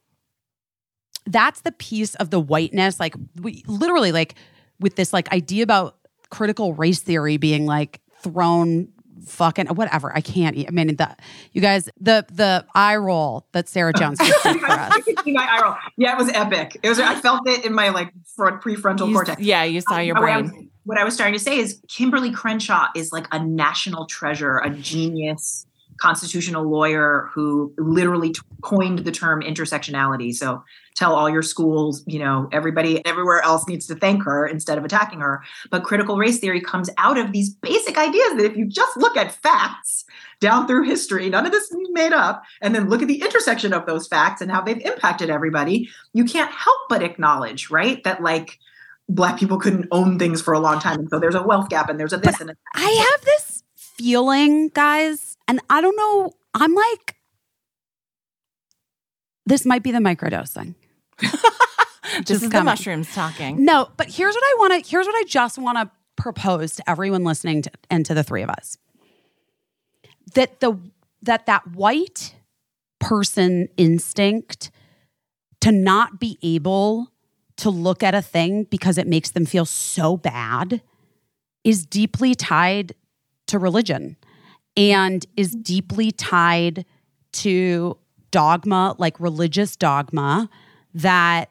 [1.26, 4.35] that's the piece of the whiteness like we literally like
[4.82, 5.95] with this like idea about
[6.30, 8.90] critical race theory being like thrown
[9.26, 11.16] fucking whatever i can't I mean the
[11.53, 15.32] you guys the the eye roll that sarah jones did for us I could see
[15.32, 15.76] my eye roll.
[15.95, 16.77] Yeah, it was epic.
[16.84, 17.00] It was.
[17.00, 19.42] I felt it in my like front prefrontal you- cortex.
[19.42, 20.69] yeah, you saw your Uh, what I was- brain.
[20.84, 24.69] what I was starting to say is Kimberlé Crenshaw is like a national treasure, a
[24.69, 25.66] genius
[26.03, 30.33] constitutional lawyer who literally t- coined the term intersectionality.
[30.33, 30.61] So
[30.95, 34.83] tell all your schools, you know, everybody everywhere else needs to thank her instead of
[34.83, 35.41] attacking her.
[35.72, 39.15] But critical race theory comes out of these basic ideas that if you just look
[39.15, 40.03] at facts
[40.41, 43.72] down through history, none of this is made up, and then look at the intersection
[43.72, 48.03] of those facts and how they've impacted everybody, you can't help but acknowledge, right?
[48.03, 48.59] That like
[49.07, 50.99] black people couldn't own things for a long time.
[50.99, 53.64] And so there's a wealth gap and there's a this and a I have this
[53.75, 56.32] feeling, guys, and I don't know.
[56.54, 57.16] I'm like,
[59.46, 60.76] this might be the microdosing.
[62.26, 63.66] This is the mushrooms talking.
[63.66, 64.90] No, but here's what I want to.
[64.90, 68.44] Here's what I just want to propose to everyone listening to, and to the three
[68.44, 68.78] of us.
[70.36, 70.78] That the
[71.24, 72.36] that that white
[73.00, 74.70] person instinct
[75.62, 77.08] to not be able
[77.58, 80.82] to look at a thing because it makes them feel so bad
[81.64, 82.94] is deeply tied
[83.48, 84.18] to religion
[84.76, 86.85] and is deeply tied
[87.34, 87.98] to
[88.32, 90.50] dogma, like religious dogma
[90.93, 91.50] that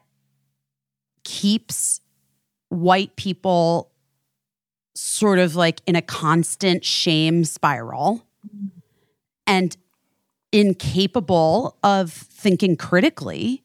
[1.23, 2.01] keeps
[2.69, 3.91] white people
[4.95, 8.25] sort of like in a constant shame spiral
[9.47, 9.75] and
[10.51, 13.63] incapable of thinking critically.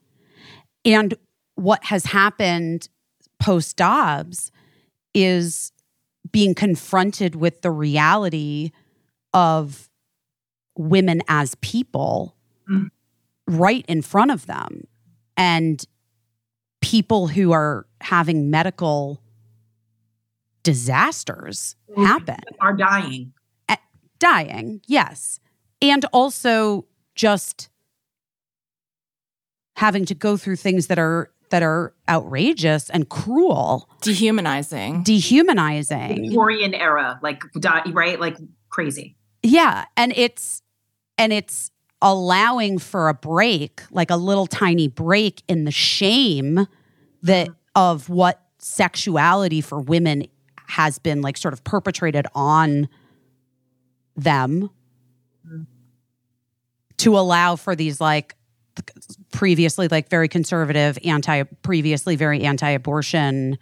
[0.84, 1.14] And
[1.54, 2.88] what has happened
[3.38, 4.50] post Dobbs
[5.14, 5.72] is
[6.30, 8.70] being confronted with the reality
[9.34, 9.88] of
[10.76, 12.34] women as people
[12.68, 12.90] Mm.
[13.46, 14.84] right in front of them
[15.38, 15.82] and
[16.82, 19.22] people who are having medical
[20.62, 23.32] disasters happen Are dying.
[24.18, 25.40] dying yes
[25.80, 26.84] and also
[27.14, 27.68] just
[29.76, 35.04] having to go through things that are that are outrageous and cruel Dehumanizing.
[35.04, 38.20] dehumanizing Victorian era, like die, right?
[38.20, 38.36] Like
[38.68, 39.16] crazy.
[39.48, 40.62] Yeah and it's
[41.16, 41.70] and it's
[42.00, 46.66] allowing for a break like a little tiny break in the shame
[47.22, 50.26] that of what sexuality for women
[50.68, 52.88] has been like sort of perpetrated on
[54.16, 54.70] them.
[55.46, 55.62] Mm-hmm.
[56.98, 58.34] To allow for these like
[59.32, 63.58] previously like very conservative anti previously very anti-abortion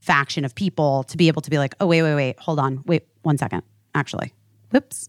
[0.00, 2.82] faction of people to be able to be like oh wait wait wait hold on
[2.86, 3.62] wait one second
[3.94, 4.32] actually.
[4.70, 5.08] Whoops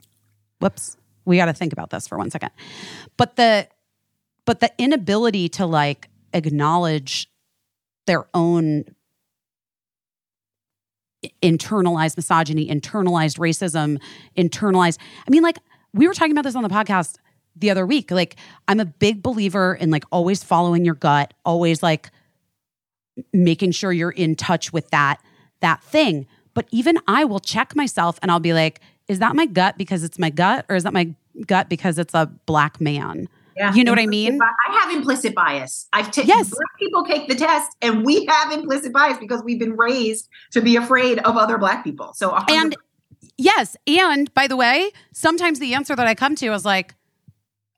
[0.59, 0.97] whoops.
[1.25, 2.51] We got to think about this for one second.
[3.17, 3.67] But the
[4.45, 7.29] but the inability to like acknowledge
[8.07, 8.83] their own
[11.41, 13.97] internalized misogyny internalized racism
[14.35, 15.57] internalized i mean like
[15.93, 17.15] we were talking about this on the podcast
[17.55, 18.11] the other week.
[18.11, 18.35] Like
[18.67, 22.09] i'm a big believer in like always following your gut always like
[23.31, 25.21] making sure you're in touch with that
[25.61, 26.27] that thing.
[26.53, 30.03] But even i will check myself and i'll be like is that my gut because
[30.03, 31.13] it's my gut or is that my
[31.47, 33.71] gut because it's a black man Yeah.
[33.75, 34.39] You know what I mean?
[34.39, 35.87] bi- I have implicit bias.
[35.93, 36.49] I've taken Yes.
[36.49, 40.61] black people take the test and we have implicit bias because we've been raised to
[40.61, 42.13] be afraid of other black people.
[42.15, 42.75] So hundred- And
[43.37, 46.95] yes, and by the way, sometimes the answer that I come to is like,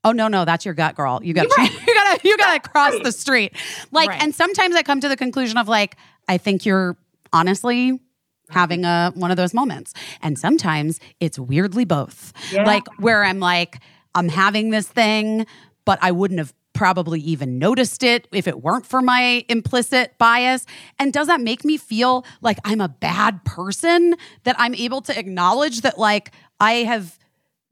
[0.06, 1.20] "Oh no, no, that's your gut, girl.
[1.22, 1.72] You got Right.
[1.88, 3.04] you got to you got to cross Right.
[3.04, 3.54] the street."
[3.92, 4.22] Like, Right.
[4.24, 5.98] and sometimes I come to the conclusion of like,
[6.30, 6.96] I think you're
[7.34, 8.00] honestly
[8.46, 8.54] Mm-hmm.
[8.54, 12.32] having a one of those moments, and sometimes it's weirdly both.
[12.52, 12.64] Yeah.
[12.64, 13.80] Like where I'm like,
[14.14, 15.48] I'm having this thing,
[15.84, 20.66] but I wouldn't have probably even noticed it if it weren't for my implicit bias.
[21.00, 25.18] And does that make me feel like I'm a bad person that I'm able to
[25.18, 27.18] acknowledge that like I have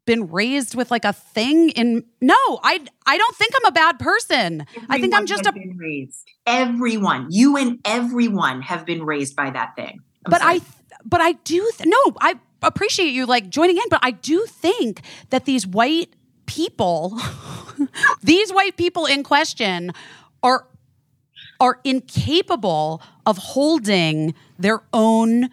[0.06, 4.00] been raised with like a thing in no, I I don't think I'm a bad
[4.00, 4.66] person.
[4.90, 6.28] I think I'm just a raised.
[6.46, 10.00] Everyone, you and everyone have been raised by that thing.
[10.26, 10.56] I'm but sorry.
[10.58, 10.62] I
[11.06, 15.02] but I do th- no, I appreciate you like joining in, but I do think
[15.32, 16.14] that these white
[16.46, 17.20] people,
[18.24, 19.92] these white people in question
[20.42, 20.68] are
[21.60, 25.50] are incapable of holding their own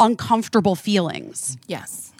[0.00, 2.12] uncomfortable feelings Yes.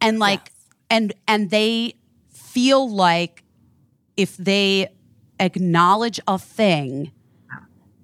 [0.00, 0.50] and like Yes.
[0.90, 1.94] and and they
[2.32, 3.42] feel like
[4.16, 4.88] if they
[5.38, 7.12] acknowledge a thing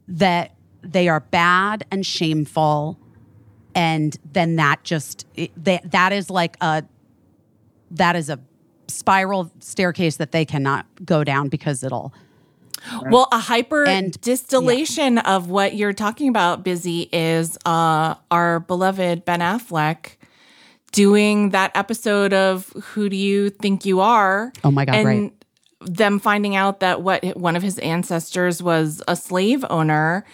[0.08, 2.98] that they are bad and shameful
[3.74, 6.82] and then that just it, that that is like a
[7.90, 8.38] that is a
[8.88, 12.12] spiral staircase that they cannot go down because it'll
[13.10, 19.24] Well, a hyper And- distillation of what you're talking about, Busy, is uh, our beloved
[19.24, 20.16] Ben Affleck
[20.92, 24.52] doing that episode of Who Do You Think You Are?
[24.64, 25.32] Oh my God, and right.
[25.82, 30.24] them finding out that what one of his ancestors was a slave owner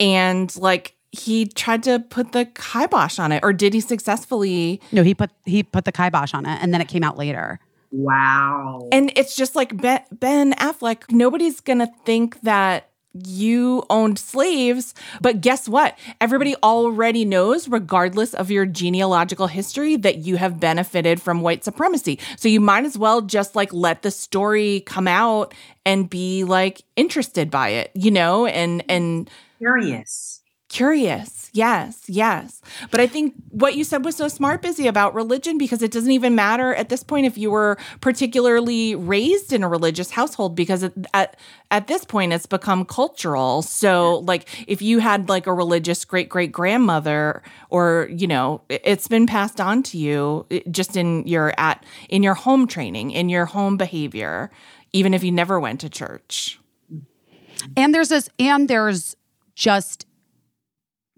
[0.00, 5.02] and like he tried to put the kibosh on it or did he successfully no
[5.02, 7.58] he put he put the kibosh on it and then it came out later
[7.92, 8.88] wow.
[8.92, 12.90] And it's just like Ben, ben Affleck, nobody's going to think that
[13.24, 14.94] you owned slaves.
[15.22, 15.98] But guess what?
[16.20, 22.18] Everybody already knows, regardless of your genealogical history, that you have benefited from white supremacy.
[22.36, 25.54] So you might as well just like let the story come out
[25.86, 30.42] and be like interested by it, you know, and, and, Curious.
[30.68, 31.48] Curious.
[31.52, 32.60] Yes, yes.
[32.90, 36.10] But I think what you said was so smart, Busy, about religion, because it doesn't
[36.10, 40.82] even matter at this point if you were particularly raised in a religious household, because
[40.82, 41.36] at, at,
[41.70, 43.62] at this point it's become cultural.
[43.62, 48.82] So, like, if you had like a religious great great grandmother, or you know, it-
[48.84, 53.28] it's been passed on to you just in your at in your home training, in
[53.28, 54.50] your home behavior,
[54.92, 56.58] even if you never went to church.
[57.76, 59.16] And there's this, and there's
[59.56, 60.06] just,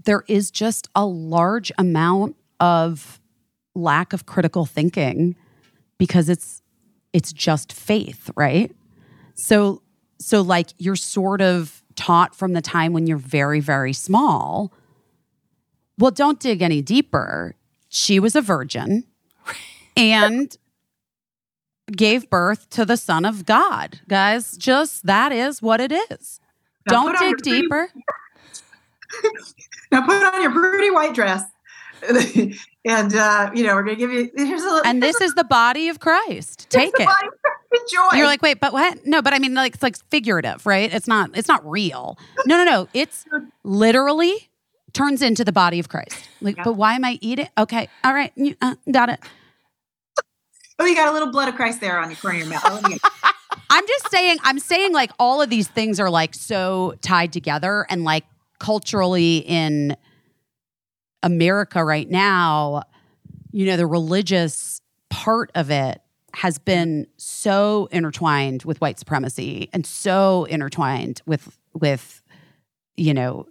[0.05, 3.21] there is just a large amount of
[3.75, 5.37] lack of critical thinking
[5.99, 6.63] because it's,
[7.13, 8.75] it's just faith, right?
[9.35, 9.83] So,
[10.19, 14.73] so like you're sort of taught from the time when you're very, very small.
[15.99, 17.57] Well, don't dig any deeper.
[17.89, 19.05] She was a virgin.
[19.97, 20.57] and
[21.91, 24.01] gave birth to the Son of God.
[24.09, 26.41] Guys, just that is what it is.
[26.87, 27.89] Don't dig deeper.
[29.91, 31.43] Now put on your pretty white dress.
[32.85, 35.89] and uh, you know, we're gonna give you here's a And this is the body
[35.89, 36.67] of Christ.
[36.71, 37.09] Take it.
[37.81, 38.17] Enjoy.
[38.17, 39.05] You're like, wait, but what?
[39.07, 40.93] No, but I mean, like, it's like figurative, right?
[40.93, 41.31] It's not.
[41.35, 42.19] It's not real.
[42.47, 42.89] No, no, no.
[42.95, 43.25] It's
[43.65, 44.49] literally
[44.93, 46.29] turns into the body of Christ.
[46.41, 46.65] Like, Yeah.
[46.65, 47.49] but why am I eating?
[47.59, 49.21] Okay, all right, you, uh, got it.
[50.79, 52.65] oh, you got a little blood of Christ there on your corner of your mouth.
[52.65, 53.01] Let me get-
[53.71, 54.39] I'm just saying.
[54.45, 58.25] I'm saying like all of these things are like so tied together, and like
[58.59, 59.97] culturally in
[61.23, 62.83] America right now,
[63.51, 64.81] you know, the religious
[65.11, 66.01] part of it
[66.35, 72.23] has been so intertwined with white supremacy and so intertwined with with
[72.97, 73.47] you know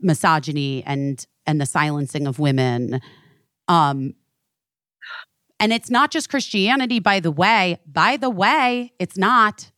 [0.00, 3.00] misogyny and and the silencing of women.
[3.68, 4.14] Um
[5.58, 7.78] and it's not just christianity by the way.
[7.86, 9.70] By the way it's not.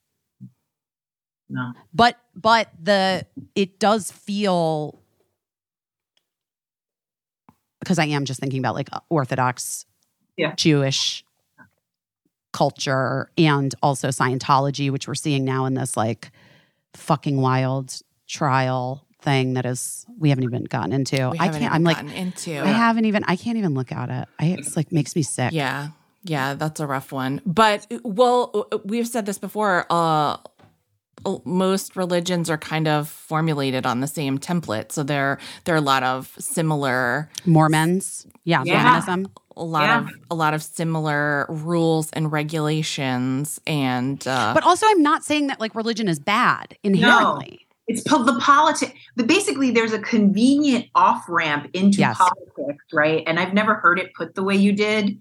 [1.51, 1.73] No.
[1.95, 4.99] but but the it does feel
[7.81, 9.87] because I am just thinking about like Orthodox
[10.37, 10.55] Yeah.
[10.55, 11.25] Jewish
[12.53, 16.31] culture and also Scientology, which we're seeing now in this like
[16.95, 21.31] fucking wild trial thing that is we haven't even gotten into.
[21.31, 21.57] We I can't.
[21.57, 22.61] even I'm like into.
[22.61, 23.25] I haven't even.
[23.27, 24.29] I can't even look at it.
[24.39, 25.53] I, it's like makes me sick.
[25.53, 25.89] Yeah.
[26.25, 27.41] Yeah, that's a rough one.
[27.47, 29.87] But well, we've said this before.
[29.89, 30.37] Uh,
[31.45, 35.83] most religions are kind of formulated on the same template, so there there are a
[35.83, 38.27] lot of similar, Mormons.
[38.45, 38.83] Yeah, Yeah.
[38.83, 39.29] Mormonism.
[39.57, 39.99] a lot Yeah.
[40.01, 45.49] of a lot of similar rules and regulations, and uh, But also, I'm not saying
[45.49, 47.67] that like religion is bad inherently.
[47.89, 48.93] It's po- the politics.
[49.17, 52.19] But basically, there's a convenient off ramp into Yes.
[52.19, 53.23] politics, right?
[53.27, 55.19] And I've never heard it put the way you did.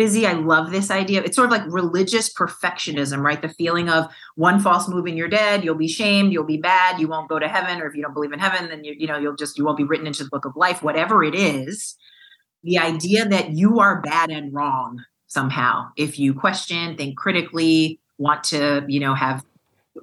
[0.00, 1.22] Busy, I love this idea.
[1.22, 3.42] It's sort of like religious perfectionism, right?
[3.42, 5.62] The feeling of one false move and you're dead.
[5.62, 6.32] You'll be shamed.
[6.32, 6.98] You'll be bad.
[6.98, 9.06] You won't go to heaven, or if you don't believe in heaven, then you you
[9.06, 10.82] know you'll just you won't be written into the book of life.
[10.82, 11.96] Whatever it is,
[12.64, 18.42] the idea that you are bad and wrong somehow if you question, think critically, want
[18.44, 19.44] to you know have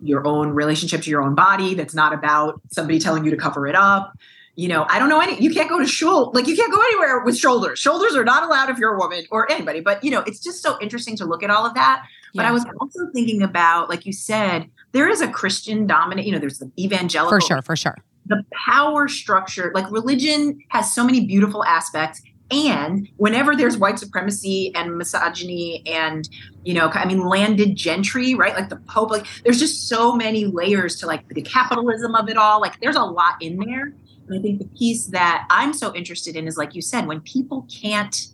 [0.03, 3.65] your own relationship to your own body that's not about somebody telling you to cover
[3.65, 4.15] it up.
[4.57, 6.81] You know, I don't know any, you can't go to shul, like you can't go
[6.81, 7.77] anywhere with shoulders.
[7.77, 10.63] Shoulders are not allowed if you're a woman or anybody, but you know, it's just
[10.63, 12.03] so interesting to look at all of that.
[12.33, 12.49] But yeah.
[12.49, 16.39] I was also thinking about, like you said, there is a Christian dominant, you know,
[16.39, 17.97] there's the evangelical For sure, for sure.
[18.27, 22.21] the power structure, like religion has so many beautiful aspects.
[22.49, 26.27] And whenever there's white supremacy and misogyny and,
[26.63, 28.55] you know, I mean, landed gentry, right?
[28.55, 32.37] Like the Pope, like there's just so many layers to like the capitalism of it
[32.37, 32.61] all.
[32.61, 33.93] Like there's a lot in there.
[34.33, 37.65] I think the piece that I'm so interested in is, like you said, when people
[37.71, 38.27] can't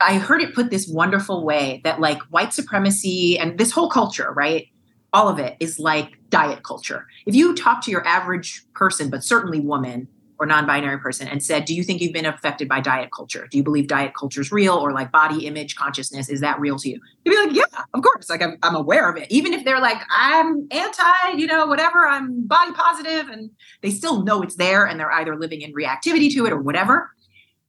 [0.00, 4.32] I heard it put this wonderful way that like white supremacy and this whole culture,
[4.32, 4.68] right?
[5.12, 7.06] All of it is like diet culture.
[7.26, 10.06] If you talk to your average person, but certainly woman
[10.38, 13.48] or non-binary person and said, "Do you think you've been affected by diet culture?
[13.50, 16.78] Do you believe diet culture is real or like body image consciousness is that real
[16.78, 18.30] to you?" You'd be like, "Yeah, of course.
[18.30, 19.30] Like I'm, I'm aware of it.
[19.30, 22.06] Even if they're like, I'm anti, you know, whatever.
[22.06, 23.50] I'm body positive, and
[23.82, 27.10] they still know it's there, and they're either living in reactivity to it or whatever."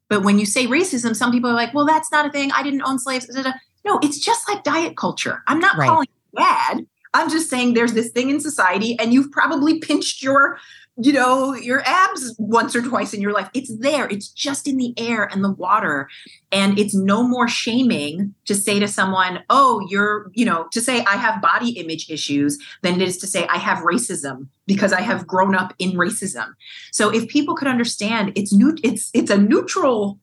[0.09, 2.51] But when you say racism, some people are like, well, that's not a thing.
[2.51, 3.27] I didn't own slaves.
[3.27, 5.41] da, da, da." No, it's just like diet culture.
[5.48, 5.88] I'm not Right.
[5.88, 6.85] calling it bad.
[7.14, 10.59] I'm just saying there's this thing in society, and you've probably pinched your,
[11.02, 13.50] you know, your abs once or twice in your life.
[13.53, 14.08] It's there.
[14.08, 16.10] It's just in the air and the water.
[16.52, 21.03] And it's no more shaming to say to someone, oh, you're, you know, to say
[21.06, 25.02] I have body image issues than it is to say I have racism because I
[25.02, 26.53] have grown up in racism.
[26.92, 30.19] So if people could understand it's new it's it's a neutral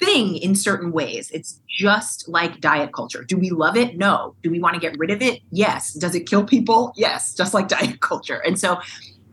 [0.00, 1.30] thing in certain ways.
[1.32, 3.24] It's just like diet culture.
[3.24, 3.96] Do we love it?
[3.96, 4.34] No.
[4.42, 5.40] Do we want to get rid of it?
[5.50, 5.92] Yes.
[5.94, 6.92] Does it kill people?
[6.96, 8.38] Yes, just like diet culture.
[8.38, 8.80] And so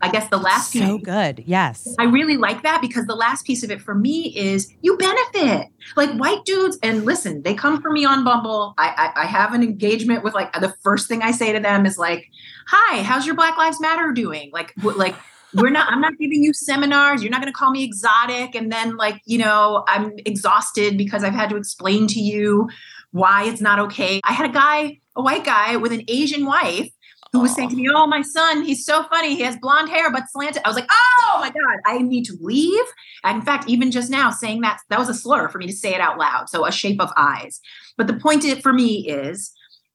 [0.02, 1.44] I guess the last So piece good.
[1.46, 1.94] Yes.
[1.98, 5.68] I really like that because the last piece of it for me is you benefit.
[5.96, 8.74] Like white dudes, and listen, they come for me on Bumble.
[8.78, 11.86] I, I I have an engagement with like the first thing I say to them
[11.86, 12.28] is like,
[12.66, 15.14] "Hi, how's your Black Lives Matter doing?" Like like
[15.54, 15.92] we're not.
[15.92, 17.22] I'm not giving you seminars.
[17.22, 21.24] You're not going to call me exotic, and then like you know I'm exhausted because
[21.24, 22.68] I've had to explain to you
[23.12, 24.20] why it's not okay.
[24.24, 26.90] I had a guy, a white guy with an Asian wife
[27.32, 27.54] who was oh.
[27.54, 29.34] saying to me, "Oh, my son, he's so funny.
[29.34, 32.36] He has blonde hair but slanted." I was like, "Oh my god, I need to
[32.40, 32.84] leave."
[33.24, 35.72] And in fact, even just now saying that that was a slur for me to
[35.72, 36.48] say it out loud.
[36.48, 37.60] So a shape of eyes.
[37.96, 39.52] But the point for me is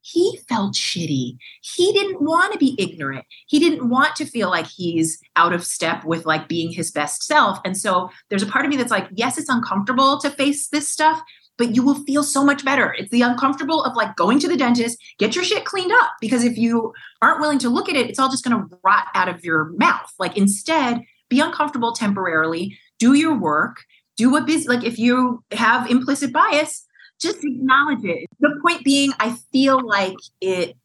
[0.07, 1.37] he felt shitty.
[1.61, 3.25] He didn't want to be ignorant.
[3.47, 7.23] He didn't want to feel like he's out of step with like being his best
[7.23, 7.59] self.
[7.65, 10.87] And so there's a part of me that's like, yes, it's uncomfortable to face this
[10.87, 11.21] stuff,
[11.57, 12.93] but you will feel so much better.
[12.97, 16.43] It's the uncomfortable of like going to the dentist, get your shit cleaned up because
[16.43, 19.27] if you aren't willing to look at it, it's all just going to rot out
[19.27, 20.11] of your mouth.
[20.19, 23.77] Like instead, be uncomfortable temporarily, do your work,
[24.15, 26.85] do what busy like if you have implicit bias,
[27.19, 28.27] just acknowledge it.
[28.39, 30.75] The point being, I feel like it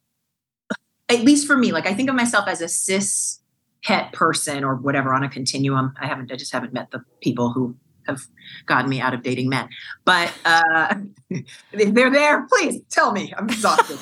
[1.08, 3.40] at least for me, like I think of myself as a cis
[3.84, 5.92] het person or whatever on a continuum.
[6.00, 7.76] I haven't, I just haven't met the people who
[8.06, 8.22] have
[8.66, 9.68] gotten me out of dating men.
[10.04, 10.94] But uh,
[11.72, 13.32] they're there, please tell me.
[13.36, 13.98] I'm exhausted.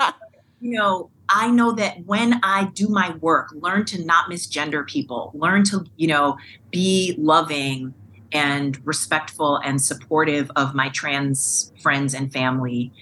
[0.60, 5.30] you know, I know that when I do my work, learn to not misgender people,
[5.34, 6.38] learn to, you know,
[6.70, 7.94] be loving
[8.32, 12.92] and respectful and supportive of my trans friends and family,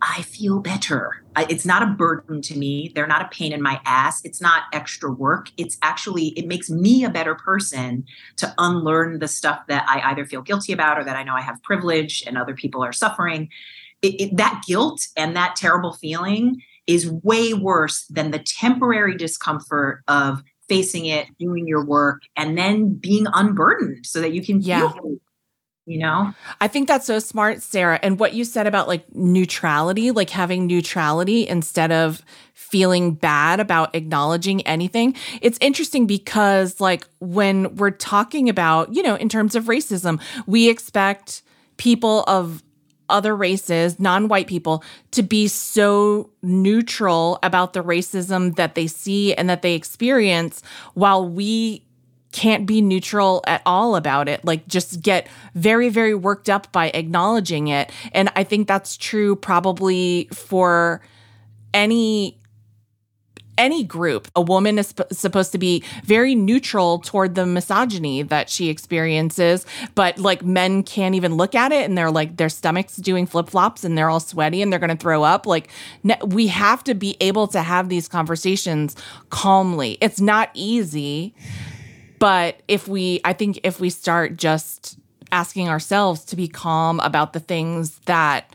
[0.00, 1.24] I feel better.
[1.34, 2.92] I, it's not a burden to me.
[2.94, 4.20] They're not a pain in my ass.
[4.24, 5.50] It's not extra work.
[5.56, 8.04] It's actually, it makes me a better person
[8.36, 11.42] to unlearn the stuff that I either feel guilty about or that I know I
[11.42, 13.48] have privilege and other people are suffering.
[14.02, 20.02] It, it, that guilt and that terrible feeling is way worse than the temporary discomfort
[20.08, 24.90] of facing it, doing your work, and then being unburdened so that you can Yeah.
[24.90, 25.16] feel
[25.88, 26.32] you know?
[26.60, 27.98] I think that's so smart, Sarah.
[28.02, 32.22] And what you said about like neutrality, like having neutrality instead of
[32.54, 35.14] feeling bad about acknowledging anything.
[35.40, 40.68] It's interesting because, like, when we're talking about, you know, in terms of racism, we
[40.68, 41.42] expect
[41.78, 42.62] people of
[43.08, 49.34] other races, non white people, to be so neutral about the racism that they see
[49.34, 51.84] and that they experience while we
[52.32, 54.44] can't be neutral at all about it.
[54.44, 57.90] Like just get very very worked up by acknowledging it.
[58.12, 61.00] And i think that's true probably for
[61.72, 62.38] any
[63.56, 64.28] any group.
[64.36, 69.66] A woman is sp- supposed to be very neutral toward the misogyny that she experiences
[69.96, 73.82] but like men can't even look at it and they're like their stomachs doing flip-flops
[73.82, 75.44] and they're all sweaty and they're going to throw up.
[75.44, 75.68] Like
[76.04, 78.94] ne- we have to be able to have these conversations
[79.30, 79.98] calmly.
[80.00, 81.34] It's not easy
[82.18, 84.98] but if we, I think if we start just
[85.32, 88.54] asking ourselves to be calm about the things that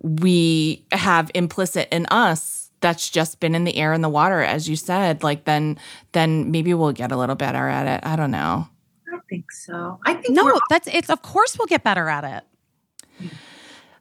[0.00, 4.68] we have implicit in us, that's just been in the air and the water, as
[4.68, 5.78] you said, like then,
[6.12, 8.06] then maybe we'll get a little better at it.
[8.06, 8.68] I don't know.
[9.08, 9.98] I don't think so.
[10.04, 13.30] I think No, we're that's it's of course we'll get better at it.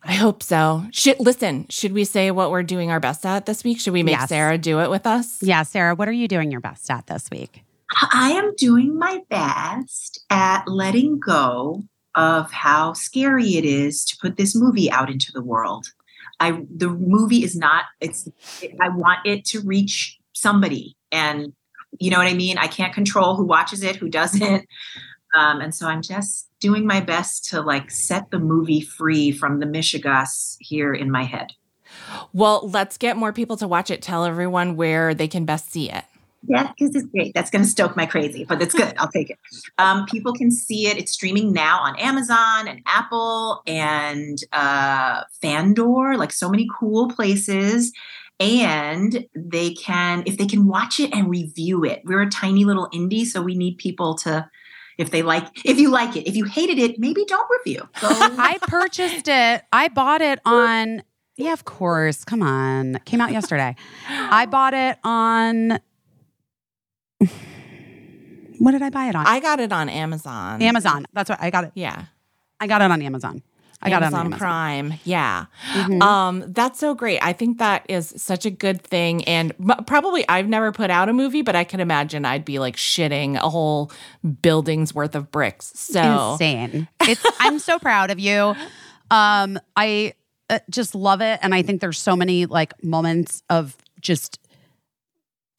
[0.03, 0.83] I hope so.
[0.91, 3.79] Should listen, should we say what we're doing our best at this week?
[3.79, 4.27] Should we make Yes.
[4.27, 5.41] Sarah do it with us?
[5.41, 7.62] Yeah, Sarah, what are you doing your best at this week?
[8.11, 11.83] I am doing my best at letting go
[12.15, 15.87] of how scary it is to put this movie out into the world.
[16.39, 18.27] I the movie is not it's
[18.79, 21.53] I want it to reach somebody and
[21.99, 22.57] you know what I mean?
[22.57, 24.67] I can't control who watches it, who doesn't.
[25.35, 29.59] Um, and so I'm just doing my best to like set the movie free from
[29.59, 31.53] the mishegas here in my head.
[32.33, 34.01] Well, let's get more people to watch it.
[34.01, 36.05] Tell everyone where they can best see it.
[36.45, 37.33] Yeah, because it's great.
[37.33, 38.93] That's going to stoke my crazy, but it's good.
[38.97, 39.39] I'll take it.
[39.77, 40.97] Um, people can see it.
[40.97, 47.93] It's streaming now on Amazon and Apple and uh, Fandor, like so many cool places.
[48.39, 52.01] And they can, if they can watch it and review it.
[52.03, 54.49] We're a tiny little indie, so we need people to,
[54.97, 57.87] if they like, if you like it, if you hated it, maybe don't review.
[58.01, 59.63] Go, I purchased it.
[59.71, 61.03] I bought it on
[61.37, 62.25] Yeah, of course.
[62.25, 62.99] Come on.
[63.05, 63.75] Came out yesterday.
[64.09, 65.79] I bought it on
[68.59, 69.25] What did I buy it on?
[69.27, 70.61] I got it on Amazon.
[70.61, 71.05] Amazon.
[71.13, 71.71] That's what I got it.
[71.75, 72.05] Yeah.
[72.59, 73.41] I got it on Amazon.
[73.81, 74.39] I got it on Amazon.
[74.39, 74.93] Prime.
[75.03, 75.45] Yeah.
[75.73, 76.01] Mhm.
[76.01, 77.19] Um, that's so great.
[77.21, 79.25] I think that is such a good thing.
[79.25, 79.51] And
[79.85, 83.35] probably I've never put out a movie, but I can imagine I'd be like shitting
[83.35, 83.91] a whole
[84.41, 85.73] building's worth of bricks.
[85.75, 86.87] So insane.
[87.01, 88.55] It's I'm so proud of you.
[89.11, 90.13] Um, I
[90.49, 94.39] uh, just love it, and I think there's so many like moments of just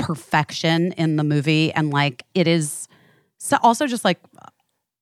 [0.07, 2.89] perfection in the movie, and like it is
[3.39, 4.18] so also just like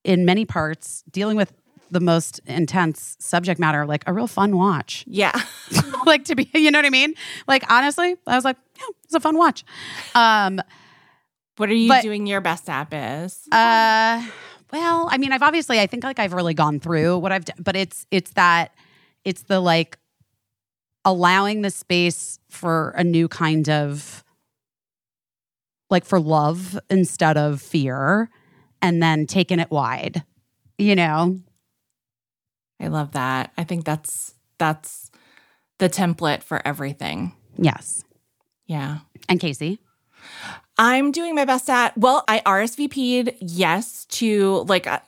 [0.04, 1.52] in many parts dealing with
[1.90, 5.04] the most intense subject matter, like a real fun watch.
[5.06, 5.32] yeah.
[6.06, 7.14] like to be, you know what I mean?
[7.46, 9.62] Like honestly, I was like, yeah, it's a fun watch.
[10.14, 10.60] Um,
[11.58, 13.46] What are you But- doing your best app is?
[13.52, 14.26] Uh,
[14.72, 17.58] well, I mean, I've obviously, I think like I've really gone through what I've done,
[17.60, 18.72] but it's it's that
[19.24, 19.98] it's the like
[21.04, 24.24] allowing the space for a new kind of
[25.92, 28.28] like for love instead of fear,
[28.80, 30.24] and then taking it wide.
[30.78, 31.38] You know,
[32.80, 33.52] I love that.
[33.56, 35.10] I think that's that's
[35.78, 37.34] the template for everything.
[37.56, 38.04] yes.
[38.66, 38.98] Yeah.
[39.28, 39.78] And Caissie,
[40.78, 45.00] I'm doing my best at, well, I RSVP'd yes to like uh,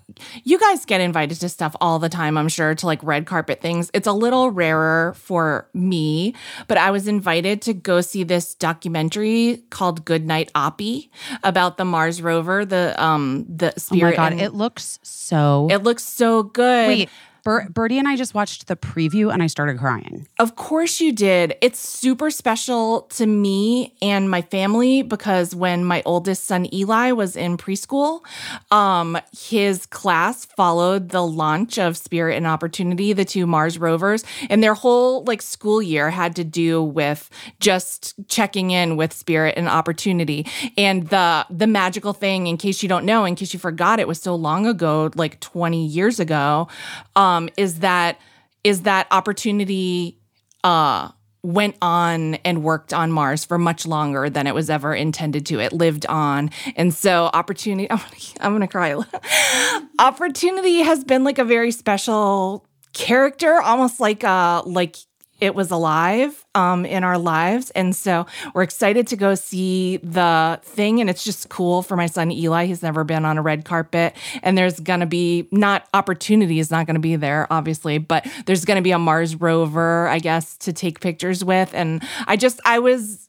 [0.44, 3.60] you guys get invited to stuff all the time, I'm sure, to like red carpet
[3.62, 3.90] things.
[3.94, 6.34] It's a little rarer for me,
[6.68, 11.08] but I was invited to go see this documentary called Good Night Oppy
[11.42, 14.02] about the Mars rover, the um the spirit.
[14.02, 15.68] Oh my god, and- it looks so.
[15.70, 16.88] it looks so good.
[16.88, 17.08] Wait,
[17.44, 20.26] Ber- Birdie and I just watched the preview and I started crying.
[20.38, 21.56] Of course you did.
[21.60, 27.36] It's super special to me and my family because when my oldest son Eli was
[27.36, 28.22] in preschool,
[28.70, 34.62] um, his class followed the launch of Spirit and Opportunity, the two Mars rovers, and
[34.62, 37.28] their whole like school year had to do with
[37.60, 40.46] just checking in with Spirit and Opportunity.
[40.78, 44.08] And the the magical thing, in case you don't know, in case you forgot, it
[44.08, 46.68] was so long ago, like 20 years ago,
[47.16, 48.18] um, is that
[48.62, 50.18] is that opportunity
[50.62, 51.08] uh
[51.44, 55.60] went on and worked on Mars for much longer than it was ever intended to.
[55.60, 56.50] It lived on.
[56.74, 58.96] And so opportunity I'm gonna, I'm gonna cry.
[59.98, 64.96] opportunity has been like a very special character, almost like uh like
[65.40, 67.70] it was alive um, in our lives.
[67.70, 71.00] And so we're excited to go see the thing.
[71.00, 72.66] And it's just cool for my son Eli.
[72.66, 74.14] He's never been on a red carpet.
[74.42, 78.26] And there's going to be not opportunity is not going to be there, obviously, but
[78.46, 81.74] there's going to be a Mars rover, I guess, to take pictures with.
[81.74, 83.28] And I just, I was.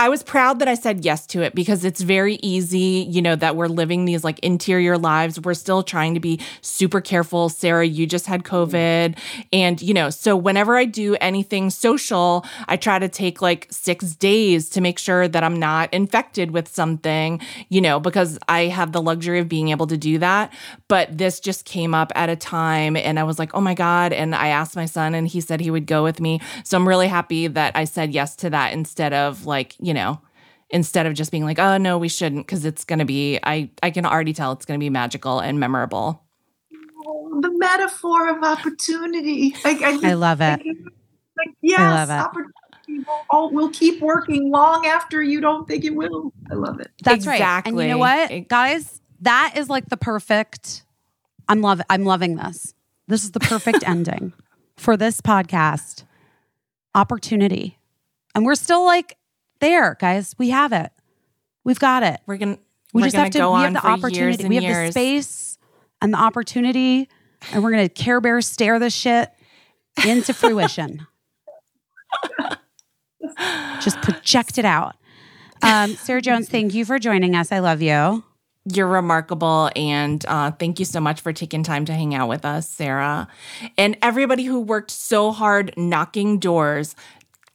[0.00, 3.36] I was proud that I said yes to it because it's very easy, you know,
[3.36, 5.38] that we're living these like interior lives.
[5.38, 7.50] We're still trying to be super careful.
[7.50, 9.18] Sarah, you just had COVID.
[9.52, 14.14] And, you know, so whenever I do anything social, I try to take like six
[14.14, 17.38] days to make sure that I'm not infected with something,
[17.68, 20.50] you know, because I have the luxury of being able to do that.
[20.88, 24.14] But this just came up at a time and I was like, oh my God.
[24.14, 26.40] And I asked my son and he said he would go with me.
[26.64, 30.20] So I'm really happy that I said yes to that instead of like, you know,
[30.70, 33.90] instead of just being like, oh no, we shouldn't, because it's gonna be I I
[33.90, 36.22] can already tell it's gonna be magical and memorable.
[37.40, 39.54] the metaphor of opportunity.
[39.64, 40.60] Like, I, I love it.
[41.36, 42.12] Like, yes, love it.
[42.12, 42.52] opportunity
[43.32, 46.32] will, will keep working long after you don't think it will.
[46.50, 46.90] I love it.
[47.02, 47.40] That's right.
[47.64, 49.00] And you know what, guys?
[49.20, 50.84] That is like the perfect.
[51.48, 51.80] I'm love.
[51.90, 52.74] I'm loving this.
[53.06, 54.32] This is the perfect ending
[54.76, 56.04] for this podcast.
[56.94, 57.78] Opportunity,
[58.34, 59.16] and we're still like
[59.60, 60.34] there, guys.
[60.38, 60.90] We have it.
[61.64, 62.20] We've got it.
[62.26, 62.58] We're gonna
[62.92, 63.38] We we're just gonna have to.
[63.38, 64.48] go We have the opportunity.
[64.48, 64.88] We have years.
[64.88, 65.58] the space
[66.02, 67.08] and the opportunity,
[67.52, 69.30] and we're gonna Care Bear stare this shit
[70.06, 71.06] into fruition.
[73.80, 74.96] just project it out.
[75.62, 77.52] Um, Sarah Jones, thank you for joining us.
[77.52, 78.24] I love you.
[78.64, 79.70] You're remarkable.
[79.74, 83.28] And uh, thank you so much for taking time to hang out with us, Sarah.
[83.76, 86.94] And everybody who worked so hard knocking doors,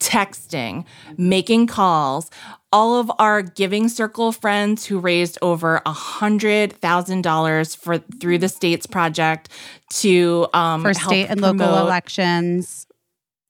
[0.06, 0.86] texting,
[1.18, 2.30] making calls,
[2.72, 8.38] all of our giving circle friends who raised over a hundred thousand dollars for through
[8.38, 9.50] the states project
[9.90, 12.86] to um, For help state and local elections.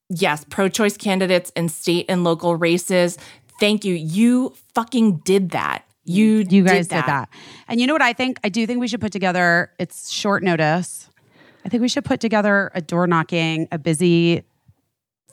[0.10, 3.18] yes, pro choice candidates in state and local races.
[3.60, 3.94] Thank you.
[3.96, 5.84] You fucking did that.
[6.04, 7.30] You You guys did did that.
[7.68, 8.40] And you know what I think?
[8.44, 11.10] I do think we should put together, it's short notice.
[11.66, 14.44] I think we should put together a door knocking, a busy,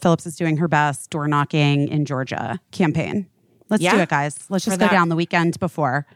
[0.02, 3.26] Philipps is doing her best door knocking in Georgia campaign.
[3.70, 4.36] Let's do it, guys.
[4.50, 6.06] Let's For just go that- down the weekend before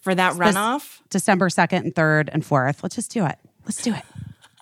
[0.00, 1.00] for that This- runoff.
[1.10, 2.82] December 2nd and 3rd and 4th.
[2.82, 3.36] Let's just do it.
[3.64, 4.02] Let's do it.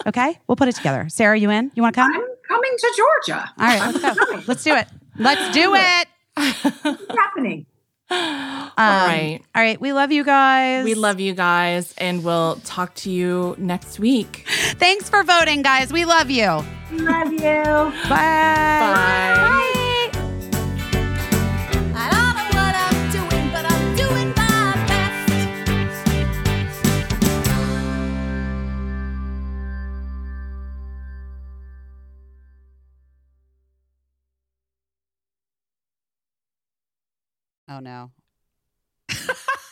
[0.07, 0.39] Okay?
[0.47, 1.07] We'll put it together.
[1.09, 1.71] Sarah, you in?
[1.75, 2.13] You want to come?
[2.13, 3.51] I'm coming to Georgia.
[3.59, 4.43] All right, let's go.
[4.47, 4.87] Let's do it.
[5.17, 6.09] Let's do it.
[6.37, 7.67] It's happening.
[8.11, 8.17] All
[8.77, 9.41] Um, right.
[9.55, 9.81] All right.
[9.81, 10.85] We love you guys.
[10.85, 14.45] We love you guys, and we'll talk to you next week.
[14.79, 15.93] Thanks for voting, guys.
[15.93, 16.65] We love you.
[16.93, 17.41] Love you.
[17.41, 17.93] Bye.
[18.09, 18.95] Bye.
[19.47, 19.84] I
[37.75, 38.13] Oh no.